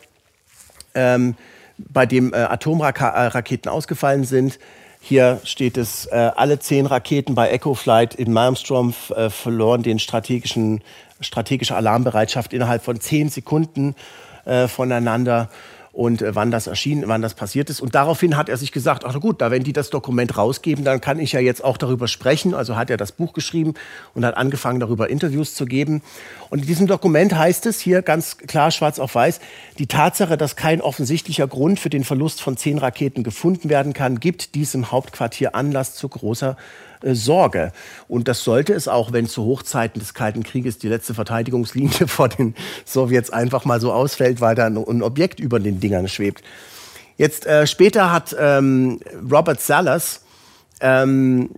ähm, 0.94 1.36
bei 1.78 2.06
dem 2.06 2.32
äh, 2.32 2.36
Atomraketen 2.36 3.70
ausgefallen 3.70 4.24
sind. 4.24 4.58
Hier 5.08 5.40
steht 5.44 5.76
es, 5.76 6.06
äh, 6.06 6.32
alle 6.34 6.58
zehn 6.58 6.84
Raketen 6.84 7.36
bei 7.36 7.50
Echo 7.50 7.74
Flight 7.74 8.16
in 8.16 8.32
Malmstrom 8.32 8.92
äh, 9.14 9.30
verloren 9.30 9.84
den 9.84 10.00
strategischen, 10.00 10.80
strategische 11.20 11.76
Alarmbereitschaft 11.76 12.52
innerhalb 12.52 12.82
von 12.82 12.98
zehn 12.98 13.28
Sekunden 13.28 13.94
äh, 14.46 14.66
voneinander 14.66 15.48
und 15.96 16.20
äh, 16.20 16.34
wann 16.34 16.50
das 16.50 16.66
erschienen, 16.66 17.04
wann 17.06 17.22
das 17.22 17.32
passiert 17.32 17.70
ist. 17.70 17.80
Und 17.80 17.94
daraufhin 17.94 18.36
hat 18.36 18.50
er 18.50 18.58
sich 18.58 18.70
gesagt, 18.70 19.06
ach 19.06 19.18
gut, 19.18 19.40
da 19.40 19.50
wenn 19.50 19.62
die 19.62 19.72
das 19.72 19.88
Dokument 19.88 20.36
rausgeben, 20.36 20.84
dann 20.84 21.00
kann 21.00 21.18
ich 21.18 21.32
ja 21.32 21.40
jetzt 21.40 21.64
auch 21.64 21.78
darüber 21.78 22.06
sprechen. 22.06 22.52
Also 22.52 22.76
hat 22.76 22.90
er 22.90 22.98
das 22.98 23.12
Buch 23.12 23.32
geschrieben 23.32 23.72
und 24.12 24.24
hat 24.26 24.36
angefangen, 24.36 24.78
darüber 24.78 25.08
Interviews 25.08 25.54
zu 25.54 25.64
geben. 25.64 26.02
Und 26.50 26.60
in 26.60 26.66
diesem 26.66 26.86
Dokument 26.86 27.34
heißt 27.34 27.64
es 27.64 27.80
hier 27.80 28.02
ganz 28.02 28.36
klar 28.36 28.70
schwarz 28.70 28.98
auf 28.98 29.14
weiß, 29.14 29.40
die 29.78 29.86
Tatsache, 29.86 30.36
dass 30.36 30.54
kein 30.54 30.82
offensichtlicher 30.82 31.48
Grund 31.48 31.80
für 31.80 31.90
den 31.90 32.04
Verlust 32.04 32.42
von 32.42 32.58
zehn 32.58 32.76
Raketen 32.76 33.22
gefunden 33.22 33.70
werden 33.70 33.94
kann, 33.94 34.20
gibt 34.20 34.54
diesem 34.54 34.92
Hauptquartier 34.92 35.54
Anlass 35.54 35.94
zu 35.94 36.10
großer 36.10 36.58
äh, 37.02 37.14
Sorge. 37.14 37.72
Und 38.08 38.28
das 38.28 38.44
sollte 38.44 38.72
es 38.72 38.88
auch, 38.88 39.12
wenn 39.12 39.26
zu 39.26 39.44
Hochzeiten 39.44 40.00
des 40.00 40.14
Kalten 40.14 40.42
Krieges 40.42 40.78
die 40.78 40.88
letzte 40.88 41.14
Verteidigungslinie 41.14 42.06
vor 42.06 42.28
den 42.28 42.54
Sowjets 42.84 43.30
einfach 43.30 43.64
mal 43.64 43.80
so 43.80 43.92
ausfällt, 43.92 44.40
weil 44.40 44.54
da 44.54 44.66
ein 44.66 45.02
Objekt 45.02 45.40
über 45.40 45.60
den 45.60 45.80
Dingern 45.80 46.08
schwebt. 46.08 46.42
Jetzt 47.16 47.46
äh, 47.46 47.66
später 47.66 48.12
hat 48.12 48.36
ähm, 48.38 49.00
Robert 49.30 49.60
Salas 49.60 50.20
ähm, 50.80 51.50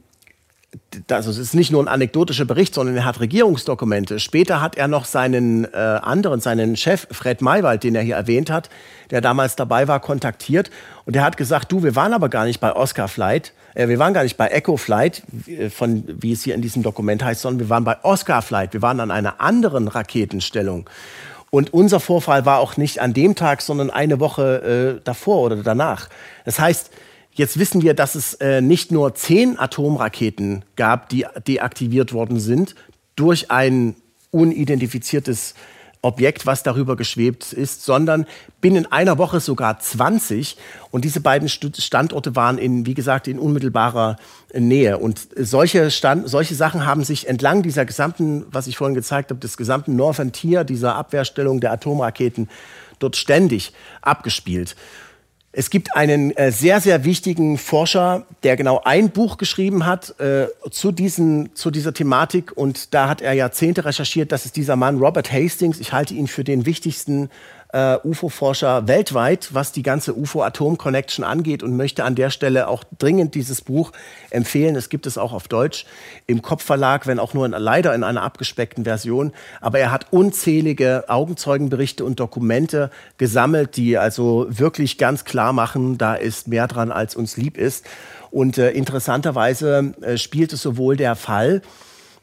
also 1.11 1.31
es 1.31 1.39
ist 1.39 1.55
nicht 1.55 1.71
nur 1.71 1.83
ein 1.83 1.89
anekdotischer 1.89 2.45
Bericht, 2.45 2.75
sondern 2.75 2.97
er 2.97 3.05
hat 3.05 3.21
Regierungsdokumente. 3.21 4.21
Später 4.21 4.61
hat 4.61 4.77
er 4.77 4.89
noch 4.89 5.07
seinen 5.07 5.65
äh, 5.73 5.77
anderen, 5.77 6.41
seinen 6.41 6.77
Chef 6.77 7.07
Fred 7.11 7.41
Maywald, 7.41 7.85
den 7.85 7.95
er 7.95 8.03
hier 8.03 8.17
erwähnt 8.17 8.51
hat, 8.51 8.69
der 9.11 9.21
damals 9.21 9.57
dabei 9.57 9.89
war, 9.89 10.01
kontaktiert 10.01 10.71
und 11.07 11.17
der 11.17 11.25
hat 11.25 11.37
gesagt, 11.37 11.73
du, 11.73 11.83
wir 11.83 11.97
waren 11.97 12.13
aber 12.13 12.29
gar 12.29 12.45
nicht 12.45 12.61
bei 12.61 12.75
Oscar 12.75 13.09
Flight, 13.09 13.55
äh, 13.75 13.89
wir 13.89 13.99
waren 13.99 14.13
gar 14.13 14.25
nicht 14.25 14.37
bei 14.37 14.49
Echo 14.49 14.77
Flight, 14.77 15.23
äh, 15.47 15.71
von, 15.71 16.05
wie 16.07 16.33
es 16.33 16.43
hier 16.43 16.55
in 16.55 16.63
diesem 16.63 16.83
Dokument 16.83 17.25
heißt, 17.25 17.41
sondern 17.41 17.61
wir 17.61 17.71
waren 17.71 17.85
bei 17.85 17.97
Oscar 18.03 18.43
Flight, 18.43 18.75
wir 18.75 18.83
waren 18.83 19.01
an 19.01 19.11
einer 19.11 19.41
anderen 19.41 19.89
Raketenstellung. 19.89 20.89
Und 21.51 21.73
unser 21.73 21.99
Vorfall 21.99 22.45
war 22.45 22.59
auch 22.59 22.77
nicht 22.77 23.01
an 23.01 23.15
dem 23.15 23.35
Tag, 23.35 23.63
sondern 23.63 23.89
eine 23.89 24.21
Woche 24.21 24.99
äh, 24.99 25.05
davor 25.05 25.41
oder 25.41 25.57
danach. 25.57 26.11
Das 26.45 26.59
heißt, 26.59 26.91
Jetzt 27.39 27.57
wissen 27.57 27.83
wir, 27.83 27.95
dass 27.95 28.17
es 28.17 28.35
äh, 28.35 28.61
nicht 28.61 28.91
nur 28.91 29.15
zehn 29.15 29.61
Atomraketen 29.61 30.65
gab, 30.75 31.09
die 31.09 31.25
deaktiviert 31.47 32.13
worden 32.13 32.41
sind 32.41 32.75
durch 33.15 33.53
ein 33.53 33.95
unidentifiziertes 34.33 35.55
Objekt, 36.03 36.47
was 36.47 36.65
darüber 36.65 36.97
geschwebt 36.97 37.53
ist, 37.53 37.85
sondern 37.85 38.27
binnen 38.61 38.91
einer 38.91 39.19
Woche 39.19 39.39
sogar 39.39 39.79
20. 39.79 40.57
Und 40.91 41.05
diese 41.05 41.21
beiden 41.21 41.49
Standorte 41.49 42.35
waren 42.35 42.59
in, 42.59 42.87
wie 42.87 42.95
gesagt, 42.95 43.29
in 43.29 43.39
unmittelbarer 43.39 44.17
Nähe. 44.53 44.99
Und 44.99 45.29
solche, 45.37 45.93
Stand, 45.93 46.29
solche 46.29 46.57
Sachen 46.57 46.87
haben 46.87 47.05
sich 47.05 47.29
entlang 47.29 47.63
dieser 47.63 47.85
gesamten, 47.85 48.47
was 48.51 48.67
ich 48.67 48.77
vorhin 48.77 48.97
gezeigt 48.97 49.31
habe, 49.31 49.39
des 49.39 49.57
gesamten 49.57 49.95
Northern 49.95 50.33
Tier, 50.33 50.65
dieser 50.65 50.97
Abwehrstellung 50.97 51.61
der 51.61 51.71
Atomraketen, 51.71 52.49
dort 52.99 53.15
ständig 53.15 53.73
abgespielt. 54.03 54.75
Es 55.51 55.71
gibt 55.71 55.97
einen 55.97 56.37
äh, 56.37 56.53
sehr, 56.53 56.81
sehr 56.81 57.05
wichtigen 57.05 57.57
Forscher, 57.57 58.27
der 58.43 58.57
genau 58.57 58.83
ein 58.85 59.11
Buch 59.11 59.39
geschrieben 59.39 59.87
hat 59.87 60.19
äh, 60.21 60.47
zu, 60.71 60.93
diesen, 60.93 61.55
zu 61.55 61.71
dieser 61.71 61.95
Thematik. 61.95 62.55
Und 62.55 62.93
da 62.93 63.09
hat 63.09 63.23
er 63.23 63.33
Jahrzehnte 63.33 63.87
recherchiert. 63.87 64.31
Das 64.31 64.45
ist 64.45 64.57
dieser 64.57 64.77
Mann, 64.77 64.99
Robert 64.99 65.33
Hastings. 65.33 65.81
Ich 65.81 65.93
halte 65.93 66.13
ihn 66.13 66.27
für 66.27 66.45
den 66.45 66.67
wichtigsten 66.67 67.31
äh, 67.73 67.99
UFO-Forscher 68.03 68.89
weltweit, 68.89 69.51
was 69.53 69.73
die 69.73 69.83
ganze 69.83 70.17
UFO-Atom-Connection 70.17 71.25
angeht 71.25 71.63
und 71.63 71.77
möchte 71.77 72.05
an 72.05 72.15
der 72.15 72.31
Stelle 72.31 72.69
auch 72.69 72.85
dringend 72.99 73.35
dieses 73.35 73.61
Buch 73.61 73.93
empfehlen. 74.31 74.77
Es 74.77 74.89
gibt 74.89 75.07
es 75.07 75.19
auch 75.19 75.33
auf 75.33 75.49
Deutsch 75.49 75.85
im 76.27 76.41
Kopfverlag, 76.41 77.07
wenn 77.07 77.19
auch 77.19 77.35
nur 77.35 77.45
in, 77.45 77.53
leider 77.53 77.95
in 77.95 78.05
einer 78.05 78.23
abgespeckten 78.23 78.85
Version. 78.85 79.33
Aber 79.61 79.79
er 79.79 79.93
hat 79.93 80.07
unzählige 80.13 81.05
Augenzeugenberichte 81.09 82.05
und 82.05 82.21
Dokumente 82.21 82.91
gesammelt, 83.19 83.77
die 83.77 83.99
also 83.99 84.47
wirklich 84.49 84.97
ganz 84.97 85.25
klar 85.25 85.53
machen, 85.53 85.99
da 85.99 86.15
ist 86.15 86.49
mehr 86.49 86.69
dran, 86.69 86.91
als 86.91 87.17
uns 87.17 87.37
lieb 87.37 87.59
ist. 87.59 87.85
Und 88.31 88.59
äh, 88.59 88.71
interessanterweise 88.71 89.95
äh, 90.01 90.17
spielt 90.17 90.53
es 90.53 90.63
sowohl 90.63 90.97
der 90.97 91.17
Fall, 91.17 91.63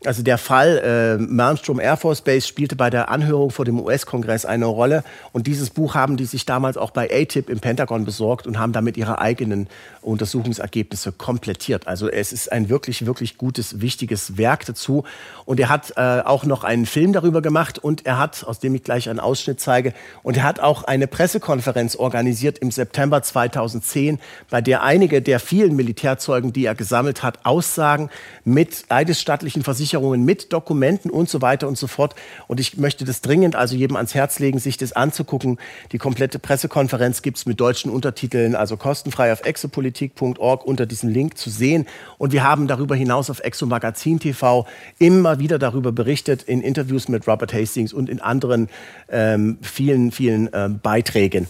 also 0.03 0.21
der 0.23 0.37
Fall 0.37 1.17
äh, 1.19 1.23
Malmstrom 1.23 1.79
Air 1.79 1.97
Force 1.97 2.21
Base 2.21 2.47
spielte 2.47 2.75
bei 2.75 2.89
der 2.89 3.09
Anhörung 3.09 3.51
vor 3.51 3.65
dem 3.65 3.79
US-Kongress 3.79 4.45
eine 4.45 4.65
Rolle. 4.65 5.03
Und 5.31 5.47
dieses 5.47 5.69
Buch 5.69 5.95
haben 5.95 6.17
die 6.17 6.25
sich 6.25 6.45
damals 6.45 6.77
auch 6.77 6.91
bei 6.91 7.09
ATIP 7.11 7.49
im 7.49 7.59
Pentagon 7.59 8.05
besorgt 8.05 8.45
und 8.45 8.59
haben 8.59 8.73
damit 8.73 8.97
ihre 8.97 9.19
eigenen 9.19 9.67
Untersuchungsergebnisse 10.01 11.11
komplettiert. 11.11 11.87
Also 11.87 12.09
es 12.09 12.31
ist 12.33 12.51
ein 12.51 12.69
wirklich, 12.69 13.05
wirklich 13.05 13.37
gutes, 13.37 13.81
wichtiges 13.81 14.37
Werk 14.37 14.65
dazu. 14.65 15.03
Und 15.45 15.59
er 15.59 15.69
hat 15.69 15.93
äh, 15.95 16.21
auch 16.23 16.45
noch 16.45 16.63
einen 16.63 16.85
Film 16.85 17.13
darüber 17.13 17.41
gemacht 17.41 17.79
und 17.79 18.05
er 18.05 18.19
hat, 18.19 18.43
aus 18.45 18.59
dem 18.59 18.75
ich 18.75 18.83
gleich 18.83 19.09
einen 19.09 19.19
Ausschnitt 19.19 19.59
zeige, 19.59 19.93
und 20.23 20.37
er 20.37 20.43
hat 20.43 20.59
auch 20.59 20.83
eine 20.83 21.07
Pressekonferenz 21.07 21.95
organisiert 21.95 22.59
im 22.59 22.71
September 22.71 23.21
2010, 23.21 24.19
bei 24.49 24.61
der 24.61 24.83
einige 24.83 25.21
der 25.21 25.39
vielen 25.39 25.75
Militärzeugen, 25.75 26.53
die 26.53 26.65
er 26.65 26.75
gesammelt 26.75 27.23
hat, 27.23 27.39
Aussagen 27.43 28.09
mit 28.43 28.85
eidesstattlichen 28.89 29.63
Versicherungen, 29.63 29.94
mit 29.99 30.53
Dokumenten 30.53 31.09
und 31.09 31.29
so 31.29 31.41
weiter 31.41 31.67
und 31.67 31.77
so 31.77 31.87
fort. 31.87 32.15
Und 32.47 32.59
ich 32.59 32.77
möchte 32.77 33.05
das 33.05 33.21
dringend 33.21 33.55
also 33.55 33.75
jedem 33.75 33.95
ans 33.95 34.13
Herz 34.13 34.39
legen, 34.39 34.59
sich 34.59 34.77
das 34.77 34.93
anzugucken. 34.93 35.57
Die 35.91 35.97
komplette 35.97 36.39
Pressekonferenz 36.39 37.21
gibt 37.21 37.37
es 37.37 37.45
mit 37.45 37.59
deutschen 37.59 37.91
Untertiteln, 37.91 38.55
also 38.55 38.77
kostenfrei 38.77 39.31
auf 39.31 39.45
Exopolitik 39.45 39.95
politik.org 39.95 40.65
unter 40.65 40.85
diesem 40.85 41.09
Link 41.09 41.37
zu 41.37 41.49
sehen. 41.49 41.85
Und 42.17 42.33
wir 42.33 42.43
haben 42.43 42.67
darüber 42.67 42.95
hinaus 42.95 43.29
auf 43.29 43.39
Exo 43.39 43.65
Magazin 43.65 44.19
TV 44.19 44.65
immer 44.99 45.39
wieder 45.39 45.59
darüber 45.59 45.91
berichtet 45.91 46.43
in 46.43 46.61
Interviews 46.61 47.07
mit 47.07 47.27
Robert 47.27 47.53
Hastings 47.53 47.93
und 47.93 48.09
in 48.09 48.21
anderen 48.21 48.69
ähm, 49.09 49.57
vielen, 49.61 50.11
vielen 50.11 50.51
äh, 50.53 50.69
Beiträgen. 50.69 51.47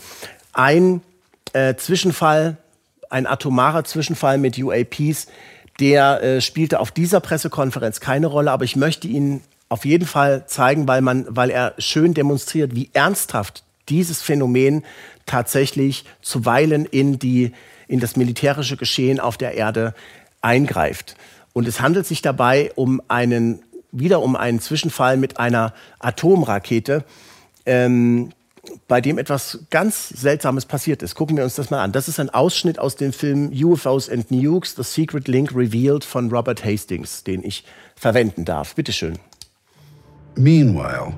Ein 0.54 1.02
äh, 1.54 1.76
Zwischenfall, 1.76 2.58
ein 3.10 3.28
atomarer 3.28 3.84
Zwischenfall 3.84 4.38
mit 4.38 4.58
UAPs, 4.58 5.28
der 5.80 6.22
äh, 6.24 6.42
spielte 6.42 6.80
auf 6.80 6.92
dieser 6.92 7.20
Pressekonferenz 7.20 8.00
keine 8.00 8.28
Rolle, 8.28 8.52
aber 8.52 8.64
ich 8.64 8.76
möchte 8.76 9.08
Ihnen 9.08 9.42
auf 9.70 9.86
jeden 9.86 10.08
Fall 10.08 10.46
zeigen, 10.48 10.88
weil, 10.88 11.02
man, 11.02 11.26
weil 11.30 11.50
er 11.50 11.74
schön 11.78 12.14
demonstriert, 12.14 12.76
wie 12.76 12.90
ernsthaft 12.94 13.64
dieses 13.90 14.22
Phänomen 14.22 14.84
tatsächlich 15.26 16.06
zuweilen 16.22 16.86
in 16.86 17.20
die 17.20 17.52
in 17.88 18.00
das 18.00 18.16
militärische 18.16 18.78
Geschehen 18.78 19.20
auf 19.20 19.38
der 19.38 19.54
Erde 19.54 19.94
eingreift. 20.42 21.16
Und 21.54 21.68
es 21.68 21.82
handelt 21.82 22.06
sich 22.06 22.22
dabei 22.22 22.72
um 22.76 23.02
einen, 23.08 23.62
wieder 23.92 24.22
um 24.22 24.36
einen 24.36 24.60
Zwischenfall 24.60 25.18
mit 25.18 25.40
einer 25.40 25.74
Atomrakete, 26.00 27.04
ähm, 27.66 28.32
bei 28.88 29.02
dem 29.02 29.18
etwas 29.18 29.60
ganz 29.70 30.10
Seltsames 30.10 30.66
passiert 30.66 31.04
ist. 31.04 31.16
Gucken 31.16 31.38
wir 31.38 31.44
uns 31.44 31.56
das 31.56 31.70
mal 31.70 31.84
an. 31.84 31.92
Das 31.92 32.08
ist 32.08 32.20
ein 32.20 32.30
Ausschnitt 32.30 32.80
aus 32.80 32.96
dem 32.96 33.14
Film 33.14 33.52
UFOs 33.52 34.10
and 34.10 34.32
Nukes, 34.32 34.76
The 34.76 34.84
Secret 34.84 35.28
Link 35.28 35.56
Revealed 35.56 36.04
von 36.04 36.30
Robert 36.32 36.64
Hastings, 36.64 37.24
den 37.24 37.44
ich 37.44 37.64
verwenden 37.96 38.46
darf. 38.46 38.76
Bitte 38.76 38.94
schön. 38.94 39.18
Meanwhile, 40.36 41.14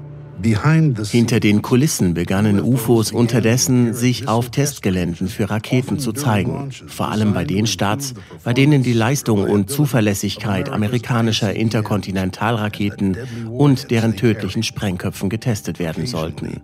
hinter 1.10 1.40
den 1.40 1.64
Kulissen 1.64 2.14
begannen 2.14 2.61
UFOs 2.61 3.11
unterdessen, 3.11 3.95
sich 3.95 4.28
auf 4.28 4.52
Testgeländen 4.52 5.28
für 5.28 5.49
Raketen 5.49 5.98
zu 5.98 6.14
zeigen, 6.14 6.69
vor 6.88 7.10
allem 7.10 7.34
bei 7.34 7.44
den 7.44 7.65
Starts, 7.65 8.14
bei 8.44 8.53
denen 8.53 8.84
die 8.84 8.94
Leistung 8.94 9.44
und 9.44 9.72
Zuverlässigkeit 9.72 10.69
amerikanischer 10.69 11.53
Interkontinentalraketen 11.53 13.18
und 13.49 13.90
deren 13.90 14.15
tödlichen 14.15 14.61
Sprengköpfen 14.61 15.30
getestet 15.30 15.80
werden 15.80 16.06
sollten. 16.06 16.61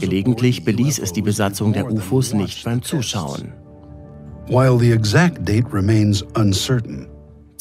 Gelegentlich 0.00 0.64
beließ 0.64 0.98
es 0.98 1.12
die 1.12 1.22
Besatzung 1.22 1.72
der 1.72 1.90
UFOs 1.90 2.34
nicht 2.34 2.64
beim 2.64 2.82
Zuschauen. 2.82 3.52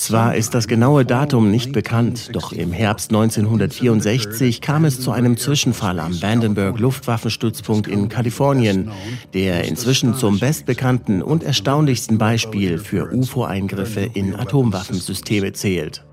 Zwar 0.01 0.35
ist 0.35 0.55
das 0.55 0.67
genaue 0.67 1.05
Datum 1.05 1.51
nicht 1.51 1.73
bekannt, 1.73 2.31
doch 2.33 2.53
im 2.53 2.71
Herbst 2.71 3.11
1964 3.11 4.59
kam 4.59 4.83
es 4.83 4.99
zu 4.99 5.11
einem 5.11 5.37
Zwischenfall 5.37 5.99
am 5.99 6.19
Vandenberg 6.19 6.79
Luftwaffenstützpunkt 6.79 7.87
in 7.87 8.09
Kalifornien, 8.09 8.89
der 9.35 9.65
inzwischen 9.65 10.15
zum 10.15 10.39
bestbekannten 10.39 11.21
und 11.21 11.43
erstaunlichsten 11.43 12.17
Beispiel 12.17 12.79
für 12.79 13.13
UFO-Eingriffe 13.13 14.09
in 14.13 14.35
Atomwaffensysteme 14.35 15.53
zählt. 15.53 16.03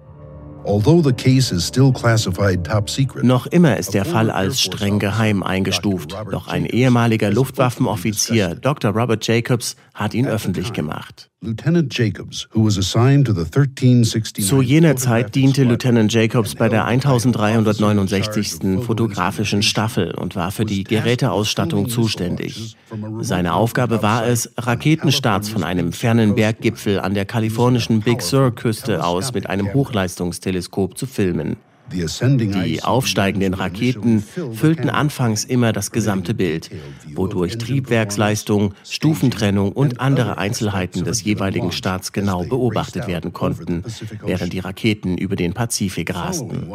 Noch 3.22 3.46
immer 3.46 3.76
ist 3.78 3.94
der 3.94 4.04
Fall 4.04 4.30
als 4.30 4.60
streng 4.60 4.98
geheim 4.98 5.42
eingestuft, 5.42 6.14
doch 6.30 6.46
ein 6.46 6.66
ehemaliger 6.66 7.30
Luftwaffenoffizier, 7.30 8.54
Dr. 8.54 8.90
Robert 8.90 9.26
Jacobs, 9.26 9.76
hat 9.98 10.14
ihn 10.14 10.26
öffentlich 10.26 10.72
gemacht. 10.72 11.28
Zu 14.40 14.62
jener 14.62 14.96
Zeit 14.96 15.34
diente 15.34 15.64
Lieutenant 15.64 16.12
Jacobs 16.12 16.54
bei 16.54 16.68
der 16.68 16.84
1369. 16.84 18.80
fotografischen 18.84 19.62
Staffel 19.62 20.14
und 20.14 20.36
war 20.36 20.52
für 20.52 20.64
die 20.64 20.84
Geräteausstattung 20.84 21.88
zuständig. 21.88 22.76
Seine 23.20 23.54
Aufgabe 23.54 24.00
war 24.00 24.24
es, 24.24 24.52
Raketenstarts 24.56 25.48
von 25.48 25.64
einem 25.64 25.92
fernen 25.92 26.36
Berggipfel 26.36 27.00
an 27.00 27.14
der 27.14 27.24
kalifornischen 27.24 28.00
Big 28.00 28.22
Sur-Küste 28.22 29.04
aus 29.04 29.34
mit 29.34 29.48
einem 29.48 29.74
Hochleistungsteleskop 29.74 30.96
zu 30.96 31.06
filmen. 31.06 31.56
Die 31.92 32.82
aufsteigenden 32.82 33.54
Raketen 33.54 34.22
füllten 34.22 34.90
anfangs 34.90 35.44
immer 35.44 35.72
das 35.72 35.90
gesamte 35.90 36.34
Bild, 36.34 36.70
wodurch 37.14 37.58
Triebwerksleistung, 37.58 38.74
Stufentrennung 38.84 39.72
und 39.72 40.00
andere 40.00 40.38
Einzelheiten 40.38 41.04
des 41.04 41.22
jeweiligen 41.24 41.72
Starts 41.72 42.12
genau 42.12 42.44
beobachtet 42.44 43.06
werden 43.06 43.32
konnten, 43.32 43.84
während 44.24 44.52
die 44.52 44.60
Raketen 44.60 45.18
über 45.18 45.36
den 45.36 45.54
Pazifik 45.54 46.14
rasten. 46.14 46.66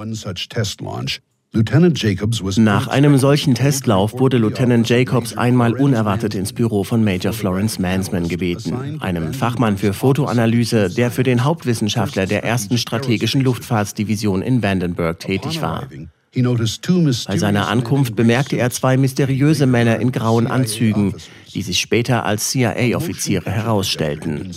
Nach 1.55 2.88
einem 2.88 3.17
solchen 3.19 3.53
Testlauf 3.53 4.13
wurde 4.13 4.38
Lieutenant 4.39 4.89
Jacobs 4.89 5.38
einmal 5.38 5.73
unerwartet 5.73 6.34
ins 6.34 6.51
Büro 6.51 6.84
von 6.84 7.03
Major 7.03 7.31
Florence 7.31 7.77
Mansman 7.77 8.27
gebeten, 8.27 8.99
einem 9.01 9.35
Fachmann 9.35 9.77
für 9.77 9.93
Fotoanalyse, 9.93 10.89
der 10.89 11.11
für 11.11 11.21
den 11.21 11.43
Hauptwissenschaftler 11.43 12.25
der 12.25 12.43
ersten 12.43 12.80
strategischen 12.80 13.41
Luftfahrtsdivision 13.41 14.41
in 14.41 14.63
Vandenberg 14.63 15.19
tätig 15.19 15.61
war. 15.61 15.88
Bei 16.35 17.38
seiner 17.38 17.67
Ankunft 17.67 18.15
bemerkte 18.15 18.57
er 18.57 18.71
zwei 18.71 18.97
mysteriöse 18.97 19.67
Männer 19.67 19.99
in 19.99 20.11
grauen 20.11 20.47
Anzügen, 20.47 21.13
die 21.53 21.61
sich 21.61 21.80
später 21.80 22.25
als 22.25 22.49
CIA-Offiziere 22.49 23.49
herausstellten. 23.49 24.51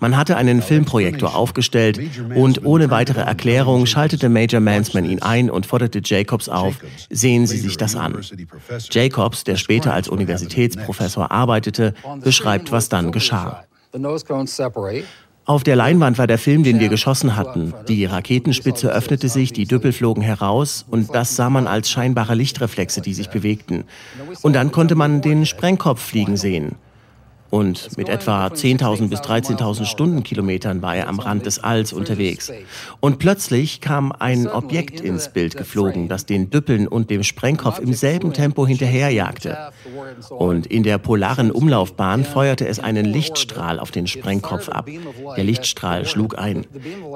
Man 0.00 0.16
hatte 0.16 0.36
einen 0.36 0.62
Filmprojektor 0.62 1.34
aufgestellt 1.34 2.00
und 2.34 2.64
ohne 2.64 2.90
weitere 2.90 3.20
Erklärung 3.20 3.86
schaltete 3.86 4.28
Major 4.28 4.60
Mansman 4.60 5.04
ihn 5.04 5.20
ein 5.22 5.50
und 5.50 5.66
forderte 5.66 6.00
Jacobs 6.04 6.48
auf, 6.48 6.76
sehen 7.10 7.46
Sie 7.46 7.58
sich 7.58 7.76
das 7.76 7.96
an. 7.96 8.18
Jacobs, 8.90 9.44
der 9.44 9.56
später 9.56 9.92
als 9.92 10.08
Universitätsprofessor 10.08 11.30
arbeitete, 11.30 11.94
beschreibt, 12.22 12.72
was 12.72 12.88
dann 12.88 13.12
geschah. 13.12 13.64
Auf 15.48 15.64
der 15.64 15.76
Leinwand 15.76 16.18
war 16.18 16.26
der 16.26 16.36
Film, 16.36 16.62
den 16.62 16.78
wir 16.78 16.90
geschossen 16.90 17.34
hatten. 17.34 17.72
Die 17.88 18.04
Raketenspitze 18.04 18.92
öffnete 18.92 19.30
sich, 19.30 19.50
die 19.50 19.64
Düppel 19.64 19.94
flogen 19.94 20.20
heraus 20.20 20.84
und 20.90 21.14
das 21.14 21.36
sah 21.36 21.48
man 21.48 21.66
als 21.66 21.88
scheinbare 21.88 22.34
Lichtreflexe, 22.34 23.00
die 23.00 23.14
sich 23.14 23.30
bewegten. 23.30 23.84
Und 24.42 24.52
dann 24.52 24.72
konnte 24.72 24.94
man 24.94 25.22
den 25.22 25.46
Sprengkopf 25.46 26.02
fliegen 26.02 26.36
sehen. 26.36 26.74
Und 27.50 27.96
mit 27.96 28.08
etwa 28.08 28.46
10.000 28.46 29.08
bis 29.08 29.20
13.000 29.20 29.86
Stundenkilometern 29.86 30.82
war 30.82 30.96
er 30.96 31.08
am 31.08 31.18
Rand 31.18 31.46
des 31.46 31.58
Alls 31.58 31.92
unterwegs. 31.92 32.52
Und 33.00 33.18
plötzlich 33.18 33.80
kam 33.80 34.12
ein 34.12 34.48
Objekt 34.48 35.00
ins 35.00 35.30
Bild 35.30 35.56
geflogen, 35.56 36.08
das 36.08 36.26
den 36.26 36.50
Düppeln 36.50 36.86
und 36.86 37.10
dem 37.10 37.22
Sprengkopf 37.22 37.78
im 37.78 37.94
selben 37.94 38.32
Tempo 38.32 38.66
hinterherjagte. 38.66 39.56
Und 40.30 40.66
in 40.66 40.82
der 40.82 40.98
polaren 40.98 41.50
Umlaufbahn 41.50 42.24
feuerte 42.24 42.68
es 42.68 42.80
einen 42.80 43.06
Lichtstrahl 43.06 43.78
auf 43.78 43.90
den 43.90 44.06
Sprengkopf 44.06 44.68
ab. 44.68 44.88
Der 45.36 45.44
Lichtstrahl 45.44 46.06
schlug 46.06 46.38
ein. 46.38 46.66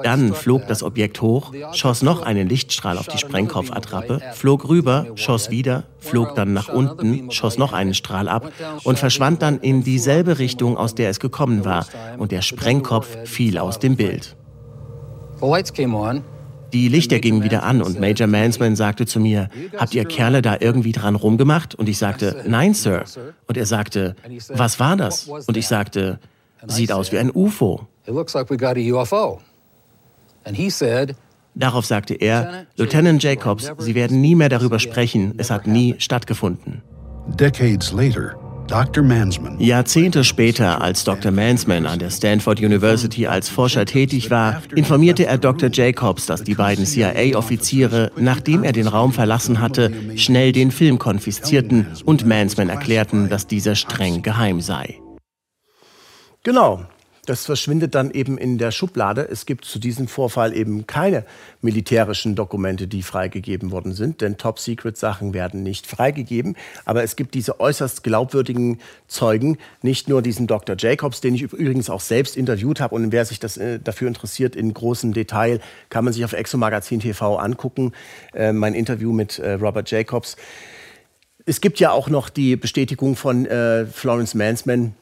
Dann 0.03 0.33
flog 0.33 0.67
das 0.67 0.81
Objekt 0.83 1.21
hoch, 1.21 1.53
schoss 1.73 2.01
noch 2.01 2.23
einen 2.23 2.49
Lichtstrahl 2.49 2.97
auf 2.97 3.07
die 3.07 3.17
Sprengkopfattrappe, 3.17 4.19
flog 4.33 4.67
rüber, 4.67 5.07
schoss 5.15 5.51
wieder, 5.51 5.83
flog 6.03 6.35
dann 6.35 6.53
nach 6.53 6.69
unten, 6.69 7.31
schoss 7.31 7.57
noch 7.57 7.73
einen 7.73 7.93
Strahl 7.93 8.27
ab 8.27 8.51
und 8.83 8.99
verschwand 8.99 9.41
dann 9.41 9.59
in 9.59 9.83
dieselbe 9.83 10.39
Richtung, 10.39 10.77
aus 10.77 10.95
der 10.95 11.09
es 11.09 11.19
gekommen 11.19 11.65
war. 11.65 11.87
Und 12.17 12.31
der 12.31 12.41
Sprengkopf 12.41 13.07
fiel 13.25 13.57
aus 13.57 13.79
dem 13.79 13.95
Bild. 13.95 14.35
Die 16.73 16.87
Lichter 16.87 17.19
gingen 17.19 17.43
wieder 17.43 17.63
an 17.63 17.83
und 17.83 17.99
Major 17.99 18.27
Mansman 18.27 18.75
sagte 18.75 19.05
zu 19.05 19.19
mir, 19.19 19.49
habt 19.77 19.93
ihr 19.93 20.05
Kerle 20.05 20.41
da 20.41 20.57
irgendwie 20.59 20.91
dran 20.91 21.15
rumgemacht? 21.15 21.75
Und 21.75 21.87
ich 21.87 21.99
sagte, 21.99 22.43
nein, 22.47 22.73
Sir. 22.73 23.03
Und 23.47 23.57
er 23.57 23.67
sagte, 23.67 24.15
was 24.49 24.79
war 24.79 24.97
das? 24.97 25.27
Und 25.27 25.55
ich 25.55 25.67
sagte, 25.67 26.19
sieht 26.65 26.91
aus 26.91 27.11
wie 27.11 27.19
ein 27.19 27.29
UFO. 27.31 27.87
Darauf 31.55 31.85
sagte 31.85 32.15
er, 32.15 32.65
Lieutenant 32.75 33.21
Jacobs, 33.21 33.71
Sie 33.77 33.95
werden 33.95 34.21
nie 34.21 34.35
mehr 34.35 34.49
darüber 34.49 34.79
sprechen, 34.79 35.35
es 35.37 35.51
hat 35.51 35.67
nie 35.67 35.95
stattgefunden. 35.99 36.81
Jahrzehnte 39.59 40.23
später, 40.23 40.81
als 40.81 41.03
Dr. 41.03 41.31
Mansman 41.31 41.85
an 41.85 41.99
der 41.99 42.09
Stanford 42.09 42.59
University 42.59 43.27
als 43.27 43.49
Forscher 43.49 43.85
tätig 43.85 44.31
war, 44.31 44.61
informierte 44.73 45.25
er 45.25 45.37
Dr. 45.37 45.69
Jacobs, 45.71 46.25
dass 46.25 46.43
die 46.43 46.55
beiden 46.55 46.85
CIA-Offiziere, 46.85 48.11
nachdem 48.17 48.63
er 48.63 48.71
den 48.71 48.87
Raum 48.87 49.11
verlassen 49.11 49.59
hatte, 49.59 49.91
schnell 50.15 50.53
den 50.53 50.71
Film 50.71 50.97
konfiszierten 50.97 51.87
und 52.05 52.25
Mansman 52.25 52.69
erklärten, 52.69 53.29
dass 53.29 53.47
dieser 53.47 53.75
streng 53.75 54.21
geheim 54.21 54.61
sei. 54.61 54.99
Genau, 56.43 56.85
das 57.25 57.45
verschwindet 57.45 57.95
dann 57.95 58.11
eben 58.11 58.37
in 58.37 58.57
der 58.57 58.71
Schublade. 58.71 59.27
Es 59.29 59.45
gibt 59.45 59.63
zu 59.63 59.79
diesem 59.79 60.07
Vorfall 60.07 60.53
eben 60.53 60.87
keine 60.87 61.25
militärischen 61.61 62.35
Dokumente, 62.35 62.87
die 62.87 63.01
freigegeben 63.01 63.71
worden 63.71 63.93
sind, 63.93 64.19
denn 64.19 64.37
Top-Secret-Sachen 64.37 65.33
werden 65.33 65.63
nicht 65.63 65.87
freigegeben. 65.87 66.57
Aber 66.83 67.03
es 67.03 67.15
gibt 67.15 67.33
diese 67.33 67.61
äußerst 67.61 68.03
glaubwürdigen 68.03 68.79
Zeugen, 69.07 69.57
nicht 69.81 70.09
nur 70.09 70.21
diesen 70.21 70.47
Dr. 70.47 70.75
Jacobs, 70.77 71.21
den 71.21 71.35
ich 71.35 71.43
übrigens 71.43 71.89
auch 71.89 72.01
selbst 72.01 72.35
interviewt 72.35 72.81
habe. 72.81 72.95
Und 72.95 73.13
wer 73.13 73.23
sich 73.23 73.39
das, 73.39 73.55
äh, 73.55 73.79
dafür 73.79 74.09
interessiert, 74.09 74.55
in 74.55 74.73
großem 74.73 75.13
Detail, 75.13 75.61
kann 75.89 76.03
man 76.03 76.13
sich 76.13 76.25
auf 76.25 76.33
Exomagazin 76.33 76.99
TV 76.99 77.37
angucken. 77.37 77.93
Äh, 78.33 78.51
mein 78.51 78.73
Interview 78.73 79.13
mit 79.13 79.39
äh, 79.39 79.53
Robert 79.53 79.89
Jacobs. 79.89 80.35
Es 81.45 81.61
gibt 81.61 81.79
ja 81.79 81.91
auch 81.91 82.09
noch 82.09 82.29
die 82.29 82.55
Bestätigung 82.57 83.15
von 83.15 83.45
äh, 83.45 83.85
Florence 83.85 84.33
Mansman, 84.33 84.95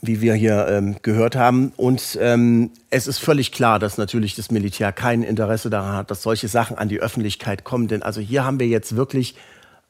wie 0.00 0.20
wir 0.20 0.34
hier 0.34 0.66
ähm, 0.68 0.96
gehört 1.02 1.36
haben. 1.36 1.72
Und 1.76 2.18
ähm, 2.20 2.70
es 2.90 3.06
ist 3.06 3.18
völlig 3.18 3.52
klar, 3.52 3.78
dass 3.78 3.98
natürlich 3.98 4.34
das 4.34 4.50
Militär 4.50 4.92
kein 4.92 5.22
Interesse 5.22 5.70
daran 5.70 5.96
hat, 5.96 6.10
dass 6.10 6.22
solche 6.22 6.48
Sachen 6.48 6.78
an 6.78 6.88
die 6.88 7.00
Öffentlichkeit 7.00 7.64
kommen. 7.64 7.88
Denn 7.88 8.02
also 8.02 8.20
hier 8.20 8.44
haben 8.44 8.58
wir 8.58 8.66
jetzt 8.66 8.96
wirklich 8.96 9.36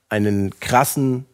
einen 0.09 0.59
krassen 0.61 1.27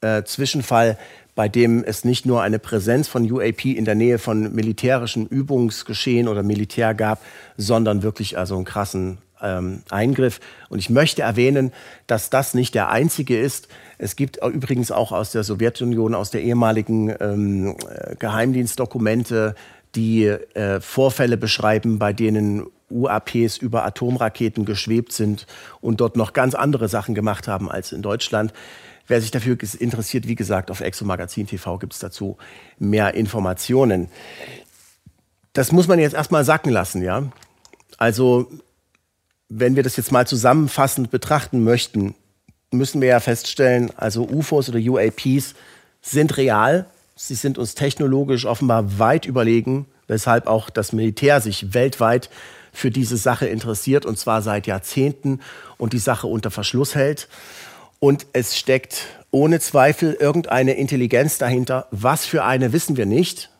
äh, 0.00 0.22
Zwischenfall, 0.24 0.98
bei 1.34 1.48
dem 1.48 1.82
es 1.84 2.04
nicht 2.04 2.26
nur 2.26 2.42
eine 2.42 2.58
Präsenz 2.58 3.08
von 3.08 3.30
UAP 3.30 3.64
in 3.64 3.84
der 3.84 3.94
Nähe 3.94 4.18
von 4.18 4.54
militärischen 4.54 5.26
Übungsgeschehen 5.26 6.28
oder 6.28 6.42
Militär 6.42 6.94
gab, 6.94 7.22
sondern 7.56 8.02
wirklich 8.02 8.38
also 8.38 8.56
einen 8.56 8.64
krassen 8.64 9.18
ähm, 9.42 9.82
Eingriff. 9.90 10.40
Und 10.68 10.78
ich 10.78 10.90
möchte 10.90 11.22
erwähnen, 11.22 11.72
dass 12.06 12.30
das 12.30 12.54
nicht 12.54 12.74
der 12.74 12.90
einzige 12.90 13.38
ist. 13.38 13.68
Es 13.98 14.16
gibt 14.16 14.38
übrigens 14.38 14.90
auch 14.90 15.12
aus 15.12 15.32
der 15.32 15.44
Sowjetunion, 15.44 16.14
aus 16.14 16.30
der 16.30 16.42
ehemaligen 16.42 17.14
ähm, 17.20 17.76
äh, 17.88 18.16
Geheimdienstdokumente, 18.16 19.54
die 19.94 20.24
äh, 20.26 20.80
Vorfälle 20.80 21.36
beschreiben, 21.36 21.98
bei 21.98 22.12
denen 22.12 22.66
UAPs 22.90 23.56
über 23.56 23.84
Atomraketen 23.84 24.64
geschwebt 24.64 25.12
sind 25.12 25.46
und 25.80 26.00
dort 26.00 26.16
noch 26.16 26.32
ganz 26.32 26.54
andere 26.54 26.88
Sachen 26.88 27.14
gemacht 27.14 27.48
haben 27.48 27.70
als 27.70 27.92
in 27.92 28.02
Deutschland. 28.02 28.52
Wer 29.06 29.20
sich 29.20 29.30
dafür 29.30 29.56
interessiert, 29.78 30.28
wie 30.28 30.34
gesagt, 30.34 30.70
auf 30.70 30.80
Exomagazin 30.80 31.46
TV 31.46 31.78
gibt 31.78 31.92
es 31.94 31.98
dazu 31.98 32.36
mehr 32.78 33.14
Informationen. 33.14 34.08
Das 35.52 35.72
muss 35.72 35.88
man 35.88 35.98
jetzt 35.98 36.14
erstmal 36.14 36.44
sacken 36.44 36.72
lassen, 36.72 37.02
ja. 37.02 37.24
Also 37.98 38.48
wenn 39.54 39.76
wir 39.76 39.82
das 39.82 39.96
jetzt 39.96 40.12
mal 40.12 40.26
zusammenfassend 40.26 41.10
betrachten 41.10 41.62
möchten, 41.62 42.14
müssen 42.70 43.00
wir 43.00 43.08
ja 43.08 43.20
feststellen, 43.20 43.90
also 43.96 44.26
UFOs 44.26 44.70
oder 44.70 44.78
UAPs 44.78 45.54
sind 46.00 46.36
real. 46.38 46.86
Sie 47.16 47.34
sind 47.34 47.58
uns 47.58 47.74
technologisch 47.74 48.46
offenbar 48.46 48.98
weit 48.98 49.26
überlegen, 49.26 49.86
weshalb 50.08 50.46
auch 50.46 50.70
das 50.70 50.92
Militär 50.92 51.40
sich 51.40 51.74
weltweit 51.74 52.30
für 52.72 52.90
diese 52.90 53.18
Sache 53.18 53.46
interessiert 53.46 54.06
und 54.06 54.18
zwar 54.18 54.40
seit 54.40 54.66
Jahrzehnten 54.66 55.40
und 55.76 55.92
die 55.92 55.98
Sache 55.98 56.26
unter 56.26 56.50
Verschluss 56.50 56.94
hält. 56.94 57.28
Und 58.00 58.26
es 58.32 58.56
steckt 58.56 59.04
ohne 59.30 59.60
Zweifel 59.60 60.14
irgendeine 60.14 60.72
Intelligenz 60.72 61.36
dahinter. 61.36 61.86
Was 61.90 62.24
für 62.24 62.44
eine 62.44 62.72
wissen 62.72 62.96
wir 62.96 63.06
nicht. 63.06 63.51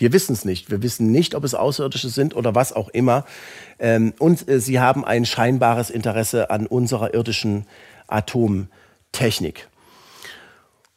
Wir 0.00 0.14
wissen 0.14 0.32
es 0.32 0.46
nicht. 0.46 0.70
Wir 0.70 0.82
wissen 0.82 1.12
nicht, 1.12 1.34
ob 1.34 1.44
es 1.44 1.54
Außerirdische 1.54 2.08
sind 2.08 2.34
oder 2.34 2.54
was 2.54 2.72
auch 2.72 2.88
immer. 2.88 3.26
Ähm, 3.78 4.14
und 4.18 4.48
äh, 4.48 4.58
sie 4.58 4.80
haben 4.80 5.04
ein 5.04 5.26
scheinbares 5.26 5.90
Interesse 5.90 6.50
an 6.50 6.66
unserer 6.66 7.12
irdischen 7.12 7.66
Atomtechnik. 8.08 9.68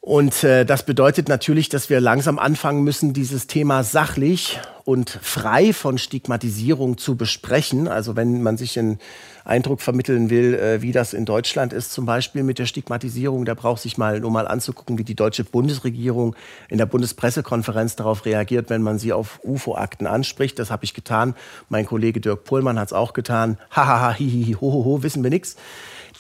Und 0.06 0.44
äh, 0.44 0.66
das 0.66 0.86
bedeutet 0.86 1.30
natürlich, 1.30 1.70
dass 1.70 1.90
wir 1.90 2.02
langsam 2.02 2.38
anfangen 2.38 2.84
müssen, 2.84 3.14
dieses 3.14 3.48
Thema 3.48 3.86
sachlich 3.86 4.60
und 4.84 5.10
frei 5.10 5.72
von 5.72 5.98
Stigmatisierung 5.98 6.98
zu 6.98 7.16
besprechen. 7.16 7.88
Also 7.88 8.18
wenn 8.18 8.44
man 8.44 8.58
sich 8.58 8.78
einen 8.78 9.00
Eindruck 9.46 9.82
vermitteln 9.82 10.30
will, 10.30 10.56
äh, 10.56 10.82
wie 10.82 10.92
das 10.92 11.14
in 11.14 11.24
Deutschland 11.24 11.72
ist, 11.72 11.94
zum 11.94 12.06
Beispiel 12.06 12.44
mit 12.44 12.60
der 12.60 12.66
Stigmatisierung, 12.66 13.46
da 13.46 13.54
braucht 13.54 13.82
sich 13.82 13.98
mal 13.98 14.20
nur 14.20 14.30
mal 14.30 14.46
anzugucken, 14.46 14.98
wie 14.98 15.06
die 15.06 15.16
deutsche 15.16 15.46
Bundesregierung 15.46 16.36
in 16.68 16.80
der 16.80 16.86
Bundespressekonferenz 16.86 17.96
darauf 17.96 18.26
reagiert, 18.26 18.70
wenn 18.70 18.84
man 18.84 19.00
sie 19.00 19.14
auf 19.14 19.40
UFO-Akten 19.42 20.06
anspricht. 20.06 20.60
Das 20.60 20.70
habe 20.70 20.84
ich 20.84 20.94
getan. 20.94 21.34
Mein 21.70 21.86
Kollege 21.86 22.20
Dirk 22.20 22.44
Pohlmann 22.44 22.78
hat 22.78 22.90
es 22.90 22.94
auch 22.94 23.14
getan. 23.14 23.58
Hahaha, 23.72 24.16
hihihi, 24.16 24.58
hohoho, 24.60 25.02
wissen 25.02 25.24
wir 25.24 25.30
nichts. 25.30 25.56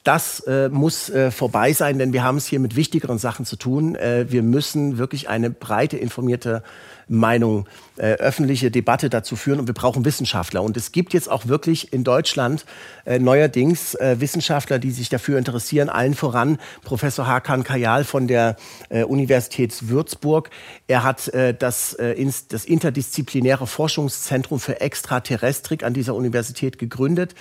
Das 0.03 0.41
äh, 0.41 0.67
muss 0.67 1.09
äh, 1.09 1.31
vorbei 1.31 1.71
sein, 1.71 1.97
denn 1.97 2.11
wir 2.11 2.23
haben 2.23 2.38
es 2.38 2.45
hier 2.45 2.59
mit 2.59 2.75
wichtigeren 2.75 3.17
Sachen 3.17 3.45
zu 3.45 3.55
tun. 3.55 3.95
Äh, 3.95 4.25
wir 4.30 4.43
müssen 4.43 4.97
wirklich 4.97 5.30
eine 5.30 5.49
breite 5.49 5.97
informierte 5.97 6.61
Meinung, 7.07 7.67
äh, 7.97 8.13
öffentliche 8.13 8.71
Debatte 8.71 9.09
dazu 9.09 9.35
führen 9.35 9.59
und 9.59 9.67
wir 9.67 9.73
brauchen 9.73 10.05
Wissenschaftler. 10.05 10.63
Und 10.63 10.77
es 10.77 10.91
gibt 10.91 11.13
jetzt 11.13 11.30
auch 11.30 11.47
wirklich 11.47 11.93
in 11.93 12.03
Deutschland 12.03 12.65
äh, 13.05 13.19
neuerdings 13.19 13.95
äh, 13.95 14.19
Wissenschaftler, 14.19 14.80
die 14.80 14.91
sich 14.91 15.09
dafür 15.09 15.38
interessieren, 15.38 15.89
allen 15.89 16.15
voran 16.15 16.57
Professor 16.84 17.27
Hakan 17.27 17.63
Kayal 17.63 18.03
von 18.03 18.27
der 18.27 18.55
äh, 18.89 19.03
Universität 19.03 19.89
Würzburg. 19.89 20.49
Er 20.88 21.03
hat 21.03 21.27
äh, 21.30 21.53
das, 21.53 21.93
äh, 21.93 22.13
ins, 22.13 22.47
das 22.47 22.65
interdisziplinäre 22.65 23.67
Forschungszentrum 23.67 24.59
für 24.59 24.81
Extraterrestrik 24.81 25.84
an 25.84 25.93
dieser 25.93 26.15
Universität 26.15 26.80
gegründet. 26.80 27.35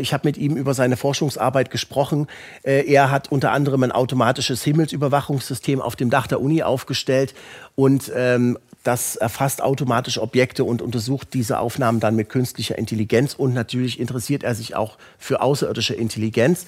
Ich 0.00 0.14
habe 0.14 0.26
mit 0.26 0.38
ihm 0.38 0.56
über 0.56 0.72
seine 0.72 0.96
Forschungsarbeit 0.96 1.70
gesprochen. 1.70 2.28
Er 2.62 3.10
hat 3.10 3.30
unter 3.30 3.52
anderem 3.52 3.82
ein 3.82 3.92
automatisches 3.92 4.64
Himmelsüberwachungssystem 4.64 5.82
auf 5.82 5.96
dem 5.96 6.08
Dach 6.08 6.26
der 6.26 6.40
Uni 6.40 6.62
aufgestellt 6.62 7.34
und 7.74 8.10
ähm, 8.16 8.56
das 8.86 9.16
erfasst 9.16 9.62
automatisch 9.62 10.18
Objekte 10.18 10.64
und 10.64 10.80
untersucht 10.80 11.34
diese 11.34 11.58
Aufnahmen 11.58 11.98
dann 12.00 12.14
mit 12.14 12.28
künstlicher 12.28 12.78
Intelligenz. 12.78 13.34
Und 13.34 13.54
natürlich 13.54 13.98
interessiert 13.98 14.44
er 14.44 14.54
sich 14.54 14.76
auch 14.76 14.96
für 15.18 15.40
außerirdische 15.40 15.94
Intelligenz. 15.94 16.66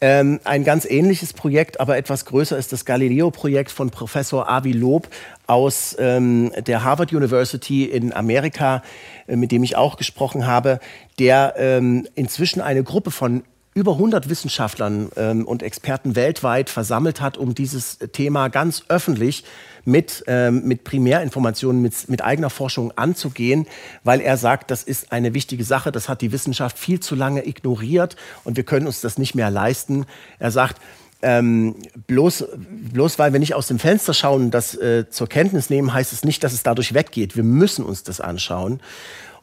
Ähm, 0.00 0.40
ein 0.44 0.64
ganz 0.64 0.84
ähnliches 0.84 1.32
Projekt, 1.32 1.80
aber 1.80 1.96
etwas 1.96 2.26
größer 2.26 2.58
ist 2.58 2.72
das 2.72 2.84
Galileo-Projekt 2.84 3.70
von 3.70 3.90
Professor 3.90 4.50
Avi 4.50 4.72
Lob 4.72 5.08
aus 5.46 5.96
ähm, 5.98 6.52
der 6.66 6.84
Harvard 6.84 7.12
University 7.12 7.84
in 7.84 8.12
Amerika, 8.12 8.82
äh, 9.26 9.36
mit 9.36 9.50
dem 9.50 9.62
ich 9.62 9.76
auch 9.76 9.96
gesprochen 9.96 10.46
habe, 10.46 10.80
der 11.18 11.54
ähm, 11.56 12.06
inzwischen 12.14 12.60
eine 12.60 12.82
Gruppe 12.82 13.10
von 13.10 13.44
über 13.74 13.92
100 13.92 14.28
Wissenschaftlern 14.28 15.10
ähm, 15.16 15.46
und 15.46 15.62
Experten 15.62 16.14
weltweit 16.14 16.70
versammelt 16.70 17.20
hat, 17.20 17.36
um 17.36 17.54
dieses 17.54 17.98
Thema 18.12 18.48
ganz 18.48 18.84
öffentlich 18.88 19.44
mit, 19.84 20.24
ähm, 20.26 20.62
mit 20.64 20.84
Primärinformationen, 20.84 21.82
mit, 21.82 22.08
mit 22.08 22.22
eigener 22.22 22.50
Forschung 22.50 22.92
anzugehen, 22.96 23.66
weil 24.02 24.20
er 24.20 24.36
sagt, 24.36 24.70
das 24.70 24.82
ist 24.82 25.12
eine 25.12 25.34
wichtige 25.34 25.64
Sache, 25.64 25.92
das 25.92 26.08
hat 26.08 26.20
die 26.20 26.32
Wissenschaft 26.32 26.78
viel 26.78 27.00
zu 27.00 27.14
lange 27.14 27.46
ignoriert 27.46 28.16
und 28.44 28.56
wir 28.56 28.64
können 28.64 28.86
uns 28.86 29.00
das 29.00 29.18
nicht 29.18 29.34
mehr 29.34 29.50
leisten. 29.50 30.06
Er 30.38 30.50
sagt, 30.50 30.80
ähm, 31.24 31.76
bloß, 32.06 32.44
bloß 32.92 33.18
weil 33.18 33.32
wir 33.32 33.40
nicht 33.40 33.54
aus 33.54 33.66
dem 33.66 33.78
Fenster 33.78 34.12
schauen, 34.12 34.50
das 34.50 34.74
äh, 34.74 35.08
zur 35.08 35.26
Kenntnis 35.26 35.70
nehmen, 35.70 35.92
heißt 35.92 36.12
es 36.12 36.22
nicht, 36.22 36.44
dass 36.44 36.52
es 36.52 36.62
dadurch 36.62 36.92
weggeht. 36.92 37.34
Wir 37.34 37.42
müssen 37.42 37.84
uns 37.84 38.02
das 38.02 38.20
anschauen. 38.20 38.80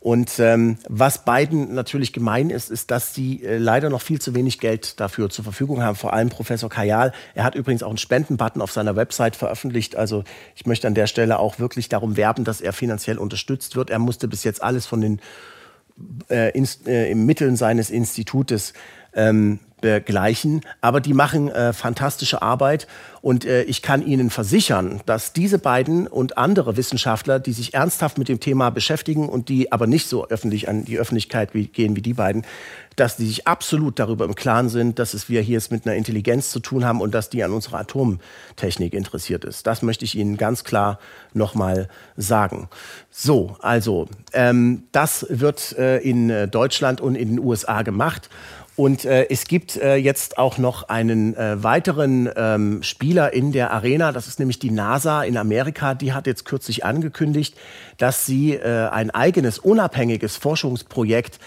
Und 0.01 0.39
ähm, 0.39 0.77
was 0.89 1.25
beiden 1.25 1.75
natürlich 1.75 2.11
gemein 2.11 2.49
ist, 2.49 2.71
ist, 2.71 2.89
dass 2.89 3.13
sie 3.13 3.43
äh, 3.43 3.59
leider 3.59 3.91
noch 3.91 4.01
viel 4.01 4.19
zu 4.19 4.33
wenig 4.33 4.59
Geld 4.59 4.99
dafür 4.99 5.29
zur 5.29 5.43
Verfügung 5.43 5.83
haben. 5.83 5.95
Vor 5.95 6.11
allem 6.11 6.29
Professor 6.29 6.71
Kajal. 6.71 7.13
Er 7.35 7.43
hat 7.43 7.53
übrigens 7.53 7.83
auch 7.83 7.89
einen 7.89 7.99
Spendenbutton 7.99 8.63
auf 8.63 8.71
seiner 8.71 8.95
Website 8.95 9.35
veröffentlicht. 9.35 9.95
Also 9.95 10.23
ich 10.55 10.65
möchte 10.65 10.87
an 10.87 10.95
der 10.95 11.05
Stelle 11.05 11.37
auch 11.37 11.59
wirklich 11.59 11.87
darum 11.87 12.17
werben, 12.17 12.45
dass 12.45 12.61
er 12.61 12.73
finanziell 12.73 13.19
unterstützt 13.19 13.75
wird. 13.75 13.91
Er 13.91 13.99
musste 13.99 14.27
bis 14.27 14.43
jetzt 14.43 14.63
alles 14.63 14.87
von 14.87 15.01
den 15.01 15.21
äh, 16.31 16.49
in, 16.57 16.67
äh, 16.87 17.13
Mitteln 17.13 17.55
seines 17.55 17.91
Institutes 17.91 18.73
ähm, 19.13 19.59
begleichen. 19.81 20.61
Aber 20.79 21.01
die 21.01 21.13
machen 21.13 21.49
äh, 21.49 21.73
fantastische 21.73 22.41
Arbeit 22.41 22.87
und 23.21 23.45
äh, 23.45 23.63
ich 23.63 23.81
kann 23.81 24.01
Ihnen 24.01 24.31
versichern, 24.31 25.01
dass 25.05 25.31
diese 25.31 25.59
beiden 25.59 26.07
und 26.07 26.37
andere 26.37 26.75
Wissenschaftler, 26.75 27.39
die 27.39 27.53
sich 27.53 27.75
ernsthaft 27.75 28.17
mit 28.17 28.29
dem 28.29 28.39
Thema 28.39 28.71
beschäftigen 28.71 29.29
und 29.29 29.47
die 29.49 29.71
aber 29.71 29.85
nicht 29.85 30.07
so 30.07 30.27
öffentlich 30.27 30.67
an 30.67 30.85
die 30.85 30.97
Öffentlichkeit 30.97 31.53
wie, 31.53 31.67
gehen 31.67 31.95
wie 31.95 32.01
die 32.01 32.13
beiden, 32.13 32.45
dass 32.95 33.17
die 33.17 33.27
sich 33.27 33.47
absolut 33.47 33.99
darüber 33.99 34.25
im 34.25 34.35
Klaren 34.35 34.69
sind, 34.69 34.99
dass 34.99 35.13
es 35.13 35.29
wir 35.29 35.41
hier 35.41 35.57
es 35.57 35.69
mit 35.69 35.85
einer 35.85 35.95
Intelligenz 35.95 36.49
zu 36.49 36.59
tun 36.59 36.83
haben 36.83 36.99
und 36.99 37.13
dass 37.13 37.29
die 37.29 37.43
an 37.43 37.51
unserer 37.51 37.79
Atomtechnik 37.79 38.93
interessiert 38.93 39.45
ist. 39.45 39.67
Das 39.67 39.81
möchte 39.81 40.03
ich 40.03 40.15
Ihnen 40.15 40.37
ganz 40.37 40.63
klar 40.63 40.99
nochmal 41.33 41.87
sagen. 42.17 42.69
So, 43.09 43.55
also 43.61 44.07
ähm, 44.33 44.83
das 44.91 45.27
wird 45.29 45.77
äh, 45.77 45.97
in 45.99 46.29
äh, 46.29 46.47
Deutschland 46.47 47.01
und 47.01 47.15
in 47.15 47.29
den 47.29 47.39
USA 47.39 47.83
gemacht. 47.83 48.29
Und 48.75 49.03
äh, 49.05 49.27
es 49.29 49.45
gibt 49.45 49.75
äh, 49.75 49.95
jetzt 49.95 50.37
auch 50.37 50.57
noch 50.57 50.87
einen 50.89 51.35
äh, 51.35 51.61
weiteren 51.61 52.29
ähm, 52.35 52.83
Spieler 52.83 53.33
in 53.33 53.51
der 53.51 53.71
Arena, 53.71 54.11
das 54.11 54.27
ist 54.27 54.39
nämlich 54.39 54.59
die 54.59 54.71
NASA 54.71 55.23
in 55.23 55.37
Amerika. 55.37 55.93
Die 55.93 56.13
hat 56.13 56.25
jetzt 56.25 56.45
kürzlich 56.45 56.85
angekündigt, 56.85 57.55
dass 57.97 58.25
sie 58.25 58.53
äh, 58.53 58.87
ein 58.89 59.11
eigenes 59.11 59.59
unabhängiges 59.59 60.37
Forschungsprojekt 60.37 61.39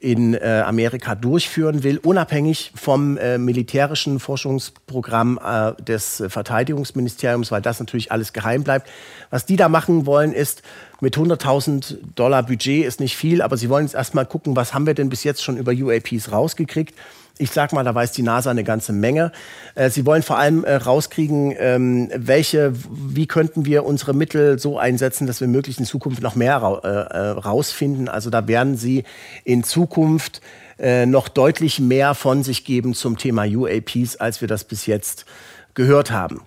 in 0.00 0.32
äh, 0.32 0.62
Amerika 0.66 1.14
durchführen 1.14 1.82
will, 1.82 1.98
unabhängig 1.98 2.72
vom 2.74 3.18
äh, 3.18 3.36
militärischen 3.36 4.18
Forschungsprogramm 4.18 5.38
äh, 5.44 5.82
des 5.82 6.22
Verteidigungsministeriums, 6.26 7.52
weil 7.52 7.60
das 7.60 7.78
natürlich 7.78 8.10
alles 8.10 8.32
geheim 8.32 8.64
bleibt. 8.64 8.88
Was 9.28 9.44
die 9.44 9.56
da 9.56 9.68
machen 9.68 10.06
wollen, 10.06 10.32
ist 10.32 10.62
mit 11.00 11.16
100.000 11.16 11.96
Dollar 12.14 12.42
Budget 12.42 12.84
ist 12.84 13.00
nicht 13.00 13.16
viel, 13.16 13.42
aber 13.42 13.56
sie 13.56 13.68
wollen 13.68 13.86
jetzt 13.86 13.94
erstmal 13.94 14.26
gucken, 14.26 14.56
was 14.56 14.74
haben 14.74 14.86
wir 14.86 14.94
denn 14.94 15.08
bis 15.08 15.24
jetzt 15.24 15.42
schon 15.42 15.56
über 15.56 15.72
UAPs 15.72 16.32
rausgekriegt. 16.32 16.94
Ich 17.38 17.52
sag 17.52 17.72
mal, 17.72 17.84
da 17.84 17.94
weiß 17.94 18.12
die 18.12 18.22
NASA 18.22 18.50
eine 18.50 18.64
ganze 18.64 18.92
Menge. 18.92 19.32
Äh, 19.74 19.88
sie 19.88 20.04
wollen 20.04 20.22
vor 20.22 20.36
allem 20.36 20.62
äh, 20.64 20.74
rauskriegen, 20.74 21.54
ähm, 21.58 22.10
welche, 22.14 22.74
wie 22.90 23.26
könnten 23.26 23.64
wir 23.64 23.86
unsere 23.86 24.12
Mittel 24.12 24.58
so 24.58 24.78
einsetzen, 24.78 25.26
dass 25.26 25.40
wir 25.40 25.48
möglichst 25.48 25.80
in 25.80 25.86
Zukunft 25.86 26.22
noch 26.22 26.34
mehr 26.34 26.56
äh, 26.56 27.18
rausfinden. 27.28 28.10
Also 28.10 28.28
da 28.28 28.46
werden 28.46 28.76
sie 28.76 29.04
in 29.44 29.64
Zukunft 29.64 30.40
noch 30.82 31.28
deutlich 31.28 31.78
mehr 31.78 32.14
von 32.14 32.42
sich 32.42 32.64
geben 32.64 32.94
zum 32.94 33.18
Thema 33.18 33.44
UAPs, 33.44 34.16
als 34.16 34.40
wir 34.40 34.48
das 34.48 34.64
bis 34.64 34.86
jetzt 34.86 35.26
gehört 35.74 36.10
haben. 36.10 36.40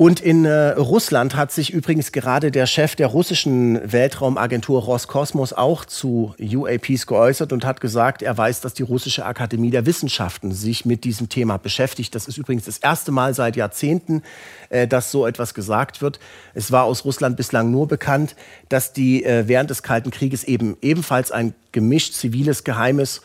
Und 0.00 0.20
in 0.20 0.44
äh, 0.44 0.68
Russland 0.68 1.34
hat 1.34 1.50
sich 1.50 1.72
übrigens 1.72 2.12
gerade 2.12 2.52
der 2.52 2.66
Chef 2.66 2.94
der 2.94 3.08
russischen 3.08 3.80
Weltraumagentur 3.92 4.80
Roskosmos 4.80 5.52
auch 5.52 5.84
zu 5.84 6.36
UAPs 6.38 7.08
geäußert 7.08 7.52
und 7.52 7.64
hat 7.64 7.80
gesagt, 7.80 8.22
er 8.22 8.38
weiß, 8.38 8.60
dass 8.60 8.74
die 8.74 8.84
russische 8.84 9.26
Akademie 9.26 9.72
der 9.72 9.86
Wissenschaften 9.86 10.52
sich 10.52 10.84
mit 10.84 11.02
diesem 11.02 11.28
Thema 11.28 11.56
beschäftigt. 11.56 12.14
Das 12.14 12.28
ist 12.28 12.38
übrigens 12.38 12.66
das 12.66 12.78
erste 12.78 13.10
Mal 13.10 13.34
seit 13.34 13.56
Jahrzehnten, 13.56 14.22
äh, 14.68 14.86
dass 14.86 15.10
so 15.10 15.26
etwas 15.26 15.52
gesagt 15.52 16.00
wird. 16.00 16.20
Es 16.54 16.70
war 16.70 16.84
aus 16.84 17.04
Russland 17.04 17.36
bislang 17.36 17.72
nur 17.72 17.88
bekannt, 17.88 18.36
dass 18.68 18.92
die 18.92 19.24
äh, 19.24 19.48
während 19.48 19.68
des 19.68 19.82
Kalten 19.82 20.12
Krieges 20.12 20.44
eben 20.44 20.76
ebenfalls 20.80 21.32
ein 21.32 21.54
gemischt 21.72 22.14
ziviles 22.14 22.62
geheimes 22.62 23.20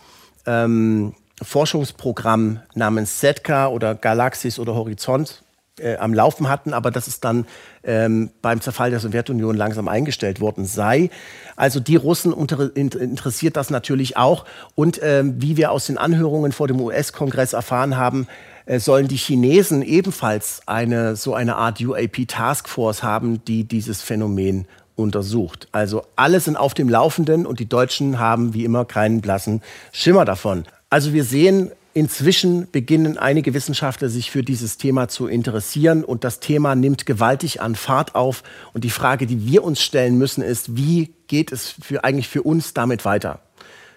ähm, 0.47 1.13
Forschungsprogramm 1.39 2.61
namens 2.73 3.19
SETCA 3.19 3.67
oder 3.67 3.93
Galaxis 3.93 4.57
oder 4.57 4.73
Horizont 4.73 5.43
äh, 5.79 5.97
am 5.97 6.13
Laufen 6.13 6.49
hatten, 6.49 6.73
aber 6.73 6.91
dass 6.91 7.07
es 7.07 7.19
dann 7.19 7.45
ähm, 7.83 8.29
beim 8.41 8.61
Zerfall 8.61 8.91
der 8.91 8.99
Sowjetunion 8.99 9.55
langsam 9.55 9.87
eingestellt 9.87 10.39
worden 10.39 10.65
sei. 10.65 11.09
Also 11.55 11.79
die 11.79 11.95
Russen 11.95 12.31
unter, 12.31 12.75
interessiert 12.75 13.57
das 13.57 13.69
natürlich 13.69 14.15
auch. 14.17 14.45
Und 14.75 14.99
ähm, 15.01 15.41
wie 15.41 15.57
wir 15.57 15.71
aus 15.71 15.87
den 15.87 15.97
Anhörungen 15.97 16.51
vor 16.51 16.67
dem 16.67 16.79
US-Kongress 16.79 17.53
erfahren 17.53 17.97
haben, 17.97 18.27
äh, 18.65 18.79
sollen 18.79 19.07
die 19.07 19.17
Chinesen 19.17 19.81
ebenfalls 19.81 20.61
eine 20.67 21.15
so 21.15 21.33
eine 21.33 21.55
Art 21.55 21.81
UAP 21.81 22.27
Taskforce 22.27 23.01
haben, 23.01 23.43
die 23.45 23.63
dieses 23.63 24.01
Phänomen 24.01 24.67
untersucht. 24.95 25.67
Also 25.71 26.03
alle 26.15 26.39
sind 26.39 26.55
auf 26.55 26.73
dem 26.73 26.87
Laufenden 26.87 27.45
und 27.45 27.59
die 27.59 27.67
Deutschen 27.67 28.19
haben 28.19 28.53
wie 28.53 28.63
immer 28.63 28.85
keinen 28.85 29.21
blassen 29.21 29.61
Schimmer 29.91 30.23
davon. 30.23 30.65
Also 30.89 31.13
wir 31.13 31.23
sehen, 31.23 31.71
Inzwischen 31.95 32.71
beginnen 32.71 33.19
einige 33.19 33.53
Wissenschaftler 33.53 34.09
sich 34.09 34.31
für 34.31 34.41
dieses 34.41 34.77
Thema 34.77 35.09
zu 35.09 35.27
interessieren 35.27 36.03
und 36.03 36.23
das 36.23 36.39
Thema 36.39 36.73
nimmt 36.73 37.05
gewaltig 37.05 37.61
an 37.61 37.75
Fahrt 37.75 38.15
auf. 38.15 38.41
Und 38.73 38.83
die 38.83 38.89
Frage, 38.89 39.27
die 39.27 39.45
wir 39.45 39.63
uns 39.63 39.79
stellen 39.79 40.17
müssen, 40.17 40.41
ist, 40.41 40.75
wie 40.75 41.13
geht 41.27 41.51
es 41.51 41.69
für, 41.69 42.03
eigentlich 42.03 42.29
für 42.29 42.41
uns 42.41 42.73
damit 42.73 43.05
weiter? 43.05 43.41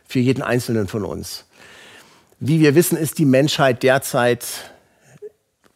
Für 0.06 0.18
jeden 0.18 0.42
Einzelnen 0.42 0.88
von 0.88 1.04
uns. 1.06 1.46
Wie 2.38 2.60
wir 2.60 2.74
wissen, 2.74 2.98
ist 2.98 3.18
die 3.18 3.24
Menschheit 3.24 3.82
derzeit, 3.82 4.44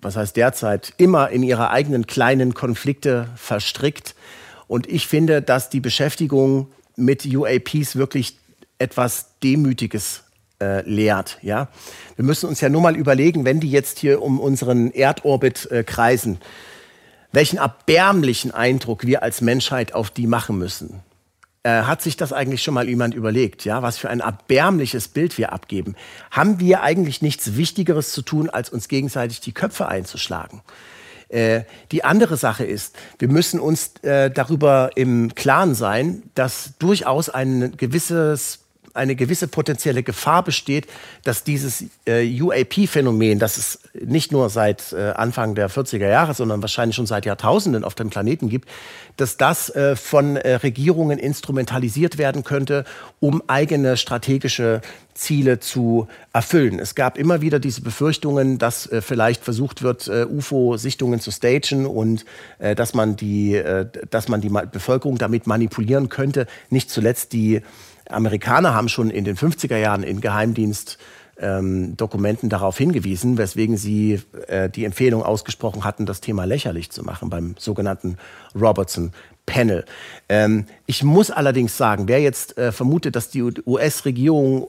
was 0.03 0.17
heißt 0.17 0.37
derzeit, 0.37 0.93
immer 0.99 1.31
in 1.31 1.43
ihre 1.43 1.71
eigenen 1.71 2.07
kleinen 2.07 2.53
Konflikte 2.53 3.29
verstrickt. 3.37 4.15
Und 4.69 4.87
ich 4.87 5.07
finde, 5.07 5.41
dass 5.41 5.71
die 5.71 5.81
Beschäftigung 5.81 6.69
mit 6.97 7.25
UAPs 7.25 7.97
wirklich 7.97 8.37
etwas 8.79 9.39
Demütiges 9.43 10.25
äh, 10.61 10.83
lehrt. 10.89 11.39
Ja? 11.43 11.69
Wir 12.17 12.25
müssen 12.25 12.49
uns 12.49 12.61
ja 12.61 12.69
nur 12.69 12.81
mal 12.81 12.97
überlegen, 12.97 13.45
wenn 13.45 13.61
die 13.61 13.71
jetzt 13.71 13.99
hier 13.99 14.23
um 14.23 14.41
unseren 14.41 14.93
Erdorbit 14.93 15.71
äh, 15.71 15.85
kreisen, 15.85 16.39
welchen 17.33 17.59
erbärmlichen 17.59 18.51
Eindruck 18.53 19.07
wir 19.07 19.23
als 19.23 19.41
Menschheit 19.41 19.95
auf 19.95 20.11
die 20.11 20.27
machen 20.27 20.59
müssen. 20.59 21.01
Äh, 21.63 21.83
hat 21.83 22.01
sich 22.01 22.17
das 22.17 22.33
eigentlich 22.33 22.63
schon 22.63 22.75
mal 22.75 22.89
jemand 22.89 23.15
überlegt, 23.15 23.67
ja, 23.67 23.83
was 23.83 23.99
für 23.99 24.09
ein 24.09 24.21
erbärmliches 24.21 25.09
Bild 25.09 25.37
wir 25.37 25.53
abgeben? 25.53 25.95
Haben 26.31 26.59
wir 26.59 26.83
eigentlich 26.83 27.21
nichts 27.21 27.57
Wichtigeres 27.57 28.13
zu 28.13 28.23
tun, 28.23 28.49
als 28.49 28.71
uns 28.71 28.89
gegenseitig 28.89 29.41
die 29.41 29.53
Köpfe 29.53 29.87
einzuschlagen? 29.87 30.63
Äh, 31.29 31.65
die 31.93 32.03
andere 32.03 32.39
Sache 32.39 32.65
ist, 32.65 32.97
wir 33.19 33.29
müssen 33.29 33.61
uns 33.61 33.93
äh, 34.03 34.31
darüber 34.31 34.91
im 34.97 35.35
Klaren 35.35 35.75
sein, 35.75 36.23
dass 36.35 36.73
durchaus 36.79 37.29
ein 37.29 37.77
gewisses 37.77 38.60
eine 38.95 39.17
gewisse 39.17 39.49
potenzielle 39.49 40.03
Gefahr 40.03 40.43
besteht, 40.43 40.87
dass 41.25 41.45
dieses 41.45 41.85
äh, 42.07 42.41
UAP-Phänomen, 42.41 43.39
das 43.39 43.57
es 43.57 43.79
nicht 43.95 44.33
nur 44.33 44.51
seit 44.51 44.93
äh, 44.93 45.11
Anfang 45.11 45.55
der 45.55 45.71
40er 45.71 46.09
Jahre, 46.09 46.35
sondern 46.35 46.63
wahrscheinlich 46.63 46.97
schon 46.97 47.07
seit 47.07 47.27
Jahrtausenden 47.27 47.85
auf 47.85 47.95
dem 47.95 48.11
Planeten 48.11 48.49
gibt, 48.49 48.69
dass 49.17 49.37
das 49.37 49.69
äh, 49.71 49.97
von 49.97 50.37
äh, 50.37 50.55
Regierungen 50.57 51.19
instrumentalisiert 51.19 52.19
werden 52.19 52.45
könnte, 52.45 52.85
um 53.21 53.43
eigene 53.49 53.97
strategische 53.97 54.81
Ziele 55.15 55.61
zu 55.61 56.09
erfüllen. 56.33 56.79
Es 56.79 56.95
gab 56.95 57.19
immer 57.19 57.41
wieder 57.41 57.59
diese 57.59 57.83
Befürchtungen, 57.83 58.59
dass 58.59 58.87
äh, 58.87 59.03
vielleicht 59.03 59.45
versucht 59.45 59.83
wird, 59.83 60.09
äh, 60.09 60.25
UFO-Sichtungen 60.25 61.21
zu 61.21 61.31
stagen 61.31 61.87
und 61.87 62.25
äh, 62.59 62.75
dass 62.75 62.95
man 62.95 63.17
die, 63.17 63.57
äh, 63.57 63.87
dass 64.11 64.29
man 64.29 64.41
die 64.41 64.49
Bevölkerung 64.49 65.19
damit 65.19 65.47
manipulieren 65.47 66.09
könnte. 66.09 66.47
Nicht 66.71 66.91
zuletzt 66.91 67.33
die 67.33 67.61
Amerikaner 68.11 68.75
haben 68.75 68.89
schon 68.89 69.11
in 69.11 69.25
den 69.25 69.37
50er 69.37 69.77
Jahren 69.77 70.03
in 70.03 70.21
Geheimdienst 70.21 70.99
ähm, 71.39 71.97
Dokumenten 71.97 72.49
darauf 72.49 72.77
hingewiesen, 72.77 73.39
weswegen 73.39 73.77
sie 73.77 74.21
äh, 74.47 74.69
die 74.69 74.85
Empfehlung 74.85 75.23
ausgesprochen 75.23 75.85
hatten, 75.85 76.07
das 76.07 76.21
Thema 76.21 76.45
lächerlich 76.45 76.91
zu 76.91 77.03
machen 77.03 77.31
beim 77.31 77.55
sogenannten 77.59 78.19
Robertson 78.55 79.13
Panel. 79.47 79.85
Ähm, 80.29 80.67
ich 80.87 81.03
muss 81.03 81.31
allerdings 81.31 81.77
sagen, 81.77 82.09
wer 82.09 82.21
jetzt 82.21 82.57
äh, 82.59 82.73
vermutet, 82.73 83.17
dass 83.17 83.31
die 83.31 83.43
US-Regierung 83.43 84.69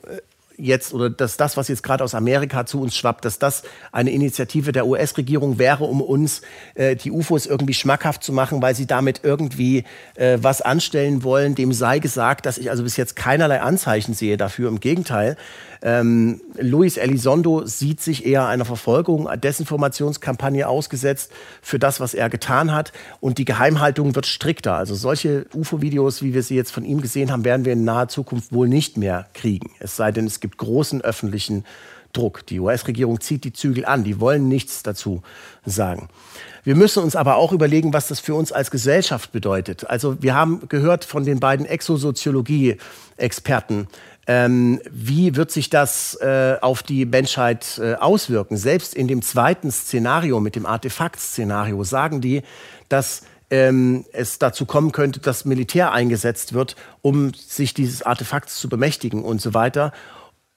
jetzt 0.61 0.93
oder 0.93 1.09
dass 1.09 1.38
das, 1.38 1.57
was 1.57 1.67
jetzt 1.67 1.83
gerade 1.83 2.03
aus 2.03 2.15
Amerika 2.15 2.65
zu 2.65 2.81
uns 2.81 2.95
schwappt, 2.95 3.25
dass 3.25 3.39
das 3.39 3.63
eine 3.91 4.11
Initiative 4.11 4.71
der 4.71 4.85
US-Regierung 4.88 5.57
wäre, 5.57 5.83
um 5.83 6.01
uns 6.01 6.41
äh, 6.75 6.95
die 6.95 7.11
UFOs 7.11 7.45
irgendwie 7.45 7.73
schmackhaft 7.73 8.23
zu 8.23 8.31
machen, 8.31 8.61
weil 8.61 8.75
sie 8.75 8.85
damit 8.85 9.21
irgendwie 9.23 9.83
äh, 10.15 10.38
was 10.41 10.61
anstellen 10.61 11.23
wollen. 11.23 11.55
Dem 11.55 11.73
sei 11.73 11.99
gesagt, 11.99 12.45
dass 12.45 12.57
ich 12.57 12.69
also 12.69 12.83
bis 12.83 12.97
jetzt 12.97 13.15
keinerlei 13.15 13.61
Anzeichen 13.61 14.13
sehe 14.13 14.38
dafür. 14.38 14.69
Im 14.69 14.79
Gegenteil, 14.79 15.35
ähm, 15.81 16.41
Luis 16.59 16.97
Elizondo 16.97 17.65
sieht 17.65 18.01
sich 18.01 18.25
eher 18.25 18.47
einer 18.47 18.65
Verfolgung, 18.65 19.27
Desinformationskampagne 19.41 20.67
ausgesetzt 20.67 21.31
für 21.61 21.79
das, 21.79 21.99
was 21.99 22.13
er 22.13 22.29
getan 22.29 22.71
hat. 22.71 22.91
Und 23.19 23.37
die 23.37 23.45
Geheimhaltung 23.45 24.15
wird 24.15 24.27
strikter. 24.27 24.75
Also 24.75 24.95
solche 24.95 25.45
UFO-Videos, 25.53 26.21
wie 26.21 26.33
wir 26.33 26.43
sie 26.43 26.55
jetzt 26.55 26.71
von 26.71 26.85
ihm 26.85 27.01
gesehen 27.01 27.31
haben, 27.31 27.45
werden 27.45 27.65
wir 27.65 27.73
in 27.73 27.83
naher 27.83 28.09
Zukunft 28.09 28.53
wohl 28.53 28.67
nicht 28.67 28.97
mehr 28.97 29.27
kriegen. 29.33 29.71
Es 29.79 29.95
sei 29.95 30.11
denn, 30.11 30.27
es 30.27 30.39
gibt 30.39 30.57
großen 30.57 31.01
öffentlichen 31.01 31.65
Druck. 32.13 32.45
Die 32.47 32.59
US-Regierung 32.59 33.21
zieht 33.21 33.43
die 33.43 33.53
Zügel 33.53 33.85
an. 33.85 34.03
Die 34.03 34.19
wollen 34.19 34.47
nichts 34.47 34.81
dazu 34.83 35.23
sagen. 35.65 36.09
Wir 36.63 36.75
müssen 36.75 37.01
uns 37.01 37.15
aber 37.15 37.37
auch 37.37 37.53
überlegen, 37.53 37.91
was 37.93 38.07
das 38.07 38.19
für 38.19 38.35
uns 38.35 38.51
als 38.51 38.69
Gesellschaft 38.69 39.31
bedeutet. 39.31 39.89
Also 39.89 40.21
wir 40.21 40.35
haben 40.35 40.69
gehört 40.69 41.05
von 41.05 41.25
den 41.25 41.39
beiden 41.39 41.65
Exosoziologie-Experten, 41.65 43.87
ähm, 44.27 44.80
wie 44.91 45.35
wird 45.35 45.52
sich 45.52 45.69
das 45.69 46.15
äh, 46.22 46.57
auf 46.61 46.84
die 46.84 47.06
Menschheit 47.06 47.80
äh, 47.84 47.95
auswirken? 47.95 48.56
Selbst 48.56 48.93
in 48.93 49.07
dem 49.07 49.22
zweiten 49.22 49.72
Szenario, 49.72 50.39
mit 50.39 50.56
dem 50.56 50.65
Artefakt-Szenario, 50.65 51.84
sagen 51.84 52.22
die, 52.22 52.43
dass 52.88 53.23
ähm, 53.49 54.06
es 54.14 54.39
dazu 54.39 54.65
kommen 54.65 54.91
könnte, 54.91 55.19
dass 55.19 55.45
Militär 55.45 55.91
eingesetzt 55.91 56.53
wird, 56.53 56.76
um 57.02 57.34
sich 57.34 57.73
dieses 57.73 58.03
Artefakts 58.03 58.60
zu 58.60 58.69
bemächtigen 58.69 59.23
und 59.23 59.41
so 59.41 59.53
weiter. 59.53 59.91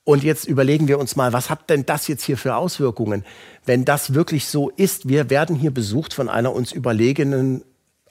Und 0.05 0.23
jetzt 0.23 0.47
überlegen 0.47 0.87
wir 0.87 0.99
uns 0.99 1.17
mal, 1.17 1.33
was 1.33 1.49
hat 1.49 1.71
denn 1.71 1.87
das 1.87 2.07
jetzt 2.09 2.25
hier 2.25 2.37
für 2.37 2.57
Auswirkungen? 2.57 3.25
Wenn 3.65 3.87
das 3.87 4.13
wirklich 4.13 4.47
so 4.47 4.69
ist, 4.69 5.09
wir 5.09 5.31
werden 5.31 5.57
hier 5.57 5.73
besucht 5.73 6.13
von 6.13 6.29
einer 6.29 6.53
uns 6.53 6.73
überlegenen 6.73 7.65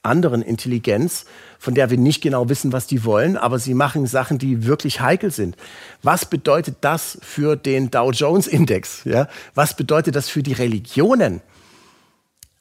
anderen 0.03 0.41
Intelligenz, 0.41 1.25
von 1.57 1.73
der 1.73 1.89
wir 1.89 1.97
nicht 1.97 2.21
genau 2.21 2.49
wissen, 2.49 2.73
was 2.73 2.87
die 2.87 3.05
wollen, 3.05 3.37
aber 3.37 3.57
sie 3.57 3.73
machen 3.73 4.05
Sachen, 4.05 4.37
die 4.37 4.65
wirklich 4.65 5.01
heikel 5.01 5.31
sind. 5.31 5.55
Was 6.01 6.25
bedeutet 6.25 6.77
das 6.81 7.17
für 7.21 7.55
den 7.55 7.89
Dow 7.89 8.11
Jones 8.11 8.47
Index? 8.47 9.03
Ja? 9.05 9.27
Was 9.55 9.75
bedeutet 9.75 10.15
das 10.15 10.29
für 10.29 10.43
die 10.43 10.53
Religionen? 10.53 11.41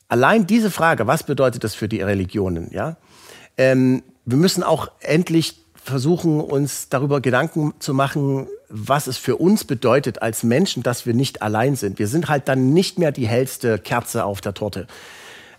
Allein 0.09 0.47
diese 0.47 0.71
Frage, 0.71 1.07
was 1.07 1.25
bedeutet 1.25 1.65
das 1.65 1.75
für 1.75 1.89
die 1.89 2.01
Religionen? 2.01 2.71
Ja? 2.73 2.97
Ähm, 3.57 4.03
wir 4.25 4.37
müssen 4.37 4.63
auch 4.63 4.91
endlich 5.01 5.63
versuchen, 5.75 6.41
uns 6.41 6.89
darüber 6.89 7.21
Gedanken 7.21 7.75
zu 7.81 7.93
machen, 7.93 8.47
was 8.69 9.09
es 9.09 9.19
für 9.19 9.37
uns 9.37 9.65
bedeutet 9.65 10.23
als 10.23 10.45
Menschen, 10.45 10.83
dass 10.83 11.07
wir 11.07 11.15
nicht 11.15 11.43
allein 11.43 11.77
sind. 11.77 11.99
Wir 11.99 12.07
sind 12.07 12.29
halt 12.29 12.49
dann 12.49 12.73
nicht 12.73 12.99
mehr 12.99 13.11
die 13.11 13.27
hellste 13.27 13.79
Kerze 13.79 14.25
auf 14.25 14.41
der 14.41 14.55
Torte. 14.55 14.87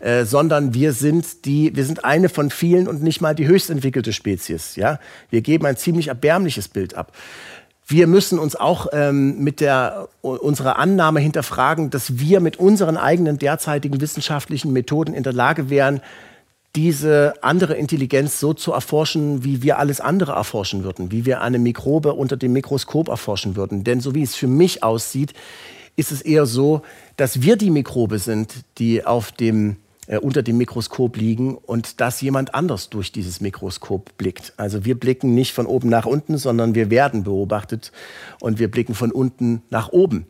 Äh, 0.04 0.26
sondern 0.26 0.74
wir 0.74 0.92
sind 0.92 1.46
die, 1.46 1.74
wir 1.78 1.86
sind 1.86 2.04
eine 2.04 2.28
von 2.28 2.50
vielen 2.50 2.90
und 2.90 3.02
nicht 3.02 3.22
mal 3.22 3.34
die 3.34 3.48
höchst 3.48 3.70
entwickelte 3.70 4.12
Spezies. 4.12 4.76
Ja, 4.76 5.00
wir 5.30 5.40
geben 5.40 5.66
ein 5.66 5.78
ziemlich 5.78 6.10
erbärmliches 6.10 6.68
Bild 6.68 6.96
ab. 6.96 7.14
Wir 7.88 8.06
müssen 8.08 8.38
uns 8.38 8.58
auch 8.58 8.88
ähm, 8.92 9.42
mit 9.42 9.62
der, 9.62 10.10
unserer 10.22 10.78
Annahme 10.78 11.22
hinterfragen, 11.22 11.90
dass 11.90 12.20
wir 12.20 12.42
mit 12.42 12.58
unseren 12.58 12.98
eigenen 12.98 13.38
derzeitigen 13.38 14.02
wissenschaftlichen 14.02 14.74
Methoden 14.74 15.14
in 15.14 15.24
der 15.24 15.32
Lage 15.32 15.70
wären, 15.70 16.02
diese 16.76 17.36
andere 17.42 17.76
Intelligenz 17.76 18.42
so 18.42 18.54
zu 18.54 18.74
erforschen, 18.74 19.46
wie 19.46 19.64
wir 19.64 19.80
alles 19.80 20.02
andere 20.02 20.34
erforschen 20.34 20.84
würden, 20.84 21.14
wie 21.14 21.26
wir 21.26 21.40
eine 21.40 21.60
Mikrobe 21.60 22.12
unter 22.12 22.36
dem 22.36 22.52
Mikroskop 22.52 23.08
erforschen 23.08 23.56
würden. 23.56 23.86
Denn 23.86 24.02
so 24.02 24.14
wie 24.14 24.24
es 24.24 24.36
für 24.36 24.48
mich 24.48 24.84
aussieht, 24.84 25.34
ist 25.96 26.12
es 26.12 26.22
eher 26.22 26.46
so, 26.46 26.82
dass 27.16 27.42
wir 27.42 27.56
die 27.56 27.70
Mikrobe 27.70 28.20
sind, 28.20 28.66
die 28.80 29.06
auf 29.06 29.32
dem 29.32 29.78
äh, 30.08 30.18
unter 30.18 30.44
dem 30.44 30.58
Mikroskop 30.58 31.18
liegen 31.18 31.56
und 31.56 32.02
dass 32.02 32.22
jemand 32.22 32.56
anders 32.56 32.90
durch 32.90 33.12
dieses 33.12 33.42
Mikroskop 33.42 34.18
blickt. 34.18 34.54
Also 34.58 34.86
wir 34.86 35.00
blicken 35.00 35.34
nicht 35.34 35.54
von 35.54 35.66
oben 35.66 35.90
nach 35.90 36.06
unten, 36.06 36.38
sondern 36.38 36.76
wir 36.76 36.90
werden 36.90 37.24
beobachtet 37.24 37.92
und 38.40 38.60
wir 38.60 38.70
blicken 38.70 38.96
von 38.96 39.12
unten 39.12 39.62
nach 39.70 39.90
oben. 39.90 40.26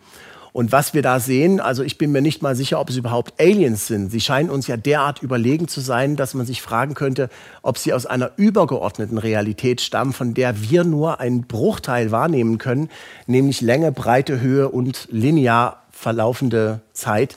Und 0.54 0.72
was 0.72 0.94
wir 0.94 1.02
da 1.02 1.20
sehen, 1.20 1.60
also 1.60 1.82
ich 1.82 1.98
bin 1.98 2.12
mir 2.12 2.22
nicht 2.22 2.44
mal 2.44 2.56
sicher, 2.56 2.80
ob 2.80 2.92
es 2.92 2.96
überhaupt 2.96 3.42
Aliens 3.42 3.88
sind. 3.88 4.12
Sie 4.12 4.22
scheinen 4.22 4.52
uns 4.52 4.68
ja 4.68 4.78
derart 4.78 5.24
überlegen 5.24 5.68
zu 5.68 5.82
sein, 5.82 6.16
dass 6.16 6.36
man 6.36 6.46
sich 6.46 6.62
fragen 6.62 6.94
könnte, 6.94 7.30
ob 7.64 7.80
sie 7.80 7.92
aus 7.92 8.06
einer 8.06 8.32
übergeordneten 8.38 9.18
Realität 9.18 9.82
stammen, 9.82 10.14
von 10.14 10.36
der 10.36 10.62
wir 10.62 10.84
nur 10.84 11.20
einen 11.20 11.48
Bruchteil 11.48 12.12
wahrnehmen 12.12 12.60
können, 12.60 12.90
nämlich 13.26 13.62
Länge, 13.62 13.92
Breite, 13.92 14.42
Höhe 14.42 14.70
und 14.70 15.08
linear 15.10 15.82
verlaufende 15.90 16.82
Zeit. 16.94 17.36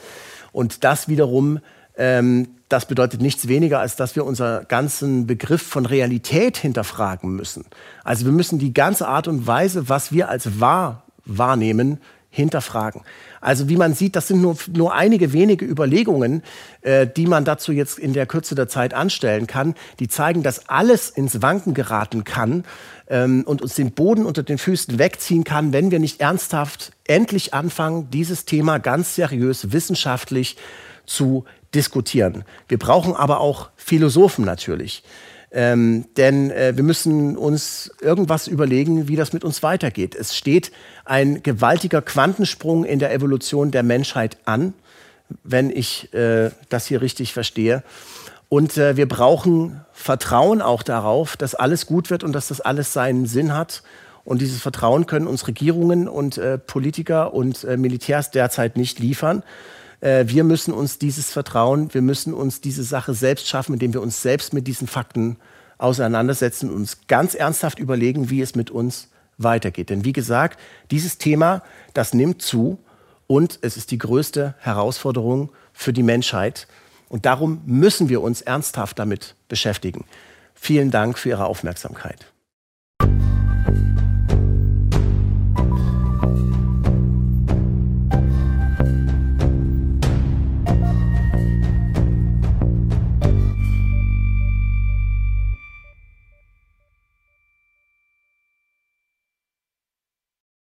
Und 0.52 0.84
das 0.84 1.08
wiederum 1.08 1.60
ähm, 1.96 2.48
das 2.68 2.86
bedeutet 2.86 3.22
nichts 3.22 3.48
weniger, 3.48 3.80
als 3.80 3.96
dass 3.96 4.16
wir 4.16 4.24
unseren 4.24 4.66
ganzen 4.68 5.26
Begriff 5.26 5.62
von 5.62 5.86
Realität 5.86 6.56
hinterfragen 6.56 7.34
müssen. 7.34 7.64
Also 8.02 8.24
wir 8.24 8.32
müssen 8.32 8.58
die 8.58 8.74
ganze 8.74 9.06
Art 9.06 9.28
und 9.28 9.46
Weise, 9.46 9.88
was 9.88 10.12
wir 10.12 10.28
als 10.28 10.60
wahr 10.60 11.04
wahrnehmen, 11.24 11.98
hinterfragen. 12.36 13.02
Also 13.40 13.68
wie 13.68 13.76
man 13.76 13.94
sieht, 13.94 14.14
das 14.14 14.28
sind 14.28 14.42
nur, 14.42 14.56
nur 14.74 14.94
einige 14.94 15.32
wenige 15.32 15.64
Überlegungen, 15.64 16.42
äh, 16.82 17.06
die 17.06 17.26
man 17.26 17.44
dazu 17.44 17.72
jetzt 17.72 17.98
in 17.98 18.12
der 18.12 18.26
Kürze 18.26 18.54
der 18.54 18.68
Zeit 18.68 18.92
anstellen 18.92 19.46
kann, 19.46 19.74
die 20.00 20.08
zeigen, 20.08 20.42
dass 20.42 20.68
alles 20.68 21.08
ins 21.08 21.40
Wanken 21.40 21.72
geraten 21.72 22.24
kann 22.24 22.64
ähm, 23.08 23.44
und 23.46 23.62
uns 23.62 23.74
den 23.74 23.92
Boden 23.92 24.26
unter 24.26 24.42
den 24.42 24.58
Füßen 24.58 24.98
wegziehen 24.98 25.44
kann, 25.44 25.72
wenn 25.72 25.90
wir 25.90 25.98
nicht 25.98 26.20
ernsthaft 26.20 26.92
endlich 27.04 27.54
anfangen, 27.54 28.10
dieses 28.10 28.44
Thema 28.44 28.78
ganz 28.78 29.14
seriös 29.14 29.72
wissenschaftlich 29.72 30.56
zu 31.06 31.44
diskutieren. 31.76 32.44
Wir 32.68 32.78
brauchen 32.78 33.14
aber 33.14 33.40
auch 33.40 33.70
Philosophen 33.76 34.44
natürlich. 34.44 35.04
Ähm, 35.52 36.06
denn 36.16 36.50
äh, 36.50 36.76
wir 36.76 36.82
müssen 36.82 37.36
uns 37.36 37.92
irgendwas 38.00 38.48
überlegen, 38.48 39.08
wie 39.08 39.16
das 39.16 39.32
mit 39.32 39.44
uns 39.44 39.62
weitergeht. 39.62 40.14
Es 40.14 40.36
steht 40.36 40.72
ein 41.04 41.42
gewaltiger 41.42 42.02
Quantensprung 42.02 42.84
in 42.84 42.98
der 42.98 43.12
Evolution 43.12 43.70
der 43.70 43.84
Menschheit 43.84 44.38
an, 44.44 44.74
wenn 45.44 45.70
ich 45.70 46.12
äh, 46.12 46.50
das 46.68 46.86
hier 46.86 47.00
richtig 47.00 47.32
verstehe. 47.32 47.84
Und 48.48 48.76
äh, 48.76 48.96
wir 48.96 49.08
brauchen 49.08 49.80
Vertrauen 49.92 50.62
auch 50.62 50.82
darauf, 50.82 51.36
dass 51.36 51.54
alles 51.54 51.86
gut 51.86 52.10
wird 52.10 52.24
und 52.24 52.32
dass 52.32 52.48
das 52.48 52.60
alles 52.60 52.92
seinen 52.92 53.26
Sinn 53.26 53.54
hat. 53.54 53.82
Und 54.24 54.40
dieses 54.40 54.60
Vertrauen 54.60 55.06
können 55.06 55.28
uns 55.28 55.46
Regierungen 55.46 56.08
und 56.08 56.38
äh, 56.38 56.58
Politiker 56.58 57.32
und 57.32 57.62
äh, 57.64 57.76
Militärs 57.76 58.32
derzeit 58.32 58.76
nicht 58.76 58.98
liefern. 58.98 59.44
Äh, 60.00 60.24
wir 60.28 60.44
müssen 60.44 60.72
uns 60.72 60.98
dieses 60.98 61.30
Vertrauen, 61.30 61.92
wir 61.94 62.02
müssen 62.02 62.34
uns 62.34 62.60
diese 62.60 62.84
Sache 62.84 63.14
selbst 63.14 63.48
schaffen, 63.48 63.74
indem 63.74 63.92
wir 63.92 64.02
uns 64.02 64.22
selbst 64.22 64.52
mit 64.52 64.66
diesen 64.66 64.86
Fakten 64.88 65.36
auseinandersetzen 65.78 66.70
und 66.70 66.76
uns 66.76 66.98
ganz 67.06 67.34
ernsthaft 67.34 67.78
überlegen, 67.78 68.30
wie 68.30 68.40
es 68.40 68.54
mit 68.54 68.70
uns 68.70 69.08
weitergeht. 69.38 69.90
Denn 69.90 70.04
wie 70.04 70.12
gesagt, 70.12 70.58
dieses 70.90 71.18
Thema, 71.18 71.62
das 71.94 72.14
nimmt 72.14 72.40
zu 72.42 72.78
und 73.26 73.58
es 73.62 73.76
ist 73.76 73.90
die 73.90 73.98
größte 73.98 74.54
Herausforderung 74.58 75.50
für 75.72 75.92
die 75.92 76.02
Menschheit. 76.02 76.66
Und 77.08 77.26
darum 77.26 77.60
müssen 77.66 78.08
wir 78.08 78.22
uns 78.22 78.40
ernsthaft 78.40 78.98
damit 78.98 79.34
beschäftigen. 79.48 80.04
Vielen 80.54 80.90
Dank 80.90 81.18
für 81.18 81.30
Ihre 81.30 81.46
Aufmerksamkeit. 81.46 82.26